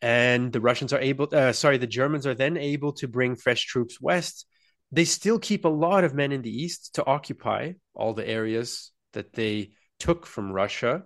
And 0.00 0.52
the 0.52 0.60
Russians 0.60 0.92
are 0.92 1.00
able, 1.00 1.28
uh, 1.32 1.52
sorry, 1.52 1.78
the 1.78 1.86
Germans 1.86 2.26
are 2.26 2.34
then 2.34 2.56
able 2.56 2.92
to 2.94 3.08
bring 3.08 3.36
fresh 3.36 3.64
troops 3.64 4.00
west. 4.00 4.46
They 4.90 5.04
still 5.04 5.38
keep 5.38 5.64
a 5.64 5.68
lot 5.68 6.04
of 6.04 6.14
men 6.14 6.32
in 6.32 6.42
the 6.42 6.50
east 6.50 6.96
to 6.96 7.06
occupy 7.06 7.72
all 7.94 8.12
the 8.12 8.28
areas 8.28 8.90
that 9.12 9.32
they 9.32 9.72
took 10.00 10.26
from 10.26 10.52
Russia, 10.52 11.04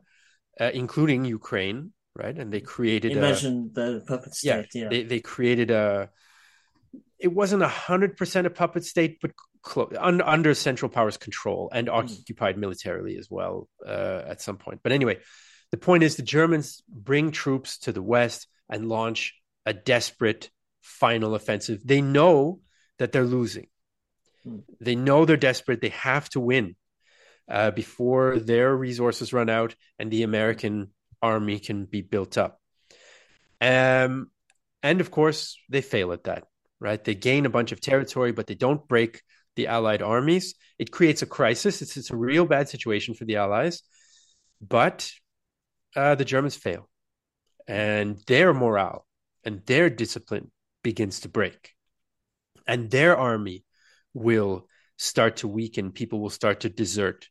uh, 0.58 0.70
including 0.72 1.24
Ukraine, 1.24 1.92
right? 2.16 2.36
And 2.36 2.52
they 2.52 2.60
created. 2.60 3.12
You 3.12 3.18
a, 3.18 3.32
the 3.32 4.04
puppet 4.06 4.34
state. 4.34 4.68
Yeah, 4.74 4.82
yeah. 4.82 4.88
They 4.88 5.02
they 5.04 5.20
created 5.20 5.70
a. 5.70 6.10
It 7.18 7.28
wasn't 7.28 7.62
a 7.62 7.68
hundred 7.68 8.16
percent 8.16 8.46
a 8.46 8.50
puppet 8.50 8.84
state, 8.84 9.18
but 9.20 9.32
un, 9.98 10.20
under 10.20 10.54
Central 10.54 10.90
Powers 10.90 11.16
control 11.16 11.70
and 11.72 11.88
hmm. 11.88 11.94
occupied 11.94 12.56
mm. 12.56 12.60
militarily 12.60 13.16
as 13.16 13.30
well 13.30 13.68
uh, 13.86 14.22
at 14.26 14.42
some 14.42 14.56
point. 14.56 14.80
But 14.82 14.92
anyway, 14.92 15.18
the 15.70 15.76
point 15.76 16.02
is, 16.02 16.16
the 16.16 16.22
Germans 16.22 16.82
bring 16.88 17.30
troops 17.30 17.78
to 17.80 17.92
the 17.92 18.02
west 18.02 18.46
and 18.68 18.88
launch 18.88 19.34
a 19.64 19.72
desperate 19.72 20.50
final 20.82 21.34
offensive. 21.34 21.80
They 21.84 22.00
know 22.00 22.60
that 22.98 23.12
they're 23.12 23.24
losing. 23.24 23.68
Hmm. 24.44 24.58
They 24.80 24.94
know 24.94 25.24
they're 25.24 25.36
desperate. 25.36 25.80
They 25.80 25.90
have 25.90 26.28
to 26.30 26.40
win 26.40 26.76
uh, 27.48 27.70
before 27.70 28.38
their 28.38 28.74
resources 28.74 29.32
run 29.32 29.48
out 29.48 29.74
and 29.98 30.10
the 30.10 30.22
American 30.22 30.90
army 31.22 31.58
can 31.58 31.84
be 31.84 32.02
built 32.02 32.38
up. 32.38 32.60
Um, 33.60 34.30
and 34.82 35.00
of 35.00 35.10
course, 35.10 35.58
they 35.68 35.80
fail 35.80 36.12
at 36.12 36.24
that, 36.24 36.44
right? 36.80 37.02
They 37.02 37.14
gain 37.14 37.46
a 37.46 37.50
bunch 37.50 37.72
of 37.72 37.80
territory, 37.80 38.32
but 38.32 38.46
they 38.46 38.54
don't 38.54 38.86
break 38.86 39.22
the 39.56 39.66
Allied 39.68 40.02
armies. 40.02 40.54
It 40.78 40.92
creates 40.92 41.22
a 41.22 41.26
crisis. 41.26 41.82
It's, 41.82 41.96
it's 41.96 42.10
a 42.10 42.16
real 42.16 42.44
bad 42.44 42.68
situation 42.68 43.14
for 43.14 43.24
the 43.24 43.36
Allies. 43.36 43.82
But 44.60 45.10
uh, 45.94 46.14
the 46.14 46.24
Germans 46.24 46.56
fail, 46.56 46.88
and 47.66 48.18
their 48.26 48.52
morale 48.52 49.06
and 49.44 49.64
their 49.66 49.88
discipline 49.90 50.50
begins 50.82 51.20
to 51.20 51.28
break, 51.28 51.72
and 52.66 52.90
their 52.90 53.16
army 53.16 53.64
will 54.12 54.68
start 54.98 55.36
to 55.38 55.48
weaken. 55.48 55.92
People 55.92 56.20
will 56.20 56.30
start 56.30 56.60
to 56.60 56.68
desert 56.68 57.28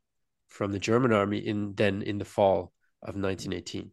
from 0.47 0.71
the 0.71 0.79
German 0.79 1.13
army 1.13 1.39
in 1.39 1.73
then 1.75 2.01
in 2.01 2.17
the 2.17 2.25
fall 2.25 2.71
of 3.05 3.15
1918. 3.15 3.91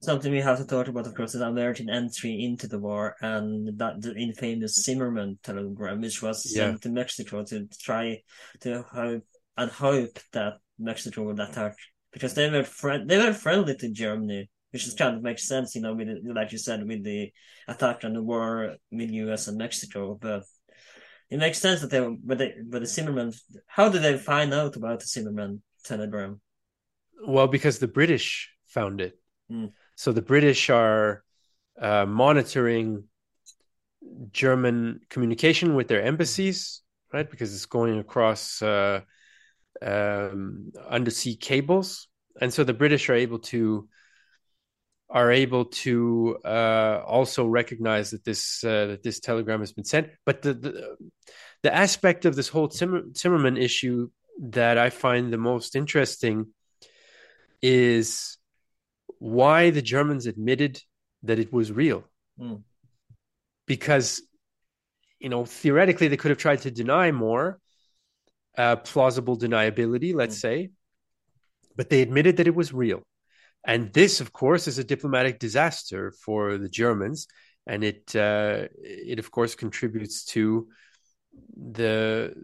Something 0.00 0.32
we 0.32 0.40
have 0.40 0.58
to 0.58 0.66
talk 0.66 0.86
about, 0.86 1.06
of 1.06 1.14
course, 1.14 1.34
is 1.34 1.40
American 1.40 1.90
entry 1.90 2.44
into 2.44 2.68
the 2.68 2.78
war 2.78 3.16
and 3.20 3.76
that 3.78 4.00
the 4.00 4.14
infamous 4.14 4.74
Zimmerman 4.84 5.38
telegram, 5.42 6.00
which 6.00 6.22
was 6.22 6.52
yeah. 6.54 6.66
sent 6.66 6.82
to 6.82 6.88
Mexico 6.88 7.44
to 7.44 7.66
try 7.80 8.22
to 8.60 8.82
hope 8.82 9.24
and 9.56 9.70
hope 9.70 10.18
that 10.32 10.54
Mexico 10.78 11.24
would 11.24 11.40
attack 11.40 11.74
because 12.12 12.34
they 12.34 12.48
were 12.48 12.62
friend 12.62 13.10
they 13.10 13.18
were 13.18 13.32
friendly 13.32 13.74
to 13.76 13.90
Germany, 13.90 14.48
which 14.70 14.86
is 14.86 14.94
kind 14.94 15.16
of 15.16 15.22
makes 15.22 15.48
sense, 15.48 15.74
you 15.74 15.82
know, 15.82 15.94
with 15.94 16.06
the, 16.06 16.32
like 16.32 16.52
you 16.52 16.58
said, 16.58 16.86
with 16.86 17.02
the 17.02 17.32
attack 17.66 18.04
on 18.04 18.12
the 18.12 18.22
war 18.22 18.76
with 18.92 19.10
U.S. 19.10 19.48
and 19.48 19.58
Mexico. 19.58 20.16
But 20.20 20.44
it 21.28 21.38
makes 21.38 21.58
sense 21.58 21.80
that 21.80 21.90
they 21.90 22.00
were, 22.00 22.14
but 22.22 22.38
they, 22.38 22.54
but 22.64 22.80
the 22.80 22.86
Zimmerman. 22.86 23.32
How 23.66 23.88
did 23.88 24.02
they 24.02 24.16
find 24.16 24.54
out 24.54 24.76
about 24.76 25.00
the 25.00 25.06
Zimmerman 25.06 25.62
telegram? 25.84 26.40
Well, 27.26 27.48
because 27.48 27.78
the 27.78 27.88
British 27.88 28.50
found 28.66 29.00
it. 29.00 29.18
Mm. 29.50 29.72
So 29.96 30.12
the 30.12 30.22
British 30.22 30.70
are 30.70 31.24
uh, 31.80 32.06
monitoring 32.06 33.04
German 34.30 35.00
communication 35.10 35.74
with 35.74 35.88
their 35.88 36.02
embassies, 36.02 36.82
right? 37.12 37.28
Because 37.28 37.54
it's 37.54 37.66
going 37.66 37.98
across. 37.98 38.62
Uh, 38.62 39.00
um, 39.82 40.72
undersea 40.88 41.36
cables, 41.36 42.08
and 42.40 42.52
so 42.52 42.64
the 42.64 42.74
British 42.74 43.08
are 43.08 43.14
able 43.14 43.38
to 43.38 43.88
are 45.10 45.32
able 45.32 45.64
to 45.64 46.36
uh, 46.44 47.02
also 47.06 47.46
recognize 47.46 48.10
that 48.10 48.24
this 48.24 48.62
uh, 48.64 48.86
that 48.86 49.02
this 49.02 49.20
telegram 49.20 49.60
has 49.60 49.72
been 49.72 49.84
sent. 49.84 50.10
But 50.26 50.42
the 50.42 50.54
the, 50.54 50.96
the 51.62 51.74
aspect 51.74 52.24
of 52.24 52.36
this 52.36 52.48
whole 52.48 52.70
Zimmer, 52.70 53.02
Zimmerman 53.16 53.56
issue 53.56 54.10
that 54.40 54.78
I 54.78 54.90
find 54.90 55.32
the 55.32 55.38
most 55.38 55.74
interesting 55.74 56.52
is 57.62 58.38
why 59.18 59.70
the 59.70 59.82
Germans 59.82 60.26
admitted 60.26 60.80
that 61.22 61.38
it 61.38 61.52
was 61.52 61.72
real, 61.72 62.04
mm. 62.40 62.62
because 63.66 64.22
you 65.18 65.28
know 65.28 65.44
theoretically 65.44 66.08
they 66.08 66.16
could 66.16 66.30
have 66.30 66.38
tried 66.38 66.62
to 66.62 66.70
deny 66.70 67.10
more 67.10 67.58
uh, 68.56 68.76
plausible 68.76 69.36
deniability, 69.36 70.14
let's 70.14 70.36
mm. 70.36 70.40
say, 70.40 70.70
but 71.76 71.90
they 71.90 72.02
admitted 72.02 72.36
that 72.36 72.46
it 72.46 72.54
was 72.54 72.72
real. 72.72 73.02
And 73.64 73.92
this, 73.92 74.20
of 74.20 74.32
course, 74.32 74.68
is 74.68 74.78
a 74.78 74.84
diplomatic 74.84 75.38
disaster 75.38 76.12
for 76.24 76.58
the 76.58 76.68
Germans, 76.68 77.26
and 77.66 77.84
it 77.84 78.14
uh, 78.14 78.68
it 78.82 79.18
of 79.18 79.30
course 79.30 79.54
contributes 79.54 80.24
to 80.26 80.68
the 81.56 82.34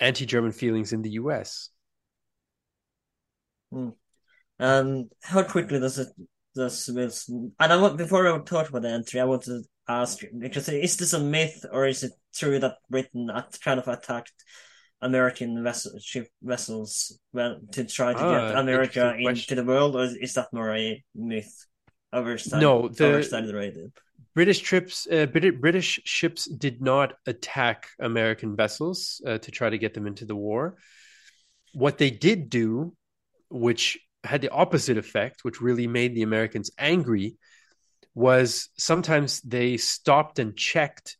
anti-German 0.00 0.52
feelings 0.52 0.92
in 0.92 1.02
the 1.02 1.10
U.S. 1.10 1.70
Mm. 3.72 3.94
Um, 4.60 5.08
how 5.22 5.42
quickly 5.42 5.78
does 5.78 5.98
it 5.98 6.08
does 6.54 6.90
Wilson? 6.92 7.52
And 7.60 7.72
I 7.72 7.76
want 7.76 7.96
before 7.96 8.26
I 8.26 8.38
talk 8.40 8.68
about 8.68 8.82
the 8.82 8.90
entry, 8.90 9.20
I 9.20 9.24
want 9.24 9.42
to 9.44 9.62
ask 9.88 10.18
because 10.36 10.68
is 10.68 10.96
this 10.96 11.12
a 11.12 11.20
myth 11.20 11.64
or 11.72 11.86
is 11.86 12.02
it 12.02 12.12
true 12.34 12.58
that 12.58 12.76
Britain 12.90 13.30
kind 13.62 13.80
of 13.80 13.88
attacked 13.88 14.32
American 15.00 15.62
vessel, 15.62 15.98
ship 16.00 16.28
vessels 16.42 17.18
well, 17.32 17.60
to 17.72 17.84
try 17.84 18.12
to 18.12 18.18
ah, 18.18 18.48
get 18.48 18.58
America 18.58 19.16
into 19.18 19.54
the 19.54 19.64
world, 19.64 19.94
or 19.94 20.04
is 20.04 20.34
that 20.34 20.52
more 20.52 20.74
a 20.74 21.02
myth? 21.14 21.66
Overstudied, 22.12 22.60
no, 22.60 22.88
the 22.88 23.04
overstudied 23.04 23.92
British 24.34 24.60
trips, 24.60 25.06
uh, 25.10 25.26
British 25.26 26.00
ships 26.04 26.46
did 26.46 26.80
not 26.80 27.14
attack 27.26 27.88
American 28.00 28.56
vessels 28.56 29.20
uh, 29.26 29.38
to 29.38 29.50
try 29.50 29.68
to 29.68 29.78
get 29.78 29.94
them 29.94 30.06
into 30.06 30.24
the 30.24 30.36
war. 30.36 30.78
What 31.74 31.98
they 31.98 32.10
did 32.10 32.48
do, 32.48 32.94
which 33.50 33.98
had 34.28 34.42
the 34.42 34.50
opposite 34.50 34.98
effect, 34.98 35.44
which 35.44 35.60
really 35.60 35.86
made 35.86 36.14
the 36.14 36.22
Americans 36.22 36.70
angry, 36.78 37.36
was 38.14 38.68
sometimes 38.76 39.40
they 39.40 39.76
stopped 39.76 40.38
and 40.38 40.56
checked 40.56 41.16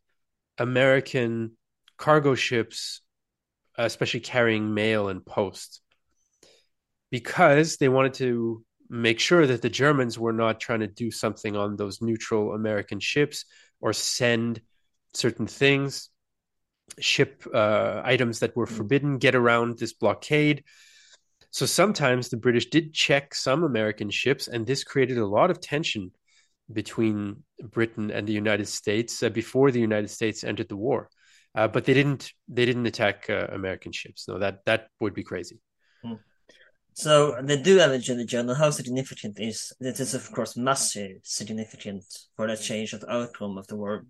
American 0.58 1.52
cargo 1.96 2.34
ships, 2.34 3.00
especially 3.76 4.20
carrying 4.20 4.74
mail 4.74 5.08
and 5.08 5.24
post, 5.24 5.80
because 7.10 7.76
they 7.76 7.88
wanted 7.88 8.14
to 8.14 8.64
make 8.90 9.20
sure 9.20 9.46
that 9.46 9.62
the 9.62 9.70
Germans 9.70 10.18
were 10.18 10.32
not 10.32 10.60
trying 10.60 10.80
to 10.80 10.86
do 10.86 11.10
something 11.10 11.56
on 11.56 11.76
those 11.76 12.00
neutral 12.02 12.54
American 12.54 13.00
ships 13.00 13.44
or 13.80 13.92
send 13.92 14.60
certain 15.14 15.46
things, 15.46 16.10
ship 16.98 17.44
uh, 17.52 18.00
items 18.04 18.40
that 18.40 18.56
were 18.56 18.66
mm. 18.66 18.76
forbidden, 18.76 19.18
get 19.18 19.34
around 19.34 19.78
this 19.78 19.92
blockade. 19.92 20.64
So 21.50 21.66
sometimes 21.66 22.28
the 22.28 22.36
British 22.36 22.66
did 22.66 22.92
check 22.92 23.34
some 23.34 23.64
American 23.64 24.10
ships, 24.10 24.48
and 24.48 24.66
this 24.66 24.84
created 24.84 25.18
a 25.18 25.26
lot 25.26 25.50
of 25.50 25.60
tension 25.60 26.12
between 26.72 27.42
Britain 27.62 28.10
and 28.10 28.26
the 28.26 28.32
United 28.32 28.68
States 28.68 29.22
uh, 29.22 29.30
before 29.30 29.70
the 29.70 29.80
United 29.80 30.08
States 30.10 30.44
entered 30.44 30.68
the 30.68 30.76
war. 30.76 31.08
Uh, 31.54 31.66
but 31.66 31.84
they 31.84 31.94
didn't. 31.94 32.32
They 32.46 32.66
didn't 32.66 32.86
attack 32.86 33.30
uh, 33.30 33.46
American 33.52 33.92
ships. 33.92 34.28
No, 34.28 34.38
that 34.38 34.64
that 34.66 34.88
would 35.00 35.14
be 35.14 35.24
crazy. 35.24 35.58
Mm. 36.04 36.18
So 36.92 37.40
they 37.42 37.62
do 37.62 37.80
in 37.80 37.90
the 38.18 38.24
journal. 38.26 38.54
How 38.54 38.70
significant 38.70 39.40
is 39.40 39.72
it? 39.80 39.98
Is 39.98 40.14
of 40.14 40.30
course 40.30 40.56
massive 40.56 41.20
significant 41.22 42.04
for 42.36 42.46
the 42.48 42.56
change 42.56 42.92
of 42.92 43.00
the 43.00 43.10
outcome 43.10 43.56
of 43.56 43.66
the 43.66 43.76
war. 43.76 44.04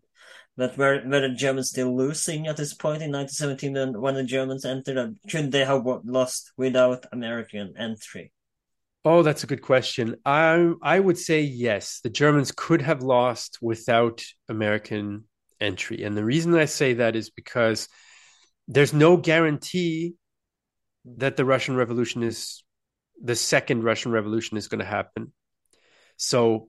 But 0.59 0.77
were, 0.77 1.01
were 1.07 1.21
the 1.21 1.29
Germans 1.29 1.71
still 1.71 1.97
losing 1.97 2.49
at 2.49 2.57
this 2.57 2.75
point 2.75 3.01
in 3.01 3.13
1917 3.13 4.01
when 4.01 4.17
the 4.17 4.25
Germans 4.25 4.65
entered? 4.65 5.17
Could 5.31 5.53
they 5.53 5.65
have 5.65 5.87
lost 6.05 6.51
without 6.57 7.07
American 7.13 7.75
entry? 7.79 8.33
Oh, 9.05 9.23
that's 9.23 9.45
a 9.45 9.47
good 9.47 9.63
question. 9.63 10.17
I 10.27 10.73
I 10.83 10.99
would 10.99 11.17
say 11.17 11.43
yes. 11.43 12.01
The 12.03 12.11
Germans 12.11 12.51
could 12.51 12.83
have 12.83 13.03
lost 13.05 13.59
without 13.63 14.25
American 14.49 15.29
entry, 15.61 16.03
and 16.03 16.17
the 16.17 16.25
reason 16.25 16.53
I 16.57 16.65
say 16.65 16.95
that 16.95 17.15
is 17.15 17.31
because 17.31 17.89
there's 18.67 18.93
no 18.93 19.17
guarantee 19.17 20.15
that 21.05 21.37
the 21.37 21.45
Russian 21.45 21.77
Revolution 21.77 22.25
is 22.25 22.65
the 23.23 23.37
second 23.37 23.85
Russian 23.85 24.11
Revolution 24.11 24.57
is 24.57 24.67
going 24.67 24.81
to 24.81 24.85
happen. 24.85 25.33
So, 26.17 26.69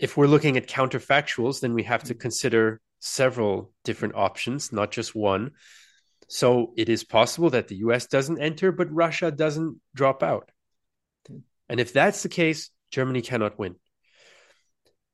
if 0.00 0.16
we're 0.16 0.26
looking 0.26 0.56
at 0.56 0.68
counterfactuals, 0.68 1.60
then 1.60 1.74
we 1.74 1.84
have 1.84 2.04
to 2.04 2.14
mm. 2.14 2.20
consider 2.20 2.80
several 3.00 3.72
different 3.84 4.14
options, 4.14 4.72
not 4.72 4.90
just 4.90 5.14
one. 5.14 5.52
So, 6.28 6.72
it 6.76 6.88
is 6.88 7.04
possible 7.04 7.50
that 7.50 7.68
the 7.68 7.76
US 7.76 8.06
doesn't 8.06 8.40
enter, 8.40 8.72
but 8.72 8.92
Russia 8.92 9.30
doesn't 9.30 9.80
drop 9.94 10.22
out. 10.22 10.50
Mm. 11.30 11.42
And 11.68 11.80
if 11.80 11.92
that's 11.92 12.22
the 12.22 12.28
case, 12.28 12.70
Germany 12.90 13.22
cannot 13.22 13.58
win. 13.58 13.76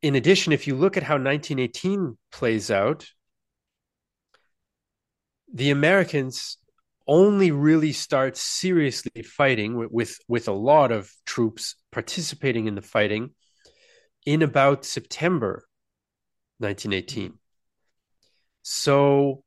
In 0.03 0.15
addition, 0.15 0.53
if 0.53 0.67
you 0.67 0.77
look 0.77 0.97
at 0.97 1.03
how 1.03 1.15
1918 1.15 2.17
plays 2.33 2.71
out, 2.71 3.07
the 5.53 5.71
Americans 5.71 6.57
only 7.07 7.51
really 7.51 7.93
start 7.93 8.37
seriously 8.37 9.23
fighting 9.23 9.77
with, 9.77 9.91
with, 9.91 10.19
with 10.29 10.49
a 10.49 10.53
lot 10.53 10.93
of 10.93 11.11
troops 11.27 11.75
participating 11.91 12.67
in 12.67 12.77
the 12.77 12.83
fighting 12.83 13.31
in 14.27 14.43
about 14.43 14.85
September 14.85 15.67
1918. 16.59 17.39
So 18.63 19.45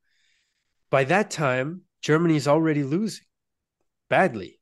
by 0.90 1.04
that 1.06 1.32
time, 1.32 1.82
Germany 2.02 2.36
is 2.36 2.48
already 2.48 2.84
losing 2.84 3.26
badly. 4.10 4.60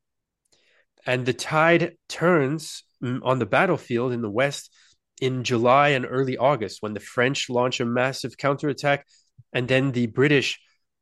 And 1.05 1.25
the 1.25 1.33
tide 1.33 1.97
turns 2.07 2.83
mm, 3.03 3.19
on 3.23 3.39
the 3.39 3.45
battlefield 3.45 4.11
in 4.11 4.21
the 4.21 4.29
West 4.29 4.71
in 5.19 5.43
July 5.43 5.89
and 5.89 6.05
early 6.07 6.37
August 6.37 6.81
when 6.81 6.93
the 6.93 6.99
French 6.99 7.49
launch 7.49 7.79
a 7.79 7.85
massive 7.85 8.37
counterattack 8.37 9.07
and 9.53 9.67
then 9.67 9.91
the 9.91 10.07
British 10.07 10.59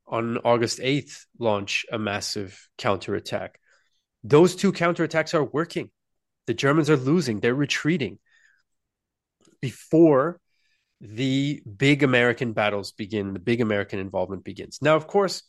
on 0.07 0.37
August 0.39 0.79
8th 0.79 1.25
launch 1.37 1.85
a 1.91 1.99
massive 1.99 2.67
counterattack. 2.77 3.59
Those 4.23 4.55
two 4.55 4.73
counterattacks 4.73 5.33
are 5.33 5.43
working. 5.43 5.91
The 6.47 6.53
Germans 6.53 6.89
are 6.89 6.97
losing, 6.97 7.39
they're 7.39 7.53
retreating 7.53 8.19
before 9.61 10.39
the 11.01 11.61
big 11.77 12.03
American 12.03 12.53
battles 12.53 12.91
begin, 12.91 13.33
the 13.33 13.39
big 13.39 13.61
American 13.61 13.99
involvement 13.99 14.43
begins. 14.43 14.79
Now, 14.81 14.95
of 14.95 15.07
course, 15.07 15.43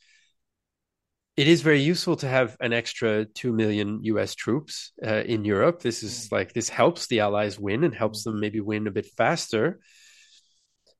it 1.36 1.48
is 1.48 1.62
very 1.62 1.80
useful 1.80 2.16
to 2.16 2.28
have 2.28 2.56
an 2.60 2.72
extra 2.72 3.24
2 3.24 3.52
million 3.52 4.00
US 4.02 4.34
troops 4.34 4.92
uh, 5.04 5.22
in 5.24 5.44
Europe. 5.44 5.80
This 5.80 6.02
is 6.02 6.28
mm. 6.28 6.32
like, 6.32 6.52
this 6.52 6.68
helps 6.68 7.06
the 7.06 7.20
Allies 7.20 7.58
win 7.58 7.84
and 7.84 7.94
helps 7.94 8.24
them 8.24 8.40
maybe 8.40 8.60
win 8.60 8.86
a 8.86 8.90
bit 8.90 9.06
faster. 9.06 9.80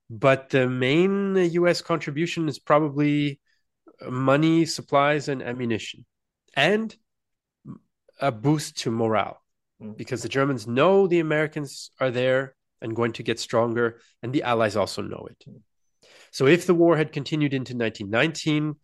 But 0.09 0.51
the 0.51 0.69
main 0.69 1.37
US 1.37 1.83
contribution 1.83 2.49
is 2.49 2.59
probably 2.59 3.41
money, 4.09 4.65
supplies, 4.65 5.29
and 5.29 5.43
ammunition, 5.43 6.07
and 6.57 6.95
a 8.21 8.33
boost 8.33 8.79
to 8.79 8.91
morale 8.91 9.41
mm. 9.81 9.97
because 9.97 10.23
the 10.23 10.29
Germans 10.29 10.67
know 10.67 11.07
the 11.07 11.21
Americans 11.21 11.91
are 12.01 12.11
there 12.11 12.55
and 12.81 12.97
going 12.97 13.13
to 13.13 13.23
get 13.23 13.39
stronger, 13.41 14.01
and 14.23 14.33
the 14.33 14.43
Allies 14.43 14.77
also 14.77 15.03
know 15.03 15.29
it. 15.31 15.45
So, 16.33 16.47
if 16.47 16.67
the 16.67 16.75
war 16.75 16.97
had 16.97 17.13
continued 17.13 17.55
into 17.55 17.75
1919, 17.75 18.77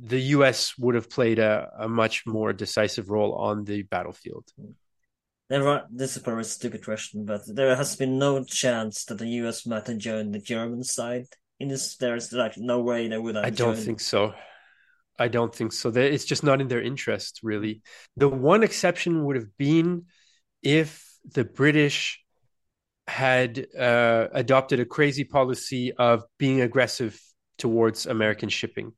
the 0.00 0.20
US 0.36 0.76
would 0.78 0.94
have 0.94 1.10
played 1.10 1.38
a, 1.38 1.70
a 1.78 1.88
much 1.88 2.26
more 2.26 2.52
decisive 2.52 3.10
role 3.10 3.34
on 3.34 3.64
the 3.64 3.82
battlefield. 3.82 4.44
There 5.48 5.66
are, 5.66 5.86
this 5.90 6.16
is 6.16 6.22
probably 6.22 6.42
a 6.42 6.44
stupid 6.44 6.84
question, 6.84 7.24
but 7.24 7.40
there 7.46 7.74
has 7.74 7.96
been 7.96 8.18
no 8.18 8.44
chance 8.44 9.04
that 9.06 9.18
the 9.18 9.28
US 9.42 9.66
might 9.66 9.86
have 9.86 9.98
joined 9.98 10.34
the 10.34 10.40
German 10.40 10.84
side 10.84 11.26
in 11.58 11.68
this. 11.68 11.96
There's 11.96 12.32
like 12.32 12.58
no 12.58 12.80
way 12.80 13.08
they 13.08 13.16
would 13.16 13.36
have. 13.36 13.44
I 13.44 13.50
don't 13.50 13.74
joined. 13.74 13.86
think 13.86 14.00
so. 14.00 14.34
I 15.18 15.28
don't 15.28 15.54
think 15.54 15.72
so. 15.72 15.88
It's 15.88 16.24
just 16.24 16.44
not 16.44 16.60
in 16.60 16.68
their 16.68 16.82
interest, 16.82 17.40
really. 17.42 17.82
The 18.16 18.28
one 18.28 18.62
exception 18.62 19.24
would 19.24 19.36
have 19.36 19.56
been 19.56 20.04
if 20.62 21.04
the 21.24 21.44
British 21.44 22.22
had 23.08 23.66
uh, 23.76 24.28
adopted 24.32 24.80
a 24.80 24.84
crazy 24.84 25.24
policy 25.24 25.92
of 25.92 26.24
being 26.38 26.60
aggressive 26.60 27.20
towards 27.56 28.06
American 28.06 28.48
shipping, 28.48 28.92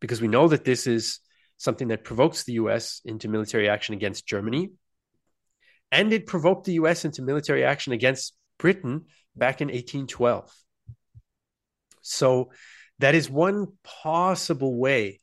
because 0.00 0.20
we 0.20 0.28
know 0.28 0.48
that 0.48 0.64
this 0.64 0.86
is 0.86 1.20
something 1.58 1.88
that 1.88 2.04
provokes 2.04 2.44
the 2.44 2.54
US 2.54 3.02
into 3.04 3.28
military 3.28 3.68
action 3.68 3.94
against 3.94 4.26
Germany. 4.26 4.70
And 5.92 6.12
it 6.12 6.26
provoked 6.26 6.64
the 6.64 6.74
US 6.74 7.04
into 7.04 7.20
military 7.20 7.64
action 7.64 7.92
against 7.92 8.34
Britain 8.58 9.06
back 9.36 9.60
in 9.60 9.68
1812. 9.68 10.50
So 12.00 12.52
that 13.00 13.14
is 13.14 13.28
one 13.28 13.66
possible 13.82 14.78
way 14.78 15.20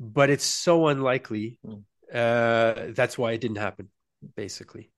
but 0.00 0.30
it's 0.30 0.44
so 0.44 0.88
unlikely. 0.88 1.58
Mm. 1.64 1.84
Uh, 2.12 2.92
that's 2.94 3.18
why 3.18 3.32
it 3.32 3.40
didn't 3.40 3.58
happen, 3.58 3.90
basically. 4.34 4.90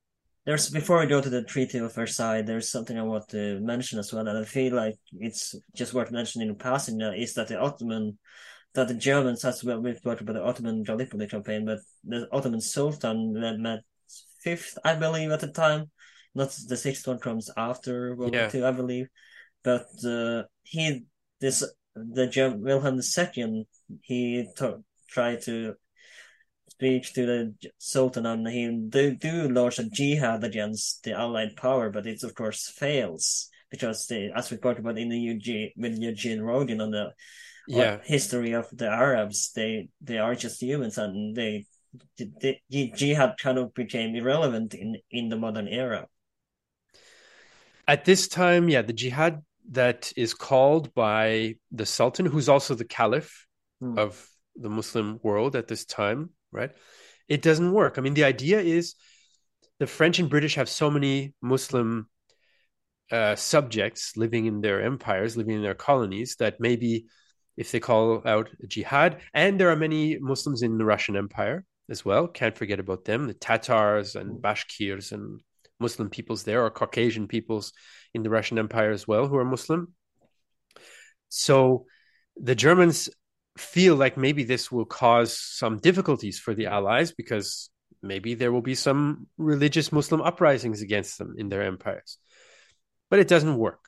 There's 0.45 0.71
before 0.71 0.99
we 0.99 1.07
go 1.07 1.21
to 1.21 1.31
the 1.31 1.45
Treaty 1.45 1.79
of 1.79 1.95
Versailles, 1.95 2.43
there's 2.43 2.71
something 2.71 2.99
I 2.99 3.03
want 3.03 3.29
to 3.29 3.61
mention 3.61 3.99
as 4.01 4.13
well, 4.13 4.27
and 4.27 4.39
I 4.39 4.45
feel 4.45 4.75
like 4.75 4.97
it's 5.13 5.55
just 5.75 5.95
worth 5.95 6.11
mentioning 6.11 6.49
in 6.49 6.57
passing. 6.57 7.01
Uh, 7.01 7.13
is 7.13 7.35
that 7.35 7.49
the 7.49 7.61
Ottoman, 7.61 8.19
that 8.75 8.89
the 8.89 8.95
Germans, 8.95 9.45
as 9.45 9.63
well, 9.63 9.81
we've 9.81 10.03
talked 10.03 10.21
about 10.21 10.33
the 10.33 10.43
Ottoman 10.43 10.83
Gallipoli 10.83 11.29
campaign, 11.29 11.65
but 11.65 11.79
the 12.03 12.27
Ottoman 12.33 12.61
Sultan 12.61 13.33
Mehmed 13.35 13.83
fifth, 14.43 14.79
I 14.85 14.95
believe, 14.95 15.31
at 15.31 15.41
the 15.41 15.53
time. 15.53 15.91
Not 16.35 16.57
the 16.67 16.77
sixth 16.77 17.07
one 17.07 17.19
comes 17.19 17.51
after 17.57 18.17
World 18.17 18.35
yeah. 18.35 18.43
War 18.43 18.51
II, 18.55 18.65
I 18.65 18.71
believe, 18.73 19.09
but 19.63 19.87
uh, 20.05 20.45
he 20.63 21.05
this 21.41 21.63
the 21.95 22.27
German 22.27 22.63
Wilhelm 22.63 23.01
II 23.01 23.67
he 24.01 24.49
took 24.57 24.81
try 25.09 25.37
to 25.37 25.75
to 26.83 27.27
the 27.27 27.55
Sultan 27.79 28.27
and 28.27 28.47
he 28.49 28.69
do, 28.89 29.15
do 29.15 29.49
launch 29.49 29.79
a 29.79 29.85
jihad 29.85 30.45
against 30.45 31.05
the 31.05 31.13
Allied 31.13 31.57
power, 31.57 31.91
but 31.91 32.07
it 32.07 32.23
of 32.23 32.35
course 32.35 32.69
fails 32.69 33.49
because 33.71 34.07
they, 34.07 34.31
as 34.35 34.51
we 34.51 34.57
talked 34.59 34.81
about 34.81 34.99
in 34.99 35.09
the 35.09 35.19
Eugene, 35.19 35.71
with 35.77 35.99
Eugene 35.99 36.43
Rogan 36.43 36.81
on 36.81 36.91
the 36.91 37.13
yeah. 37.69 37.99
history 38.05 38.53
of 38.53 38.69
the 38.73 38.89
Arabs, 38.89 39.53
they 39.53 39.89
they 40.01 40.19
are 40.19 40.35
just 40.35 40.61
humans 40.61 40.99
and 40.99 41.37
they 41.37 41.67
the, 42.17 42.57
the 42.69 42.93
jihad 42.95 43.35
kind 43.39 43.59
of 43.59 43.73
became 43.75 44.15
irrelevant 44.15 44.75
in 44.75 44.97
in 45.11 45.29
the 45.29 45.37
modern 45.37 45.69
era. 45.69 46.07
At 47.87 48.05
this 48.05 48.29
time, 48.29 48.69
yeah, 48.69 48.83
the 48.83 48.93
jihad 48.93 49.43
that 49.71 50.13
is 50.17 50.35
called 50.35 50.93
by 50.95 51.57
the 51.71 51.87
Sultan, 51.87 52.27
who's 52.27 52.49
also 52.49 52.75
the 52.75 52.85
Caliph 52.85 53.47
mm. 53.83 53.99
of 53.99 54.29
the 54.57 54.69
Muslim 54.69 55.19
world 55.23 55.57
at 55.57 55.69
this 55.69 55.85
time, 55.85 56.31
right? 56.53 56.71
It 57.29 57.43
doesn't 57.43 57.73
work. 57.73 57.99
I 57.99 58.01
mean, 58.01 58.15
the 58.15 58.25
idea 58.25 58.61
is 58.61 58.95
the 59.79 59.87
French 59.87 60.19
and 60.19 60.31
British 60.31 60.55
have 60.57 60.69
so 60.69 60.91
many 60.91 61.35
Muslim 61.43 62.09
uh, 63.11 63.37
subjects 63.37 64.17
living 64.17 64.47
in 64.47 64.61
their 64.61 64.83
empires, 64.83 65.37
living 65.37 65.57
in 65.57 65.63
their 65.63 65.75
colonies, 65.75 66.37
that 66.37 66.61
maybe 66.61 67.07
if 67.57 67.71
they 67.71 67.81
call 67.81 68.23
out 68.25 68.49
jihad, 68.67 69.21
and 69.35 69.59
there 69.59 69.71
are 69.71 69.77
many 69.77 70.19
Muslims 70.19 70.63
in 70.63 70.79
the 70.79 70.85
Russian 70.85 71.17
Empire 71.17 71.65
as 71.91 72.05
well. 72.05 72.27
Can't 72.27 72.57
forget 72.57 72.81
about 72.81 73.05
them, 73.05 73.27
the 73.27 73.35
Tatars 73.35 74.15
and 74.15 74.41
Bashkirs 74.41 75.13
and 75.13 75.41
Muslim 75.79 76.09
peoples 76.09 76.45
there, 76.45 76.65
or 76.65 76.71
Caucasian 76.71 77.29
peoples 77.29 77.73
in 78.15 78.23
the 78.23 78.31
Russian 78.31 78.59
Empire 78.59 78.91
as 78.91 79.07
well 79.07 79.27
who 79.27 79.37
are 79.37 79.45
Muslim. 79.45 79.95
So 81.29 81.87
the 82.37 82.55
Germans 82.55 83.11
feel 83.57 83.97
like 83.97 84.17
maybe 84.17 84.45
this 84.45 84.73
will 84.73 84.85
cause 84.85 85.39
some 85.39 85.79
difficulties 85.79 86.39
for 86.39 86.55
the 86.55 86.67
Allies 86.67 87.13
because 87.13 87.71
maybe 88.03 88.35
there 88.35 88.53
will 88.53 88.63
be 88.63 88.75
some 88.75 89.27
religious 89.37 89.93
Muslim 89.93 90.21
uprisings 90.21 90.83
against 90.83 91.19
them 91.19 91.35
in 91.39 91.49
their 91.49 91.63
empires. 91.63 92.19
But 93.11 93.21
it 93.21 93.29
doesn't 93.29 93.57
work. 93.57 93.81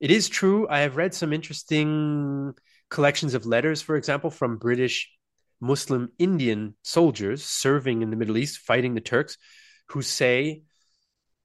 It 0.00 0.10
is 0.10 0.28
true. 0.28 0.66
I 0.68 0.80
have 0.80 0.96
read 0.96 1.14
some 1.14 1.32
interesting 1.32 2.54
collections 2.90 3.34
of 3.34 3.46
letters, 3.46 3.82
for 3.82 3.96
example, 3.96 4.30
from 4.30 4.58
British 4.58 5.10
Muslim 5.60 6.10
Indian 6.18 6.74
soldiers 6.82 7.44
serving 7.44 8.02
in 8.02 8.10
the 8.10 8.16
Middle 8.16 8.36
East, 8.36 8.58
fighting 8.58 8.94
the 8.94 9.00
Turks, 9.00 9.36
who 9.88 10.02
say, 10.02 10.62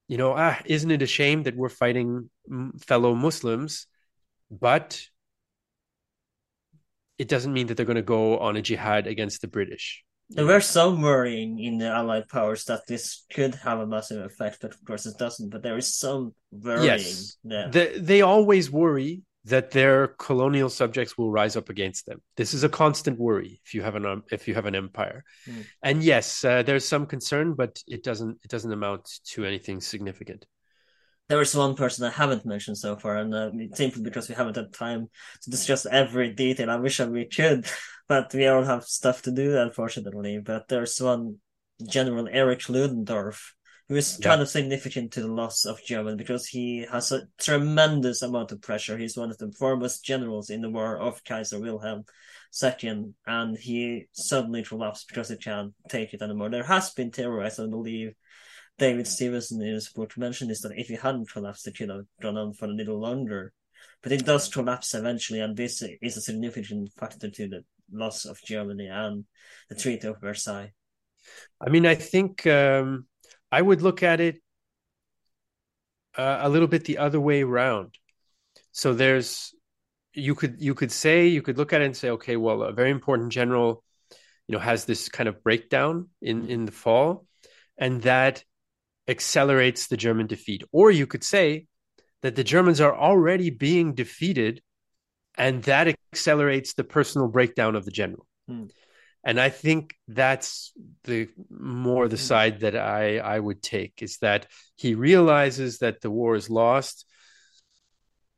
you 0.08 0.16
know, 0.16 0.34
ah, 0.36 0.58
isn't 0.64 0.90
it 0.90 1.02
a 1.02 1.06
shame 1.06 1.44
that 1.44 1.56
we're 1.56 1.68
fighting 1.68 2.30
fellow 2.80 3.14
Muslims, 3.14 3.86
but 4.50 5.00
it 7.20 7.28
doesn't 7.28 7.52
mean 7.52 7.66
that 7.66 7.76
they're 7.76 7.92
going 7.92 8.04
to 8.06 8.16
go 8.18 8.38
on 8.38 8.56
a 8.56 8.62
jihad 8.62 9.06
against 9.06 9.42
the 9.42 9.46
British. 9.46 10.02
There 10.30 10.46
were 10.46 10.62
some 10.62 11.02
worrying 11.02 11.58
in 11.58 11.76
the 11.76 11.88
Allied 11.88 12.28
powers 12.28 12.64
that 12.64 12.86
this 12.86 13.26
could 13.30 13.54
have 13.56 13.78
a 13.78 13.86
massive 13.86 14.24
effect, 14.24 14.58
but 14.62 14.72
of 14.72 14.82
course 14.86 15.04
it 15.04 15.18
doesn't. 15.18 15.50
But 15.50 15.62
there 15.62 15.76
is 15.76 15.94
some 15.94 16.34
worrying. 16.50 16.86
Yes, 16.86 17.36
the, 17.44 17.92
they 17.98 18.22
always 18.22 18.70
worry 18.70 19.20
that 19.44 19.70
their 19.70 20.06
colonial 20.06 20.70
subjects 20.70 21.18
will 21.18 21.30
rise 21.30 21.56
up 21.56 21.68
against 21.68 22.06
them. 22.06 22.22
This 22.38 22.54
is 22.54 22.64
a 22.64 22.70
constant 22.70 23.18
worry 23.18 23.60
if 23.66 23.74
you 23.74 23.82
have 23.82 23.96
an 23.96 24.06
um, 24.06 24.24
if 24.30 24.48
you 24.48 24.54
have 24.54 24.66
an 24.66 24.74
empire. 24.74 25.24
Mm. 25.46 25.64
And 25.82 26.02
yes, 26.02 26.42
uh, 26.42 26.62
there's 26.62 26.88
some 26.88 27.04
concern, 27.04 27.52
but 27.52 27.82
it 27.86 28.02
doesn't 28.02 28.38
it 28.42 28.50
doesn't 28.50 28.72
amount 28.72 29.10
to 29.32 29.44
anything 29.44 29.82
significant. 29.82 30.46
There 31.30 31.40
is 31.40 31.54
one 31.54 31.76
person 31.76 32.04
I 32.04 32.10
haven't 32.10 32.44
mentioned 32.44 32.76
so 32.76 32.96
far, 32.96 33.16
and 33.16 33.32
uh, 33.32 33.52
simply 33.74 34.02
because 34.02 34.28
we 34.28 34.34
haven't 34.34 34.56
had 34.56 34.72
time 34.72 35.08
to 35.42 35.50
discuss 35.50 35.86
every 35.86 36.32
detail. 36.32 36.68
I 36.68 36.76
wish 36.76 36.98
we 36.98 37.26
could, 37.26 37.66
but 38.08 38.34
we 38.34 38.48
all 38.48 38.64
have 38.64 38.82
stuff 38.82 39.22
to 39.22 39.30
do, 39.30 39.56
unfortunately. 39.56 40.40
But 40.40 40.66
there's 40.66 41.00
one 41.00 41.36
General 41.86 42.28
Erich 42.28 42.68
Ludendorff 42.68 43.54
who 43.88 43.94
is 43.94 44.18
yeah. 44.20 44.28
kind 44.28 44.42
of 44.42 44.48
significant 44.48 45.12
to 45.12 45.20
the 45.20 45.32
loss 45.32 45.64
of 45.64 45.84
Germany 45.84 46.16
because 46.16 46.46
he 46.46 46.86
has 46.90 47.12
a 47.12 47.28
tremendous 47.38 48.22
amount 48.22 48.50
of 48.50 48.60
pressure. 48.60 48.98
He's 48.98 49.16
one 49.16 49.30
of 49.30 49.38
the 49.38 49.52
foremost 49.52 50.04
generals 50.04 50.50
in 50.50 50.62
the 50.62 50.70
war 50.70 50.98
of 50.98 51.22
Kaiser 51.22 51.60
Wilhelm 51.60 52.04
II, 52.60 53.14
and 53.26 53.56
he 53.56 54.06
suddenly 54.12 54.64
collapsed 54.64 55.06
because 55.06 55.28
he 55.28 55.36
can't 55.36 55.74
take 55.88 56.12
it 56.12 56.22
anymore. 56.22 56.50
There 56.50 56.64
has 56.64 56.90
been 56.90 57.12
terrorists, 57.12 57.60
I 57.60 57.66
believe. 57.66 58.14
David 58.80 59.06
Stevenson 59.06 59.60
in 59.60 59.74
his 59.74 59.90
book 59.90 60.16
mentioned 60.16 60.50
is 60.50 60.62
that 60.62 60.72
if 60.74 60.88
he 60.88 60.94
hadn't 60.94 61.30
collapsed, 61.30 61.68
it 61.68 61.76
could 61.76 61.90
have 61.90 62.06
gone 62.22 62.38
on 62.38 62.54
for 62.54 62.64
a 62.64 62.68
little 62.68 62.98
longer. 62.98 63.52
But 64.02 64.12
it 64.12 64.24
does 64.24 64.48
collapse 64.48 64.94
eventually, 64.94 65.40
and 65.40 65.54
this 65.54 65.82
is 66.00 66.16
a 66.16 66.20
significant 66.22 66.90
factor 66.98 67.28
to 67.28 67.46
the 67.46 67.64
loss 67.92 68.24
of 68.24 68.40
Germany 68.42 68.88
and 68.88 69.26
the 69.68 69.74
Treaty 69.74 70.06
of 70.06 70.18
Versailles. 70.22 70.72
I 71.60 71.68
mean, 71.68 71.84
I 71.84 71.94
think 71.94 72.46
um, 72.46 73.06
I 73.52 73.60
would 73.60 73.82
look 73.82 74.02
at 74.02 74.18
it 74.18 74.40
uh, 76.16 76.38
a 76.40 76.48
little 76.48 76.68
bit 76.68 76.86
the 76.86 76.96
other 76.96 77.20
way 77.20 77.42
around. 77.42 77.94
So 78.72 78.94
there's 78.94 79.54
you 80.14 80.34
could 80.34 80.56
you 80.58 80.74
could 80.74 80.90
say 80.90 81.26
you 81.26 81.42
could 81.42 81.58
look 81.58 81.74
at 81.74 81.82
it 81.82 81.84
and 81.84 81.96
say, 81.96 82.10
okay, 82.10 82.36
well, 82.36 82.62
a 82.62 82.72
very 82.72 82.90
important 82.90 83.30
general, 83.30 83.84
you 84.48 84.54
know, 84.54 84.58
has 84.58 84.86
this 84.86 85.10
kind 85.10 85.28
of 85.28 85.42
breakdown 85.42 86.08
in 86.22 86.48
in 86.48 86.64
the 86.64 86.72
fall, 86.72 87.26
and 87.76 88.00
that 88.02 88.42
accelerates 89.10 89.88
the 89.88 89.96
German 89.96 90.26
defeat. 90.26 90.62
Or 90.72 90.90
you 90.90 91.06
could 91.06 91.24
say 91.24 91.66
that 92.22 92.36
the 92.36 92.44
Germans 92.44 92.80
are 92.80 92.96
already 92.96 93.50
being 93.50 93.94
defeated, 93.94 94.62
and 95.36 95.62
that 95.64 95.88
accelerates 96.12 96.74
the 96.74 96.84
personal 96.84 97.28
breakdown 97.28 97.76
of 97.76 97.84
the 97.84 97.90
general. 97.90 98.26
Hmm 98.48 98.66
and 99.24 99.38
I 99.38 99.50
think 99.50 99.94
that's 100.08 100.72
the 101.04 101.28
more 101.50 102.08
the 102.08 102.16
mm. 102.16 102.20
side 102.20 102.60
that 102.60 102.76
I 102.76 103.18
I 103.18 103.38
would 103.38 103.62
take 103.62 104.02
is 104.02 104.18
that 104.18 104.46
he 104.76 104.94
realizes 104.94 105.78
that 105.78 106.00
the 106.00 106.10
war 106.10 106.34
is 106.34 106.48
lost, 106.48 107.06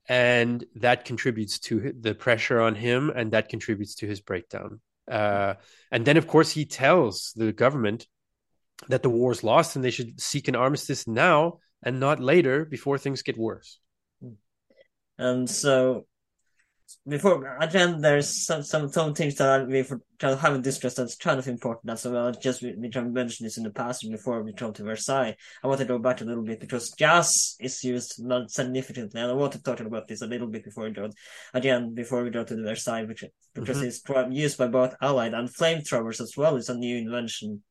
and 0.08 0.64
that 0.76 1.04
contributes 1.04 1.60
to 1.60 1.92
the 1.98 2.14
pressure 2.14 2.60
on 2.60 2.74
him, 2.74 3.10
and 3.14 3.32
that 3.32 3.48
contributes 3.48 3.96
to 3.96 4.06
his 4.06 4.20
breakdown. 4.20 4.80
Uh, 5.10 5.54
and 5.90 6.04
then, 6.04 6.16
of 6.16 6.26
course, 6.26 6.50
he 6.50 6.64
tells 6.64 7.32
the 7.36 7.52
government 7.52 8.06
that 8.88 9.02
the 9.02 9.10
war 9.10 9.32
is 9.32 9.44
lost 9.44 9.76
and 9.76 9.84
they 9.84 9.90
should 9.90 10.20
seek 10.20 10.48
an 10.48 10.56
armistice 10.56 11.06
now 11.06 11.58
and 11.82 12.00
not 12.00 12.20
later 12.20 12.64
before 12.64 12.98
things 12.98 13.22
get 13.22 13.38
worse. 13.38 13.78
And 15.18 15.48
so 15.48 16.06
before 17.06 17.56
again, 17.58 18.00
there's 18.00 18.46
some 18.46 18.62
some 18.62 18.88
some 18.88 19.14
things 19.14 19.36
that 19.36 19.66
we 19.66 19.84
haven't 20.20 20.62
discussed 20.62 20.96
that's 20.96 21.16
kind 21.16 21.38
of 21.38 21.48
important 21.48 21.92
as 21.92 22.04
well. 22.04 22.32
Just 22.32 22.62
we, 22.62 22.74
we 22.76 22.88
mentioned 22.88 23.46
this 23.46 23.56
in 23.56 23.64
the 23.64 23.70
past 23.70 24.08
before 24.08 24.42
we 24.42 24.52
come 24.52 24.72
to 24.74 24.84
Versailles. 24.84 25.36
I 25.62 25.66
want 25.66 25.80
to 25.80 25.86
go 25.86 25.98
back 25.98 26.20
a 26.20 26.24
little 26.24 26.44
bit 26.44 26.60
because 26.60 26.90
gas 26.90 27.56
is 27.60 27.82
used 27.82 28.22
not 28.24 28.50
significantly, 28.50 29.20
and 29.20 29.30
I 29.30 29.34
want 29.34 29.52
to 29.52 29.62
talk 29.62 29.80
about 29.80 30.06
this 30.06 30.22
a 30.22 30.26
little 30.26 30.48
bit 30.48 30.64
before 30.64 30.84
we 30.84 30.90
go 30.90 31.10
again 31.54 31.94
before 31.94 32.22
we 32.22 32.30
go 32.30 32.44
to 32.44 32.54
the 32.54 32.62
Versailles, 32.62 33.04
which 33.04 33.24
because 33.54 33.78
mm-hmm. 33.78 34.26
it's 34.26 34.36
used 34.36 34.58
by 34.58 34.68
both 34.68 34.94
Allied 35.00 35.34
and 35.34 35.48
flamethrowers 35.48 36.20
as 36.20 36.36
well. 36.36 36.56
It's 36.56 36.68
a 36.68 36.74
new 36.74 36.96
invention 36.96 37.62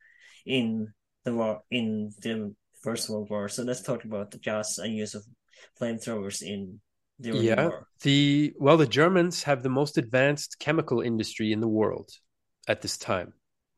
in 0.45 0.93
the 1.23 1.33
war 1.33 1.61
in 1.71 2.11
the 2.21 2.53
First 2.81 3.09
World 3.09 3.29
War. 3.29 3.49
So 3.49 3.63
let's 3.63 3.81
talk 3.81 4.03
about 4.03 4.31
the 4.31 4.39
gas 4.39 4.77
and 4.77 4.95
use 4.95 5.15
of 5.15 5.25
flamethrowers 5.79 6.41
in 6.41 6.79
the 7.19 7.37
yeah 7.37 7.69
the 8.01 8.51
well 8.57 8.77
the 8.77 8.87
germans 8.87 9.43
have 9.43 9.61
the 9.61 9.69
most 9.69 9.99
advanced 9.99 10.57
chemical 10.57 11.01
industry 11.01 11.51
in 11.51 11.59
the 11.59 11.67
world 11.67 12.09
at 12.67 12.81
this 12.81 12.97
time 12.97 13.31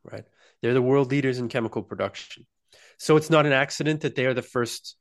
right? 0.04 0.26
They're 0.62 0.74
the 0.74 0.82
world 0.82 1.12
leaders 1.12 1.40
in 1.40 1.50
chemical 1.50 1.82
production. 1.82 2.46
So 2.98 3.18
it's 3.18 3.30
not 3.30 3.46
an 3.46 3.52
accident 3.52 4.02
that 4.02 4.16
they 4.16 4.26
are 4.26 4.34
the 4.34 4.42
first 4.42 4.96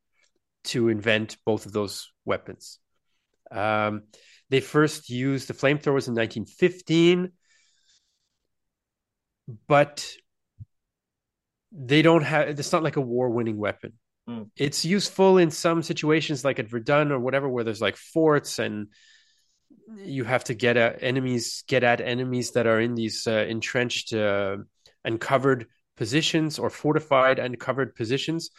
to 0.64 0.88
invent 0.88 1.36
both 1.44 1.66
of 1.66 1.72
those 1.72 2.10
weapons. 2.24 2.78
Um, 3.50 4.04
they 4.48 4.60
first 4.60 5.10
used 5.10 5.48
the 5.48 5.54
flamethrowers 5.54 6.08
in 6.08 6.14
1915 6.14 7.32
but 9.66 10.08
they 11.74 12.02
don't 12.02 12.22
have 12.22 12.48
it's 12.48 12.72
not 12.72 12.82
like 12.82 12.96
a 12.96 13.00
war 13.00 13.30
winning 13.30 13.56
weapon 13.56 13.92
Mm. 14.28 14.50
It's 14.56 14.84
useful 14.84 15.38
in 15.38 15.50
some 15.50 15.82
situations, 15.82 16.44
like 16.44 16.58
at 16.58 16.68
Verdun 16.68 17.10
or 17.10 17.18
whatever, 17.18 17.48
where 17.48 17.64
there's 17.64 17.80
like 17.80 17.96
forts 17.96 18.58
and 18.58 18.88
you 19.96 20.24
have 20.24 20.44
to 20.44 20.54
get 20.54 20.76
at 20.76 21.02
enemies, 21.02 21.64
get 21.66 21.82
at 21.82 22.00
enemies 22.00 22.52
that 22.52 22.66
are 22.66 22.80
in 22.80 22.94
these 22.94 23.26
uh, 23.26 23.44
entrenched 23.48 24.12
uh, 24.12 24.58
and 25.04 25.20
covered 25.20 25.66
positions 25.96 26.58
or 26.58 26.70
fortified 26.70 27.38
and 27.38 27.58
covered 27.58 27.94
positions. 27.94 28.50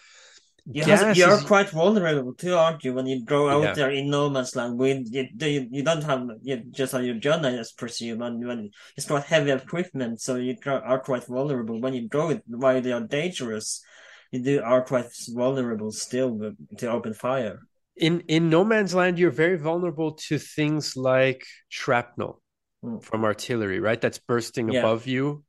You 0.66 0.84
have, 0.86 1.18
you're 1.18 1.34
is... 1.34 1.44
quite 1.44 1.70
vulnerable 1.70 2.34
too, 2.34 2.56
aren't 2.56 2.86
you? 2.86 2.94
When 2.94 3.06
you 3.06 3.24
go 3.26 3.50
out 3.50 3.64
yeah. 3.64 3.74
there 3.74 3.92
in 3.92 4.10
no 4.10 4.30
man's 4.30 4.56
land, 4.56 4.78
when 4.78 5.06
you, 5.12 5.28
you, 5.38 5.68
you 5.70 5.84
don't 5.84 6.04
have 6.04 6.26
you 6.42 6.64
just 6.72 6.94
have 6.94 7.04
your 7.04 7.20
gun, 7.20 7.46
I 7.46 7.58
just 7.58 7.78
presume, 7.78 8.22
and 8.22 8.46
when 8.48 8.72
it's 8.96 9.10
not 9.10 9.26
heavy 9.26 9.52
equipment, 9.52 10.22
so 10.22 10.36
you 10.36 10.56
are 10.66 11.00
quite 11.00 11.26
vulnerable. 11.26 11.82
When 11.82 11.94
you 11.94 12.08
go 12.08 12.40
while 12.48 12.82
they 12.82 12.94
are 12.94 13.02
dangerous, 13.02 13.84
you 14.32 14.42
do, 14.42 14.62
are 14.64 14.84
quite 14.84 15.08
vulnerable 15.28 15.92
still 15.92 16.54
to 16.78 16.90
open 16.90 17.14
fire. 17.14 17.60
In 17.98 18.22
in 18.22 18.50
no 18.50 18.64
man's 18.64 18.96
land, 18.96 19.20
you're 19.20 19.32
very 19.32 19.58
vulnerable 19.58 20.14
to 20.28 20.40
things 20.40 20.96
like 20.96 21.46
shrapnel 21.68 22.42
mm. 22.84 23.04
from 23.04 23.26
artillery, 23.26 23.82
right? 23.82 24.00
That's 24.00 24.18
bursting 24.18 24.72
yeah. 24.72 24.80
above 24.80 25.08
you. 25.08 25.44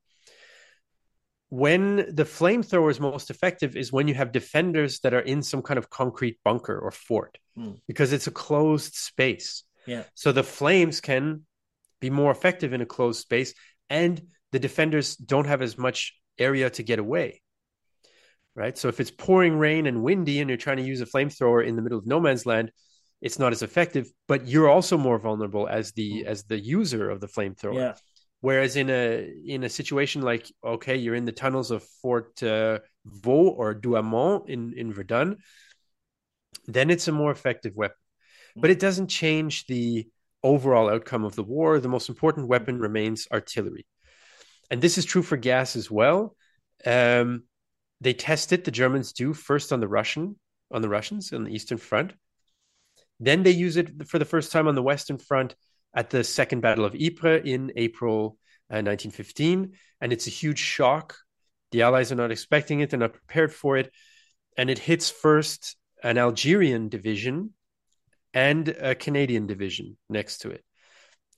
When 1.54 1.96
the 1.96 2.24
flamethrower 2.24 2.90
is 2.90 3.00
most 3.00 3.30
effective 3.30 3.76
is 3.76 3.92
when 3.92 4.08
you 4.08 4.14
have 4.14 4.32
defenders 4.32 5.00
that 5.00 5.14
are 5.14 5.20
in 5.20 5.42
some 5.42 5.62
kind 5.62 5.78
of 5.78 5.90
concrete 5.90 6.38
bunker 6.44 6.78
or 6.78 6.90
fort, 6.90 7.38
mm. 7.56 7.78
because 7.86 8.12
it's 8.12 8.26
a 8.26 8.32
closed 8.32 8.94
space. 8.94 9.64
Yeah. 9.86 10.04
So 10.14 10.32
the 10.32 10.42
flames 10.42 11.00
can 11.00 11.42
be 12.00 12.10
more 12.10 12.30
effective 12.30 12.72
in 12.72 12.80
a 12.80 12.86
closed 12.86 13.20
space, 13.20 13.54
and 13.88 14.20
the 14.52 14.58
defenders 14.58 15.16
don't 15.16 15.46
have 15.46 15.62
as 15.62 15.78
much 15.78 16.14
area 16.38 16.70
to 16.70 16.82
get 16.82 16.98
away 16.98 17.40
right? 18.54 18.76
So 18.78 18.88
if 18.88 19.00
it's 19.00 19.10
pouring 19.10 19.58
rain 19.58 19.86
and 19.86 20.02
windy 20.02 20.40
and 20.40 20.48
you're 20.48 20.56
trying 20.56 20.76
to 20.76 20.82
use 20.82 21.00
a 21.00 21.06
flamethrower 21.06 21.66
in 21.66 21.76
the 21.76 21.82
middle 21.82 21.98
of 21.98 22.06
no 22.06 22.20
man's 22.20 22.46
land, 22.46 22.70
it's 23.20 23.38
not 23.38 23.52
as 23.52 23.62
effective, 23.62 24.10
but 24.28 24.46
you're 24.46 24.68
also 24.68 24.98
more 24.98 25.18
vulnerable 25.18 25.66
as 25.66 25.92
the 25.92 26.26
as 26.26 26.44
the 26.44 26.58
user 26.58 27.08
of 27.10 27.20
the 27.20 27.26
flamethrower. 27.26 27.74
Yeah. 27.74 27.94
Whereas 28.44 28.76
in 28.76 28.90
a 28.90 29.32
in 29.46 29.64
a 29.64 29.70
situation 29.70 30.20
like 30.20 30.52
okay, 30.62 30.96
you're 30.96 31.14
in 31.14 31.24
the 31.24 31.32
tunnels 31.32 31.70
of 31.70 31.82
Fort 32.02 32.42
uh, 32.42 32.80
Vaux 33.06 33.54
or 33.56 33.74
Douaumont 33.74 34.50
in 34.50 34.74
in 34.76 34.92
Verdun, 34.92 35.38
then 36.66 36.90
it's 36.90 37.08
a 37.08 37.12
more 37.12 37.30
effective 37.30 37.74
weapon. 37.74 37.96
But 38.54 38.68
it 38.68 38.78
doesn't 38.78 39.08
change 39.08 39.64
the 39.66 40.06
overall 40.42 40.90
outcome 40.90 41.24
of 41.24 41.36
the 41.36 41.42
war. 41.42 41.80
The 41.80 41.88
most 41.88 42.10
important 42.10 42.48
weapon 42.48 42.78
remains 42.78 43.26
artillery, 43.32 43.86
and 44.70 44.82
this 44.82 44.98
is 44.98 45.06
true 45.06 45.22
for 45.22 45.38
gas 45.38 45.74
as 45.74 45.90
well. 45.90 46.36
Um, 46.84 47.44
they 48.02 48.12
test 48.12 48.52
it. 48.52 48.64
The 48.64 48.78
Germans 48.82 49.14
do 49.14 49.32
first 49.32 49.72
on 49.72 49.80
the 49.80 49.88
Russian 49.88 50.38
on 50.70 50.82
the 50.82 50.90
Russians 50.90 51.32
on 51.32 51.44
the 51.44 51.54
Eastern 51.54 51.78
Front. 51.78 52.12
Then 53.18 53.42
they 53.42 53.52
use 53.52 53.78
it 53.78 54.06
for 54.06 54.18
the 54.18 54.30
first 54.32 54.52
time 54.52 54.68
on 54.68 54.74
the 54.74 54.88
Western 54.92 55.16
Front 55.16 55.56
at 55.94 56.10
the 56.10 56.24
Second 56.24 56.60
Battle 56.60 56.84
of 56.84 56.94
Ypres 56.94 57.42
in 57.44 57.72
April 57.76 58.38
uh, 58.70 58.82
1915. 58.82 59.72
And 60.00 60.12
it's 60.12 60.26
a 60.26 60.30
huge 60.30 60.58
shock. 60.58 61.16
The 61.70 61.82
Allies 61.82 62.12
are 62.12 62.16
not 62.16 62.30
expecting 62.30 62.80
it, 62.80 62.90
they're 62.90 62.98
not 62.98 63.12
prepared 63.12 63.52
for 63.52 63.76
it. 63.76 63.92
And 64.56 64.70
it 64.70 64.78
hits 64.78 65.10
first 65.10 65.76
an 66.02 66.18
Algerian 66.18 66.88
division 66.88 67.54
and 68.32 68.68
a 68.68 68.94
Canadian 68.94 69.46
division 69.46 69.96
next 70.08 70.38
to 70.38 70.50
it. 70.50 70.64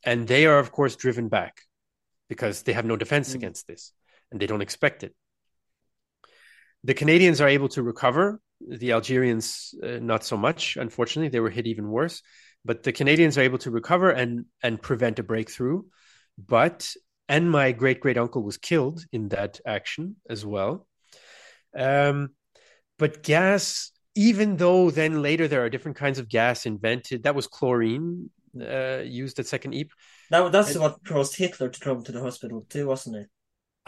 And 0.04 0.26
they 0.26 0.46
are, 0.46 0.58
of 0.58 0.72
course, 0.72 0.96
driven 0.96 1.28
back 1.28 1.62
because 2.28 2.62
they 2.62 2.72
have 2.72 2.84
no 2.84 2.96
defense 2.96 3.32
mm. 3.32 3.36
against 3.36 3.66
this 3.66 3.92
and 4.30 4.40
they 4.40 4.46
don't 4.46 4.62
expect 4.62 5.04
it. 5.04 5.14
The 6.84 6.94
Canadians 6.94 7.40
are 7.40 7.48
able 7.48 7.68
to 7.70 7.82
recover. 7.82 8.40
The 8.66 8.92
Algerians, 8.92 9.74
uh, 9.82 9.98
not 10.00 10.24
so 10.24 10.36
much. 10.36 10.76
Unfortunately, 10.76 11.28
they 11.28 11.40
were 11.40 11.50
hit 11.50 11.66
even 11.66 11.88
worse 11.88 12.22
but 12.66 12.82
the 12.82 12.92
Canadians 12.92 13.38
are 13.38 13.42
able 13.42 13.58
to 13.58 13.70
recover 13.70 14.10
and 14.10 14.44
and 14.62 14.82
prevent 14.82 15.18
a 15.18 15.22
breakthrough. 15.22 15.82
But 16.36 16.92
and 17.28 17.50
my 17.50 17.72
great 17.72 18.00
great 18.00 18.18
uncle 18.18 18.42
was 18.42 18.58
killed 18.58 19.04
in 19.12 19.28
that 19.28 19.60
action 19.66 20.16
as 20.28 20.44
well. 20.44 20.86
Um, 21.76 22.30
but 22.98 23.22
gas, 23.22 23.92
even 24.14 24.56
though 24.56 24.90
then 24.90 25.22
later 25.22 25.48
there 25.48 25.64
are 25.64 25.70
different 25.70 25.96
kinds 25.96 26.18
of 26.18 26.28
gas 26.28 26.66
invented, 26.66 27.22
that 27.22 27.34
was 27.34 27.46
chlorine 27.46 28.30
uh, 28.60 29.02
used 29.04 29.38
at 29.38 29.46
Second 29.46 29.74
Ypres. 29.74 29.96
That, 30.30 30.50
that's 30.50 30.72
and, 30.72 30.82
what 30.82 31.04
caused 31.06 31.36
Hitler 31.36 31.68
to 31.68 31.80
come 31.80 32.02
to 32.02 32.12
the 32.12 32.20
hospital 32.20 32.66
too, 32.68 32.86
wasn't 32.86 33.16
it? 33.16 33.28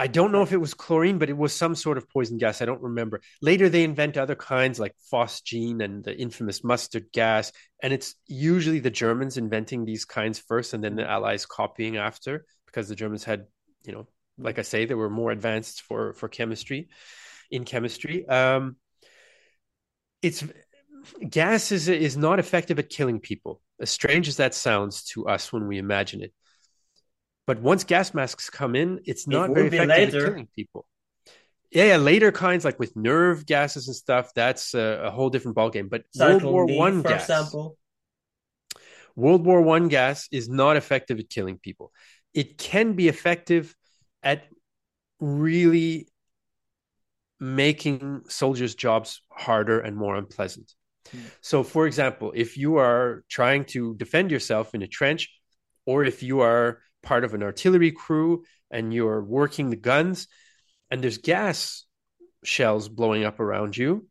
I 0.01 0.07
don't 0.07 0.31
know 0.31 0.43
if 0.43 0.53
it 0.53 0.59
was 0.59 0.75
chlorine, 0.75 1.19
but 1.19 1.29
it 1.29 1.37
was 1.37 1.53
some 1.53 1.75
sort 1.75 1.99
of 1.99 2.09
poison 2.09 2.39
gas. 2.39 2.63
I 2.63 2.67
don't 2.67 2.81
remember. 2.81 3.21
Later, 3.43 3.69
they 3.69 3.83
invent 3.83 4.17
other 4.17 4.37
kinds 4.37 4.79
like 4.79 4.95
phosgene 5.13 5.83
and 5.83 6.05
the 6.05 6.17
infamous 6.17 6.63
mustard 6.63 7.07
gas. 7.13 7.51
And 7.83 7.93
it's 7.93 8.15
usually 8.29 8.79
the 8.79 8.91
Germans 8.91 9.37
inventing 9.37 9.85
these 9.85 10.05
kinds 10.05 10.39
first 10.39 10.73
and 10.73 10.85
then 10.85 10.95
the 10.95 11.09
Allies 11.09 11.47
copying 11.47 11.97
after 11.97 12.45
because 12.67 12.89
the 12.89 12.95
Germans 12.95 13.25
had, 13.25 13.47
you 13.85 13.93
know, 13.93 14.07
like 14.39 14.61
I 14.61 14.63
say, 14.63 14.85
they 14.85 14.95
were 14.95 15.11
more 15.11 15.33
advanced 15.33 15.83
for, 15.83 16.13
for 16.13 16.29
chemistry, 16.29 16.91
in 17.51 17.65
chemistry. 17.65 18.27
Um, 18.29 18.77
it's 20.23 20.45
gas 21.29 21.73
is, 21.73 21.89
is 21.89 22.17
not 22.17 22.39
effective 22.39 22.79
at 22.79 22.89
killing 22.89 23.19
people, 23.19 23.61
as 23.81 23.91
strange 23.91 24.29
as 24.29 24.37
that 24.37 24.55
sounds 24.55 25.05
to 25.05 25.27
us 25.27 25.53
when 25.53 25.67
we 25.67 25.79
imagine 25.79 26.23
it. 26.23 26.33
But 27.49 27.63
once 27.63 27.83
gas 27.83 28.13
masks 28.13 28.51
come 28.51 28.77
in, 28.77 29.01
it's 29.07 29.27
not 29.27 29.49
it 29.49 29.55
very 29.55 29.69
effective 29.69 30.15
at 30.15 30.21
killing 30.21 30.49
people. 30.55 30.87
Yeah, 31.71 31.85
yeah, 31.85 31.97
later 31.97 32.31
kinds 32.31 32.63
like 32.63 32.79
with 32.79 32.95
nerve 32.95 33.47
gases 33.47 33.89
and 33.89 33.97
stuff, 33.97 34.35
that's 34.35 34.75
a, 34.75 35.05
a 35.05 35.11
whole 35.11 35.31
different 35.31 35.57
ballgame. 35.57 35.89
But 35.89 36.03
Zyklon 36.15 36.43
World 36.43 36.43
War 36.43 36.67
B, 36.67 36.77
One 36.77 37.01
gas, 37.01 37.23
example. 37.23 37.79
World 39.17 39.47
War 39.47 39.63
One 39.63 39.89
gas 39.89 40.29
is 40.31 40.51
not 40.51 40.77
effective 40.77 41.19
at 41.21 41.31
killing 41.31 41.57
people. 41.57 41.91
It 42.35 42.59
can 42.59 42.93
be 42.93 43.09
effective 43.09 43.75
at 44.23 44.45
really 45.19 46.09
making 47.41 48.25
soldiers' 48.29 48.75
jobs 48.75 49.23
harder 49.31 49.81
and 49.81 49.97
more 49.97 50.17
unpleasant. 50.17 50.75
Hmm. 51.11 51.21
So, 51.41 51.63
for 51.63 51.87
example, 51.87 52.31
if 52.37 52.59
you 52.59 52.77
are 52.77 53.25
trying 53.31 53.65
to 53.73 53.95
defend 53.95 54.31
yourself 54.31 54.75
in 54.75 54.83
a 54.83 54.87
trench, 54.87 55.31
or 55.87 56.05
if 56.05 56.23
you 56.23 56.41
are 56.41 56.83
part 57.09 57.25
of 57.25 57.33
an 57.33 57.43
artillery 57.43 57.91
crew 57.91 58.45
and 58.71 58.93
you're 58.93 59.25
working 59.25 59.71
the 59.71 59.77
guns 59.77 60.29
and 60.91 61.03
there's 61.03 61.17
gas 61.17 61.87
shells 62.45 62.87
blowing 62.91 63.25
up 63.25 63.41
around 63.41 63.75
you, 63.75 64.07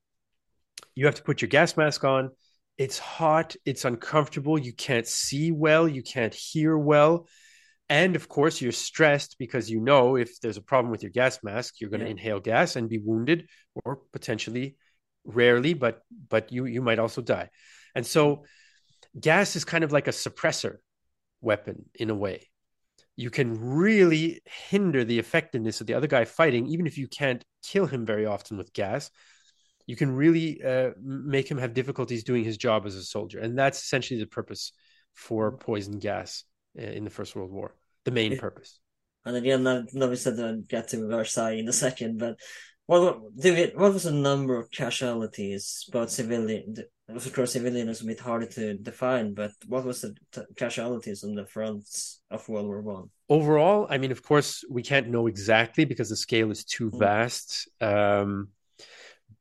you 0.95 1.05
have 1.05 1.13
to 1.13 1.21
put 1.21 1.39
your 1.39 1.47
gas 1.47 1.77
mask 1.77 2.03
on. 2.03 2.31
It's 2.75 2.97
hot, 2.97 3.55
it's 3.65 3.85
uncomfortable, 3.85 4.57
you 4.57 4.73
can't 4.73 5.05
see 5.05 5.51
well, 5.51 5.87
you 5.87 6.01
can't 6.01 6.33
hear 6.33 6.75
well. 6.75 7.27
And 7.87 8.15
of 8.15 8.27
course, 8.27 8.59
you're 8.61 8.71
stressed 8.71 9.37
because 9.37 9.69
you 9.69 9.79
know 9.79 10.15
if 10.15 10.39
there's 10.41 10.57
a 10.57 10.61
problem 10.61 10.91
with 10.91 11.03
your 11.03 11.11
gas 11.11 11.39
mask, 11.43 11.75
you're 11.79 11.91
going 11.91 11.99
to 11.99 12.07
yeah. 12.07 12.17
inhale 12.17 12.39
gas 12.39 12.75
and 12.75 12.89
be 12.89 12.97
wounded 12.97 13.47
or 13.85 14.01
potentially 14.11 14.75
rarely, 15.23 15.75
but 15.75 16.01
but 16.29 16.51
you 16.51 16.65
you 16.65 16.81
might 16.81 16.99
also 16.99 17.21
die. 17.21 17.49
And 17.93 18.05
so 18.05 18.43
gas 19.19 19.55
is 19.55 19.65
kind 19.65 19.83
of 19.83 19.91
like 19.91 20.07
a 20.07 20.11
suppressor 20.25 20.77
weapon 21.41 21.85
in 21.93 22.09
a 22.09 22.15
way 22.15 22.49
you 23.17 23.31
can 23.31 23.59
really 23.59 24.41
hinder 24.45 25.03
the 25.03 25.17
effectiveness 25.17 25.81
of 25.81 25.87
the 25.87 25.95
other 25.95 26.07
guy 26.07 26.23
fighting, 26.23 26.67
even 26.67 26.85
if 26.85 26.99
you 26.99 27.07
can't 27.07 27.43
kill 27.63 27.87
him 27.87 28.05
very 28.05 28.27
often 28.27 28.57
with 28.57 28.71
gas. 28.71 29.09
You 29.87 29.95
can 29.95 30.11
really 30.11 30.63
uh, 30.63 30.91
make 31.01 31.49
him 31.49 31.57
have 31.57 31.73
difficulties 31.73 32.23
doing 32.23 32.43
his 32.43 32.57
job 32.57 32.85
as 32.85 32.95
a 32.95 33.03
soldier, 33.03 33.39
and 33.39 33.57
that's 33.57 33.81
essentially 33.81 34.19
the 34.19 34.27
purpose 34.27 34.71
for 35.13 35.57
poison 35.57 35.97
gas 35.97 36.43
uh, 36.77 36.83
in 36.83 37.03
the 37.03 37.09
First 37.09 37.35
World 37.35 37.51
War. 37.51 37.73
The 38.05 38.11
main 38.11 38.37
purpose. 38.37 38.79
And 39.25 39.35
again, 39.35 39.65
I 39.65 39.83
know 39.93 40.09
we 40.09 40.15
said 40.15 40.37
to 40.37 40.61
get 40.67 40.89
to 40.89 41.07
Versailles 41.07 41.57
in 41.59 41.67
a 41.67 41.73
second, 41.73 42.19
but 42.19 42.39
what 42.85 43.19
what 43.21 43.93
was 43.93 44.03
the 44.03 44.11
number 44.11 44.57
of 44.57 44.69
casualties, 44.69 45.89
both 45.91 46.11
civilian, 46.11 46.75
of 47.09 47.33
course, 47.33 47.53
civilian 47.53 47.87
is 47.87 48.01
a 48.01 48.05
bit 48.05 48.19
harder 48.19 48.45
to 48.45 48.73
define, 48.75 49.33
but 49.33 49.51
what 49.67 49.85
was 49.85 50.01
the 50.01 50.15
t- 50.31 50.41
casualties 50.55 51.23
on 51.23 51.35
the 51.35 51.45
fronts 51.45 52.19
of 52.29 52.47
World 52.49 52.67
War 52.67 52.81
One? 52.81 53.09
Overall, 53.29 53.87
I 53.89 53.97
mean, 53.97 54.11
of 54.11 54.23
course, 54.23 54.63
we 54.69 54.83
can't 54.83 55.07
know 55.07 55.27
exactly 55.27 55.85
because 55.85 56.09
the 56.09 56.17
scale 56.17 56.51
is 56.51 56.65
too 56.65 56.91
mm. 56.91 56.99
vast. 56.99 57.69
Um, 57.79 58.49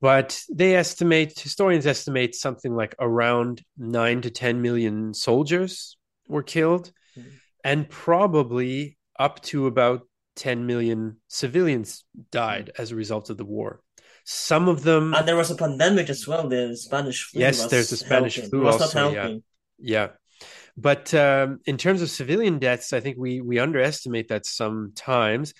but 0.01 0.41
they 0.49 0.77
estimate, 0.77 1.39
historians 1.39 1.87
estimate 1.87 2.35
something 2.35 2.75
like 2.75 2.95
around 3.01 3.63
nine 3.77 4.21
to 4.23 4.31
10 4.31 4.63
million 4.63 5.13
soldiers 5.13 5.97
were 6.29 6.45
killed, 6.45 6.93
mm. 7.19 7.25
and 7.65 7.89
probably 7.89 8.97
up 9.19 9.43
to 9.43 9.67
about 9.67 10.03
10 10.37 10.67
million 10.67 11.17
civilians 11.27 12.05
died 12.31 12.71
mm. 12.73 12.81
as 12.81 12.93
a 12.93 12.97
result 12.97 13.29
of 13.29 13.39
the 13.39 13.45
war. 13.45 13.83
Some 14.29 14.69
of 14.69 14.83
them, 14.83 15.15
and 15.15 15.27
there 15.27 15.37
was 15.37 15.53
a 15.53 15.55
pandemic 15.55 16.11
as 16.11 16.27
well. 16.27 16.49
The 16.49 16.77
Spanish 16.77 17.23
flu. 17.23 17.41
Yes, 17.41 17.67
there's 17.67 17.91
the 17.91 17.97
Spanish 17.97 18.35
helping. 18.35 18.51
flu 18.51 18.67
also. 18.67 19.11
Yeah, 19.13 19.37
yeah. 19.79 20.09
But 20.77 21.15
um, 21.15 21.61
in 21.65 21.77
terms 21.77 22.03
of 22.03 22.11
civilian 22.11 22.59
deaths, 22.59 22.93
I 22.93 22.99
think 22.99 23.19
we 23.19 23.41
we 23.41 23.61
underestimate 23.61 24.29
that 24.29 24.45
sometimes. 24.45 25.55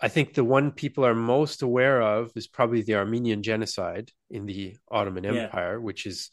I 0.00 0.08
think 0.08 0.34
the 0.34 0.42
one 0.42 0.72
people 0.72 1.06
are 1.06 1.14
most 1.14 1.62
aware 1.62 2.02
of 2.02 2.32
is 2.34 2.48
probably 2.48 2.82
the 2.82 2.96
Armenian 2.96 3.44
genocide 3.44 4.10
in 4.28 4.44
the 4.44 4.76
Ottoman 4.90 5.24
Empire, 5.24 5.74
yeah. 5.74 5.78
which 5.78 6.04
is 6.04 6.30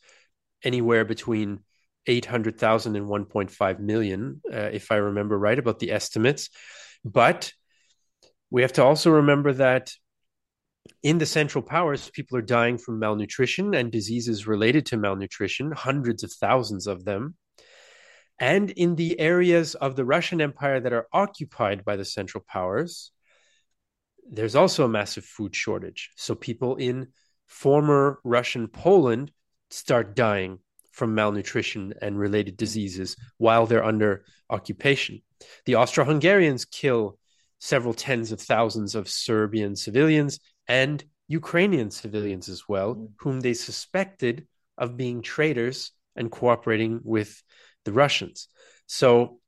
anywhere 0.64 1.06
between 1.06 1.60
800,000 2.08 2.96
and 2.96 3.06
1.5 3.06 3.80
million, 3.80 4.42
uh, 4.52 4.70
if 4.72 4.92
I 4.92 4.96
remember 4.96 5.38
right 5.38 5.60
about 5.60 5.78
the 5.78 5.92
estimates. 5.92 6.50
But 7.06 7.52
we 8.50 8.64
have 8.64 8.74
to 8.74 8.84
also 8.84 9.12
remember 9.12 9.54
that 9.54 9.92
in 11.04 11.18
the 11.18 11.26
Central 11.26 11.64
Powers, 11.64 12.10
people 12.10 12.38
are 12.38 12.42
dying 12.42 12.78
from 12.78 13.00
malnutrition 13.00 13.74
and 13.74 13.92
diseases 13.92 14.48
related 14.48 14.86
to 14.88 14.98
malnutrition, 14.98 15.72
hundreds 15.72 16.24
of 16.24 16.32
thousands 16.32 16.88
of 16.88 17.06
them. 17.06 17.36
And 18.40 18.70
in 18.72 18.96
the 18.96 19.20
areas 19.20 19.76
of 19.76 19.96
the 19.96 20.06
Russian 20.06 20.42
Empire 20.42 20.80
that 20.80 20.94
are 20.94 21.08
occupied 21.12 21.84
by 21.84 21.96
the 21.96 22.06
Central 22.06 22.44
Powers, 22.48 23.12
there's 24.30 24.56
also 24.56 24.86
a 24.86 24.90
massive 24.90 25.26
food 25.26 25.56
shortage. 25.56 26.12
So 26.16 26.36
people 26.36 26.76
in 26.76 27.08
former 27.48 28.20
Russian 28.24 28.68
Poland 28.68 29.32
start 29.70 30.16
dying 30.16 30.60
from 30.92 31.16
malnutrition 31.16 31.94
and 32.02 32.18
related 32.18 32.58
diseases 32.58 33.16
while 33.38 33.66
they're 33.66 33.84
under 33.84 34.26
occupation. 34.50 35.22
The 35.66 35.76
Austro 35.76 36.06
Hungarians 36.06 36.66
kill 36.66 37.18
several 37.60 37.94
tens 37.94 38.32
of 38.32 38.42
thousands 38.42 38.96
of 38.96 39.10
Serbian 39.10 39.76
civilians 39.76 40.40
and 40.68 41.04
Ukrainian 41.28 41.92
civilians 41.92 42.50
as 42.50 42.64
well, 42.68 42.96
mm. 42.96 43.10
whom 43.20 43.40
they 43.40 43.54
suspected 43.54 44.48
of 44.78 44.98
being 44.98 45.22
traitors 45.22 45.92
and 46.16 46.32
cooperating 46.32 47.00
with 47.04 47.42
the 47.86 47.92
Russians. 47.92 48.48
So, 48.88 49.40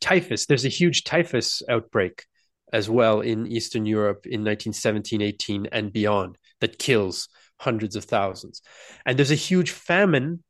typhus, 0.00 0.46
there's 0.46 0.64
a 0.64 0.68
huge 0.80 1.04
typhus 1.04 1.62
outbreak 1.68 2.24
as 2.72 2.88
well 2.90 3.20
in 3.20 3.46
Eastern 3.46 3.86
Europe 3.86 4.26
in 4.26 4.40
1917 4.40 5.20
18 5.22 5.66
and 5.72 5.92
beyond 5.92 6.38
that 6.60 6.78
kills 6.78 7.28
hundreds 7.58 7.96
of 7.96 8.04
thousands. 8.04 8.62
And 9.06 9.18
there's 9.18 9.30
a 9.30 9.36
huge 9.36 9.70
famine 9.70 10.42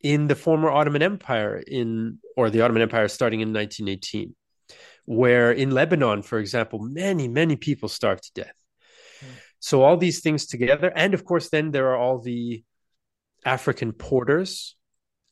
in 0.00 0.28
the 0.28 0.36
former 0.36 0.70
Ottoman 0.70 1.02
Empire 1.02 1.62
in 1.66 2.18
or 2.36 2.50
the 2.50 2.60
Ottoman 2.60 2.82
Empire 2.82 3.08
starting 3.08 3.40
in 3.40 3.52
1918 3.52 4.34
where 5.08 5.50
in 5.52 5.70
Lebanon, 5.70 6.20
for 6.20 6.38
example, 6.38 6.80
many, 6.80 7.28
many 7.28 7.56
people 7.56 7.88
starved 7.88 8.24
to 8.24 8.42
death. 8.42 8.57
So 9.60 9.82
all 9.82 9.96
these 9.96 10.20
things 10.20 10.46
together, 10.46 10.92
and 10.94 11.14
of 11.14 11.24
course, 11.24 11.48
then 11.48 11.70
there 11.70 11.88
are 11.88 11.96
all 11.96 12.20
the 12.20 12.64
African 13.44 13.92
porters, 13.92 14.76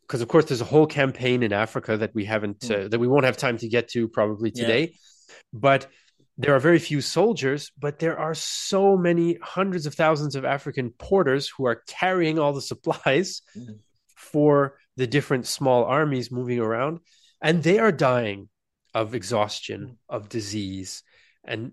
because 0.03 0.21
of 0.21 0.29
course 0.29 0.47
there's 0.47 0.61
a 0.61 0.65
whole 0.65 0.87
campaign 0.87 1.43
in 1.43 1.53
Africa 1.53 1.97
that 1.97 2.15
we 2.15 2.25
haven't 2.25 2.61
mm. 2.61 2.87
uh, 2.87 2.89
that 2.89 2.99
we 2.99 3.09
won't 3.09 3.25
have 3.25 3.37
time 3.37 3.59
to 3.59 3.69
get 3.69 3.89
to 3.89 4.09
probably 4.09 4.51
today, 4.51 4.83
yeah. 4.83 5.37
but 5.53 5.87
there 6.39 6.55
are 6.55 6.61
very 6.61 6.79
few 6.79 7.01
soldiers, 7.01 7.73
but 7.79 7.99
there 7.99 8.19
are 8.19 8.35
so 8.35 8.97
many 8.97 9.39
hundreds 9.43 9.87
of 9.87 9.95
thousands 9.95 10.37
of 10.37 10.45
African 10.45 10.91
porters 10.91 11.49
who 11.49 11.67
are 11.67 11.83
carrying 11.89 12.39
all 12.39 12.53
the 12.53 12.61
supplies 12.61 13.43
mm. 13.57 13.79
for 14.15 14.77
the 14.97 15.07
different 15.07 15.47
small 15.47 15.85
armies 15.85 16.31
moving 16.31 16.59
around, 16.59 17.01
and 17.41 17.63
they 17.63 17.79
are 17.79 17.93
dying 17.93 18.49
of 18.93 19.15
exhaustion, 19.15 19.81
mm. 19.81 19.97
of 20.09 20.29
disease. 20.29 21.03
And 21.45 21.73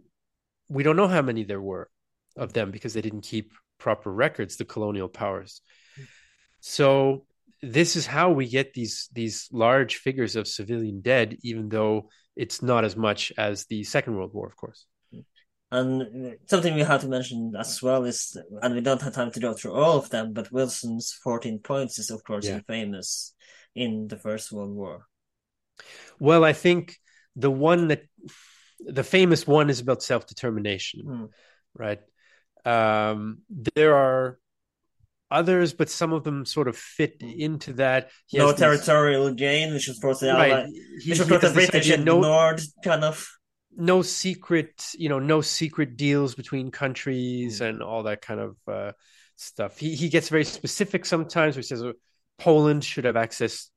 we 0.69 0.84
don't 0.84 0.95
know 0.95 1.07
how 1.07 1.21
many 1.21 1.43
there 1.43 1.61
were 1.61 1.89
of 2.35 2.53
them 2.53 2.72
because 2.72 2.93
they 2.93 3.01
didn't 3.01 3.22
keep 3.22 3.53
proper 3.77 4.11
records, 4.11 4.57
the 4.57 4.65
colonial 4.65 5.10
powers. 5.10 5.61
Mm. 5.99 6.05
So 6.60 7.26
this 7.61 7.95
is 7.95 8.05
how 8.05 8.31
we 8.31 8.47
get 8.47 8.73
these 8.73 9.10
these 9.14 9.47
large 9.51 9.97
figures 9.97 10.35
of 10.35 10.47
civilian 10.47 11.01
dead, 11.01 11.38
even 11.43 11.69
though 11.69 12.10
it's 12.35 12.61
not 12.61 12.84
as 12.84 12.95
much 12.95 13.31
as 13.38 13.65
the 13.65 13.84
Second 13.84 14.15
World 14.18 14.34
War, 14.34 14.47
of 14.47 14.55
course. 14.55 14.85
And 15.72 16.35
something 16.45 16.76
we 16.76 16.81
have 16.81 17.01
to 17.01 17.07
mention 17.07 17.53
as 17.57 17.81
well 17.81 18.03
is, 18.03 18.38
and 18.61 18.76
we 18.76 18.81
don't 18.81 19.01
have 19.01 19.15
time 19.15 19.31
to 19.31 19.39
go 19.39 19.53
through 19.53 19.73
all 19.73 19.97
of 19.97 20.07
them, 20.11 20.31
but 20.31 20.51
Wilson's 20.51 21.18
14 21.23 21.60
points 21.64 21.97
is, 21.97 22.11
of 22.11 22.23
course, 22.23 22.45
yeah. 22.45 22.60
famous 22.68 23.34
in 23.73 24.07
the 24.07 24.18
First 24.18 24.51
World 24.51 24.76
War. 24.76 25.07
Well, 26.19 26.43
I 26.43 26.53
think 26.53 26.95
the 27.35 27.49
one 27.49 27.88
that 27.88 28.03
the 28.80 29.03
famous 29.03 29.47
one 29.47 29.72
is 29.72 29.80
about 29.80 30.03
self 30.03 30.27
determination, 30.27 31.01
mm. 31.05 31.30
right? 31.73 32.01
Um, 32.65 33.40
there 33.76 33.95
are 33.95 34.40
others, 35.30 35.73
but 35.73 35.90
some 35.90 36.14
of 36.14 36.23
them 36.23 36.45
sort 36.45 36.68
of 36.68 36.77
fit 36.77 37.18
hmm. 37.22 37.30
into 37.30 37.73
that. 37.73 38.11
He 38.27 38.38
no 38.38 38.53
territorial 38.53 39.34
gain, 39.34 39.73
which 39.73 39.90
is 39.90 39.95
supposed 39.95 40.22
to 40.22 40.31
right. 40.31 40.68
He, 41.02 41.11
which 41.11 41.19
the 41.19 41.52
British 41.53 41.90
ignored, 41.90 42.61
no, 42.61 42.91
kind 42.91 43.03
of. 43.03 43.27
No 43.76 44.03
secret, 44.03 44.91
you 44.94 45.10
know, 45.10 45.18
no 45.18 45.41
secret 45.41 45.98
deals 45.98 46.35
between 46.35 46.69
countries 46.69 47.60
mm. 47.60 47.69
and 47.69 47.81
all 47.81 48.03
that 48.03 48.22
kind 48.22 48.40
of 48.40 48.56
uh, 48.68 48.91
stuff. 49.35 49.80
He 49.80 49.95
he 49.95 50.10
gets 50.10 50.30
very 50.30 50.44
specific 50.44 51.06
sometimes, 51.06 51.57
which 51.57 51.65
says 51.65 51.81
oh, 51.81 51.94
Poland 52.38 52.84
should 52.84 53.06
have 53.06 53.18
access 53.18 53.72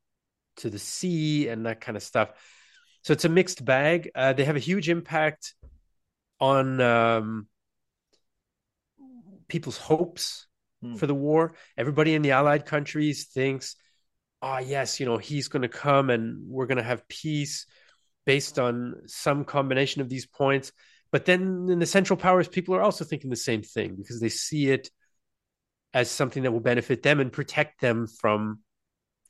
to 0.59 0.69
the 0.69 0.79
sea 0.79 1.49
and 1.49 1.65
that 1.65 1.81
kind 1.81 1.97
of 1.97 2.03
stuff. 2.03 2.31
So 3.05 3.13
it's 3.15 3.25
a 3.25 3.31
mixed 3.31 3.65
bag. 3.65 4.11
Uh, 4.15 4.35
they 4.35 4.45
have 4.45 4.57
a 4.57 4.61
huge 4.61 4.91
impact 4.91 5.55
on 6.41 6.81
um, 6.81 7.47
people's 9.49 9.79
hopes 9.79 10.47
mm. 10.85 10.99
for 10.99 11.07
the 11.07 11.15
war. 11.15 11.55
Everybody 11.77 12.15
in 12.15 12.23
the 12.23 12.33
Allied 12.33 12.67
countries 12.67 13.27
thinks, 13.27 13.77
"Ah, 14.43 14.57
oh, 14.57 14.59
yes, 14.59 15.01
you 15.01 15.07
know, 15.07 15.19
he's 15.19 15.49
going 15.49 15.63
to 15.63 15.69
come 15.69 16.11
and 16.11 16.49
we're 16.49 16.67
going 16.67 16.79
to 16.79 16.85
have 16.85 17.09
peace." 17.09 17.67
based 18.27 18.59
on 18.59 18.97
some 19.07 19.45
combination 19.45 20.03
of 20.03 20.09
these 20.09 20.27
points. 20.27 20.73
But 21.13 21.25
then 21.25 21.69
in 21.71 21.79
the 21.79 21.87
Central 21.87 22.17
Powers, 22.17 22.49
people 22.49 22.75
are 22.75 22.83
also 22.83 23.05
thinking 23.05 23.31
the 23.31 23.37
same 23.37 23.63
thing 23.63 23.95
because 23.95 24.21
they 24.21 24.29
see 24.29 24.69
it 24.71 24.91
as 25.95 26.11
something 26.11 26.43
that 26.43 26.53
will 26.53 26.61
benefit 26.61 27.03
them 27.03 27.21
and 27.21 27.33
protect 27.33 27.81
them 27.81 28.07
from 28.07 28.61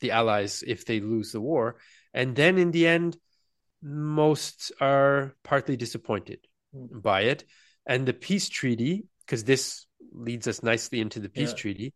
the 0.00 0.10
Allies 0.10 0.64
if 0.66 0.86
they 0.86 1.00
lose 1.00 1.30
the 1.30 1.40
war. 1.40 1.76
And 2.12 2.34
then 2.34 2.58
in 2.58 2.70
the 2.70 2.86
end, 2.86 3.16
most 3.82 4.72
are 4.80 5.36
partly 5.44 5.76
disappointed 5.76 6.40
mm. 6.74 7.00
by 7.00 7.22
it. 7.22 7.44
And 7.86 8.06
the 8.06 8.14
peace 8.14 8.48
treaty, 8.48 9.04
because 9.24 9.44
this 9.44 9.86
leads 10.16 10.48
us 10.48 10.62
nicely 10.62 11.00
into 11.00 11.20
the 11.20 11.28
peace 11.28 11.50
yeah. 11.50 11.56
treaty, 11.56 11.94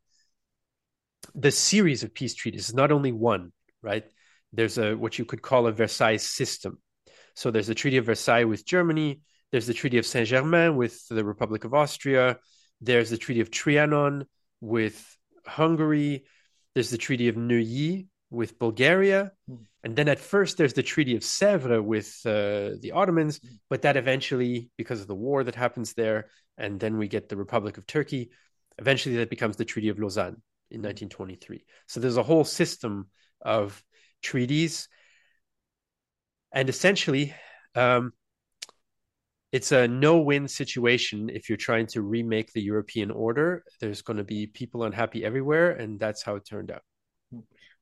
the 1.34 1.50
series 1.50 2.02
of 2.02 2.14
peace 2.14 2.34
treaties 2.34 2.68
is 2.68 2.74
not 2.74 2.92
only 2.92 3.12
one, 3.12 3.52
right? 3.82 4.04
There's 4.52 4.78
a 4.78 4.94
what 4.94 5.18
you 5.18 5.24
could 5.24 5.42
call 5.42 5.66
a 5.66 5.72
Versailles 5.72 6.16
system. 6.16 6.78
So 7.34 7.50
there's 7.50 7.68
the 7.68 7.74
Treaty 7.74 7.96
of 7.96 8.06
Versailles 8.06 8.44
with 8.44 8.66
Germany, 8.66 9.20
there's 9.52 9.66
the 9.66 9.74
Treaty 9.74 9.98
of 9.98 10.06
Saint 10.06 10.28
Germain 10.28 10.76
with 10.76 11.06
the 11.08 11.24
Republic 11.24 11.64
of 11.64 11.74
Austria, 11.74 12.38
there's 12.80 13.10
the 13.10 13.18
Treaty 13.18 13.40
of 13.40 13.50
Trianon 13.50 14.24
with 14.60 15.16
Hungary, 15.46 16.24
there's 16.74 16.90
the 16.90 16.98
Treaty 16.98 17.28
of 17.28 17.36
Neuilly 17.36 18.08
with 18.30 18.58
Bulgaria. 18.58 19.32
Mm. 19.48 19.66
And 19.82 19.96
then 19.96 20.08
at 20.08 20.18
first 20.18 20.58
there's 20.58 20.74
the 20.74 20.82
Treaty 20.82 21.16
of 21.16 21.22
Sèvres 21.22 21.82
with 21.82 22.20
uh, 22.26 22.76
the 22.80 22.92
Ottomans, 22.94 23.38
hmm. 23.38 23.48
but 23.70 23.82
that 23.82 23.96
eventually, 23.96 24.70
because 24.76 25.00
of 25.00 25.06
the 25.06 25.14
war 25.14 25.42
that 25.42 25.54
happens 25.54 25.94
there, 25.94 26.28
and 26.60 26.78
then 26.78 26.98
we 26.98 27.08
get 27.08 27.28
the 27.28 27.36
Republic 27.36 27.78
of 27.78 27.86
Turkey, 27.86 28.30
eventually 28.78 29.16
that 29.16 29.30
becomes 29.30 29.56
the 29.56 29.64
Treaty 29.64 29.88
of 29.88 29.98
Lausanne 29.98 30.42
in 30.70 30.82
1923. 30.82 31.64
So 31.86 31.98
there's 31.98 32.16
a 32.16 32.22
whole 32.22 32.44
system 32.44 33.08
of 33.40 33.82
treaties. 34.22 34.88
And 36.52 36.68
essentially, 36.68 37.34
um, 37.74 38.12
it's 39.52 39.72
a 39.72 39.88
no-win 39.88 40.46
situation 40.46 41.28
if 41.28 41.48
you're 41.48 41.58
trying 41.58 41.86
to 41.88 42.02
remake 42.02 42.52
the 42.52 42.62
European 42.62 43.10
order. 43.10 43.64
There's 43.80 44.02
going 44.02 44.18
to 44.18 44.24
be 44.24 44.46
people 44.46 44.84
unhappy 44.84 45.24
everywhere, 45.24 45.72
and 45.72 45.98
that's 45.98 46.22
how 46.22 46.36
it 46.36 46.44
turned 46.44 46.70
out. 46.70 46.82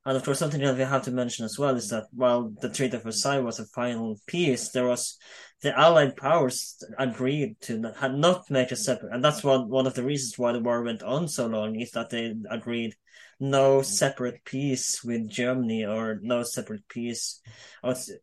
And 0.07 0.17
of 0.17 0.25
course, 0.25 0.39
something 0.39 0.61
that 0.61 0.77
we 0.77 0.83
have 0.83 1.03
to 1.03 1.11
mention 1.11 1.45
as 1.45 1.59
well 1.59 1.77
is 1.77 1.91
that 1.91 2.05
while 2.13 2.51
the 2.61 2.71
Treaty 2.71 2.97
of 2.97 3.03
Versailles 3.03 3.41
was 3.41 3.59
a 3.59 3.67
final 3.67 4.19
peace, 4.27 4.71
there 4.71 4.87
was 4.87 5.19
the 5.61 5.77
Allied 5.79 6.17
powers 6.17 6.83
agreed 6.99 7.61
to 7.63 7.79
not, 7.79 8.15
not 8.15 8.51
make 8.51 8.71
a 8.71 8.77
separate, 8.77 9.13
and 9.13 9.25
that's 9.25 9.43
one 9.43 9.69
one 9.69 9.87
of 9.87 9.95
the 9.95 10.05
reasons 10.05 10.39
why 10.39 10.53
the 10.53 10.61
war 10.61 10.83
went 10.83 11.03
on 11.03 11.29
so 11.29 11.47
long 11.47 11.79
is 11.79 11.91
that 11.91 12.11
they 12.11 12.35
agreed 12.49 12.95
no 13.41 13.83
separate 13.83 14.45
peace 14.45 15.03
with 15.05 15.29
Germany 15.29 15.85
or 15.85 16.19
no 16.23 16.43
separate 16.43 16.89
peace 16.89 17.41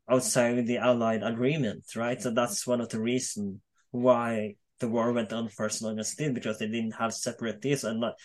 outside 0.10 0.66
the 0.66 0.78
Allied 0.78 1.24
agreement, 1.24 1.84
right? 1.96 2.22
So 2.22 2.32
that's 2.32 2.68
one 2.68 2.82
of 2.82 2.90
the 2.90 3.00
reasons 3.00 3.60
why 3.92 4.56
the 4.80 4.90
war 4.90 5.14
went 5.14 5.32
on 5.32 5.50
for 5.50 5.68
as 5.68 5.82
long 5.82 6.00
as 6.00 6.14
it 6.14 6.18
did 6.18 6.34
because 6.34 6.60
they 6.60 6.68
didn't 6.68 6.96
have 6.96 7.14
separate 7.14 7.62
peace 7.62 7.84
and 7.84 8.02
not 8.02 8.16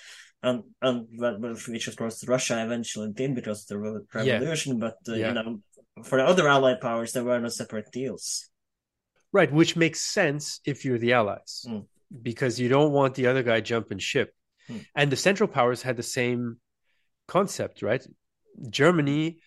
and 0.42 0.62
and 0.80 1.06
which 1.68 1.88
of 1.88 1.96
course 1.96 2.26
Russia 2.26 2.62
eventually 2.64 3.12
did 3.12 3.34
because 3.34 3.62
of 3.62 3.68
the 3.68 4.04
revolution. 4.14 4.78
Yeah. 4.78 4.78
But 4.80 5.12
uh, 5.12 5.16
yeah. 5.16 5.28
you 5.28 5.34
know, 5.34 5.60
for 6.02 6.18
the 6.18 6.24
other 6.24 6.48
Allied 6.48 6.80
powers, 6.80 7.12
there 7.12 7.24
were 7.24 7.38
no 7.38 7.48
separate 7.48 7.90
deals. 7.92 8.48
Right, 9.32 9.52
which 9.52 9.76
makes 9.76 10.00
sense 10.00 10.60
if 10.64 10.84
you're 10.84 10.98
the 10.98 11.12
Allies, 11.12 11.64
mm. 11.68 11.86
because 12.22 12.58
you 12.58 12.68
don't 12.68 12.92
want 12.92 13.14
the 13.14 13.26
other 13.28 13.42
guy 13.42 13.60
jumping 13.60 13.98
ship. 13.98 14.34
Mm. 14.68 14.86
And 14.96 15.12
the 15.12 15.16
Central 15.16 15.48
Powers 15.48 15.82
had 15.82 15.96
the 15.96 16.02
same 16.02 16.56
concept, 17.28 17.82
right? 17.82 18.04
Germany 18.68 19.38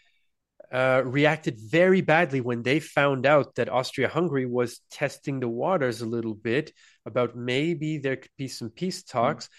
uh, 0.71 1.01
reacted 1.03 1.59
very 1.59 1.99
badly 1.99 2.39
when 2.39 2.63
they 2.63 2.79
found 2.79 3.25
out 3.25 3.55
that 3.55 3.67
Austria 3.67 4.07
Hungary 4.07 4.45
was 4.45 4.79
testing 4.89 5.41
the 5.41 5.49
waters 5.49 5.99
a 5.99 6.05
little 6.05 6.33
bit 6.33 6.71
about 7.05 7.35
maybe 7.35 7.97
there 7.97 8.15
could 8.15 8.31
be 8.37 8.47
some 8.47 8.69
peace 8.69 9.01
hmm. 9.01 9.17
talks. 9.17 9.47
Mm 9.47 9.49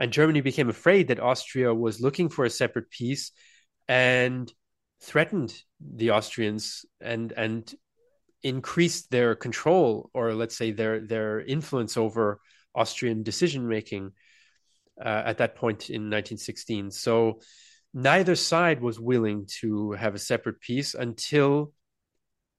and 0.00 0.12
Germany 0.12 0.40
became 0.40 0.70
afraid 0.70 1.08
that 1.08 1.20
Austria 1.20 1.74
was 1.74 2.00
looking 2.00 2.30
for 2.30 2.46
a 2.46 2.50
separate 2.50 2.90
peace 2.90 3.32
and 3.86 4.50
threatened 5.02 5.54
the 5.80 6.10
Austrians 6.10 6.86
and 7.00 7.32
and 7.32 7.72
increased 8.42 9.10
their 9.10 9.34
control 9.34 10.10
or 10.14 10.34
let's 10.34 10.56
say 10.56 10.70
their 10.70 11.00
their 11.06 11.40
influence 11.40 11.98
over 11.98 12.40
Austrian 12.74 13.22
decision 13.22 13.68
making 13.68 14.12
uh, 15.04 15.22
at 15.26 15.38
that 15.38 15.56
point 15.56 15.90
in 15.90 16.08
1916. 16.08 16.90
So 16.90 17.40
neither 17.92 18.36
side 18.36 18.80
was 18.80 18.98
willing 18.98 19.46
to 19.60 19.92
have 19.92 20.14
a 20.14 20.18
separate 20.18 20.60
peace 20.60 20.94
until 20.94 21.72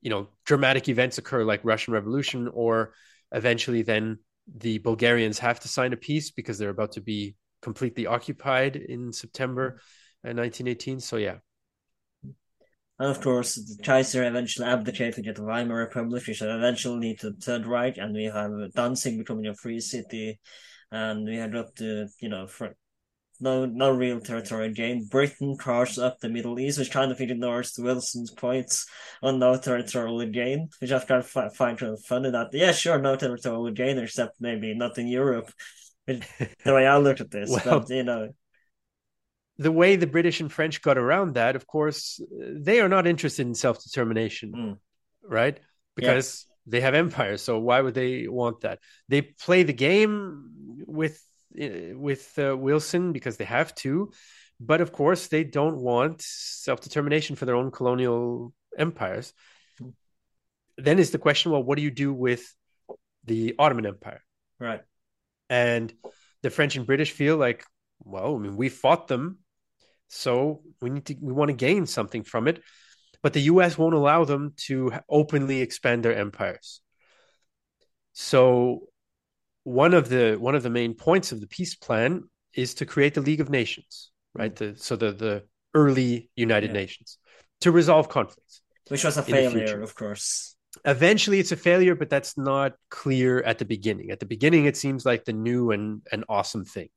you 0.01 0.11
know 0.11 0.29
dramatic 0.45 0.89
events 0.89 1.17
occur 1.17 1.43
like 1.43 1.61
Russian 1.63 1.93
Revolution 1.93 2.47
or 2.53 2.93
eventually 3.31 3.81
then 3.81 4.19
the 4.47 4.79
Bulgarians 4.79 5.39
have 5.39 5.59
to 5.61 5.67
sign 5.67 5.93
a 5.93 5.97
peace 5.97 6.31
because 6.31 6.57
they're 6.57 6.69
about 6.69 6.93
to 6.93 7.01
be 7.01 7.35
completely 7.61 8.05
occupied 8.05 8.75
in 8.75 9.13
September 9.13 9.79
uh, 10.25 10.33
1918. 10.33 10.99
So 10.99 11.17
yeah. 11.17 11.37
And 12.23 13.09
of 13.09 13.19
course, 13.21 13.55
the 13.55 13.81
Kaiser 13.83 14.23
eventually 14.23 14.67
abdicated 14.67 15.27
at 15.27 15.35
the 15.35 15.43
Weimar 15.43 15.77
Republic, 15.77 16.27
which 16.27 16.41
eventually 16.41 16.99
lead 16.99 17.19
to 17.21 17.31
the 17.31 17.41
Third 17.41 17.65
Reich, 17.65 17.97
and 17.97 18.13
we 18.13 18.25
have 18.25 18.51
Danzig 18.75 19.17
becoming 19.17 19.47
a 19.47 19.55
free 19.55 19.79
city, 19.79 20.39
and 20.91 21.25
we 21.25 21.35
had 21.35 21.55
up 21.55 21.73
to, 21.77 22.07
you 22.19 22.29
know, 22.29 22.45
no 23.41 23.65
no 23.65 23.91
real 23.91 24.19
territorial 24.19 24.73
gain. 24.73 25.05
Britain 25.05 25.57
carves 25.57 25.97
up 25.97 26.19
the 26.19 26.29
Middle 26.29 26.59
East, 26.59 26.79
which 26.79 26.91
kind 26.91 27.11
of 27.11 27.19
ignores 27.19 27.77
Wilson's 27.77 28.31
points 28.31 28.85
on 29.21 29.39
no 29.39 29.57
territorial 29.57 30.25
gain, 30.27 30.69
which 30.79 30.91
I've 30.91 31.07
kind 31.07 31.19
of 31.19 31.29
find 31.29 31.77
kind 31.77 31.93
of 31.93 32.03
funny 32.05 32.31
that, 32.31 32.49
yeah, 32.53 32.71
sure, 32.71 32.99
no 32.99 33.15
territorial 33.15 33.71
gain, 33.71 33.97
except 33.97 34.35
maybe 34.39 34.73
not 34.73 34.97
in 34.97 35.07
Europe. 35.07 35.51
the 36.05 36.21
way 36.65 36.87
I 36.87 36.97
look 36.97 37.21
at 37.21 37.31
this, 37.31 37.49
well, 37.49 37.81
but, 37.81 37.89
you 37.89 38.03
know. 38.03 38.29
The 39.57 39.71
way 39.71 39.95
the 39.95 40.07
British 40.07 40.39
and 40.41 40.51
French 40.51 40.81
got 40.81 40.97
around 40.97 41.35
that, 41.35 41.55
of 41.55 41.67
course, 41.67 42.19
they 42.39 42.79
are 42.79 42.89
not 42.89 43.05
interested 43.05 43.45
in 43.45 43.53
self 43.53 43.83
determination, 43.83 44.51
mm. 44.51 44.77
right? 45.23 45.59
because 45.95 46.45
yeah. 46.47 46.71
they 46.71 46.81
have 46.81 46.93
empires. 46.93 47.41
So 47.41 47.59
why 47.59 47.81
would 47.81 47.93
they 47.93 48.27
want 48.27 48.61
that? 48.61 48.79
They 49.07 49.21
play 49.21 49.63
the 49.63 49.73
game 49.73 50.83
with 50.87 51.21
with 51.55 52.37
uh, 52.37 52.55
Wilson 52.57 53.11
because 53.11 53.37
they 53.37 53.45
have 53.45 53.73
to, 53.75 54.11
but 54.59 54.81
of 54.81 54.91
course 54.91 55.27
they 55.27 55.43
don't 55.43 55.77
want 55.77 56.21
self 56.21 56.81
determination 56.81 57.35
for 57.35 57.45
their 57.45 57.55
own 57.55 57.71
colonial 57.71 58.53
empires. 58.77 59.33
Then 60.77 60.99
is 60.99 61.11
the 61.11 61.17
question: 61.17 61.51
Well, 61.51 61.63
what 61.63 61.77
do 61.77 61.83
you 61.83 61.91
do 61.91 62.13
with 62.13 62.43
the 63.25 63.55
Ottoman 63.59 63.85
Empire? 63.85 64.23
Right. 64.59 64.81
And 65.49 65.93
the 66.41 66.49
French 66.49 66.75
and 66.75 66.85
British 66.85 67.11
feel 67.11 67.37
like, 67.37 67.65
well, 67.99 68.35
I 68.35 68.39
mean, 68.39 68.55
we 68.55 68.69
fought 68.69 69.07
them, 69.07 69.39
so 70.07 70.61
we 70.81 70.89
need 70.89 71.05
to 71.07 71.15
we 71.21 71.33
want 71.33 71.49
to 71.49 71.55
gain 71.55 71.85
something 71.85 72.23
from 72.23 72.47
it 72.47 72.61
but 73.21 73.33
the 73.33 73.41
US 73.41 73.77
won't 73.77 73.95
allow 73.95 74.25
them 74.25 74.53
to 74.67 74.91
openly 75.09 75.61
expand 75.61 76.03
their 76.03 76.15
empires. 76.15 76.81
So 78.13 78.87
one 79.63 79.93
of 79.93 80.09
the 80.09 80.37
one 80.39 80.55
of 80.55 80.63
the 80.63 80.69
main 80.69 80.93
points 80.93 81.31
of 81.31 81.39
the 81.39 81.47
peace 81.47 81.75
plan 81.75 82.23
is 82.53 82.75
to 82.75 82.85
create 82.85 83.13
the 83.13 83.21
League 83.21 83.41
of 83.41 83.49
Nations, 83.49 84.11
right? 84.33 84.55
The, 84.55 84.75
so 84.75 84.95
the 84.95 85.11
the 85.11 85.43
early 85.73 86.29
United 86.35 86.67
yeah. 86.67 86.81
Nations 86.81 87.17
to 87.61 87.71
resolve 87.71 88.09
conflicts, 88.09 88.61
which 88.89 89.03
was 89.03 89.17
a 89.17 89.23
failure, 89.23 89.81
of 89.81 89.95
course. 89.95 90.55
Eventually, 90.85 91.39
it's 91.39 91.51
a 91.51 91.57
failure, 91.57 91.95
but 91.95 92.09
that's 92.09 92.37
not 92.37 92.73
clear 92.89 93.41
at 93.41 93.57
the 93.57 93.65
beginning. 93.65 94.09
At 94.09 94.19
the 94.19 94.25
beginning, 94.25 94.65
it 94.65 94.77
seems 94.77 95.05
like 95.05 95.25
the 95.25 95.33
new 95.33 95.71
and 95.71 96.01
an 96.11 96.23
awesome 96.29 96.65
thing. 96.65 96.89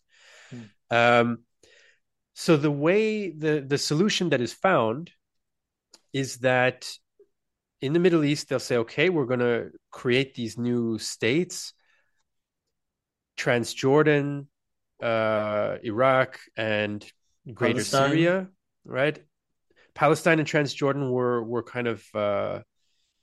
Hmm. 0.50 0.60
Um, 0.90 1.38
so 2.34 2.56
the 2.56 2.70
way 2.70 3.30
the 3.30 3.64
the 3.66 3.78
solution 3.78 4.30
that 4.30 4.40
is 4.40 4.52
found 4.52 5.10
is 6.12 6.38
that 6.38 6.88
in 7.80 7.92
the 7.92 7.98
Middle 7.98 8.24
East, 8.24 8.48
they'll 8.48 8.60
say, 8.60 8.78
okay, 8.78 9.10
we're 9.10 9.26
going 9.26 9.40
to 9.40 9.70
create 9.90 10.34
these 10.34 10.56
new 10.56 10.98
states, 10.98 11.74
Transjordan, 13.36 14.46
uh, 15.02 15.76
Iraq, 15.82 16.38
and 16.56 17.04
Greater 17.52 17.74
Palestine. 17.74 18.10
Syria, 18.10 18.48
right? 18.84 19.18
Palestine 19.94 20.38
and 20.38 20.48
Transjordan 20.48 21.10
were 21.10 21.42
were 21.42 21.62
kind 21.62 21.86
of 21.86 22.04
uh, 22.14 22.60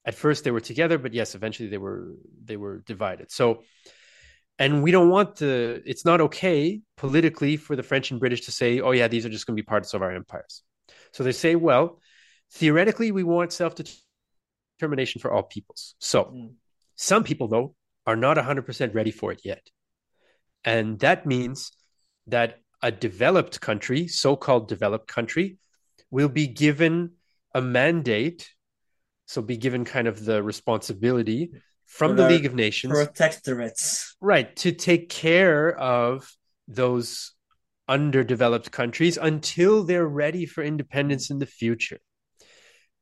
at 0.06 0.16
first 0.16 0.44
they 0.44 0.52
were 0.52 0.62
together, 0.62 0.98
but 0.98 1.14
yes, 1.14 1.36
eventually 1.36 1.70
they 1.70 1.78
were 1.78 2.14
they 2.44 2.58
were 2.58 2.80
divided. 2.80 3.32
So, 3.32 3.64
and 4.60 4.84
we 4.84 4.92
don't 4.92 5.10
want 5.10 5.38
to. 5.38 5.82
It's 5.86 6.06
not 6.06 6.22
okay 6.22 6.82
politically 6.98 7.58
for 7.58 7.76
the 7.76 7.84
French 7.84 8.12
and 8.12 8.20
British 8.20 8.42
to 8.42 8.52
say, 8.52 8.80
"Oh 8.80 8.92
yeah, 8.92 9.08
these 9.08 9.26
are 9.26 9.30
just 9.30 9.46
going 9.46 9.58
to 9.58 9.62
be 9.62 9.66
parts 9.66 9.94
of 9.94 10.02
our 10.02 10.12
empires." 10.12 10.64
So 11.12 11.24
they 11.24 11.34
say, 11.34 11.56
"Well, 11.56 12.00
Theoretically, 12.54 13.12
we 13.12 13.24
want 13.24 13.54
self 13.54 13.76
determination 14.78 15.22
for 15.22 15.32
all 15.32 15.44
peoples. 15.44 15.96
So, 16.00 16.26
mm. 16.26 16.52
some 16.96 17.24
people, 17.24 17.48
though, 17.48 17.76
are 18.06 18.18
not 18.18 18.38
100% 18.38 18.94
ready 18.94 19.12
for 19.12 19.32
it 19.32 19.42
yet. 19.46 19.66
And 20.64 21.00
that 21.00 21.26
means 21.26 21.72
that 22.28 22.60
a 22.82 22.92
developed 22.92 23.62
country, 23.62 24.08
so 24.08 24.36
called 24.36 24.68
developed 24.68 25.08
country, 25.08 25.58
will 26.10 26.30
be 26.30 26.48
given 26.48 27.14
a 27.54 27.62
mandate. 27.62 28.50
So, 29.26 29.42
be 29.42 29.58
given 29.58 29.86
kind 29.86 30.08
of 30.08 30.26
the 30.26 30.44
responsibility 30.44 31.52
from 31.86 32.16
the 32.16 32.28
League 32.28 32.46
of 32.46 32.54
Nations. 32.54 32.94
Protectorates. 32.94 34.14
Right. 34.20 34.54
To 34.58 34.72
take 34.72 35.10
care 35.10 35.78
of 35.78 36.30
those 36.68 37.34
underdeveloped 37.88 38.72
countries 38.72 39.18
until 39.18 39.84
they're 39.84 40.08
ready 40.08 40.46
for 40.46 40.64
independence 40.64 41.30
in 41.30 41.40
the 41.40 41.46
future. 41.46 42.00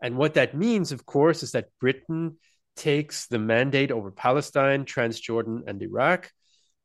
And 0.02 0.18
what 0.18 0.36
that 0.36 0.56
means, 0.56 0.92
of 0.92 1.06
course, 1.06 1.44
is 1.44 1.52
that 1.52 1.70
Britain 1.80 2.38
takes 2.76 3.28
the 3.28 3.40
mandate 3.40 3.92
over 3.92 4.12
Palestine, 4.12 4.86
Transjordan, 4.86 5.62
and 5.68 5.82
Iraq. 5.82 6.32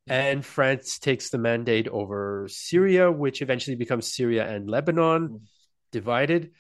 And 0.07 0.45
France 0.45 0.99
takes 0.99 1.31
the 1.31 1.39
mandate 1.39 1.89
over 1.89 2.47
Syria, 2.51 3.11
which 3.11 3.41
eventually 3.41 3.77
becomes 3.77 4.13
Syria 4.15 4.47
and 4.47 4.69
Lebanon, 4.69 5.29
mm. 5.29 5.41
divided. 5.93 6.51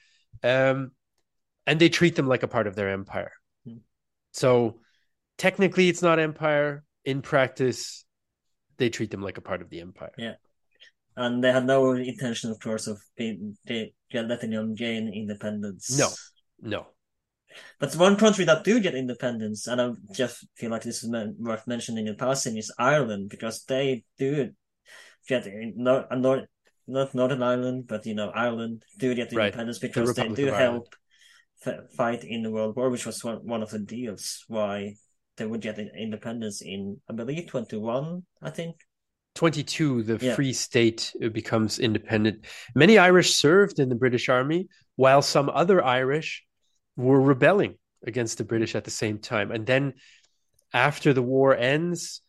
Um, 0.42 0.92
and 1.66 1.78
they 1.78 1.90
treat 1.90 2.16
them 2.16 2.26
like 2.26 2.42
a 2.42 2.48
part 2.48 2.66
of 2.66 2.74
their 2.74 2.90
empire. 2.90 3.32
Mm. 3.68 3.80
So 4.32 4.80
technically, 5.36 5.88
it's 5.88 6.02
not 6.02 6.18
empire. 6.18 6.84
In 7.04 7.20
practice, 7.20 8.06
they 8.78 8.88
treat 8.88 9.10
them 9.10 9.20
like 9.20 9.36
a 9.36 9.42
part 9.42 9.60
of 9.60 9.68
the 9.68 9.80
empire. 9.80 10.12
Yeah. 10.16 10.34
And 11.16 11.44
they 11.44 11.52
had 11.52 11.66
no 11.66 11.92
intention, 11.92 12.50
of 12.50 12.58
course, 12.60 12.86
of 12.86 12.98
being, 13.16 13.56
letting 13.68 14.50
them 14.50 14.74
gain 14.74 15.12
independence. 15.14 15.96
No, 15.96 16.08
no. 16.60 16.86
But 17.78 17.94
one 17.94 18.16
country 18.16 18.44
that 18.44 18.64
do 18.64 18.80
get 18.80 18.94
independence, 18.94 19.66
and 19.66 19.80
I 19.80 19.90
just 20.12 20.46
feel 20.56 20.70
like 20.70 20.82
this 20.82 21.02
is 21.02 21.10
worth 21.38 21.66
mentioning 21.66 22.06
in 22.06 22.16
passing, 22.16 22.56
is 22.56 22.72
Ireland 22.78 23.30
because 23.30 23.64
they 23.64 24.04
do 24.18 24.50
get 25.28 25.46
not 25.76 26.10
uh, 26.10 26.16
not 26.16 26.44
not 26.86 27.14
Northern 27.14 27.42
Ireland, 27.42 27.86
but 27.86 28.06
you 28.06 28.14
know 28.14 28.30
Ireland 28.30 28.84
do 28.98 29.14
get 29.14 29.32
independence 29.32 29.82
right. 29.82 29.88
because 29.92 30.14
the 30.14 30.22
they 30.22 30.28
do 30.34 30.46
help 30.46 30.94
f- 31.64 31.92
fight 31.96 32.24
in 32.24 32.42
the 32.42 32.50
World 32.50 32.76
War, 32.76 32.90
which 32.90 33.06
was 33.06 33.22
one, 33.24 33.46
one 33.46 33.62
of 33.62 33.70
the 33.70 33.78
deals 33.78 34.44
why 34.48 34.94
they 35.36 35.46
would 35.46 35.60
get 35.60 35.78
independence 35.78 36.62
in 36.62 37.00
I 37.08 37.14
believe 37.14 37.46
twenty 37.46 37.76
one, 37.76 38.24
I 38.42 38.50
think. 38.50 38.76
22 39.34 40.04
the 40.04 40.24
yeah. 40.24 40.34
free 40.36 40.52
state 40.52 41.12
uh, 41.20 41.28
becomes 41.28 41.80
independent 41.80 42.44
many 42.76 42.98
irish 42.98 43.34
served 43.34 43.80
in 43.80 43.88
the 43.88 43.94
british 43.96 44.28
army 44.28 44.68
while 44.94 45.20
some 45.20 45.50
other 45.52 45.84
irish 45.84 46.44
were 46.96 47.20
rebelling 47.20 47.76
against 48.06 48.38
the 48.38 48.44
British 48.44 48.74
at 48.74 48.84
the 48.84 48.90
same 48.90 49.18
time. 49.18 49.50
And 49.50 49.66
then 49.66 49.94
after 50.72 51.12
the 51.12 51.22
war 51.22 51.56
ends, 51.56 52.20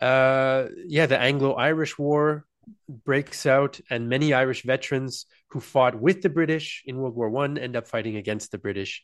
uh, 0.00 0.66
yeah, 0.86 1.06
the 1.06 1.18
Anglo 1.18 1.54
Irish 1.54 1.98
War 1.98 2.44
breaks 2.88 3.46
out, 3.46 3.80
and 3.90 4.08
many 4.08 4.32
Irish 4.32 4.62
veterans 4.62 5.26
who 5.48 5.60
fought 5.60 5.94
with 6.00 6.22
the 6.22 6.28
British 6.28 6.82
in 6.86 6.98
World 6.98 7.16
War 7.16 7.30
One 7.30 7.58
end 7.58 7.76
up 7.76 7.86
fighting 7.86 8.16
against 8.16 8.52
the 8.52 8.58
British 8.58 9.02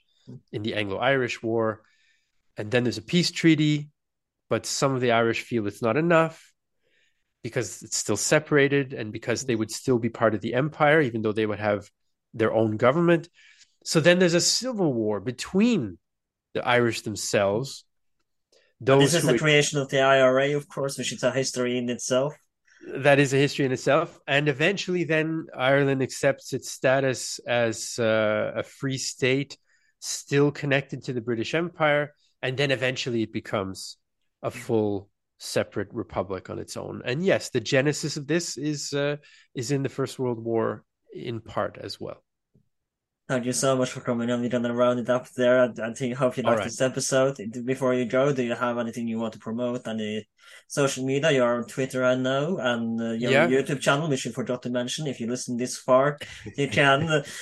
in 0.52 0.62
the 0.62 0.74
Anglo 0.74 0.98
Irish 0.98 1.42
War. 1.42 1.82
And 2.56 2.70
then 2.70 2.84
there's 2.84 2.98
a 2.98 3.02
peace 3.02 3.30
treaty, 3.30 3.90
but 4.48 4.66
some 4.66 4.94
of 4.94 5.00
the 5.00 5.12
Irish 5.12 5.42
feel 5.42 5.66
it's 5.66 5.82
not 5.82 5.96
enough 5.96 6.52
because 7.42 7.82
it's 7.82 7.96
still 7.96 8.16
separated 8.16 8.92
and 8.94 9.12
because 9.12 9.44
they 9.44 9.54
would 9.54 9.70
still 9.70 9.98
be 9.98 10.08
part 10.08 10.34
of 10.34 10.40
the 10.40 10.54
empire, 10.54 11.00
even 11.00 11.22
though 11.22 11.32
they 11.32 11.46
would 11.46 11.58
have 11.58 11.90
their 12.32 12.52
own 12.52 12.76
government. 12.76 13.28
So 13.84 14.00
then 14.00 14.18
there's 14.18 14.34
a 14.34 14.40
civil 14.40 14.92
war 14.92 15.20
between 15.20 15.98
the 16.54 16.66
Irish 16.66 17.02
themselves. 17.02 17.84
Those 18.80 19.12
this 19.12 19.22
is 19.22 19.28
the 19.30 19.38
creation 19.38 19.78
of 19.78 19.88
the 19.90 20.00
IRA, 20.00 20.56
of 20.56 20.68
course, 20.68 20.98
which 20.98 21.12
is 21.12 21.22
a 21.22 21.30
history 21.30 21.78
in 21.78 21.88
itself. 21.90 22.34
That 22.96 23.18
is 23.18 23.32
a 23.32 23.36
history 23.36 23.66
in 23.66 23.72
itself. 23.72 24.18
And 24.26 24.48
eventually, 24.48 25.04
then 25.04 25.46
Ireland 25.56 26.02
accepts 26.02 26.52
its 26.52 26.70
status 26.70 27.38
as 27.46 27.98
uh, 27.98 28.52
a 28.56 28.62
free 28.62 28.98
state, 28.98 29.56
still 30.00 30.50
connected 30.50 31.04
to 31.04 31.12
the 31.12 31.20
British 31.20 31.54
Empire. 31.54 32.14
And 32.42 32.56
then 32.56 32.70
eventually 32.70 33.22
it 33.22 33.32
becomes 33.32 33.96
a 34.42 34.50
full 34.50 35.08
separate 35.38 35.88
republic 35.92 36.50
on 36.50 36.58
its 36.58 36.76
own. 36.76 37.02
And 37.04 37.24
yes, 37.24 37.50
the 37.50 37.60
genesis 37.60 38.16
of 38.16 38.26
this 38.26 38.56
is 38.56 38.92
uh, 38.92 39.16
is 39.54 39.70
in 39.70 39.82
the 39.82 39.88
First 39.88 40.18
World 40.18 40.42
War 40.42 40.84
in 41.12 41.40
part 41.40 41.78
as 41.78 42.00
well. 42.00 42.23
Thank 43.26 43.46
you 43.46 43.52
so 43.52 43.74
much 43.74 43.90
for 43.90 44.00
coming 44.00 44.30
on. 44.30 44.42
We're 44.42 44.50
gonna 44.50 44.74
round 44.74 45.00
it 45.00 45.08
up 45.08 45.30
there. 45.30 45.62
I, 45.62 45.68
I 45.82 45.94
think 45.94 46.14
hope 46.14 46.36
you 46.36 46.42
liked 46.42 46.58
right. 46.58 46.64
this 46.64 46.82
episode. 46.82 47.38
Before 47.64 47.94
you 47.94 48.04
go, 48.04 48.34
do 48.34 48.42
you 48.42 48.54
have 48.54 48.76
anything 48.76 49.08
you 49.08 49.18
want 49.18 49.32
to 49.32 49.38
promote? 49.38 49.88
Any 49.88 50.28
social 50.68 51.06
media? 51.06 51.30
You're 51.30 51.56
on 51.56 51.66
Twitter, 51.66 52.04
I 52.04 52.16
know, 52.16 52.58
and 52.58 53.00
uh, 53.00 53.12
your 53.12 53.30
yeah. 53.32 53.48
YouTube 53.48 53.80
channel, 53.80 54.10
which 54.10 54.26
you 54.26 54.32
forgot 54.32 54.62
to 54.64 54.70
mention. 54.70 55.06
If 55.06 55.20
you 55.20 55.26
listen 55.26 55.56
this 55.56 55.78
far, 55.78 56.18
you 56.56 56.68
can. 56.68 57.24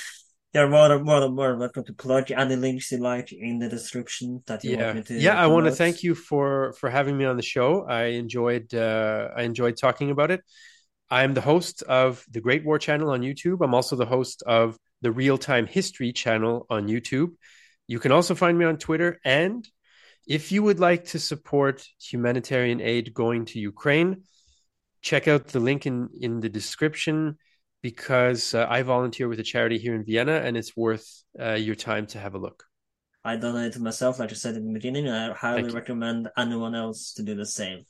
You're 0.54 0.68
more 0.68 0.86
than 0.88 1.02
more 1.02 1.18
than 1.18 1.34
more 1.34 1.56
welcome 1.56 1.82
to 1.84 1.94
plug 1.94 2.30
any 2.30 2.56
links 2.56 2.92
you 2.92 2.98
like 2.98 3.32
in 3.32 3.58
the 3.58 3.70
description 3.70 4.42
that 4.46 4.62
you 4.62 4.72
yeah. 4.72 4.84
want 4.84 4.96
me 4.96 5.02
to. 5.04 5.14
Yeah, 5.14 5.30
promote. 5.30 5.44
I 5.44 5.46
want 5.46 5.66
to 5.66 5.72
thank 5.72 6.02
you 6.02 6.14
for 6.14 6.74
for 6.74 6.90
having 6.90 7.16
me 7.16 7.24
on 7.24 7.36
the 7.36 7.42
show. 7.42 7.86
I 7.86 8.20
enjoyed 8.20 8.72
uh, 8.74 9.30
I 9.34 9.42
enjoyed 9.44 9.78
talking 9.78 10.10
about 10.10 10.30
it. 10.30 10.42
I'm 11.10 11.32
the 11.32 11.40
host 11.40 11.82
of 11.84 12.24
the 12.30 12.42
Great 12.42 12.66
War 12.66 12.78
Channel 12.78 13.10
on 13.10 13.22
YouTube. 13.22 13.64
I'm 13.64 13.74
also 13.74 13.96
the 13.96 14.06
host 14.06 14.42
of 14.46 14.78
the 15.02 15.12
Real 15.12 15.36
Time 15.36 15.66
History 15.66 16.12
channel 16.12 16.66
on 16.70 16.88
YouTube. 16.88 17.32
You 17.86 17.98
can 17.98 18.12
also 18.12 18.34
find 18.34 18.56
me 18.56 18.64
on 18.64 18.78
Twitter. 18.78 19.20
And 19.24 19.68
if 20.26 20.52
you 20.52 20.62
would 20.62 20.80
like 20.80 21.04
to 21.06 21.18
support 21.18 21.84
humanitarian 22.00 22.80
aid 22.80 23.12
going 23.12 23.44
to 23.46 23.58
Ukraine, 23.58 24.22
check 25.02 25.28
out 25.28 25.48
the 25.48 25.60
link 25.60 25.84
in, 25.84 26.08
in 26.20 26.40
the 26.40 26.48
description 26.48 27.36
because 27.82 28.54
uh, 28.54 28.66
I 28.70 28.82
volunteer 28.82 29.28
with 29.28 29.40
a 29.40 29.42
charity 29.42 29.78
here 29.78 29.94
in 29.94 30.04
Vienna 30.04 30.36
and 30.36 30.56
it's 30.56 30.76
worth 30.76 31.24
uh, 31.38 31.54
your 31.54 31.74
time 31.74 32.06
to 32.06 32.20
have 32.20 32.34
a 32.34 32.38
look. 32.38 32.64
I 33.24 33.36
donated 33.36 33.82
myself, 33.82 34.18
like 34.18 34.30
I 34.30 34.34
said 34.34 34.56
in 34.56 34.66
the 34.66 34.72
beginning. 34.72 35.06
and 35.06 35.32
I 35.32 35.34
highly 35.34 35.70
recommend 35.70 36.28
anyone 36.36 36.74
else 36.74 37.14
to 37.14 37.22
do 37.22 37.34
the 37.34 37.46
same. 37.46 37.84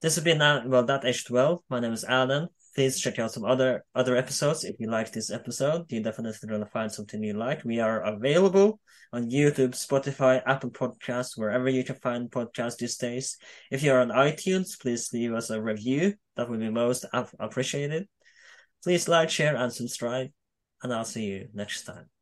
This 0.00 0.16
has 0.16 0.24
been, 0.24 0.42
uh, 0.42 0.64
well, 0.66 0.84
that 0.84 1.04
H12. 1.04 1.60
My 1.68 1.80
name 1.80 1.92
is 1.92 2.04
Alan. 2.04 2.48
Please 2.74 3.00
check 3.00 3.18
out 3.18 3.32
some 3.32 3.44
other 3.44 3.84
other 3.94 4.16
episodes. 4.16 4.64
If 4.64 4.76
you 4.78 4.90
like 4.90 5.12
this 5.12 5.30
episode, 5.30 5.90
you're 5.90 6.02
definitely 6.02 6.48
gonna 6.48 6.66
find 6.66 6.90
something 6.90 7.22
you 7.22 7.34
like. 7.34 7.64
We 7.64 7.80
are 7.80 8.02
available 8.02 8.80
on 9.12 9.30
YouTube, 9.30 9.74
Spotify, 9.74 10.42
Apple 10.46 10.70
Podcasts, 10.70 11.36
wherever 11.36 11.68
you 11.68 11.84
can 11.84 11.96
find 11.96 12.30
podcasts 12.30 12.78
these 12.78 12.96
days. 12.96 13.36
If 13.70 13.82
you're 13.82 14.00
on 14.00 14.08
iTunes, 14.08 14.80
please 14.80 15.12
leave 15.12 15.34
us 15.34 15.50
a 15.50 15.60
review. 15.60 16.14
That 16.36 16.48
would 16.48 16.60
be 16.60 16.70
most 16.70 17.04
appreciated. 17.38 18.08
Please 18.82 19.06
like, 19.08 19.30
share, 19.30 19.54
and 19.54 19.72
subscribe, 19.72 20.28
and 20.82 20.92
I'll 20.92 21.04
see 21.04 21.26
you 21.26 21.48
next 21.52 21.84
time. 21.84 22.21